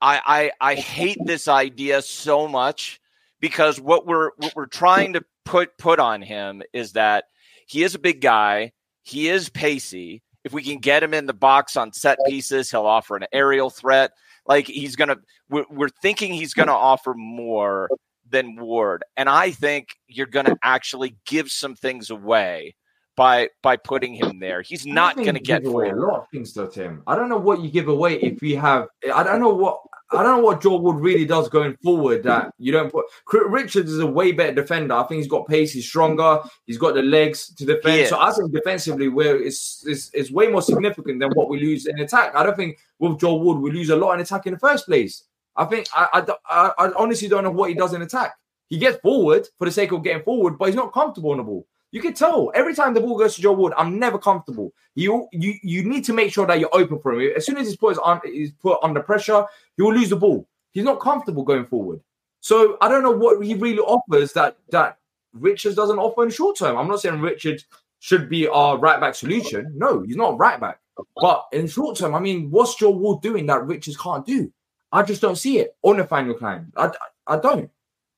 I 0.01 0.51
I 0.59 0.71
I 0.71 0.75
hate 0.75 1.17
this 1.25 1.47
idea 1.47 2.01
so 2.01 2.47
much 2.47 2.99
because 3.39 3.79
what 3.79 4.05
we're 4.05 4.31
what 4.37 4.55
we're 4.55 4.65
trying 4.67 5.13
to 5.13 5.23
put 5.45 5.77
put 5.77 5.99
on 5.99 6.21
him 6.21 6.61
is 6.73 6.93
that 6.93 7.25
he 7.67 7.83
is 7.83 7.93
a 7.93 7.99
big 7.99 8.21
guy, 8.21 8.71
he 9.03 9.29
is 9.29 9.49
pacey. 9.49 10.23
If 10.43 10.53
we 10.53 10.63
can 10.63 10.79
get 10.79 11.03
him 11.03 11.13
in 11.13 11.25
the 11.25 11.33
box 11.33 11.75
on 11.75 11.93
set 11.93 12.17
pieces, 12.25 12.71
he'll 12.71 12.85
offer 12.85 13.17
an 13.17 13.25
aerial 13.33 13.69
threat. 13.69 14.11
Like 14.47 14.65
he's 14.65 14.95
gonna, 14.95 15.17
we're, 15.49 15.65
we're 15.69 15.89
thinking 16.01 16.33
he's 16.33 16.53
gonna 16.53 16.71
offer 16.71 17.13
more 17.13 17.89
than 18.29 18.55
Ward, 18.55 19.03
and 19.17 19.29
I 19.29 19.51
think 19.51 19.89
you're 20.07 20.25
gonna 20.25 20.57
actually 20.63 21.17
give 21.25 21.51
some 21.51 21.75
things 21.75 22.09
away 22.09 22.75
by 23.17 23.49
by 23.61 23.75
putting 23.75 24.13
him 24.13 24.39
there. 24.39 24.61
He's 24.61 24.85
not 24.85 25.17
gonna 25.17 25.39
get 25.39 25.65
away 25.65 25.89
a 25.89 25.95
lot 25.95 26.21
of 26.21 26.25
things 26.31 26.53
to 26.53 26.67
Tim. 26.67 27.03
I 27.07 27.15
don't 27.15 27.27
know 27.27 27.37
what 27.37 27.61
you 27.61 27.69
give 27.69 27.89
away 27.89 28.15
if 28.15 28.41
we 28.41 28.55
have. 28.55 28.87
I 29.13 29.23
don't 29.23 29.41
know 29.41 29.53
what. 29.53 29.81
I 30.11 30.23
don't 30.23 30.37
know 30.37 30.43
what 30.43 30.61
Joe 30.61 30.77
Wood 30.77 30.97
really 30.97 31.25
does 31.25 31.49
going 31.49 31.75
forward. 31.83 32.23
That 32.23 32.53
you 32.57 32.71
don't 32.71 32.91
put. 32.91 33.05
Richards 33.31 33.91
is 33.91 33.99
a 33.99 34.07
way 34.07 34.31
better 34.31 34.53
defender. 34.53 34.93
I 34.93 35.03
think 35.03 35.19
he's 35.19 35.27
got 35.27 35.47
pace. 35.47 35.73
He's 35.73 35.87
stronger. 35.87 36.39
He's 36.65 36.77
got 36.77 36.95
the 36.95 37.01
legs 37.01 37.53
to 37.55 37.65
defend. 37.65 38.07
So 38.07 38.19
I 38.19 38.31
think 38.31 38.53
defensively, 38.53 39.09
where 39.09 39.41
it's, 39.41 39.83
it's 39.85 40.09
it's 40.13 40.31
way 40.31 40.47
more 40.47 40.61
significant 40.61 41.19
than 41.19 41.31
what 41.31 41.49
we 41.49 41.59
lose 41.59 41.87
in 41.87 41.99
attack. 41.99 42.35
I 42.35 42.43
don't 42.43 42.55
think 42.55 42.79
with 42.99 43.19
Joe 43.19 43.35
Wood 43.35 43.59
we 43.59 43.71
lose 43.71 43.89
a 43.89 43.95
lot 43.97 44.13
in 44.13 44.21
attack 44.21 44.47
in 44.47 44.53
the 44.53 44.59
first 44.59 44.85
place. 44.85 45.23
I 45.57 45.65
think 45.65 45.87
I 45.93 46.07
I, 46.13 46.33
I, 46.49 46.71
I 46.85 46.91
honestly 46.95 47.27
don't 47.27 47.43
know 47.43 47.51
what 47.51 47.69
he 47.69 47.75
does 47.75 47.93
in 47.93 48.01
attack. 48.01 48.35
He 48.69 48.77
gets 48.77 48.97
forward 48.99 49.47
for 49.57 49.65
the 49.65 49.71
sake 49.71 49.91
of 49.91 50.03
getting 50.03 50.23
forward, 50.23 50.57
but 50.57 50.65
he's 50.65 50.75
not 50.75 50.93
comfortable 50.93 51.31
on 51.31 51.37
the 51.37 51.43
ball. 51.43 51.65
You 51.91 52.01
can 52.01 52.13
tell 52.13 52.51
every 52.53 52.75
time 52.75 52.93
the 52.93 53.01
ball 53.01 53.17
goes 53.17 53.35
to 53.35 53.41
Joe 53.41 53.53
Wood, 53.53 53.73
I'm 53.77 53.97
never 53.97 54.17
comfortable. 54.17 54.73
You 54.95 55.27
you 55.31 55.55
you 55.63 55.83
need 55.83 56.03
to 56.05 56.13
make 56.13 56.33
sure 56.33 56.45
that 56.45 56.59
you're 56.59 56.75
open 56.75 56.99
for 56.99 57.13
him. 57.13 57.31
As 57.35 57.45
soon 57.45 57.57
as 57.57 57.67
he's 57.67 57.77
put 57.77 57.97
on 57.99 58.19
he's 58.25 58.51
put 58.51 58.79
under 58.83 59.01
pressure, 59.01 59.45
he 59.77 59.83
will 59.83 59.93
lose 59.93 60.09
the 60.09 60.15
ball. 60.15 60.47
He's 60.71 60.83
not 60.83 60.99
comfortable 60.99 61.43
going 61.43 61.65
forward. 61.65 62.01
So 62.41 62.77
I 62.81 62.89
don't 62.89 63.03
know 63.03 63.11
what 63.11 63.43
he 63.43 63.55
really 63.55 63.79
offers 63.79 64.33
that 64.33 64.57
that 64.69 64.97
Richards 65.33 65.75
doesn't 65.75 65.99
offer 65.99 66.23
in 66.23 66.29
short 66.29 66.57
term. 66.57 66.77
I'm 66.77 66.87
not 66.87 67.01
saying 67.01 67.21
Richards 67.21 67.65
should 67.99 68.29
be 68.29 68.47
our 68.47 68.77
right 68.77 68.99
back 68.99 69.15
solution. 69.15 69.71
No, 69.75 70.01
he's 70.01 70.15
not 70.15 70.37
right 70.37 70.59
back. 70.59 70.79
But 71.15 71.45
in 71.51 71.67
short 71.67 71.97
term, 71.97 72.15
I 72.15 72.19
mean, 72.19 72.49
what's 72.51 72.75
Joe 72.75 72.91
Wood 72.91 73.21
doing 73.21 73.45
that 73.47 73.65
Richards 73.65 73.97
can't 73.97 74.25
do? 74.25 74.51
I 74.91 75.03
just 75.03 75.21
don't 75.21 75.35
see 75.35 75.59
it 75.59 75.75
on 75.83 75.97
the 75.97 76.05
final 76.05 76.33
climb. 76.33 76.71
I, 76.75 76.91
I 77.25 77.37
don't. 77.37 77.69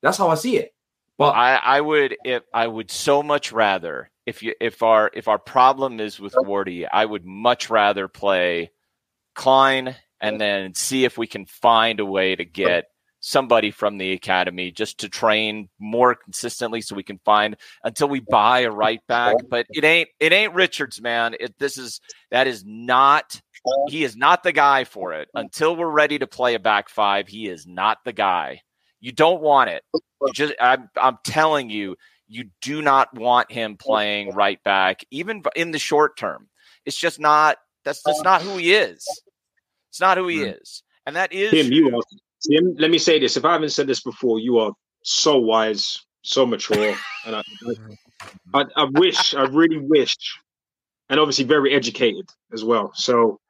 That's 0.02 0.18
how 0.18 0.28
I 0.28 0.34
see 0.34 0.56
it. 0.56 0.74
But 1.20 1.36
I, 1.36 1.56
I 1.56 1.80
would 1.82 2.16
if 2.24 2.44
I 2.50 2.66
would 2.66 2.90
so 2.90 3.22
much 3.22 3.52
rather 3.52 4.10
if 4.24 4.42
you 4.42 4.54
if 4.58 4.82
our 4.82 5.10
if 5.12 5.28
our 5.28 5.38
problem 5.38 6.00
is 6.00 6.18
with 6.18 6.32
Wardy, 6.32 6.88
I 6.90 7.04
would 7.04 7.26
much 7.26 7.68
rather 7.68 8.08
play 8.08 8.70
Clyne 9.34 9.96
and 10.18 10.40
then 10.40 10.74
see 10.74 11.04
if 11.04 11.18
we 11.18 11.26
can 11.26 11.44
find 11.44 12.00
a 12.00 12.06
way 12.06 12.36
to 12.36 12.46
get 12.46 12.86
somebody 13.20 13.70
from 13.70 13.98
the 13.98 14.12
academy 14.12 14.70
just 14.70 15.00
to 15.00 15.10
train 15.10 15.68
more 15.78 16.14
consistently 16.14 16.80
so 16.80 16.96
we 16.96 17.02
can 17.02 17.20
find 17.22 17.58
until 17.84 18.08
we 18.08 18.20
buy 18.20 18.60
a 18.60 18.70
right 18.70 19.06
back. 19.06 19.36
But 19.50 19.66
it 19.68 19.84
ain't 19.84 20.08
it 20.20 20.32
ain't 20.32 20.54
richards 20.54 21.02
man. 21.02 21.34
It 21.38 21.58
this 21.58 21.76
is 21.76 22.00
that 22.30 22.46
is 22.46 22.64
not 22.64 23.42
he 23.90 24.04
is 24.04 24.16
not 24.16 24.42
the 24.42 24.52
guy 24.52 24.84
for 24.84 25.12
it. 25.12 25.28
Until 25.34 25.76
we're 25.76 25.90
ready 25.90 26.18
to 26.18 26.26
play 26.26 26.54
a 26.54 26.58
back 26.58 26.88
five 26.88 27.28
he 27.28 27.46
is 27.46 27.66
not 27.66 27.98
the 28.06 28.14
guy 28.14 28.62
you 29.00 29.12
don't 29.12 29.40
want 29.40 29.70
it 29.70 29.82
you 29.94 30.32
just 30.34 30.54
I'm, 30.60 30.88
I'm 30.96 31.18
telling 31.24 31.70
you 31.70 31.96
you 32.28 32.44
do 32.62 32.82
not 32.82 33.12
want 33.14 33.50
him 33.50 33.76
playing 33.76 34.34
right 34.34 34.62
back 34.62 35.04
even 35.10 35.42
in 35.56 35.72
the 35.72 35.78
short 35.78 36.16
term 36.16 36.48
it's 36.84 36.96
just 36.96 37.18
not 37.18 37.58
that's 37.84 38.02
just 38.04 38.22
not 38.24 38.42
who 38.42 38.56
he 38.56 38.72
is 38.72 39.06
it's 39.88 40.00
not 40.00 40.18
who 40.18 40.28
he 40.28 40.38
mm-hmm. 40.38 40.60
is 40.60 40.82
and 41.06 41.16
that 41.16 41.32
is 41.32 41.50
Tim, 41.50 41.72
you 41.72 41.96
are. 41.96 42.02
Tim, 42.48 42.74
let 42.78 42.90
me 42.90 42.98
say 42.98 43.18
this. 43.18 43.36
If 43.36 43.44
I 43.44 43.52
haven't 43.52 43.70
said 43.70 43.86
this 43.86 44.00
before, 44.00 44.38
you 44.38 44.58
are 44.58 44.72
so 45.02 45.38
wise, 45.38 46.00
so 46.22 46.46
mature, 46.46 46.94
and 47.26 47.36
I, 47.36 47.42
I, 48.54 48.64
I 48.76 48.84
wish, 48.92 49.34
I 49.34 49.42
really 49.44 49.78
wish, 49.78 50.16
and 51.08 51.20
obviously 51.20 51.44
very 51.44 51.72
educated 51.74 52.28
as 52.52 52.64
well. 52.64 52.92
So, 52.94 53.40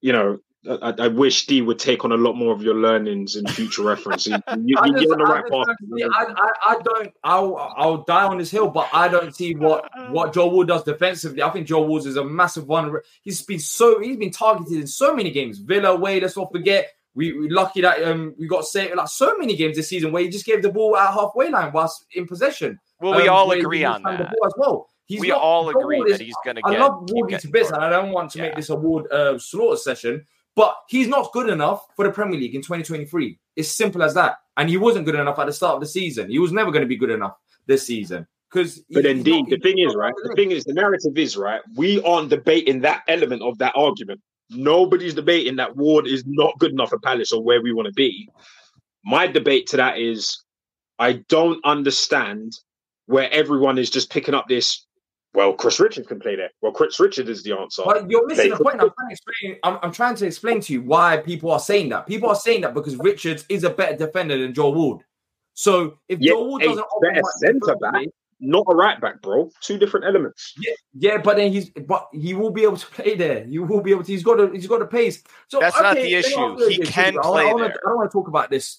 you 0.00 0.12
know, 0.12 0.38
I, 0.82 0.94
I 0.98 1.08
wish 1.08 1.46
D 1.46 1.62
would 1.62 1.78
take 1.78 2.04
on 2.04 2.12
a 2.12 2.16
lot 2.16 2.34
more 2.34 2.52
of 2.52 2.62
your 2.62 2.74
learnings 2.74 3.36
in 3.36 3.46
future 3.48 3.82
reference. 3.82 4.26
You, 4.26 4.34
you, 4.64 4.76
I 4.78 4.86
you're 4.86 4.98
just- 4.98 5.12
on 5.12 5.18
the 5.18 5.24
right 5.24 5.44
path. 5.50 5.66
don't 5.90 6.14
I, 6.14 6.24
I, 6.36 6.50
I 6.72 6.76
don't. 6.82 7.14
I'll, 7.24 7.56
I'll 7.76 8.04
die 8.04 8.24
on 8.26 8.38
this 8.38 8.50
hill, 8.50 8.68
but 8.68 8.88
I 8.92 9.08
don't 9.08 9.34
see 9.34 9.54
what 9.54 9.88
what 10.10 10.32
Joe 10.34 10.48
Wood 10.48 10.68
does 10.68 10.82
defensively. 10.84 11.42
I 11.42 11.50
think 11.50 11.66
Joe 11.66 11.82
Woods 11.82 12.06
is 12.06 12.16
a 12.16 12.24
massive 12.24 12.66
one. 12.68 12.92
He's 13.22 13.42
been 13.42 13.58
so 13.60 14.00
he's 14.00 14.16
been 14.16 14.30
targeted 14.30 14.74
in 14.80 14.86
so 14.86 15.14
many 15.14 15.30
games. 15.30 15.58
Villa 15.58 15.90
away. 15.92 16.20
Let's 16.20 16.36
not 16.36 16.52
forget. 16.52 16.90
We 17.14 17.32
we 17.32 17.48
lucky 17.50 17.80
that 17.80 18.02
um 18.04 18.34
we 18.38 18.46
got 18.46 18.64
saved 18.64 18.94
like 18.94 19.08
so 19.08 19.36
many 19.38 19.56
games 19.56 19.76
this 19.76 19.88
season 19.88 20.12
where 20.12 20.22
he 20.22 20.28
just 20.28 20.44
gave 20.46 20.62
the 20.62 20.70
ball 20.70 20.96
at 20.96 21.12
halfway 21.12 21.48
line 21.50 21.72
whilst 21.72 22.04
in 22.12 22.26
possession. 22.26 22.78
Well, 23.00 23.16
we 23.16 23.26
Um, 23.28 23.34
all 23.34 23.50
agree 23.52 23.82
on 23.84 24.02
handling 24.02 24.18
the 24.18 24.24
that. 24.24 24.34
ball 24.38 24.46
as 24.46 24.52
well. 24.56 24.88
He's 25.06 25.20
we 25.20 25.28
not- 25.28 25.40
all 25.40 25.68
agree 25.70 26.04
that 26.10 26.20
he's 26.20 26.36
going 26.44 26.56
to 26.56 26.62
get. 26.62 26.68
I 26.68 26.72
get. 26.74 26.80
love 26.80 27.06
keep 27.06 27.16
Woody 27.24 27.38
to 27.38 27.48
bits, 27.48 27.70
and 27.70 27.82
I 27.82 27.88
don't 27.88 28.12
want 28.12 28.30
to 28.32 28.38
make 28.42 28.54
this 28.56 28.68
a 28.68 28.76
Wood 28.76 29.10
uh, 29.10 29.38
slaughter 29.38 29.78
session, 29.78 30.26
but 30.58 30.74
he's 30.88 31.06
not 31.06 31.30
good 31.32 31.48
enough 31.48 31.86
for 31.94 32.04
the 32.04 32.10
Premier 32.10 32.36
League 32.36 32.56
in 32.56 32.62
2023. 32.62 33.38
It's 33.54 33.70
simple 33.70 34.02
as 34.02 34.12
that. 34.14 34.38
And 34.56 34.68
he 34.68 34.76
wasn't 34.76 35.04
good 35.06 35.14
enough 35.14 35.38
at 35.38 35.46
the 35.46 35.52
start 35.52 35.76
of 35.76 35.80
the 35.80 35.86
season. 35.86 36.28
He 36.28 36.40
was 36.40 36.50
never 36.50 36.72
going 36.72 36.82
to 36.82 36.88
be 36.88 36.96
good 36.96 37.10
enough 37.10 37.36
this 37.66 37.86
season 37.86 38.26
because. 38.50 38.82
But 38.90 39.06
indeed, 39.06 39.46
D, 39.46 39.54
the 39.54 39.60
thing 39.60 39.78
is, 39.78 39.94
right? 39.94 40.12
The 40.24 40.34
thing 40.34 40.50
is, 40.50 40.64
the 40.64 40.72
narrative 40.72 41.16
is, 41.16 41.36
right? 41.36 41.60
We 41.76 42.02
aren't 42.02 42.30
debating 42.30 42.80
that 42.80 43.02
element 43.06 43.40
of 43.42 43.56
that 43.58 43.72
argument. 43.76 44.20
Nobody's 44.50 45.14
debating 45.14 45.54
that 45.56 45.76
Ward 45.76 46.08
is 46.08 46.24
not 46.26 46.58
good 46.58 46.72
enough 46.72 46.88
for 46.88 46.98
Palace 46.98 47.30
or 47.30 47.40
where 47.40 47.62
we 47.62 47.72
want 47.72 47.86
to 47.86 47.92
be. 47.92 48.28
My 49.04 49.28
debate 49.28 49.68
to 49.68 49.76
that 49.76 50.00
is 50.00 50.42
I 50.98 51.22
don't 51.28 51.64
understand 51.64 52.52
where 53.06 53.30
everyone 53.30 53.78
is 53.78 53.90
just 53.90 54.10
picking 54.10 54.34
up 54.34 54.48
this. 54.48 54.87
Well, 55.34 55.52
Chris 55.52 55.78
Richards 55.78 56.06
can 56.06 56.20
play 56.20 56.36
there. 56.36 56.50
Well, 56.62 56.72
Chris 56.72 56.98
Richards 56.98 57.28
is 57.28 57.42
the 57.42 57.52
answer. 57.52 57.82
But 57.84 58.10
you're 58.10 58.26
missing 58.26 58.50
Play 58.50 58.56
the 58.56 58.64
point. 58.64 58.80
I'm 58.80 58.90
trying, 58.96 59.08
to 59.08 59.12
explain, 59.12 59.56
I'm, 59.62 59.78
I'm 59.82 59.92
trying 59.92 60.14
to 60.16 60.26
explain 60.26 60.60
to 60.62 60.72
you 60.72 60.82
why 60.82 61.18
people 61.18 61.50
are 61.50 61.60
saying 61.60 61.90
that. 61.90 62.06
People 62.06 62.30
are 62.30 62.34
saying 62.34 62.62
that 62.62 62.74
because 62.74 62.96
Richards 62.96 63.44
is 63.48 63.64
a 63.64 63.70
better 63.70 63.96
defender 63.96 64.38
than 64.38 64.54
Joe 64.54 64.70
Wood. 64.70 65.02
So 65.54 65.98
if 66.08 66.18
Yeah, 66.20 66.32
Joe 66.32 66.48
Wood 66.48 66.62
doesn't 66.62 66.82
offer 66.82 67.06
better 67.06 67.20
much 67.20 67.32
centre 67.40 67.76
back, 67.76 67.92
defensively- 67.92 68.12
not 68.40 68.64
a 68.68 68.74
right 68.74 69.00
back, 69.00 69.20
bro. 69.20 69.50
Two 69.60 69.78
different 69.78 70.06
elements. 70.06 70.54
Yeah, 70.58 70.72
yeah, 70.94 71.18
but 71.18 71.36
then 71.36 71.52
he's 71.52 71.70
but 71.70 72.08
he 72.12 72.34
will 72.34 72.50
be 72.50 72.62
able 72.62 72.76
to 72.76 72.86
play 72.86 73.16
there. 73.16 73.44
He 73.44 73.58
will 73.58 73.80
be 73.80 73.90
able 73.90 74.04
to. 74.04 74.12
He's 74.12 74.22
got 74.22 74.38
a 74.38 74.48
he's 74.52 74.68
got 74.68 74.80
a 74.80 74.86
pace. 74.86 75.22
So 75.48 75.58
That's 75.58 75.80
not 75.80 75.96
the 75.96 76.14
issue. 76.14 76.56
He 76.68 76.78
can 76.78 77.18
I, 77.18 77.22
play 77.22 77.48
I 77.48 77.52
wanna, 77.52 77.64
there. 77.64 77.80
I 77.84 77.88
don't 77.88 77.96
want 77.96 78.10
to 78.10 78.16
talk 78.16 78.28
about 78.28 78.48
this 78.48 78.78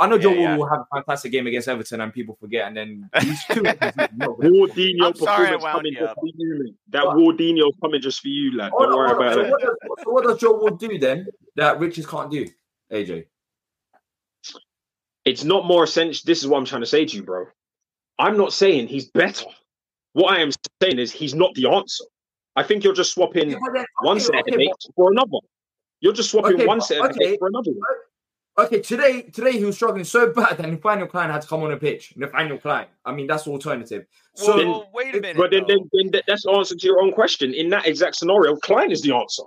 I 0.00 0.06
know 0.06 0.16
Joe 0.18 0.32
Yeah, 0.32 0.40
yeah. 0.40 0.56
will 0.56 0.66
have 0.68 0.80
a 0.80 0.86
fantastic 0.96 1.30
game 1.32 1.46
against 1.46 1.68
Everton, 1.68 2.00
and 2.00 2.12
people 2.12 2.36
forget, 2.40 2.66
and 2.68 2.76
then 2.76 3.10
these 3.20 3.44
two. 3.46 3.60
Wardinho 3.62 5.04
I'm 5.06 5.14
sorry 5.14 5.48
performance 5.48 5.64
coming 5.64 5.94
just 5.94 6.14
for 6.14 6.26
you. 6.26 6.74
That 6.88 7.04
Wardinho's 7.04 7.76
coming 7.82 8.00
just 8.00 8.20
for 8.20 8.28
you, 8.28 8.56
lad. 8.56 8.72
Don't 8.72 8.80
Hold 8.90 8.94
worry 8.94 9.08
hold 9.08 9.20
about 9.20 9.34
So 9.34 9.40
it. 9.42 9.50
what, 9.50 9.60
does, 9.60 9.76
so 10.04 10.10
what 10.10 10.24
does 10.24 10.38
Joe 10.38 10.58
Wood 10.62 10.78
do 10.78 10.98
then 10.98 11.26
that 11.56 11.78
Richards 11.80 12.06
can't 12.06 12.30
do? 12.30 12.46
AJ. 12.92 13.26
It's 15.24 15.44
not 15.44 15.66
more 15.66 15.84
essential. 15.84 16.22
This 16.26 16.40
is 16.40 16.46
what 16.46 16.58
I'm 16.58 16.64
trying 16.64 16.82
to 16.82 16.86
say 16.86 17.04
to 17.04 17.16
you, 17.16 17.22
bro. 17.22 17.46
I'm 18.18 18.36
not 18.36 18.52
saying 18.52 18.88
he's 18.88 19.06
better. 19.10 19.46
What 20.12 20.32
I 20.32 20.40
am 20.42 20.50
saying 20.82 20.98
is 20.98 21.10
he's 21.12 21.34
not 21.34 21.54
the 21.54 21.68
answer. 21.68 22.04
I 22.56 22.62
think 22.62 22.84
you're 22.84 22.92
just 22.94 23.12
swapping 23.12 23.50
Yeah, 23.50 23.58
but 23.64 23.72
then- 23.74 23.86
one 24.02 24.16
okay, 24.18 24.24
set 24.26 24.34
of 24.36 24.40
okay, 24.48 24.56
mates 24.56 24.88
for 24.94 25.10
another. 25.10 25.38
You're 26.00 26.12
just 26.12 26.30
swapping 26.30 26.54
Okay, 26.54 26.66
one 26.66 26.78
but- 26.78 26.84
set 26.84 26.98
of 26.98 27.10
okay. 27.10 27.16
mates 27.30 27.36
for 27.38 27.48
another. 27.48 27.72
One. 28.54 28.66
Okay, 28.66 28.80
today 28.80 29.22
today 29.22 29.52
he 29.52 29.64
was 29.64 29.76
struggling 29.76 30.04
so 30.04 30.32
bad 30.32 30.56
that 30.58 30.68
Nathaniel 30.68 31.06
Clyne 31.08 31.30
had 31.30 31.42
to 31.42 31.48
come 31.48 31.62
on 31.62 31.70
the 31.70 31.76
pitch. 31.76 32.12
Nathaniel 32.16 32.58
Clyne. 32.58 32.86
I 33.04 33.12
mean, 33.12 33.26
that's 33.26 33.44
the 33.44 33.50
alternative. 33.50 34.06
So 34.34 34.56
Well, 34.56 34.66
well, 34.66 34.90
wait 34.94 35.14
a 35.14 35.20
minute. 35.20 35.36
But 35.36 35.50
then, 35.50 35.64
then, 35.68 35.88
then 35.92 36.22
that's 36.26 36.42
the 36.44 36.50
answer 36.52 36.74
to 36.76 36.86
your 36.86 37.00
own 37.00 37.12
question. 37.12 37.52
In 37.54 37.68
that 37.70 37.86
exact 37.86 38.16
scenario, 38.16 38.56
Clyne 38.56 38.90
is 38.92 39.02
the 39.02 39.14
answer. 39.14 39.42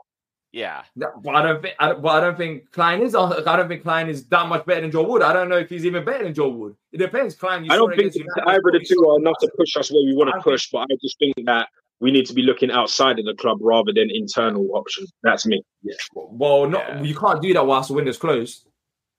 yeah. 0.51 0.83
No, 0.95 1.07
but 1.23 1.35
I 1.35 1.41
don't 1.41 1.61
think. 1.61 1.75
I 1.79 1.87
don't, 1.89 2.01
but 2.01 2.09
I 2.09 2.19
don't 2.21 2.37
think 2.37 2.71
Clyne 2.71 3.01
is. 3.01 3.15
Uh, 3.15 3.43
I 3.47 3.55
don't 3.55 3.67
think 3.67 3.83
Clyne 3.83 4.09
is 4.09 4.25
that 4.27 4.47
much 4.47 4.65
better 4.65 4.81
than 4.81 4.91
Joe 4.91 5.03
Wood. 5.03 5.21
I 5.21 5.33
don't 5.33 5.49
know 5.49 5.57
if 5.57 5.69
he's 5.69 5.85
even 5.85 6.03
better 6.05 6.23
than 6.23 6.33
Joe 6.33 6.49
Wood. 6.49 6.75
It 6.91 6.97
depends. 6.97 7.35
Clyne. 7.35 7.63
You 7.65 7.71
I 7.71 7.75
don't 7.77 7.89
think 7.95 8.13
against 8.15 8.29
either 8.45 8.57
of 8.67 8.73
the 8.73 8.85
two 8.87 9.07
are 9.09 9.19
enough 9.19 9.35
to 9.41 9.51
push 9.57 9.75
us 9.77 9.91
where 9.91 10.03
we 10.05 10.13
want 10.15 10.29
I 10.29 10.33
to 10.33 10.35
think- 10.37 10.43
push. 10.43 10.69
But 10.71 10.87
I 10.91 10.95
just 11.01 11.17
think 11.19 11.33
that 11.45 11.69
we 11.99 12.11
need 12.11 12.25
to 12.27 12.33
be 12.33 12.43
looking 12.43 12.69
outside 12.71 13.17
of 13.19 13.25
the 13.25 13.33
club 13.35 13.57
rather 13.61 13.91
than 13.93 14.09
internal 14.11 14.67
options. 14.73 15.11
That's 15.23 15.45
me. 15.47 15.63
Yeah. 15.81 15.95
Well, 16.13 16.69
not 16.69 16.83
Yeah. 16.87 17.01
you 17.03 17.15
can't 17.15 17.41
do 17.41 17.53
that 17.53 17.65
whilst 17.65 17.87
the 17.87 17.95
window's 17.95 18.17
closed. 18.17 18.66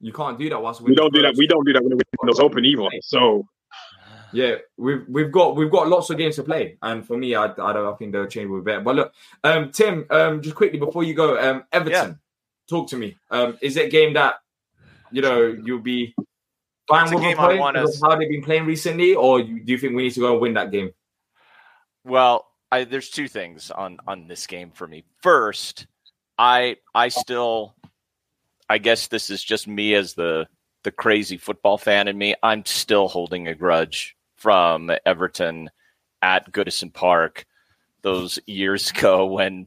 You 0.00 0.12
can't 0.12 0.38
do 0.38 0.48
that 0.50 0.62
whilst 0.62 0.80
We 0.80 0.94
don't 0.94 1.12
do 1.12 1.22
that. 1.22 1.34
We 1.36 1.46
don't 1.46 1.64
do 1.64 1.72
that 1.72 1.82
when 1.82 1.96
the 1.96 2.04
window's 2.20 2.40
open 2.40 2.64
either. 2.64 2.88
So 3.02 3.46
Yeah, 4.32 4.56
we've 4.76 5.04
we've 5.08 5.32
got 5.32 5.56
we've 5.56 5.70
got 5.70 5.88
lots 5.88 6.10
of 6.10 6.18
games 6.18 6.36
to 6.36 6.42
play, 6.42 6.76
and 6.82 7.04
for 7.06 7.16
me, 7.16 7.34
I, 7.34 7.44
I 7.46 7.48
don't 7.72 7.92
I 7.92 7.96
think 7.96 8.12
the 8.12 8.26
change 8.26 8.48
will 8.48 8.60
be 8.60 8.64
better. 8.70 8.82
But 8.82 8.94
look, 8.96 9.12
um, 9.42 9.70
Tim, 9.72 10.06
um, 10.10 10.42
just 10.42 10.54
quickly 10.54 10.78
before 10.78 11.02
you 11.04 11.14
go, 11.14 11.38
um, 11.38 11.64
Everton, 11.72 12.18
talk 12.68 12.88
to 12.90 12.96
me. 12.96 13.16
Um, 13.30 13.58
is 13.62 13.76
it 13.76 13.86
a 13.86 13.88
game 13.88 14.12
that 14.14 14.36
you 15.10 15.22
know 15.22 15.56
you'll 15.64 15.80
be 15.80 16.14
fine 16.86 17.04
It's 17.04 17.12
a 17.12 17.14
with 17.16 17.24
game 17.24 17.38
a 17.38 17.40
I 17.42 17.46
point 17.46 17.58
want 17.60 17.74
because 17.76 17.94
us- 17.96 18.02
how 18.02 18.16
they've 18.16 18.28
been 18.28 18.42
playing 18.44 18.66
recently, 18.66 19.14
or 19.14 19.42
do 19.42 19.48
you 19.64 19.78
think 19.78 19.96
we 19.96 20.02
need 20.04 20.14
to 20.14 20.20
go 20.20 20.32
and 20.32 20.40
win 20.40 20.54
that 20.54 20.70
game? 20.70 20.90
Well, 22.04 22.46
I, 22.70 22.84
there's 22.84 23.08
two 23.10 23.28
things 23.28 23.70
on 23.70 23.98
on 24.06 24.28
this 24.28 24.46
game 24.46 24.70
for 24.70 24.86
me. 24.86 25.04
First, 25.22 25.86
I 26.38 26.76
I 26.94 27.08
still, 27.08 27.74
I 28.68 28.78
guess 28.78 29.08
this 29.08 29.30
is 29.30 29.42
just 29.42 29.66
me 29.66 29.94
as 29.94 30.14
the 30.14 30.48
the 30.84 30.92
crazy 30.92 31.36
football 31.36 31.78
fan 31.78 32.08
in 32.08 32.16
me. 32.16 32.34
I'm 32.42 32.64
still 32.64 33.08
holding 33.08 33.48
a 33.48 33.54
grudge 33.54 34.16
from 34.36 34.90
Everton 35.04 35.70
at 36.22 36.52
Goodison 36.52 36.92
Park 36.92 37.46
those 38.02 38.38
years 38.46 38.90
ago 38.96 39.26
when 39.26 39.66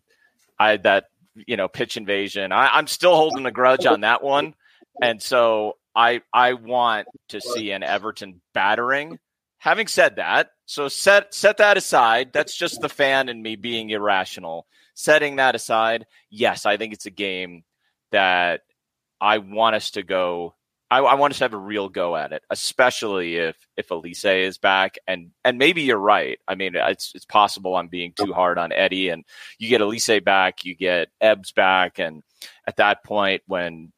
I 0.60 0.72
had 0.72 0.84
that 0.84 1.06
you 1.36 1.58
know 1.58 1.68
pitch 1.68 1.98
invasion. 1.98 2.52
I, 2.52 2.78
I'm 2.78 2.88
still 2.88 3.16
holding 3.16 3.46
a 3.46 3.52
grudge 3.52 3.86
on 3.86 4.02
that 4.02 4.24
one, 4.24 4.54
and 5.02 5.22
so 5.22 5.78
I 5.96 6.22
I 6.34 6.54
want 6.54 7.08
to 7.30 7.42
see 7.42 7.72
an 7.72 7.84
Everton 7.84 8.42
battering. 8.54 9.20
Having 9.58 9.88
said 9.88 10.16
that, 10.16 10.52
so 10.66 10.88
set 10.88 11.34
set 11.34 11.58
that 11.58 11.78
aside. 11.78 12.34
That's 12.34 12.56
just 12.56 12.82
the 12.82 12.90
fan 12.90 13.30
in 13.30 13.42
me 13.42 13.56
being 13.56 13.90
irrational. 13.90 14.66
Setting 14.94 15.38
that 15.38 15.56
aside, 15.56 16.06
yes, 16.30 16.66
I 16.66 16.78
think 16.78 16.94
it's 16.94 17.06
a 17.06 17.12
game 17.12 17.64
that 18.12 18.62
I 19.22 19.38
want 19.38 19.76
us 19.76 19.92
to 19.92 20.04
go. 20.04 20.56
I, 20.90 21.00
I 21.00 21.14
want 21.14 21.32
us 21.32 21.38
to 21.38 21.46
have 21.46 21.54
a 21.54 21.58
real 21.58 21.88
go 21.88 22.18
at 22.18 22.34
it, 22.34 22.44
especially 22.50 23.38
if 23.38 23.56
if 23.78 23.90
Olise 23.90 24.46
is 24.46 24.58
back. 24.58 24.98
And 25.08 25.32
and 25.46 25.58
maybe 25.58 25.84
you're 25.84 25.98
right. 25.98 26.40
I 26.48 26.56
mean, 26.56 26.76
it's 26.76 27.14
it's 27.16 27.26
possible 27.26 27.76
I'm 27.76 27.88
being 27.88 28.14
too 28.14 28.34
hard 28.34 28.58
on 28.58 28.72
Eddie. 28.74 29.10
And 29.10 29.24
you 29.60 29.70
get 29.70 29.82
Olise 29.82 30.24
back, 30.24 30.66
you 30.66 30.76
get 30.76 31.10
Ebbs 31.22 31.52
back, 31.52 32.00
and 32.00 32.24
at 32.68 32.78
that 32.78 33.04
point, 33.04 33.44
when 33.46 33.94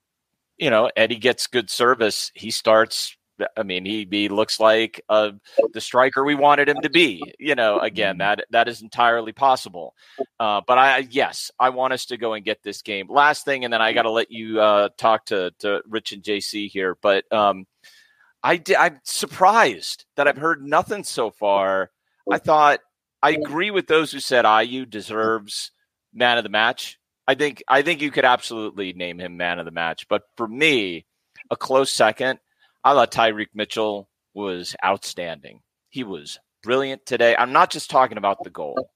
you 0.57 0.69
know 0.69 0.91
Eddie 0.95 1.17
gets 1.17 1.47
good 1.47 1.69
service, 1.69 2.32
he 2.36 2.51
starts. 2.51 3.15
I 3.57 3.63
mean, 3.63 3.86
he 3.86 4.07
he 4.09 4.29
looks 4.29 4.59
like 4.59 5.01
uh, 5.09 5.31
the 5.73 5.81
striker 5.81 6.23
we 6.23 6.36
wanted 6.36 6.69
him 6.69 6.81
to 6.81 6.89
be. 6.89 7.23
You 7.39 7.55
know, 7.55 7.79
again, 7.79 8.19
that 8.19 8.45
that 8.51 8.67
is 8.67 8.81
entirely 8.81 9.31
possible. 9.31 9.95
Uh, 10.39 10.61
but 10.65 10.77
I 10.77 11.07
yes, 11.09 11.51
I 11.59 11.69
want 11.69 11.93
us 11.93 12.05
to 12.07 12.17
go 12.17 12.34
and 12.34 12.45
get 12.45 12.63
this 12.63 12.81
game. 12.81 13.07
Last 13.09 13.45
thing, 13.45 13.63
and 13.63 13.73
then 13.73 13.81
I 13.81 13.93
got 13.93 14.03
to 14.03 14.11
let 14.11 14.31
you 14.31 14.61
uh, 14.61 14.89
talk 14.97 15.25
to 15.27 15.51
to 15.59 15.81
Rich 15.88 16.11
and 16.11 16.23
JC 16.23 16.69
here. 16.69 16.97
But 17.01 17.31
um, 17.34 17.65
I 18.43 18.57
di- 18.57 18.75
I'm 18.75 18.99
surprised 19.03 20.05
that 20.15 20.27
I've 20.27 20.38
heard 20.38 20.63
nothing 20.63 21.03
so 21.03 21.31
far. 21.31 21.91
I 22.31 22.38
thought 22.38 22.79
I 23.21 23.31
agree 23.31 23.71
with 23.71 23.88
those 23.88 24.11
who 24.11 24.19
said 24.19 24.45
Ayew 24.45 24.89
deserves 24.89 25.71
man 26.13 26.38
of 26.38 26.43
the 26.43 26.49
match. 26.49 26.99
I 27.27 27.36
think 27.36 27.63
I 27.67 27.81
think 27.81 28.01
you 28.01 28.11
could 28.11 28.25
absolutely 28.25 28.93
name 28.93 29.19
him 29.19 29.38
man 29.38 29.59
of 29.59 29.65
the 29.65 29.71
match. 29.71 30.07
But 30.07 30.23
for 30.36 30.47
me, 30.47 31.05
a 31.49 31.55
close 31.55 31.91
second, 31.91 32.39
I 32.84 32.93
thought 32.93 33.11
Tyrick 33.11 33.47
Mitchell 33.53 34.09
was 34.34 34.75
outstanding. 34.84 35.61
He 35.89 36.03
was 36.03 36.39
brilliant 36.63 37.05
today. 37.05 37.36
I'm 37.36 37.53
not 37.53 37.71
just 37.71 37.89
talking 37.89 38.17
about 38.17 38.43
the 38.43 38.49
goal. 38.49 38.89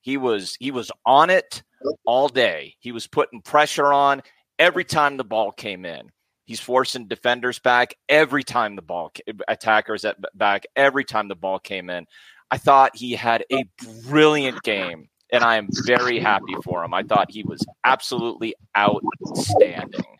He 0.00 0.16
was 0.16 0.56
he 0.58 0.70
was 0.70 0.90
on 1.06 1.30
it 1.30 1.62
all 2.04 2.28
day. 2.28 2.74
He 2.80 2.92
was 2.92 3.06
putting 3.06 3.42
pressure 3.42 3.92
on 3.92 4.22
every 4.58 4.84
time 4.84 5.16
the 5.16 5.24
ball 5.24 5.52
came 5.52 5.84
in. 5.84 6.10
He's 6.44 6.60
forcing 6.60 7.06
defenders 7.06 7.58
back 7.58 7.94
every 8.08 8.42
time 8.42 8.74
the 8.74 8.82
ball 8.82 9.12
attackers 9.46 10.04
at 10.04 10.16
back 10.34 10.64
every 10.74 11.04
time 11.04 11.28
the 11.28 11.36
ball 11.36 11.58
came 11.58 11.88
in. 11.90 12.06
I 12.50 12.58
thought 12.58 12.96
he 12.96 13.12
had 13.12 13.44
a 13.52 13.64
brilliant 14.08 14.62
game 14.62 15.08
and 15.32 15.44
I 15.44 15.56
am 15.56 15.68
very 15.86 16.18
happy 16.18 16.54
for 16.64 16.82
him. 16.82 16.92
I 16.92 17.04
thought 17.04 17.30
he 17.30 17.44
was 17.44 17.64
absolutely 17.84 18.54
outstanding. 18.76 20.16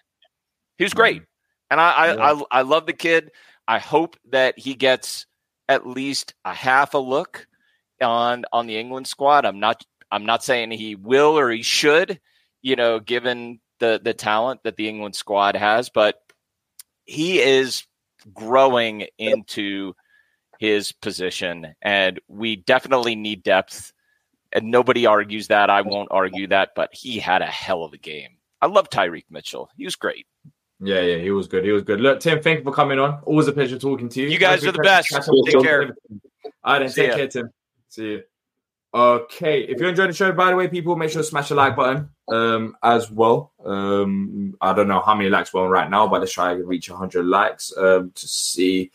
He 0.78 0.84
was 0.84 0.94
great. 0.94 1.22
And 1.70 1.80
I 1.80 1.90
I, 1.90 2.32
I, 2.32 2.42
I 2.50 2.62
love 2.62 2.86
the 2.86 2.92
kid. 2.92 3.30
I 3.66 3.78
hope 3.78 4.16
that 4.30 4.58
he 4.58 4.74
gets 4.74 5.26
at 5.68 5.86
least 5.86 6.34
a 6.44 6.52
half 6.52 6.94
a 6.94 6.98
look 6.98 7.46
on 8.00 8.44
on 8.52 8.66
the 8.66 8.78
England 8.78 9.06
squad. 9.06 9.44
I'm 9.44 9.60
not 9.60 9.84
I'm 10.10 10.26
not 10.26 10.42
saying 10.42 10.72
he 10.72 10.96
will 10.96 11.38
or 11.38 11.50
he 11.50 11.62
should, 11.62 12.20
you 12.62 12.76
know, 12.76 12.98
given 12.98 13.60
the 13.78 14.00
the 14.02 14.14
talent 14.14 14.62
that 14.64 14.76
the 14.76 14.88
England 14.88 15.14
squad 15.14 15.56
has, 15.56 15.88
but 15.88 16.16
he 17.04 17.40
is 17.40 17.84
growing 18.34 19.06
into 19.18 19.94
his 20.58 20.92
position 20.92 21.74
and 21.80 22.20
we 22.28 22.56
definitely 22.56 23.16
need 23.16 23.42
depth 23.42 23.92
and 24.52 24.70
nobody 24.70 25.06
argues 25.06 25.48
that. 25.48 25.70
I 25.70 25.82
won't 25.82 26.08
argue 26.10 26.48
that, 26.48 26.70
but 26.74 26.90
he 26.92 27.18
had 27.18 27.40
a 27.40 27.46
hell 27.46 27.84
of 27.84 27.92
a 27.92 27.98
game. 27.98 28.36
I 28.60 28.66
love 28.66 28.90
Tyrick 28.90 29.24
Mitchell. 29.30 29.70
He 29.76 29.84
was 29.84 29.96
great. 29.96 30.26
Yeah, 30.80 31.00
yeah, 31.00 31.18
he 31.18 31.30
was 31.30 31.46
good. 31.46 31.64
He 31.64 31.72
was 31.72 31.82
good. 31.82 32.00
Look, 32.00 32.20
Tim, 32.20 32.40
thank 32.40 32.58
you 32.58 32.64
for 32.64 32.72
coming 32.72 32.98
on. 32.98 33.20
Always 33.24 33.48
a 33.48 33.52
pleasure 33.52 33.78
talking 33.78 34.08
to 34.08 34.22
you. 34.22 34.28
You 34.28 34.38
guys 34.38 34.64
are 34.64 34.72
the 34.72 34.78
best. 34.78 35.08
Take 35.46 35.62
care. 35.62 35.94
All 36.64 36.72
right, 36.72 36.78
then 36.80 36.90
take 36.90 37.10
ya. 37.10 37.16
care, 37.16 37.28
Tim. 37.28 37.50
See 37.88 38.04
you. 38.04 38.22
Okay, 38.92 39.61
if 39.61 39.78
you're 39.78 39.90
enjoying 39.90 40.11
the 40.11 40.16
show, 40.16 40.32
by 40.32 40.50
the 40.50 40.57
way, 40.57 40.66
people, 40.66 40.96
make 40.96 41.11
sure 41.11 41.22
to 41.22 41.28
smash 41.28 41.50
the 41.50 41.54
like 41.54 41.76
button 41.76 42.08
um, 42.28 42.76
as 42.82 43.08
well. 43.08 43.52
Um, 43.64 44.57
I 44.61 44.72
don't 44.72 44.88
know 44.88 45.00
how 45.00 45.14
many 45.14 45.28
likes 45.28 45.54
we're 45.54 45.64
on 45.64 45.70
right 45.70 45.88
now, 45.88 46.08
but 46.08 46.20
let's 46.20 46.32
try 46.32 46.54
to 46.54 46.64
reach 46.64 46.90
100 46.90 47.24
likes 47.24 47.72
um, 47.76 48.11
to 48.12 48.26
see 48.26 48.90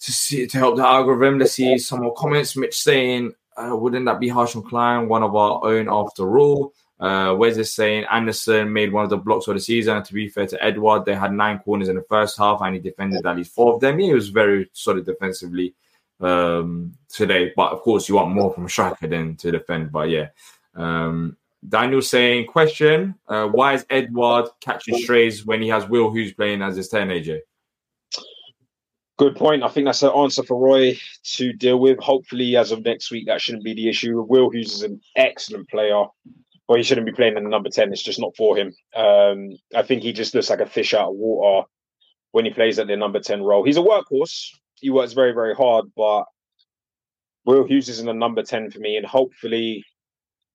to 0.00 0.12
see 0.12 0.46
to 0.48 0.58
help 0.58 0.76
the 0.76 0.86
algorithm. 0.86 1.38
Let's 1.38 1.52
see 1.52 1.78
some 1.78 2.00
more 2.00 2.14
comments. 2.14 2.56
Mitch 2.56 2.76
saying, 2.76 3.34
uh, 3.56 3.76
"Wouldn't 3.76 4.06
that 4.06 4.18
be 4.18 4.28
harsh 4.28 4.56
on 4.56 4.62
Clyne? 4.62 5.08
One 5.08 5.22
of 5.22 5.36
our 5.36 5.64
own, 5.64 5.88
after 5.88 6.38
all." 6.38 6.72
Uh, 7.00 7.34
where's 7.34 7.56
this 7.56 7.74
saying? 7.74 8.04
Andersen 8.10 8.72
made 8.72 8.92
one 8.92 9.04
of 9.04 9.10
the 9.10 9.16
blocks 9.16 9.48
of 9.48 9.54
the 9.54 9.60
season. 9.60 9.96
And 9.96 10.04
to 10.04 10.12
be 10.12 10.28
fair 10.28 10.46
to 10.46 10.62
Edouard, 10.62 11.06
they 11.06 11.14
had 11.14 11.32
nine 11.32 11.58
corners 11.58 11.88
in 11.88 11.96
the 11.96 12.02
first 12.02 12.36
half, 12.36 12.60
and 12.60 12.74
he 12.74 12.80
defended 12.80 13.24
at 13.24 13.36
least 13.36 13.54
four 13.54 13.74
of 13.74 13.80
them. 13.80 13.98
He 13.98 14.12
was 14.12 14.28
very 14.28 14.68
solid 14.74 15.06
defensively 15.06 15.74
um, 16.20 16.92
today. 17.08 17.52
But 17.56 17.72
of 17.72 17.80
course, 17.80 18.08
you 18.08 18.16
want 18.16 18.34
more 18.34 18.52
from 18.52 18.66
a 18.66 18.68
striker 18.68 19.06
than 19.06 19.36
to 19.36 19.50
defend. 19.50 19.90
But 19.90 20.10
yeah, 20.10 20.28
um, 20.74 21.38
Daniel 21.66 22.02
saying, 22.02 22.46
question: 22.46 23.14
uh, 23.28 23.46
Why 23.46 23.74
is 23.74 23.86
Edouard 23.88 24.48
catching 24.60 24.96
strays 24.98 25.46
when 25.46 25.62
he 25.62 25.68
has 25.68 25.88
Will 25.88 26.10
who's 26.10 26.32
playing 26.34 26.60
as 26.60 26.76
his 26.76 26.88
ten 26.88 27.08
AJ? 27.08 27.40
Good 29.16 29.36
point. 29.36 29.62
I 29.62 29.68
think 29.68 29.84
that's 29.84 30.02
an 30.02 30.12
answer 30.16 30.42
for 30.42 30.58
Roy 30.58 30.98
to 31.34 31.52
deal 31.52 31.78
with. 31.78 31.98
Hopefully, 31.98 32.56
as 32.56 32.72
of 32.72 32.84
next 32.84 33.10
week, 33.10 33.26
that 33.26 33.40
shouldn't 33.40 33.64
be 33.64 33.74
the 33.74 33.86
issue. 33.86 34.22
Will 34.22 34.48
Hughes 34.48 34.72
is 34.72 34.82
an 34.82 34.98
excellent 35.14 35.68
player, 35.68 36.06
but 36.70 36.78
he 36.78 36.84
shouldn't 36.84 37.04
be 37.04 37.12
playing 37.12 37.36
in 37.36 37.42
the 37.42 37.50
number 37.50 37.68
10. 37.68 37.92
It's 37.92 38.00
just 38.00 38.20
not 38.20 38.36
for 38.36 38.56
him. 38.56 38.72
Um, 38.94 39.56
I 39.74 39.82
think 39.82 40.04
he 40.04 40.12
just 40.12 40.36
looks 40.36 40.50
like 40.50 40.60
a 40.60 40.66
fish 40.66 40.94
out 40.94 41.08
of 41.08 41.16
water 41.16 41.66
when 42.30 42.44
he 42.44 42.52
plays 42.52 42.78
at 42.78 42.86
the 42.86 42.96
number 42.96 43.18
10 43.18 43.42
role. 43.42 43.64
He's 43.64 43.76
a 43.76 43.80
workhorse. 43.80 44.50
He 44.76 44.88
works 44.88 45.12
very, 45.12 45.32
very 45.32 45.52
hard, 45.52 45.86
but 45.96 46.26
Will 47.44 47.66
Hughes 47.66 47.88
is 47.88 47.98
in 47.98 48.06
the 48.06 48.12
number 48.12 48.44
10 48.44 48.70
for 48.70 48.78
me. 48.78 48.96
And 48.96 49.04
hopefully, 49.04 49.82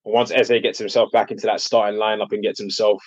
once 0.05 0.31
Eze 0.31 0.61
gets 0.63 0.79
himself 0.79 1.11
back 1.11 1.31
into 1.31 1.47
that 1.47 1.59
starting 1.59 1.99
lineup 1.99 2.31
and 2.31 2.41
gets 2.41 2.61
himself 2.61 3.03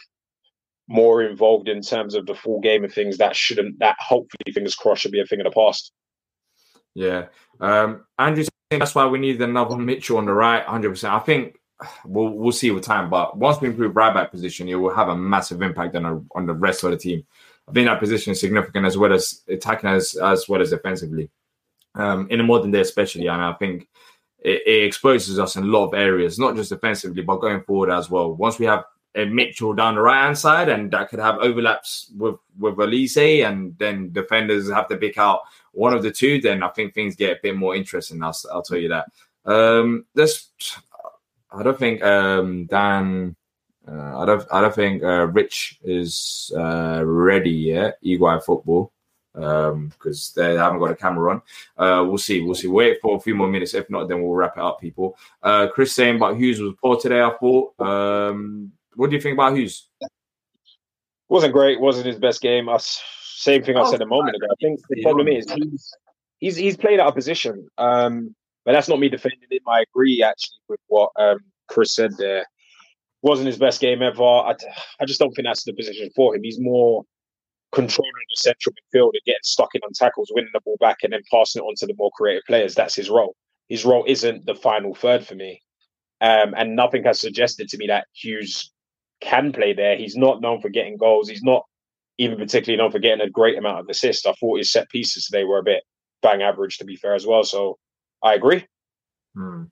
more 0.87 1.23
involved 1.23 1.71
in 1.71 1.81
terms 1.81 2.15
of 2.15 2.27
the 2.27 2.35
full 2.35 2.61
game 2.61 2.85
of 2.85 2.93
things. 2.93 3.17
That 3.17 3.35
shouldn't. 3.35 3.79
That 3.79 3.97
hopefully, 4.01 4.53
fingers 4.53 4.75
crossed, 4.75 5.01
should 5.01 5.13
be 5.13 5.21
a 5.21 5.25
thing 5.25 5.41
of 5.41 5.45
the 5.45 5.51
past. 5.51 5.93
Yeah. 6.95 7.29
Um, 7.59 8.05
Andrew 8.19 8.45
that's 8.71 8.95
why 8.95 9.07
we 9.07 9.19
need 9.19 9.41
another 9.41 9.79
Mitchell 9.79 10.19
on 10.19 10.27
the 10.27 10.35
right, 10.35 10.67
100%. 10.67 11.09
I 11.09 11.21
think 11.21 11.58
we'll 12.05 12.31
we'll 12.31 12.53
see 12.53 12.71
with 12.71 12.85
time, 12.85 13.11
but 13.11 13.37
once 13.37 13.61
we 13.61 13.69
improve 13.69 13.97
right 13.97 14.13
back 14.13 14.31
position, 14.31 14.69
it 14.69 14.75
will 14.75 14.95
have 14.95 15.09
a 15.09 15.17
massive 15.17 15.63
impact 15.63 15.95
on, 15.97 16.05
a, 16.05 16.21
on 16.35 16.47
the 16.47 16.55
rest 16.55 16.85
of 16.85 16.91
the 16.91 16.97
team. 16.97 17.25
I 17.69 17.73
think 17.73 17.87
that 17.87 18.01
position 18.01 18.33
is 18.33 18.41
significant 18.41 18.87
as 18.87 18.97
well 18.97 19.13
as 19.13 19.43
attacking 19.49 19.91
as, 19.91 20.17
as 20.17 20.49
well 20.49 20.63
as 20.63 20.71
defensively. 20.71 21.31
Um, 21.95 22.29
in 22.31 22.39
the 22.39 22.45
modern 22.45 22.71
day, 22.71 22.81
especially, 22.81 23.27
and 23.27 23.43
I 23.43 23.53
think 23.55 23.89
it, 24.41 24.63
it 24.67 24.85
exposes 24.85 25.39
us 25.39 25.57
in 25.57 25.65
a 25.65 25.67
lot 25.67 25.87
of 25.87 25.95
areas, 25.95 26.39
not 26.39 26.57
just 26.57 26.71
defensively, 26.71 27.23
but 27.23 27.37
going 27.41 27.63
forward 27.63 27.91
as 27.91 28.09
well. 28.09 28.35
Once 28.35 28.59
we 28.59 28.67
have 28.67 28.85
a 29.15 29.25
Mitchell 29.25 29.75
down 29.75 29.97
the 29.97 30.01
right 30.01 30.25
hand 30.25 30.39
side, 30.39 30.69
and 30.69 30.91
that 30.93 31.09
could 31.09 31.19
have 31.19 31.39
overlaps 31.39 32.13
with 32.17 32.37
with 32.59 32.77
Olise, 32.77 33.45
and 33.47 33.77
then 33.79 34.13
defenders 34.13 34.71
have 34.71 34.89
to 34.89 34.97
pick 34.97 35.19
out 35.19 35.41
one 35.73 35.93
of 35.93 36.03
the 36.03 36.11
two. 36.11 36.41
Then 36.41 36.63
I 36.63 36.69
think 36.69 36.95
things 36.95 37.17
get 37.17 37.39
a 37.39 37.41
bit 37.43 37.57
more 37.57 37.75
interesting. 37.75 38.23
I'll, 38.23 38.37
I'll 38.53 38.63
tell 38.63 38.79
you 38.79 38.89
that. 38.89 39.11
Um, 39.45 40.05
this, 40.15 40.49
I 41.53 41.63
don't 41.63 41.79
think 41.79 42.03
um, 42.03 42.67
Dan. 42.67 43.37
Uh, 43.87 44.19
I 44.19 44.27
don't. 44.27 44.47
I 44.53 44.61
don't 44.61 44.75
think 44.75 45.03
uh, 45.03 45.27
Rich 45.29 45.79
is 45.83 46.53
uh, 46.57 47.03
ready 47.05 47.51
yet. 47.51 47.99
Eagle 48.03 48.41
football 48.41 48.93
because 49.33 50.33
um, 50.37 50.43
they 50.43 50.55
haven't 50.57 50.81
got 50.81 50.91
a 50.91 50.97
camera 50.97 51.31
on. 51.31 51.43
Uh, 51.77 52.05
we'll 52.05 52.19
see. 52.19 52.41
We'll 52.41 52.55
see. 52.55 52.69
Wait 52.69 53.01
for 53.01 53.17
a 53.17 53.21
few 53.21 53.35
more 53.35 53.49
minutes. 53.49 53.75
If 53.75 53.89
not, 53.89 54.09
then 54.09 54.23
we'll 54.23 54.35
wrap 54.35 54.57
it 54.57 54.63
up, 54.63 54.81
people. 54.81 55.17
Uh, 55.43 55.69
Chris 55.69 55.93
saying 55.93 56.17
about 56.17 56.37
Hughes 56.37 56.61
was 56.61 56.75
poor 56.83 56.99
today. 56.99 57.23
I 57.23 57.31
thought. 57.39 57.81
Um, 57.81 58.73
what 58.95 59.11
do 59.11 59.17
you 59.17 59.23
think 59.23 59.35
about 59.35 59.57
Hughes? 59.57 59.87
Wasn't 61.29 61.53
great. 61.53 61.81
Wasn't 61.81 62.07
his 62.07 62.19
best 62.19 62.41
game. 62.41 62.69
Us. 62.69 63.01
Same 63.37 63.63
thing 63.63 63.77
I 63.77 63.89
said 63.89 64.03
a 64.03 64.07
moment 64.07 64.37
ago. 64.37 64.47
I 64.51 64.55
think 64.61 64.81
the 64.89 65.03
problem 65.03 65.29
is 65.29 65.51
he's 65.53 65.95
he's 66.39 66.57
he's 66.57 66.77
played 66.77 66.99
out 66.99 67.09
of 67.09 67.15
position. 67.15 67.69
Um, 67.79 68.35
but 68.69 68.75
that's 68.75 68.89
not 68.89 69.01
me 69.01 69.09
defending 69.09 69.49
him. 69.51 69.61
I 69.67 69.81
agree 69.81 70.23
actually 70.23 70.59
with 70.69 70.81
what 70.89 71.11
um, 71.19 71.39
Chris 71.69 71.95
said 71.95 72.11
there. 72.19 72.45
Wasn't 73.23 73.47
his 73.47 73.57
best 73.57 73.81
game 73.81 74.03
ever. 74.03 74.23
I, 74.23 74.55
I 75.01 75.07
just 75.07 75.19
don't 75.19 75.33
think 75.33 75.47
that's 75.49 75.65
the 75.65 75.73
position 75.73 76.11
for 76.15 76.37
him. 76.37 76.43
He's 76.43 76.61
more 76.61 77.03
controlling 77.73 78.13
the 78.13 78.37
central 78.37 78.75
midfield 78.75 79.13
and 79.15 79.23
getting 79.25 79.39
stuck 79.43 79.75
in 79.75 79.81
on 79.87 79.95
tackles, 79.95 80.31
winning 80.35 80.51
the 80.53 80.61
ball 80.67 80.77
back, 80.81 80.99
and 81.03 81.15
then 81.15 81.23
passing 81.33 81.63
it 81.63 81.65
on 81.65 81.77
to 81.79 81.87
the 81.87 81.95
more 81.97 82.11
creative 82.15 82.43
players. 82.47 82.75
That's 82.75 82.95
his 82.95 83.09
role. 83.09 83.35
His 83.71 83.87
role 83.87 84.05
isn't 84.07 84.45
the 84.45 84.55
final 84.55 84.95
third 84.95 85.27
for 85.27 85.35
me. 85.35 85.63
Um, 86.21 86.53
and 86.55 86.77
nothing 86.77 87.05
has 87.05 87.19
suggested 87.19 87.69
to 87.69 87.79
me 87.79 87.87
that 87.87 88.07
Hughes 88.13 88.71
can 89.23 89.51
play 89.51 89.73
there. 89.73 89.97
He's 89.97 90.15
not 90.15 90.43
known 90.43 90.61
for 90.61 90.69
getting 90.69 90.99
goals. 90.99 91.31
He's 91.31 91.43
not 91.43 91.63
even 92.19 92.37
particularly 92.37 92.77
known 92.77 92.93
for 92.93 92.99
getting 92.99 93.27
a 93.27 93.31
great 93.31 93.57
amount 93.57 93.81
of 93.81 93.89
assists. 93.89 94.27
I 94.27 94.35
thought 94.35 94.59
his 94.59 94.71
set 94.71 94.91
pieces 94.91 95.25
today 95.25 95.45
were 95.45 95.59
a 95.59 95.63
bit 95.63 95.85
bang 96.21 96.43
average, 96.43 96.77
to 96.77 96.85
be 96.85 96.97
fair, 96.97 97.15
as 97.15 97.27
well. 97.27 97.45
So 97.45 97.79
I 98.23 98.35
agree. 98.35 98.67
Hmm. 99.35 99.65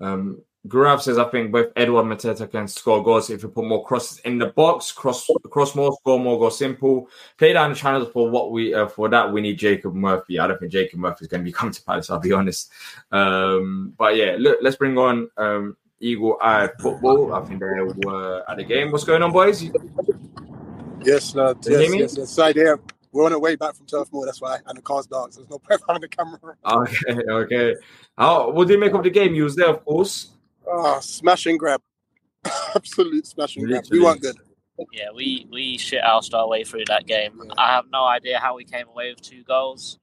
Um, 0.00 0.42
Gurav 0.68 1.00
says, 1.00 1.16
I 1.16 1.24
think 1.24 1.52
both 1.52 1.72
Edouard 1.74 2.06
and 2.06 2.12
Mateta 2.12 2.50
can 2.50 2.68
score 2.68 3.02
goals 3.02 3.30
if 3.30 3.42
you 3.42 3.48
put 3.48 3.64
more 3.64 3.84
crosses 3.84 4.18
in 4.20 4.36
the 4.36 4.46
box, 4.46 4.92
cross 4.92 5.26
cross 5.50 5.74
more, 5.74 5.92
score 6.00 6.20
more, 6.20 6.38
go 6.38 6.50
simple. 6.50 7.08
Play 7.38 7.54
down 7.54 7.70
the 7.70 7.76
channels 7.76 8.10
for 8.12 8.28
what 8.28 8.52
we 8.52 8.74
uh, 8.74 8.86
for 8.86 9.08
that 9.08 9.32
we 9.32 9.40
need 9.40 9.58
Jacob 9.58 9.94
Murphy. 9.94 10.38
I 10.38 10.46
don't 10.46 10.60
think 10.60 10.72
Jacob 10.72 10.98
Murphy 10.98 11.24
is 11.24 11.28
going 11.28 11.40
to 11.40 11.44
be 11.44 11.52
coming 11.58 11.72
to 11.72 11.82
Palace. 11.82 12.10
I'll 12.10 12.18
be 12.18 12.32
honest. 12.32 12.70
Um, 13.10 13.94
but 13.96 14.16
yeah, 14.16 14.36
look, 14.38 14.58
let's 14.60 14.76
bring 14.76 14.98
on 14.98 15.30
um, 15.38 15.76
Eagle 15.98 16.36
Eye 16.42 16.68
Football. 16.78 17.32
I 17.32 17.40
think 17.46 17.60
they 17.60 18.06
were 18.06 18.44
at 18.46 18.58
the 18.58 18.64
game. 18.64 18.92
What's 18.92 19.04
going 19.04 19.22
on, 19.22 19.32
boys? 19.32 19.62
Yes, 21.02 21.34
lad. 21.34 21.56
Yes, 21.64 21.94
yes, 21.94 22.16
yes. 22.18 22.30
Side 22.30 22.56
here. 22.56 22.78
We're 23.12 23.24
on 23.24 23.32
our 23.32 23.40
way 23.40 23.56
back 23.56 23.74
from 23.74 23.86
Turf 23.86 24.08
Moor, 24.12 24.24
that's 24.24 24.40
why, 24.40 24.58
and 24.66 24.78
the 24.78 24.82
car's 24.82 25.06
dark, 25.06 25.32
so 25.32 25.40
there's 25.40 25.50
no 25.50 25.58
point 25.68 25.80
having 25.86 26.00
the 26.02 26.08
camera. 26.08 26.38
Okay, 26.64 27.22
okay. 27.28 27.76
How 28.16 28.50
what 28.50 28.68
did 28.68 28.74
you 28.74 28.80
make 28.80 28.94
of 28.94 29.02
the 29.02 29.10
game? 29.10 29.34
You 29.34 29.44
was 29.44 29.56
there, 29.56 29.68
of 29.68 29.84
course. 29.84 30.30
Oh, 30.66 31.00
smash 31.00 31.46
and 31.46 31.58
grab. 31.58 31.82
Absolute 32.74 33.26
smash 33.26 33.56
and 33.56 33.66
grab. 33.66 33.84
We 33.90 34.00
weren't 34.00 34.20
good. 34.20 34.36
Yeah, 34.92 35.08
we 35.14 35.46
we 35.50 35.76
shit 35.76 36.02
housed 36.02 36.32
our 36.34 36.48
way 36.48 36.64
through 36.64 36.84
that 36.86 37.06
game. 37.06 37.40
Yeah. 37.44 37.52
I 37.58 37.72
have 37.72 37.84
no 37.92 38.04
idea 38.04 38.38
how 38.38 38.56
we 38.56 38.64
came 38.64 38.88
away 38.88 39.10
with 39.10 39.20
two 39.20 39.42
goals. 39.42 39.98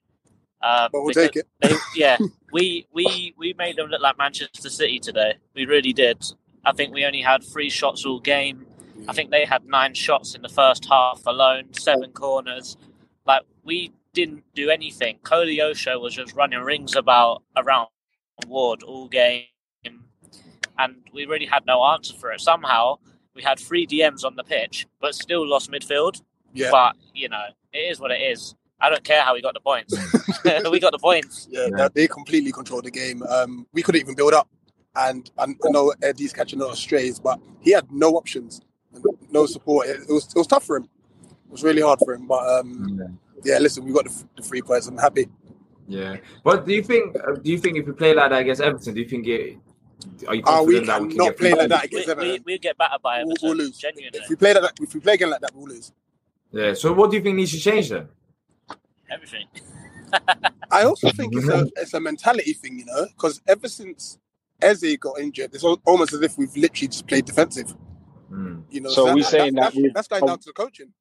Um, 0.61 0.89
but 0.91 1.03
we'll 1.03 1.13
take 1.13 1.35
it. 1.35 1.47
They, 1.61 1.73
yeah, 1.95 2.17
we 2.53 2.87
we 2.93 3.33
we 3.37 3.53
made 3.57 3.77
them 3.77 3.89
look 3.89 4.01
like 4.01 4.17
Manchester 4.17 4.69
City 4.69 4.99
today. 4.99 5.35
We 5.55 5.65
really 5.65 5.93
did. 5.93 6.23
I 6.65 6.73
think 6.73 6.93
we 6.93 7.05
only 7.05 7.21
had 7.21 7.43
three 7.43 7.69
shots 7.69 8.05
all 8.05 8.19
game. 8.19 8.65
I 9.07 9.13
think 9.13 9.31
they 9.31 9.45
had 9.45 9.65
nine 9.65 9.93
shots 9.93 10.35
in 10.35 10.41
the 10.41 10.49
first 10.49 10.85
half 10.85 11.21
alone, 11.25 11.73
seven 11.73 12.11
corners. 12.11 12.75
Like 13.27 13.43
we 13.63 13.91
didn't 14.13 14.43
do 14.55 14.69
anything. 14.69 15.19
Koleosho 15.23 16.01
was 16.01 16.15
just 16.15 16.33
running 16.33 16.59
rings 16.59 16.95
about 16.95 17.43
around 17.55 17.89
Ward 18.47 18.81
all 18.83 19.07
game, 19.07 19.43
and 20.79 20.95
we 21.13 21.25
really 21.25 21.45
had 21.45 21.65
no 21.65 21.83
answer 21.83 22.13
for 22.15 22.31
it. 22.31 22.41
Somehow 22.41 22.97
we 23.35 23.43
had 23.43 23.59
three 23.59 23.85
DMs 23.85 24.23
on 24.23 24.35
the 24.35 24.43
pitch, 24.43 24.87
but 24.99 25.13
still 25.13 25.47
lost 25.47 25.69
midfield. 25.69 26.21
Yeah. 26.53 26.71
But 26.71 26.95
you 27.13 27.29
know, 27.29 27.43
it 27.73 27.79
is 27.79 27.99
what 27.99 28.11
it 28.11 28.21
is. 28.21 28.55
I 28.79 28.89
don't 28.89 29.03
care 29.03 29.23
how 29.23 29.33
we 29.33 29.41
got 29.41 29.53
the 29.53 29.59
points. 29.59 29.93
we 30.71 30.79
got 30.79 30.91
the 30.91 30.99
points. 30.99 31.47
Yeah, 31.49 31.67
yeah. 31.75 31.89
they 31.93 32.07
completely 32.07 32.51
controlled 32.51 32.85
the 32.85 32.91
game. 32.91 33.23
Um, 33.23 33.67
we 33.73 33.81
couldn't 33.81 34.01
even 34.01 34.15
build 34.15 34.33
up, 34.33 34.47
and 34.95 35.29
I 35.37 35.47
know 35.65 35.93
Eddie's 36.01 36.33
catching 36.33 36.61
a 36.61 36.63
lot 36.63 36.71
of 36.71 36.77
strays, 36.77 37.19
but 37.19 37.39
he 37.59 37.71
had 37.71 37.91
no 37.91 38.11
options, 38.11 38.61
no 39.31 39.45
support. 39.45 39.87
It, 39.87 39.99
was 40.07 40.27
it 40.27 40.37
was 40.37 40.47
tough 40.47 40.63
for 40.63 40.77
him. 40.77 40.89
It 41.47 41.51
was 41.51 41.63
really 41.63 41.81
hard 41.81 41.99
for 41.99 42.13
him. 42.13 42.27
But 42.27 42.47
um, 42.47 42.99
yeah. 43.43 43.53
yeah, 43.53 43.59
listen, 43.59 43.85
we 43.85 43.93
got 43.93 44.05
the, 44.05 44.23
the 44.35 44.43
three 44.43 44.61
points. 44.61 44.87
I'm 44.87 44.97
happy. 44.97 45.27
Yeah, 45.87 46.17
but 46.43 46.65
do 46.65 46.73
you 46.73 46.83
think? 46.83 47.15
Uh, 47.15 47.35
do 47.35 47.49
you 47.49 47.57
think 47.57 47.77
if 47.77 47.87
we 47.87 47.93
play 47.93 48.13
like 48.13 48.29
that 48.31 48.41
against 48.41 48.61
Everton, 48.61 48.93
do 48.93 49.01
you 49.01 49.07
think 49.07 49.25
it? 49.27 49.57
Are 50.27 50.35
you 50.35 50.43
uh, 50.43 50.61
we 50.63 50.79
that 50.79 51.01
we 51.01 51.07
can 51.09 51.17
not 51.17 51.37
play 51.37 51.53
like 51.53 51.69
that 51.69 51.85
against 51.85 52.07
we, 52.07 52.11
Everton? 52.11 52.31
We, 52.45 52.53
we 52.53 52.59
get 52.59 52.77
battered 52.77 53.01
by 53.01 53.19
Everton. 53.19 53.35
We'll, 53.41 53.55
we'll 53.55 53.65
lose. 53.65 53.77
Genuinely. 53.77 54.19
If 54.19 54.29
we 54.29 54.35
play 54.35 54.53
like 54.53 54.63
that, 54.63 54.73
if 54.81 54.93
we 54.93 54.99
play 54.99 55.13
again 55.13 55.29
like 55.29 55.41
that, 55.41 55.55
we'll 55.55 55.67
lose. 55.67 55.93
Yeah. 56.51 56.73
So 56.73 56.91
what 56.93 57.09
do 57.11 57.17
you 57.17 57.23
think 57.23 57.37
needs 57.37 57.51
to 57.51 57.59
change 57.59 57.89
then? 57.89 58.09
Everything. 59.09 59.47
I 60.71 60.83
also 60.83 61.09
think 61.11 61.33
it's 61.35 61.47
a 61.47 61.69
it's 61.77 61.93
a 61.93 61.99
mentality 61.99 62.53
thing, 62.53 62.79
you 62.79 62.85
know, 62.85 63.05
because 63.15 63.41
ever 63.47 63.67
since 63.69 64.17
Eze 64.61 64.97
got 64.99 65.19
injured, 65.19 65.53
it's 65.53 65.63
almost 65.63 66.13
as 66.13 66.21
if 66.21 66.37
we've 66.37 66.55
literally 66.55 66.87
just 66.87 67.07
played 67.07 67.25
defensive. 67.25 67.75
Mm. 68.31 68.63
You 68.69 68.81
know, 68.81 68.89
So 68.89 69.05
that- 69.05 69.15
we 69.15 69.23
saying 69.23 69.55
that 69.55 69.61
that's, 69.61 69.75
we- 69.75 69.91
that's 69.93 70.07
going 70.07 70.25
down 70.25 70.39
to 70.39 70.45
the 70.45 70.53
coaching. 70.53 70.91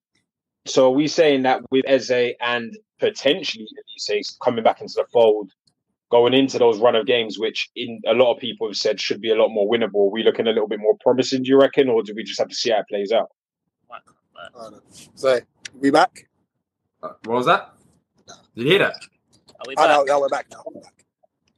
So 0.66 0.86
are 0.86 0.90
we 0.94 1.08
saying 1.08 1.42
that 1.42 1.60
with 1.70 1.84
Eze 1.86 2.34
and 2.40 2.76
potentially 2.98 3.66
Olise 4.10 4.38
coming 4.42 4.64
back 4.64 4.80
into 4.80 4.94
the 4.96 5.04
fold, 5.12 5.52
going 6.10 6.34
into 6.34 6.58
those 6.58 6.78
run 6.78 6.94
of 6.96 7.06
games, 7.06 7.38
which 7.38 7.70
in 7.76 8.00
a 8.06 8.14
lot 8.14 8.32
of 8.34 8.40
people 8.40 8.68
have 8.68 8.76
said 8.76 9.00
should 9.00 9.20
be 9.20 9.30
a 9.30 9.34
lot 9.36 9.48
more 9.48 9.70
winnable, 9.70 10.08
are 10.08 10.10
we 10.10 10.22
looking 10.22 10.46
a 10.46 10.50
little 10.50 10.68
bit 10.68 10.80
more 10.80 10.96
promising, 11.00 11.42
do 11.42 11.48
you 11.50 11.58
reckon, 11.60 11.88
or 11.88 12.02
do 12.02 12.12
we 12.14 12.24
just 12.24 12.38
have 12.38 12.48
to 12.48 12.54
see 12.54 12.70
how 12.70 12.78
it 12.78 12.86
plays 12.88 13.12
out? 13.12 13.28
I 13.90 14.70
don't. 14.70 14.82
So 15.14 15.40
we 15.80 15.90
back. 15.90 16.28
Uh, 17.02 17.10
what 17.24 17.36
was 17.36 17.46
that? 17.46 17.74
Did 18.54 18.64
you 18.64 18.70
hear 18.70 18.78
that? 18.80 18.94
Are 19.60 19.66
we 19.66 19.74
Oh, 19.76 19.82
back? 19.82 19.88
no, 19.88 20.04
no, 20.04 20.20
we're 20.20 20.28
back 20.28 20.46
now. 20.50 20.64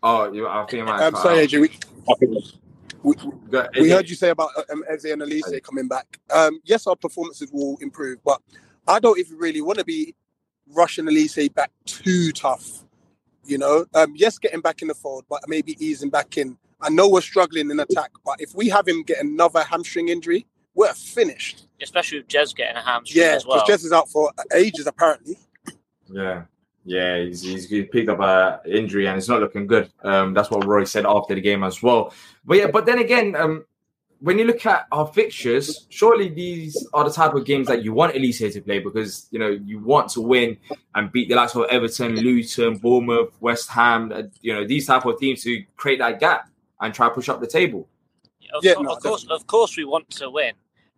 Oh, 0.02 0.32
you, 0.32 0.46
I 0.48 0.64
think 0.66 0.82
I 0.82 0.86
might. 0.86 1.06
I'm 1.06 1.14
sorry, 1.14 1.42
out. 1.42 1.48
AJ. 1.48 1.60
We, 1.60 1.70
we, 3.02 3.14
Go- 3.50 3.68
we 3.80 3.90
heard 3.90 4.08
you 4.08 4.16
say 4.16 4.30
about 4.30 4.50
um, 4.70 4.84
Eze 4.88 5.06
and 5.06 5.22
Olise 5.22 5.62
coming 5.62 5.88
back. 5.88 6.18
Um, 6.30 6.60
yes, 6.64 6.86
our 6.86 6.96
performances 6.96 7.50
will 7.52 7.76
improve, 7.80 8.18
but 8.24 8.40
I 8.88 8.98
don't 8.98 9.18
even 9.18 9.38
really 9.38 9.60
want 9.60 9.78
to 9.78 9.84
be 9.84 10.14
rushing 10.74 11.04
Olise 11.06 11.52
back 11.54 11.70
too 11.84 12.32
tough. 12.32 12.84
You 13.44 13.58
know, 13.58 13.86
um, 13.94 14.12
yes, 14.16 14.38
getting 14.38 14.60
back 14.60 14.82
in 14.82 14.88
the 14.88 14.94
fold, 14.94 15.24
but 15.30 15.40
maybe 15.46 15.76
easing 15.84 16.10
back 16.10 16.36
in. 16.36 16.58
I 16.80 16.90
know 16.90 17.08
we're 17.08 17.20
struggling 17.22 17.70
in 17.70 17.80
attack, 17.80 18.10
but 18.24 18.40
if 18.40 18.54
we 18.54 18.68
have 18.68 18.86
him 18.86 19.02
get 19.02 19.18
another 19.24 19.62
hamstring 19.62 20.08
injury, 20.08 20.46
we're 20.74 20.92
finished. 20.92 21.66
Especially 21.82 22.18
with 22.18 22.28
Jez 22.28 22.54
getting 22.54 22.76
a 22.76 22.82
hamstring 22.82 23.24
Yeah, 23.24 23.32
as 23.32 23.46
well. 23.46 23.56
because 23.56 23.68
Jess 23.68 23.84
is 23.84 23.92
out 23.92 24.08
for 24.08 24.32
ages 24.54 24.86
apparently. 24.86 25.38
Yeah, 26.10 26.42
yeah, 26.84 27.18
he's, 27.24 27.42
he's 27.42 27.68
he's 27.68 27.86
picked 27.90 28.08
up 28.08 28.20
a 28.20 28.60
injury 28.66 29.06
and 29.08 29.18
it's 29.18 29.28
not 29.28 29.40
looking 29.40 29.66
good. 29.66 29.90
Um, 30.02 30.34
that's 30.34 30.50
what 30.50 30.64
Roy 30.64 30.84
said 30.84 31.04
after 31.06 31.34
the 31.34 31.40
game 31.40 31.64
as 31.64 31.82
well. 31.82 32.12
But 32.44 32.58
yeah, 32.58 32.70
but 32.70 32.86
then 32.86 32.98
again, 32.98 33.34
um, 33.34 33.64
when 34.20 34.38
you 34.38 34.44
look 34.44 34.66
at 34.66 34.86
our 34.90 35.06
fixtures, 35.06 35.86
surely 35.90 36.28
these 36.28 36.86
are 36.92 37.04
the 37.04 37.10
type 37.10 37.34
of 37.34 37.44
games 37.44 37.68
that 37.68 37.84
you 37.84 37.92
want 37.92 38.14
Olise 38.14 38.52
to 38.52 38.60
play 38.60 38.80
because 38.80 39.28
you 39.30 39.38
know 39.38 39.48
you 39.48 39.78
want 39.78 40.10
to 40.10 40.20
win 40.20 40.56
and 40.94 41.12
beat 41.12 41.28
the 41.28 41.36
likes 41.36 41.54
of 41.54 41.66
Everton, 41.70 42.16
Luton, 42.16 42.78
Bournemouth, 42.78 43.32
West 43.40 43.68
Ham. 43.70 44.12
uh, 44.12 44.22
You 44.40 44.54
know 44.54 44.66
these 44.66 44.86
type 44.86 45.04
of 45.04 45.18
teams 45.18 45.42
to 45.44 45.62
create 45.76 45.98
that 46.00 46.18
gap 46.18 46.48
and 46.80 46.92
try 46.92 47.08
to 47.08 47.14
push 47.14 47.28
up 47.28 47.40
the 47.40 47.46
table. 47.46 47.88
Of, 48.54 48.64
Yeah, 48.64 48.74
cour- 48.74 48.84
no, 48.84 48.92
of 48.92 49.02
course, 49.02 49.26
of 49.28 49.46
course, 49.46 49.76
we 49.76 49.84
want 49.84 50.10
to 50.10 50.30
win, 50.30 50.54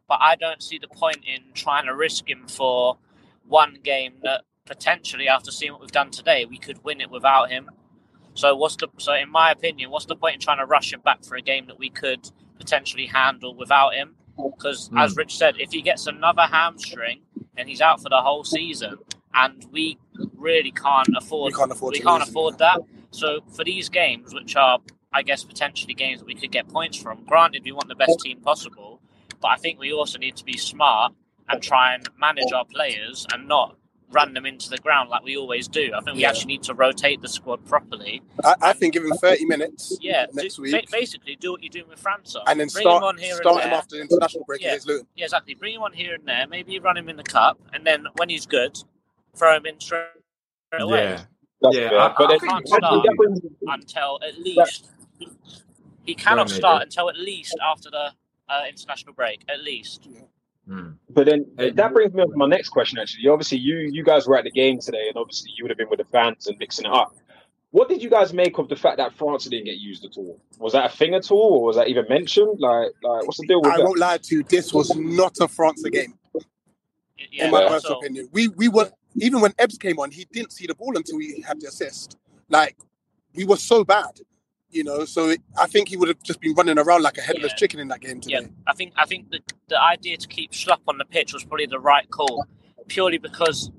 but 0.09 0.19
I 0.21 0.37
don't 0.37 0.63
see 0.63 0.79
the 0.79 0.89
point 0.89 1.19
in 1.27 1.43
trying 1.53 1.87
to 1.87 1.95
risk 1.95 2.29
him 2.29 2.47
for 2.49 2.97
one 3.47 3.79
game 3.83 4.15
that 4.23 4.43
potentially, 4.65 5.29
after 5.29 5.51
seeing 5.51 5.73
what 5.73 5.81
we've 5.81 5.93
done 5.93 6.11
today, 6.11 6.47
we 6.47 6.57
could 6.57 6.83
win 6.85 7.01
it 7.01 7.11
without 7.11 7.51
him. 7.51 7.69
So, 8.35 8.55
what's 8.57 8.77
the 8.77 8.89
so? 8.99 9.13
In 9.13 9.29
my 9.29 9.51
opinion, 9.51 9.91
what's 9.91 10.07
the 10.07 10.17
point 10.17 10.35
in 10.35 10.41
trying 10.41 10.59
to 10.59 10.65
rush 10.65 10.93
him 10.93 11.01
back 11.01 11.25
for 11.25 11.37
a 11.37 11.43
game 11.43 11.67
that 11.67 11.79
we 11.79 11.91
could 11.91 12.31
potentially 12.61 13.07
handle 13.07 13.55
without 13.57 13.95
him? 13.95 14.15
Because 14.37 14.89
Hmm. 14.89 14.99
as 14.99 15.17
Rich 15.17 15.37
said, 15.37 15.57
if 15.59 15.73
he 15.73 15.83
gets 15.83 16.07
another 16.07 16.43
hamstring, 16.43 17.23
then 17.57 17.67
he's 17.67 17.81
out 17.81 18.01
for 18.03 18.09
the 18.09 18.21
whole 18.23 18.45
season, 18.45 18.99
and 19.35 19.67
we 19.73 19.99
really 20.37 20.71
can't 20.73 21.09
afford. 21.17 21.53
We 21.53 21.59
can't 21.59 21.73
afford 21.73 21.93
we 21.95 22.01
can't 22.01 22.23
afford 22.23 22.59
that. 22.59 22.79
So 23.11 23.41
for 23.57 23.65
these 23.65 23.89
games, 23.89 24.33
which 24.35 24.57
are 24.57 24.79
I 25.13 25.23
guess 25.23 25.43
potentially 25.43 25.95
games 25.95 26.21
that 26.21 26.27
we 26.27 26.37
could 26.37 26.53
get 26.53 26.69
points 26.69 26.97
from. 26.97 27.25
Granted, 27.25 27.65
we 27.65 27.73
want 27.73 27.89
the 27.89 27.97
best 27.97 28.21
team 28.21 28.41
possible, 28.41 29.01
but 29.41 29.49
I 29.49 29.57
think 29.57 29.81
we 29.81 29.93
also 29.93 30.19
need 30.19 30.37
to 30.37 30.45
be 30.45 30.57
smart 30.57 31.13
and 31.49 31.61
try 31.61 31.95
and 31.95 32.09
manage 32.17 32.53
our 32.53 32.65
players 32.65 33.27
and 33.33 33.49
not 33.49 33.77
run 34.13 34.35
them 34.35 34.47
into 34.47 34.69
the 34.69 34.79
ground 34.79 35.09
like 35.11 35.23
we 35.23 35.37
always 35.37 35.69
do. 35.69 35.93
I 35.95 36.01
think 36.01 36.17
we 36.17 36.23
Yeah. 36.23 36.31
actually 36.31 36.47
need 36.47 36.63
to 36.65 36.75
rotate 36.75 37.21
the 37.23 37.29
squad 37.29 37.65
properly. 37.67 38.23
I, 38.45 38.55
I 38.63 38.73
think 38.73 38.95
give 38.95 39.05
him 39.05 39.13
30 39.13 39.45
minutes 39.47 39.97
Yeah, 40.01 40.27
next 40.33 40.57
do, 40.57 40.63
week. 40.63 40.91
basically 40.91 41.37
do 41.37 41.53
what 41.53 41.63
you're 41.63 41.71
doing 41.71 41.89
with 41.89 41.99
France. 42.01 42.35
and 42.47 42.59
then 42.61 42.69
Bring 42.69 42.83
start 42.83 43.03
him 43.03 43.09
on 43.09 43.19
here 43.19 43.35
start 43.37 43.57
and 43.57 43.65
him 43.65 43.71
there. 43.71 43.79
after 43.79 43.97
the 43.97 44.03
international 44.03 44.45
break 44.45 44.61
Yeah. 44.63 44.69
against 44.69 44.87
Luton. 44.89 45.07
Yeah, 45.15 45.25
exactly. 45.27 45.55
Bring 45.55 45.75
him 45.75 45.83
on 45.83 45.93
here 45.93 46.15
and 46.15 46.27
there. 46.27 46.47
Maybe 46.49 46.79
run 46.79 46.97
him 46.97 47.09
in 47.09 47.17
the 47.17 47.23
cup, 47.23 47.59
and 47.73 47.87
then 47.87 48.07
when 48.17 48.29
he's 48.29 48.47
good, 48.47 48.77
throw 49.37 49.57
him 49.57 49.67
in 49.67 49.79
straight 49.81 50.07
away. 50.73 51.05
Yeah. 51.05 51.25
That's 51.63 51.77
Yeah, 51.77 51.89
fair. 51.91 51.99
I- 52.01 52.15
but 52.17 52.31
I 52.31 52.35
He 52.35 52.39
can't 52.41 52.53
actually, 52.53 52.79
start 52.79 53.81
until 53.81 54.19
at 54.27 54.39
least 54.39 54.89
he 56.07 56.15
cannot 56.15 56.49
start 56.51 56.83
until 56.83 57.09
at 57.11 57.17
least 57.19 57.55
after 57.63 57.91
the 57.91 58.13
uh, 58.49 58.65
international 58.69 59.13
break. 59.15 59.45
At 59.49 59.63
least. 59.63 60.09
Hmm. 60.71 60.91
But 61.09 61.27
then 61.27 61.47
that 61.59 61.93
brings 61.93 62.15
me 62.15 62.23
on 62.23 62.31
to 62.31 62.37
my 62.37 62.47
next 62.47 62.69
question. 62.69 62.99
Actually, 63.01 63.27
obviously 63.29 63.59
you 63.59 63.89
you 63.91 64.05
guys 64.05 64.29
were 64.29 64.37
at 64.37 64.45
the 64.45 64.53
game 64.53 64.79
today, 64.79 65.09
and 65.09 65.17
obviously 65.17 65.51
you 65.57 65.65
would 65.65 65.71
have 65.71 65.79
been 65.79 65.89
with 65.91 65.99
the 65.99 66.05
fans 66.13 66.47
and 66.47 66.57
mixing 66.61 66.87
it 66.87 66.93
up. 66.93 67.17
What 67.73 67.89
did 67.89 68.03
you 68.03 68.09
guys 68.11 68.33
make 68.33 68.57
of 68.59 68.69
the 68.69 68.77
fact 68.77 68.99
that 68.99 69.13
France 69.15 69.45
didn't 69.45 69.65
get 69.65 69.79
used 69.79 70.05
at 70.05 70.17
all? 70.17 70.41
Was 70.59 70.73
that 70.75 70.87
a 70.93 70.97
thing 70.97 71.15
at 71.15 71.31
all, 71.33 71.55
or 71.59 71.63
was 71.65 71.77
that 71.77 71.89
even 71.89 72.05
mentioned? 72.09 72.61
Like, 72.61 72.91
like 73.03 73.27
what's 73.27 73.39
the 73.39 73.47
deal 73.49 73.63
with 73.63 73.73
I 73.73 73.79
that? 73.79 73.85
won't 73.85 73.99
lie 73.99 74.19
to 74.19 74.35
you. 74.37 74.43
This 74.45 74.73
was 74.73 74.95
not 74.97 75.37
a 75.41 75.49
France 75.49 75.83
game, 75.91 76.15
Yeah, 77.33 77.47
in 77.47 77.51
my 77.51 77.63
Yeah. 77.63 77.69
personal 77.69 77.99
opinion. 77.99 78.29
We 78.31 78.47
we 78.49 78.69
were 78.69 78.91
even 79.17 79.41
when 79.41 79.53
Ebbs 79.59 79.77
came 79.77 79.99
on, 79.99 80.13
he 80.13 80.25
didn't 80.33 80.53
see 80.53 80.69
the 80.69 80.75
ball 80.77 80.97
until 80.97 81.19
he 81.19 81.41
had 81.43 81.61
the 81.61 81.67
assist. 81.67 82.17
Like 82.49 82.77
we 83.35 83.45
were 83.45 83.57
so 83.57 83.83
bad, 83.85 84.21
you 84.71 84.85
know. 84.85 85.05
So 85.05 85.31
it, 85.31 85.41
I 85.59 85.67
think 85.67 85.89
he 85.89 85.97
would 85.97 86.09
have 86.09 86.23
just 86.23 86.41
been 86.41 86.55
running 86.55 86.79
around 86.79 87.03
like 87.03 87.19
a 87.19 87.23
headless 87.23 87.53
Yeah. 87.53 87.57
chicken 87.57 87.81
in 87.81 87.89
that 87.89 88.01
game 88.01 88.21
today. 88.21 88.41
Yeah, 88.43 88.47
I 88.67 88.75
think 88.75 88.93
I 88.97 89.07
think 89.07 89.31
the 89.31 89.41
the 89.69 89.81
idea 89.81 90.17
to 90.17 90.29
keep 90.29 90.53
Schlupp 90.53 90.81
on 90.89 90.99
the 90.99 91.05
pitch 91.05 91.33
was 91.33 91.45
probably 91.45 91.67
the 91.67 91.79
right 91.81 92.09
call, 92.11 92.45
purely 92.89 93.19
because 93.19 93.71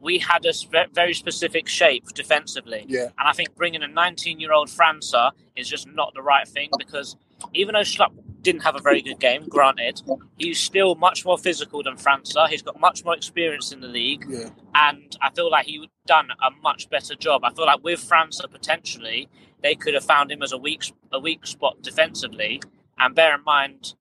we 0.00 0.18
had 0.18 0.44
a 0.44 0.52
very 0.92 1.14
specific 1.14 1.66
shape 1.66 2.04
defensively. 2.14 2.84
Yeah. 2.88 3.04
And 3.18 3.26
I 3.26 3.32
think 3.32 3.54
bringing 3.54 3.82
a 3.82 3.88
19 3.88 4.38
year 4.38 4.52
old 4.52 4.68
França 4.68 5.30
is 5.56 5.66
just 5.68 5.88
not 5.88 6.12
the 6.14 6.20
right 6.22 6.46
thing 6.46 6.68
because 6.78 7.16
even 7.54 7.72
though 7.72 7.80
Schlupp 7.80 8.12
didn't 8.42 8.60
have 8.62 8.76
a 8.76 8.80
very 8.82 9.00
good 9.00 9.18
game, 9.18 9.48
granted, 9.48 10.02
he's 10.36 10.60
still 10.60 10.94
much 10.96 11.24
more 11.24 11.38
physical 11.38 11.82
than 11.82 11.96
França. 11.96 12.46
He's 12.48 12.60
got 12.60 12.78
much 12.78 13.02
more 13.02 13.16
experience 13.16 13.72
in 13.72 13.80
the 13.80 13.88
league. 13.88 14.26
Yeah. 14.28 14.50
And 14.74 15.16
I 15.22 15.30
feel 15.30 15.50
like 15.50 15.64
he 15.64 15.78
would 15.78 15.88
have 15.88 16.06
done 16.26 16.28
a 16.46 16.50
much 16.62 16.90
better 16.90 17.14
job. 17.14 17.42
I 17.42 17.54
feel 17.54 17.64
like 17.64 17.82
with 17.82 18.00
França, 18.06 18.50
potentially, 18.50 19.28
they 19.64 19.74
could 19.74 19.94
have 19.94 20.04
found 20.04 20.30
him 20.30 20.42
as 20.42 20.52
a 20.52 20.58
weak, 20.58 20.92
a 21.10 21.18
weak 21.18 21.46
spot 21.46 21.80
defensively. 21.82 22.60
And 22.98 23.14
bear 23.14 23.34
in 23.34 23.42
mind, 23.44 23.94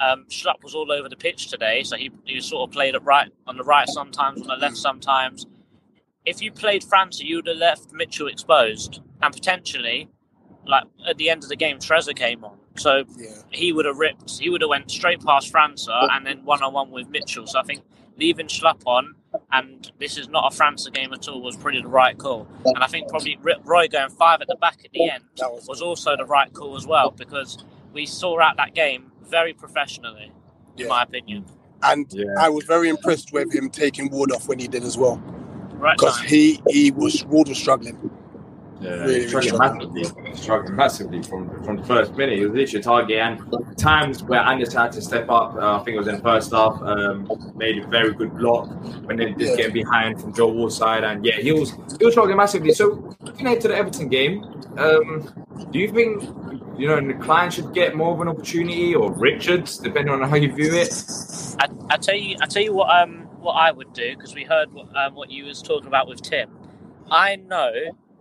um, 0.00 0.26
Schlupp 0.28 0.64
was 0.64 0.74
all 0.74 0.90
over 0.90 1.08
the 1.08 1.16
pitch 1.16 1.48
today, 1.48 1.84
so 1.84 1.96
he, 1.96 2.10
he 2.24 2.40
sort 2.40 2.68
of 2.68 2.72
played 2.74 2.96
it 2.96 3.02
right 3.04 3.30
on 3.46 3.56
the 3.56 3.62
right 3.62 3.88
sometimes, 3.88 4.42
on 4.42 4.48
the 4.48 4.56
left 4.56 4.76
sometimes. 4.76 5.46
If 6.26 6.42
you 6.42 6.50
played 6.50 6.82
França, 6.82 7.20
you 7.20 7.36
would 7.36 7.46
have 7.46 7.58
left 7.58 7.92
Mitchell 7.92 8.26
exposed, 8.26 9.00
and 9.22 9.32
potentially, 9.32 10.08
like 10.66 10.84
at 11.08 11.16
the 11.16 11.30
end 11.30 11.44
of 11.44 11.48
the 11.48 11.56
game, 11.56 11.78
Trezor 11.78 12.16
came 12.16 12.44
on, 12.44 12.58
so 12.76 13.04
Yeah. 13.16 13.28
he 13.50 13.72
would 13.72 13.84
have 13.86 13.98
ripped. 13.98 14.40
He 14.40 14.50
would 14.50 14.62
have 14.62 14.70
went 14.70 14.90
straight 14.90 15.24
past 15.24 15.52
França 15.52 16.08
and 16.10 16.26
then 16.26 16.44
one 16.44 16.60
on 16.62 16.72
one 16.72 16.90
with 16.90 17.08
Mitchell. 17.08 17.46
So 17.46 17.60
I 17.60 17.62
think 17.62 17.84
leaving 18.18 18.46
Schlupp 18.46 18.82
on, 18.86 19.14
and 19.52 19.90
this 19.98 20.16
is 20.16 20.28
not 20.28 20.52
a 20.52 20.56
France 20.56 20.88
game 20.88 21.12
at 21.12 21.28
all, 21.28 21.42
was 21.42 21.56
pretty 21.56 21.80
the 21.82 21.88
right 21.88 22.16
call. 22.16 22.46
And 22.64 22.78
I 22.82 22.86
think 22.86 23.08
probably 23.08 23.38
Roy 23.64 23.88
going 23.88 24.10
five 24.10 24.40
at 24.40 24.48
the 24.48 24.56
back 24.56 24.78
at 24.84 24.92
the 24.92 25.10
end 25.10 25.24
was 25.40 25.66
was 25.68 25.82
also 25.82 26.16
the 26.16 26.24
right 26.24 26.52
call 26.52 26.76
as 26.76 26.86
well 26.86 27.10
because 27.10 27.58
we 27.92 28.06
saw 28.06 28.40
out 28.40 28.56
that 28.56 28.74
game 28.74 29.12
very 29.22 29.52
professionally, 29.52 30.32
in 30.76 30.82
Yeah. 30.82 30.88
my 30.88 31.02
opinion. 31.02 31.44
And 31.82 32.06
Yeah. 32.12 32.24
I 32.38 32.48
was 32.48 32.64
very 32.64 32.88
impressed 32.88 33.32
with 33.32 33.52
him 33.54 33.68
taking 33.70 34.10
Ward 34.10 34.32
off 34.32 34.48
when 34.48 34.58
he 34.58 34.68
did 34.68 34.84
as 34.84 34.96
well, 34.96 35.16
because 35.80 36.16
time. 36.18 36.26
he 36.28 36.60
he 36.70 36.90
was 36.92 37.24
Ward 37.26 37.48
was 37.48 37.58
struggling. 37.58 37.98
Yeah, 38.80 38.90
Really, 38.90 39.04
really 39.04 39.28
struggling 39.28 39.54
struggling. 39.54 39.92
massively. 39.94 40.34
Struggling 40.36 40.76
massively 40.76 41.22
from 41.22 41.64
from 41.64 41.76
the 41.76 41.84
first 41.84 42.14
minute. 42.16 42.38
He 42.38 42.44
was 42.44 42.54
literally 42.54 42.80
a 42.80 42.82
target, 42.82 43.18
and 43.18 43.78
times 43.78 44.22
where 44.24 44.40
Andersen 44.40 44.80
had 44.80 44.92
to 44.92 45.00
step 45.00 45.30
up. 45.30 45.54
Uh, 45.54 45.76
I 45.76 45.84
think 45.84 45.94
it 45.94 45.98
was 45.98 46.08
in 46.08 46.16
the 46.16 46.22
first 46.22 46.52
half. 46.52 46.82
Um, 46.82 47.28
made 47.56 47.78
a 47.82 47.86
very 47.86 48.12
good 48.12 48.36
block 48.36 48.68
when 49.06 49.16
they 49.16 49.32
just 49.32 49.52
Yeah. 49.52 49.56
getting 49.56 49.72
behind 49.74 50.20
from 50.20 50.34
Joe 50.34 50.48
Ward's 50.48 50.76
side, 50.76 51.04
and 51.04 51.24
yeah, 51.24 51.36
he 51.36 51.52
was 51.52 51.70
he 51.98 52.04
was 52.04 52.14
struggling 52.14 52.36
massively. 52.36 52.72
So 52.72 53.14
looking 53.22 53.46
ahead 53.46 53.60
to 53.62 53.68
the 53.68 53.76
Everton 53.76 54.08
game, 54.08 54.44
um, 54.76 55.32
do 55.70 55.78
you 55.78 55.88
think 55.88 56.22
you 56.76 56.88
know 56.88 57.00
the 57.00 57.14
client 57.14 57.52
should 57.52 57.72
get 57.72 57.94
more 57.94 58.12
of 58.12 58.20
an 58.20 58.28
opportunity, 58.28 58.94
or 58.94 59.12
Richards, 59.12 59.78
depending 59.78 60.12
on 60.12 60.28
how 60.28 60.36
you 60.36 60.52
view 60.52 60.74
it? 60.74 60.92
I, 61.60 61.68
I 61.90 61.96
tell 61.96 62.16
you, 62.16 62.36
I 62.42 62.46
tell 62.46 62.62
you 62.62 62.74
what, 62.74 62.90
um, 62.90 63.28
what 63.40 63.52
I 63.52 63.70
would 63.70 63.92
do 63.92 64.14
because 64.16 64.34
we 64.34 64.42
heard 64.44 64.72
what, 64.72 64.94
um, 64.96 65.14
what 65.14 65.30
you 65.30 65.44
was 65.44 65.62
talking 65.62 65.86
about 65.86 66.08
with 66.08 66.20
Tim. 66.20 66.50
I 67.10 67.36
know 67.36 67.70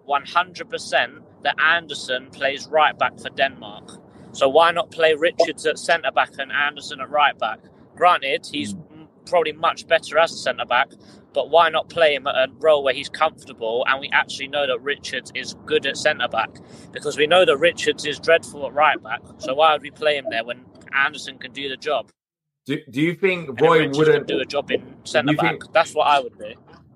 one 0.05 0.25
hundred 0.25 0.69
percent 0.69 1.23
that 1.43 1.59
Andersen 1.61 2.29
plays 2.31 2.67
right 2.67 2.97
back 2.97 3.19
for 3.19 3.29
Denmark. 3.29 3.99
So 4.31 4.49
why 4.49 4.71
not 4.71 4.91
play 4.91 5.13
Richards 5.13 5.65
at 5.65 5.77
centre 5.77 6.11
back 6.11 6.31
and 6.39 6.51
Andersen 6.51 6.99
at 7.01 7.09
right 7.09 7.37
back? 7.37 7.59
Granted, 7.95 8.47
he's 8.51 8.73
hmm. 8.73 9.03
probably 9.25 9.51
much 9.51 9.87
better 9.87 10.17
as 10.17 10.31
a 10.31 10.37
centre 10.37 10.65
back, 10.65 10.89
but 11.33 11.49
why 11.49 11.69
not 11.69 11.89
play 11.89 12.15
him 12.15 12.25
at 12.25 12.35
a 12.35 12.47
role 12.59 12.83
where 12.83 12.93
he's 12.93 13.09
comfortable? 13.09 13.85
And 13.87 13.99
we 13.99 14.09
actually 14.11 14.47
know 14.47 14.65
that 14.65 14.81
Richards 14.81 15.31
is 15.35 15.55
good 15.65 15.85
at 15.85 15.97
centre 15.97 16.27
back 16.27 16.49
because 16.91 17.17
we 17.17 17.27
know 17.27 17.45
that 17.45 17.57
Richards 17.57 18.05
is 18.05 18.19
dreadful 18.19 18.65
at 18.65 18.73
right 18.73 19.01
back. 19.01 19.21
So 19.37 19.53
why 19.53 19.73
would 19.73 19.83
we 19.83 19.91
play 19.91 20.17
him 20.17 20.25
there 20.31 20.43
when 20.43 20.65
Andersen 20.93 21.37
can 21.37 21.51
do 21.51 21.69
the 21.69 21.77
job? 21.77 22.09
Do, 22.65 22.79
do 22.89 23.01
you 23.01 23.13
think 23.13 23.59
Roy 23.61 23.89
wouldn't 23.89 24.25
do 24.25 24.39
a 24.39 24.45
job 24.45 24.71
in 24.71 24.95
centre 25.03 25.35
back. 25.35 25.59
think- 25.59 25.73
That's 25.73 25.93
what 25.93 26.07
I 26.07 26.21
would 26.21 26.37
do. 26.37 26.53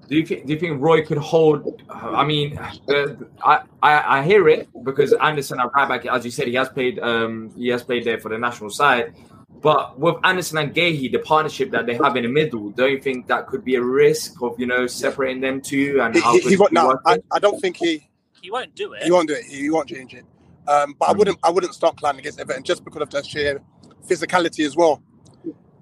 Do 0.07 0.15
you 0.15 0.25
think? 0.25 0.45
Do 0.45 0.53
you 0.53 0.59
think 0.59 0.81
Roy 0.81 1.05
could 1.05 1.17
hold? 1.17 1.81
I 1.89 2.23
mean, 2.25 2.57
uh, 2.57 3.07
I, 3.43 3.59
I 3.84 4.19
I 4.19 4.23
hear 4.23 4.47
it 4.47 4.69
because 4.84 5.11
Andersen 5.13 5.59
at 5.59 5.69
right 5.75 5.88
back, 5.89 6.05
as 6.05 6.23
you 6.23 6.31
said, 6.31 6.47
he 6.47 6.53
has 6.55 6.69
played. 6.69 6.99
Um, 6.99 7.51
he 7.57 7.67
has 7.69 7.84
played 7.84 8.05
there 8.05 8.19
for 8.19 8.29
the 8.29 8.38
national 8.38 8.69
side. 8.69 9.13
But 9.61 9.99
with 9.99 10.15
Andersen 10.23 10.59
and 10.59 10.73
Guéhi, 10.73 11.11
the 11.11 11.19
partnership 11.19 11.71
that 11.71 11.88
they 11.88 11.95
have 11.95 12.15
in 12.15 12.23
the 12.23 12.29
middle, 12.29 12.69
don't 12.69 12.91
you 12.91 12.99
think 13.01 13.27
that 13.27 13.47
could 13.47 13.65
be 13.65 13.75
a 13.75 13.81
risk 13.81 14.41
of 14.41 14.57
you 14.59 14.65
know 14.67 14.88
separating 14.88 15.41
them 15.41 15.61
two? 15.61 15.99
And 16.01 16.13
He, 16.15 16.21
how 16.21 16.34
he, 16.34 16.39
he 16.41 16.57
won't. 16.57 16.71
No. 16.73 16.97
I, 17.05 17.19
I 17.31 17.39
don't 17.39 17.59
think 17.59 17.77
he 17.77 18.07
He 18.41 18.51
won't 18.51 18.75
do 18.75 18.93
it. 18.93 19.03
he 19.03 19.11
won't 19.11 19.27
do 19.27 19.34
it. 19.34 19.45
He 19.45 19.69
won't 19.69 19.89
change 19.89 20.13
it. 20.13 20.25
Um, 20.67 20.95
but 20.99 21.09
I 21.09 21.13
Mm. 21.13 21.17
wouldn't 21.17 21.39
I 21.43 21.49
wouldn't 21.49 21.73
start 21.73 21.97
Clyne 21.97 22.19
against 22.19 22.39
Everton 22.39 22.63
just 22.63 22.84
because 22.85 23.01
of 23.01 23.09
their 23.09 23.23
sheer 23.23 23.61
physicality 24.07 24.65
as 24.65 24.75
well. 24.75 25.01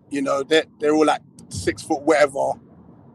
You 0.10 0.22
know, 0.22 0.42
they're 0.44 0.66
they're 0.80 0.94
all 0.96 1.06
like 1.06 1.22
six 1.50 1.84
foot 1.84 2.02
whatever. 2.02 2.54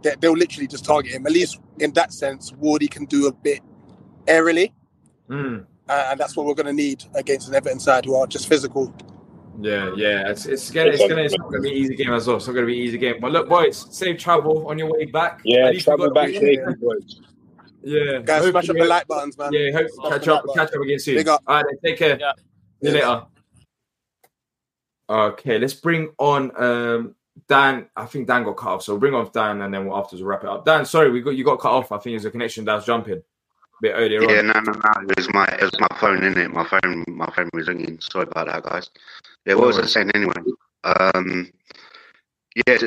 They, 0.02 0.14
they'll 0.20 0.32
literally 0.32 0.66
just 0.66 0.84
target 0.84 1.12
him. 1.12 1.26
At 1.26 1.32
least 1.32 1.60
in 1.78 1.92
that 1.92 2.12
sense, 2.12 2.52
Wardy 2.52 2.90
can 2.90 3.04
do 3.06 3.26
a 3.26 3.32
bit 3.32 3.60
airily. 4.26 4.72
Mm. 5.28 5.64
uh, 5.88 6.08
and 6.10 6.18
that's 6.18 6.36
what 6.36 6.44
we're 6.46 6.54
going 6.54 6.66
to 6.66 6.72
need 6.72 7.04
against 7.14 7.48
an 7.48 7.54
Everton 7.54 7.78
side 7.78 8.04
who 8.04 8.16
are 8.16 8.26
just 8.26 8.48
physical. 8.48 8.92
Yeah, 9.60 9.92
yeah, 9.94 10.30
it's 10.30 10.46
it's 10.46 10.70
gonna 10.70 10.90
it's 10.90 11.06
gonna 11.06 11.22
it's 11.22 11.36
not 11.36 11.50
gonna 11.50 11.60
be 11.60 11.70
an 11.70 11.76
easy 11.76 11.94
game 11.94 12.12
as 12.14 12.26
well. 12.26 12.38
It's 12.38 12.46
not 12.46 12.54
gonna 12.54 12.66
be 12.66 12.80
an 12.80 12.86
easy 12.86 12.96
game. 12.96 13.16
But 13.20 13.32
look, 13.32 13.48
boys, 13.48 13.94
safe 13.94 14.18
travel 14.18 14.66
on 14.68 14.78
your 14.78 14.90
way 14.90 15.04
back. 15.04 15.42
Yeah, 15.44 15.66
At 15.66 15.74
least 15.74 15.84
travel 15.84 16.06
got- 16.06 16.14
back 16.14 16.30
safely, 16.30 16.74
boys. 16.80 17.20
Yeah, 17.82 18.20
Guys, 18.24 18.48
smash 18.48 18.68
up 18.70 18.76
the 18.76 18.84
like 18.84 19.06
buttons, 19.06 19.36
man. 19.36 19.52
Yeah, 19.52 19.72
hope 19.72 19.88
Smash 19.90 20.08
catch 20.12 20.28
up 20.28 20.44
catch 20.54 20.68
up 20.74 20.80
again 20.80 20.98
soon. 20.98 21.16
Big 21.16 21.28
up. 21.28 21.42
All 21.46 21.56
right, 21.56 21.64
then, 21.68 21.78
take 21.84 21.98
care. 21.98 22.18
Yeah. 22.18 22.32
See 22.82 22.88
you 22.88 22.94
later. 22.94 23.22
Okay, 25.08 25.58
let's 25.58 25.74
bring 25.74 26.10
on 26.18 26.52
um 26.62 27.14
Dan. 27.48 27.88
I 27.96 28.06
think 28.06 28.26
Dan 28.28 28.44
got 28.44 28.56
cut 28.56 28.70
off, 28.76 28.82
so 28.84 28.98
bring 28.98 29.14
on 29.14 29.30
Dan, 29.32 29.62
and 29.62 29.72
then 29.74 29.86
we'll 29.86 29.98
afterwards 29.98 30.22
wrap 30.24 30.44
it 30.44 30.50
up. 30.50 30.64
Dan, 30.64 30.84
sorry, 30.86 31.10
we 31.10 31.22
got 31.22 31.32
you 31.36 31.44
got 31.44 31.60
cut 31.60 31.72
off. 31.72 31.92
I 31.92 31.98
think 31.98 32.16
it's 32.16 32.24
a 32.26 32.30
connection 32.30 32.64
that's 32.64 32.86
jumping 32.86 33.18
a 33.18 33.22
bit 33.82 33.92
earlier 33.94 34.26
on. 34.26 34.36
Yeah, 34.36 34.40
on. 34.40 34.48
no, 34.48 34.54
no, 34.54 34.72
no. 34.72 35.10
It 35.10 35.16
was 35.16 35.32
my 35.34 35.46
it 35.46 35.62
was 35.62 35.80
my 35.80 35.88
phone 36.00 36.24
in 36.24 36.38
it. 36.38 36.50
My 36.52 36.64
phone 36.66 37.04
my 37.08 37.30
phone 37.36 37.50
was 37.54 37.68
ringing. 37.68 38.00
Sorry 38.00 38.26
about 38.30 38.48
that, 38.48 38.64
guys. 38.64 38.90
Yeah, 39.46 39.54
what 39.54 39.66
No 39.66 39.68
was 39.68 39.78
I 39.78 39.82
worries. 39.82 39.92
saying 39.92 40.10
anyway? 40.14 40.34
Um, 40.84 41.50
yeah, 42.66 42.78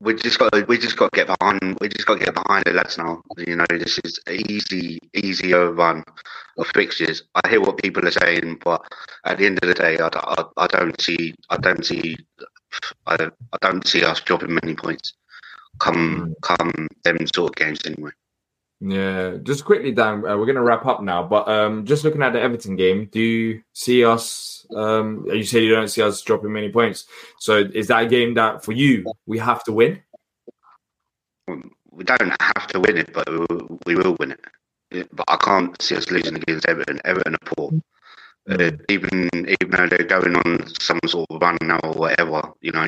we 0.00 0.14
just 0.14 0.38
got 0.38 0.68
we 0.68 0.78
just 0.78 0.96
got 0.96 1.12
to 1.12 1.16
get 1.24 1.28
behind. 1.38 1.78
We 1.80 1.88
just 1.88 2.06
got 2.06 2.18
to 2.18 2.24
get 2.26 2.34
behind 2.34 2.64
the 2.66 2.72
lads 2.74 2.98
now. 2.98 3.22
You 3.38 3.56
know, 3.56 3.66
this 3.70 3.98
is 4.04 4.20
easy 4.30 4.98
easy 5.14 5.54
overrun 5.54 6.04
of 6.58 6.66
fixtures. 6.68 7.24
I 7.34 7.48
hear 7.48 7.60
what 7.62 7.78
people 7.78 8.06
are 8.06 8.10
saying, 8.12 8.60
but 8.64 8.82
at 9.24 9.38
the 9.38 9.46
end 9.46 9.58
of 9.62 9.68
the 9.68 9.74
day, 9.74 9.98
I, 9.98 10.08
I, 10.14 10.44
I 10.58 10.66
don't 10.68 11.00
see 11.00 11.34
I 11.50 11.56
don't 11.58 11.84
see 11.84 12.16
I, 13.06 13.30
I 13.52 13.58
don't 13.60 13.86
see 13.86 14.04
us 14.04 14.20
dropping 14.20 14.58
many 14.62 14.74
points 14.74 15.14
come 15.78 16.34
come 16.42 16.88
them 17.04 17.18
sort 17.34 17.50
of 17.50 17.56
games 17.56 17.80
anyway. 17.84 18.10
Yeah, 18.80 19.36
just 19.42 19.64
quickly, 19.64 19.92
Dan. 19.92 20.18
Uh, 20.18 20.36
we're 20.36 20.44
going 20.44 20.56
to 20.56 20.62
wrap 20.62 20.84
up 20.84 21.02
now, 21.02 21.22
but 21.22 21.48
um, 21.48 21.86
just 21.86 22.04
looking 22.04 22.22
at 22.22 22.34
the 22.34 22.40
Everton 22.40 22.76
game, 22.76 23.08
do 23.10 23.20
you 23.20 23.62
see 23.72 24.04
us? 24.04 24.66
Um, 24.74 25.26
you 25.32 25.44
said 25.44 25.62
you 25.62 25.74
don't 25.74 25.88
see 25.88 26.02
us 26.02 26.20
dropping 26.20 26.52
many 26.52 26.70
points. 26.70 27.06
So 27.38 27.56
is 27.56 27.88
that 27.88 28.04
a 28.04 28.06
game 28.06 28.34
that 28.34 28.64
for 28.64 28.72
you 28.72 29.10
we 29.24 29.38
have 29.38 29.64
to 29.64 29.72
win? 29.72 30.02
We 31.90 32.04
don't 32.04 32.42
have 32.42 32.66
to 32.68 32.80
win 32.80 32.98
it, 32.98 33.12
but 33.14 33.30
we 33.30 33.38
will, 33.38 33.78
we 33.86 33.94
will 33.94 34.16
win 34.18 34.32
it. 34.90 35.08
But 35.12 35.24
I 35.28 35.36
can't 35.36 35.80
see 35.80 35.96
us 35.96 36.10
losing 36.10 36.36
against 36.36 36.66
Everton. 36.66 37.00
Everton 37.04 37.34
are 37.34 37.54
poor. 37.54 37.70
Uh, 38.48 38.70
even 38.88 39.28
even 39.34 39.70
though 39.70 39.88
they're 39.88 40.04
going 40.06 40.36
on 40.36 40.66
some 40.80 41.00
sort 41.06 41.26
of 41.30 41.42
run 41.42 41.58
now 41.62 41.80
or 41.82 41.92
whatever, 41.94 42.40
you 42.60 42.70
know, 42.70 42.86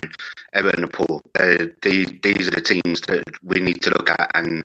Everton 0.53 0.85
are 0.85 0.89
poor. 0.89 1.21
Uh, 1.39 1.67
these 1.83 2.13
these 2.23 2.47
are 2.47 2.53
the 2.53 2.61
teams 2.61 3.01
that 3.03 3.25
we 3.43 3.59
need 3.61 3.83
to 3.83 3.91
look 3.91 4.09
at, 4.11 4.31
and 4.35 4.63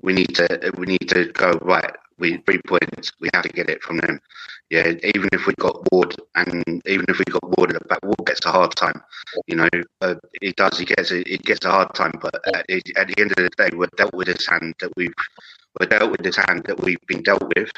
we 0.00 0.14
need 0.14 0.34
to 0.36 0.72
we 0.78 0.86
need 0.86 1.08
to 1.10 1.26
go 1.32 1.52
right. 1.62 1.94
We 2.18 2.38
three 2.46 2.60
points. 2.66 3.12
We 3.20 3.28
have 3.34 3.42
to 3.44 3.50
get 3.50 3.68
it 3.68 3.82
from 3.82 3.98
them. 3.98 4.18
Yeah, 4.70 4.88
even 5.14 5.28
if 5.32 5.46
we 5.46 5.52
got 5.58 5.76
Ward, 5.92 6.16
and 6.36 6.64
even 6.86 7.04
if 7.08 7.18
we 7.18 7.24
got 7.26 7.58
Ward 7.58 7.74
at 7.74 7.82
the 7.82 7.88
back, 7.88 8.02
Ward 8.02 8.24
gets 8.26 8.44
a 8.46 8.50
hard 8.50 8.74
time. 8.76 9.02
You 9.46 9.56
know, 9.56 9.68
uh, 10.00 10.14
he 10.40 10.52
does. 10.52 10.78
He 10.78 10.86
gets 10.86 11.10
a, 11.10 11.22
he 11.26 11.36
gets 11.38 11.66
a 11.66 11.70
hard 11.70 11.94
time. 11.94 12.12
But 12.20 12.36
at, 12.46 12.64
at 12.70 13.08
the 13.08 13.14
end 13.18 13.32
of 13.32 13.36
the 13.36 13.50
day, 13.58 13.70
we're 13.76 13.88
dealt 13.96 14.14
with 14.14 14.28
this 14.28 14.46
hand 14.46 14.74
that 14.80 14.92
we've 14.96 15.14
we're 15.78 15.86
dealt 15.86 16.12
with 16.12 16.22
this 16.22 16.36
hand 16.36 16.64
that 16.64 16.80
we've 16.80 17.04
been 17.06 17.22
dealt 17.22 17.42
with. 17.56 17.70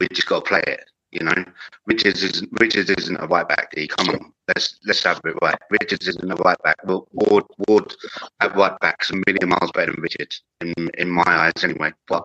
We 0.00 0.08
just 0.08 0.26
got 0.28 0.44
to 0.44 0.48
play 0.48 0.62
it. 0.66 0.84
You 1.12 1.24
know, 1.24 1.44
Richards 1.86 2.22
isn't 2.22 2.48
Richards 2.60 2.90
isn't 2.90 3.16
a 3.16 3.26
right 3.26 3.46
back. 3.46 3.70
D. 3.72 3.86
Come 3.86 4.08
on, 4.08 4.32
let's 4.48 4.78
let's 4.86 5.04
have 5.04 5.20
it 5.24 5.36
right. 5.42 5.58
Richards 5.70 6.08
isn't 6.08 6.30
a 6.30 6.36
right 6.36 6.60
back. 6.62 6.76
Well, 6.84 7.06
Ward 7.12 7.44
Ward 7.68 7.94
at 8.40 8.56
right 8.56 8.78
back's 8.80 9.10
a 9.10 9.16
million 9.26 9.50
miles 9.50 9.70
better 9.72 9.92
than 9.92 10.00
Richards 10.00 10.42
in 10.62 10.90
in 10.96 11.10
my 11.10 11.24
eyes, 11.26 11.62
anyway. 11.62 11.92
But 12.08 12.24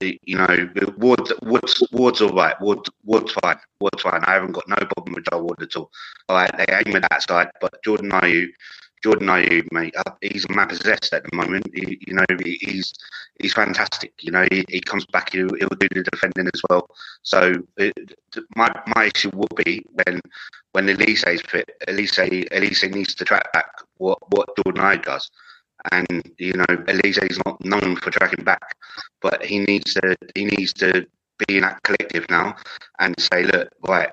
you 0.00 0.38
know, 0.38 0.70
Ward's 0.96 1.32
Ward's 1.42 1.86
Ward's 1.92 2.22
all 2.22 2.32
right. 2.32 2.58
Ward 2.60 2.80
Ward's 3.04 3.32
fine. 3.42 3.58
Ward's 3.80 4.02
fine. 4.02 4.22
I 4.24 4.34
haven't 4.34 4.52
got 4.52 4.68
no 4.68 4.76
problem 4.76 5.14
with 5.14 5.26
Joe 5.30 5.42
Ward 5.42 5.60
at 5.62 5.76
all. 5.76 5.90
All 6.28 6.36
right, 6.36 6.50
they 6.56 6.66
aim 6.70 6.96
at 6.96 7.10
that 7.10 7.22
side, 7.28 7.50
but 7.60 7.82
Jordan 7.84 8.10
Ayew, 8.10 8.48
Jordan 9.02 9.28
Ayew, 9.28 9.66
mate, 9.72 9.94
uh, 9.96 10.12
he's 10.20 10.48
man 10.48 10.68
possessed 10.68 11.12
at 11.12 11.24
the 11.24 11.36
moment. 11.36 11.66
He, 11.74 11.98
you 12.06 12.14
know, 12.14 12.24
he's 12.44 12.92
he's 13.40 13.54
fantastic. 13.54 14.12
You 14.20 14.32
know, 14.32 14.46
he, 14.50 14.64
he 14.68 14.80
comes 14.80 15.06
back, 15.06 15.32
he'll, 15.32 15.54
he'll 15.54 15.68
do 15.68 15.88
the 15.90 16.02
defending 16.10 16.48
as 16.52 16.62
well. 16.68 16.88
So 17.22 17.54
it, 17.76 17.94
my 18.56 18.70
my 18.94 19.10
issue 19.14 19.30
will 19.34 19.48
be 19.64 19.84
when 19.92 20.20
when 20.72 20.86
Olise 20.86 21.26
is 21.28 21.42
fit. 21.42 21.70
Olise 21.88 22.48
Olise 22.50 22.94
needs 22.94 23.14
to 23.16 23.24
track 23.24 23.52
back 23.52 23.70
what 23.98 24.18
what 24.30 24.48
Jordan 24.56 24.82
Ayew 24.82 25.02
does. 25.02 25.30
And 25.92 26.22
you 26.38 26.54
know, 26.54 26.66
Olise 26.66 27.30
is 27.30 27.40
not 27.46 27.64
known 27.64 27.96
for 27.96 28.10
tracking 28.10 28.44
back, 28.44 28.74
but 29.22 29.44
he 29.44 29.60
needs 29.60 29.94
to 29.94 30.16
he 30.34 30.46
needs 30.46 30.72
to 30.74 31.06
be 31.46 31.56
in 31.56 31.62
that 31.62 31.82
collective 31.84 32.26
now 32.28 32.56
and 32.98 33.14
say, 33.20 33.44
look, 33.44 33.68
right, 33.86 34.10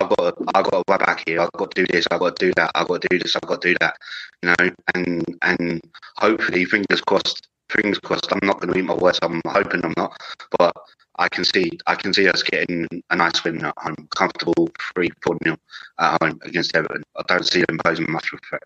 I've 0.00 0.08
got 0.08 0.36
to, 0.36 0.44
I've 0.54 0.70
got 0.70 0.86
to 0.86 0.98
back 0.98 1.22
here. 1.26 1.40
I've 1.40 1.52
got 1.52 1.70
to 1.74 1.84
do 1.84 1.92
this. 1.92 2.06
I've 2.10 2.20
got 2.20 2.36
to 2.36 2.46
do 2.46 2.52
that. 2.56 2.70
I've 2.74 2.88
got 2.88 3.02
to 3.02 3.08
do 3.08 3.18
this. 3.18 3.36
I've 3.36 3.42
got 3.42 3.62
to 3.62 3.68
do 3.68 3.76
that. 3.80 3.96
You 4.42 4.48
know, 4.48 4.70
and 4.94 5.38
and 5.42 5.80
hopefully, 6.16 6.64
fingers 6.64 7.00
crossed. 7.00 7.48
Fingers 7.70 7.98
crossed. 7.98 8.30
I'm 8.30 8.46
not 8.46 8.60
going 8.60 8.72
to 8.72 8.78
eat 8.78 8.84
my 8.84 8.94
words. 8.94 9.18
I'm 9.22 9.40
hoping 9.46 9.84
I'm 9.84 9.94
not, 9.96 10.16
but 10.58 10.76
I 11.16 11.28
can 11.28 11.44
see 11.44 11.70
I 11.86 11.94
can 11.94 12.12
see 12.12 12.28
us 12.28 12.42
getting 12.42 12.86
a 13.10 13.16
nice 13.16 13.42
win 13.44 13.64
at 13.64 13.74
home, 13.78 14.08
comfortable 14.14 14.68
three 14.94 15.10
four 15.22 15.36
nil 15.44 15.56
at 15.98 16.22
home 16.22 16.40
against 16.42 16.74
Everton. 16.74 17.02
I 17.16 17.22
don't 17.28 17.46
see 17.46 17.64
them 17.66 17.78
posing 17.84 18.10
much 18.10 18.32
of 18.32 18.40
a 18.42 18.46
threat. 18.48 18.62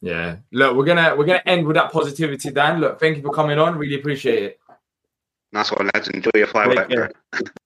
Yeah. 0.00 0.36
Look, 0.52 0.76
we're 0.76 0.84
gonna 0.84 1.14
we're 1.16 1.26
gonna 1.26 1.42
end 1.46 1.66
with 1.66 1.76
that 1.76 1.92
positivity, 1.92 2.50
Dan. 2.50 2.80
Look, 2.80 3.00
thank 3.00 3.16
you 3.16 3.22
for 3.22 3.32
coming 3.32 3.58
on. 3.58 3.76
Really 3.76 3.96
appreciate 3.96 4.42
it. 4.42 4.60
Nice 5.52 5.70
one, 5.70 5.90
lads. 5.94 6.08
Enjoy 6.08 6.30
your 6.34 6.46
firework. 6.46 7.14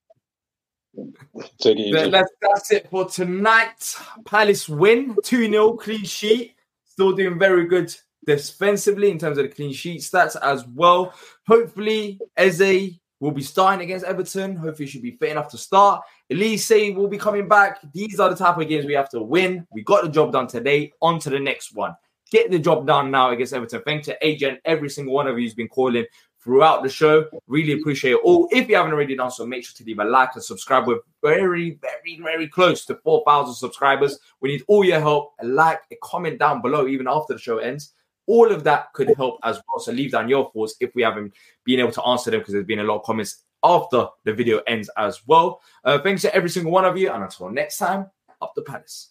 Take 1.60 1.78
it 1.78 1.93
That- 1.93 2.10
That's, 2.10 2.32
that's 2.40 2.73
it 2.73 2.90
for 2.90 3.05
tonight. 3.09 3.97
Palace 4.24 4.68
win 4.68 5.16
2 5.24 5.51
0 5.51 5.73
clean 5.74 6.05
sheet. 6.05 6.55
Still 6.85 7.12
doing 7.12 7.39
very 7.39 7.66
good 7.66 7.94
defensively 8.27 9.10
in 9.10 9.18
terms 9.18 9.39
of 9.39 9.44
the 9.44 9.55
clean 9.55 9.73
sheet 9.73 10.01
stats 10.01 10.36
as 10.43 10.66
well. 10.66 11.14
Hopefully, 11.47 12.18
Eze 12.36 12.98
will 13.20 13.31
be 13.31 13.43
starting 13.43 13.82
against 13.85 14.05
Everton. 14.05 14.56
Hopefully, 14.56 14.86
he 14.86 14.90
should 14.90 15.02
be 15.02 15.16
fit 15.16 15.31
enough 15.31 15.48
to 15.51 15.59
start. 15.59 16.02
Olise 16.32 16.94
will 16.94 17.09
be 17.09 17.18
coming 17.18 17.48
back. 17.48 17.78
These 17.93 18.18
are 18.18 18.28
the 18.31 18.36
type 18.36 18.59
of 18.59 18.68
games 18.68 18.85
we 18.86 18.94
have 18.94 19.10
to 19.10 19.20
win. 19.23 19.66
We 19.73 19.82
got 19.82 20.02
the 20.05 20.09
job 20.10 20.32
done 20.32 20.47
today. 20.48 20.93
On 21.01 21.18
to 21.20 21.31
the 21.31 21.39
next 21.39 21.74
one. 21.74 21.94
Get 22.32 22.51
the 22.51 22.59
job 22.59 22.86
done 22.86 23.10
now 23.12 23.31
against 23.31 23.52
Everton. 23.52 23.82
Thanks 23.85 24.06
to 24.06 24.27
Agent, 24.27 24.59
every 24.64 24.89
single 24.89 25.14
one 25.14 25.28
of 25.28 25.39
you 25.39 25.44
who's 25.44 25.55
been 25.55 25.68
calling 25.68 26.05
throughout 26.47 26.85
the 26.85 26.89
show. 26.89 27.27
Really 27.48 27.73
appreciate 27.73 28.12
it 28.12 28.20
all. 28.23 28.48
If 28.52 28.68
you 28.68 28.77
haven't 28.77 28.93
already 28.93 29.16
done 29.16 29.32
so, 29.32 29.44
make 29.44 29.64
sure 29.64 29.74
to 29.77 29.85
leave 29.85 29.98
a 29.98 30.05
like 30.05 30.31
and 30.35 30.43
subscribe. 30.43 30.86
We're 30.86 31.01
very, 31.23 31.78
very, 31.82 32.20
very 32.23 32.48
close 32.48 32.86
to 32.86 32.94
4,000 32.94 33.52
subscribers. 33.55 34.18
We 34.40 34.51
need 34.51 34.62
all 34.68 34.85
your 34.85 35.01
help. 35.01 35.35
A 35.40 35.44
like, 35.44 35.81
a 35.90 35.97
comment 36.02 36.39
down 36.39 36.62
below, 36.62 36.86
even 36.86 37.09
after 37.09 37.35
the 37.35 37.40
show 37.40 37.59
ends. 37.59 37.93
All 38.28 38.51
of 38.51 38.62
that 38.64 38.93
could 38.93 39.14
help 39.16 39.39
as 39.43 39.56
well. 39.56 39.81
So 39.81 39.93
leave 39.93 40.12
down 40.12 40.28
your 40.28 40.51
thoughts 40.52 40.77
if 40.81 40.94
we 40.94 41.02
haven't 41.02 41.35
been 41.64 41.81
able 41.81 41.93
to 41.93 42.02
answer 42.05 42.31
them 42.31 42.40
because 42.40 42.55
there's 42.55 42.64
been 42.64 42.78
a 42.78 42.85
lot 42.85 43.01
of 43.01 43.02
comments 43.02 43.43
after 43.64 44.06
the 44.24 44.32
video 44.32 44.60
ends 44.68 44.89
as 44.97 45.27
well. 45.27 45.60
Uh, 45.85 45.98
thanks 45.98 46.23
to 46.23 46.35
every 46.35 46.48
single 46.48 46.73
one 46.73 46.85
of 46.85 46.97
you. 46.97 47.10
And 47.10 47.24
until 47.24 47.51
next 47.51 47.78
time, 47.78 48.09
up 48.40 48.52
the 48.55 48.62
palace. 48.62 49.10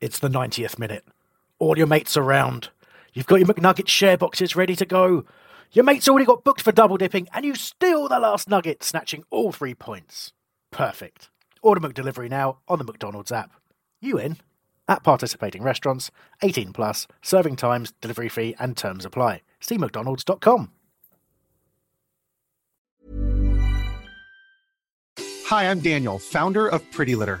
It's 0.00 0.18
the 0.18 0.28
90th 0.30 0.78
minute. 0.78 1.04
All 1.58 1.76
your 1.76 1.86
mates 1.86 2.16
around. 2.16 2.70
You've 3.12 3.26
got 3.26 3.40
your 3.40 3.48
McNugget 3.48 3.88
share 3.88 4.16
boxes 4.16 4.54
ready 4.56 4.76
to 4.76 4.86
go. 4.86 5.24
Your 5.72 5.84
mate's 5.84 6.08
already 6.08 6.26
got 6.26 6.44
booked 6.44 6.62
for 6.62 6.72
double 6.72 6.96
dipping, 6.96 7.28
and 7.32 7.44
you 7.44 7.54
steal 7.54 8.08
the 8.08 8.18
last 8.18 8.48
nugget, 8.48 8.82
snatching 8.82 9.24
all 9.30 9.52
three 9.52 9.74
points. 9.74 10.32
Perfect. 10.70 11.30
Order 11.62 11.80
McDelivery 11.80 12.28
now 12.28 12.58
on 12.68 12.78
the 12.78 12.84
McDonald's 12.84 13.32
app. 13.32 13.52
You 14.00 14.18
in? 14.18 14.38
At 14.88 15.04
participating 15.04 15.62
restaurants, 15.62 16.10
18 16.42 16.72
plus, 16.72 17.06
serving 17.22 17.56
times, 17.56 17.92
delivery 18.00 18.28
fee, 18.28 18.56
and 18.58 18.76
terms 18.76 19.04
apply. 19.04 19.42
See 19.60 19.78
McDonald's.com. 19.78 20.70
Hi, 25.46 25.70
I'm 25.70 25.80
Daniel, 25.80 26.18
founder 26.18 26.68
of 26.68 26.88
Pretty 26.92 27.16
Litter. 27.16 27.40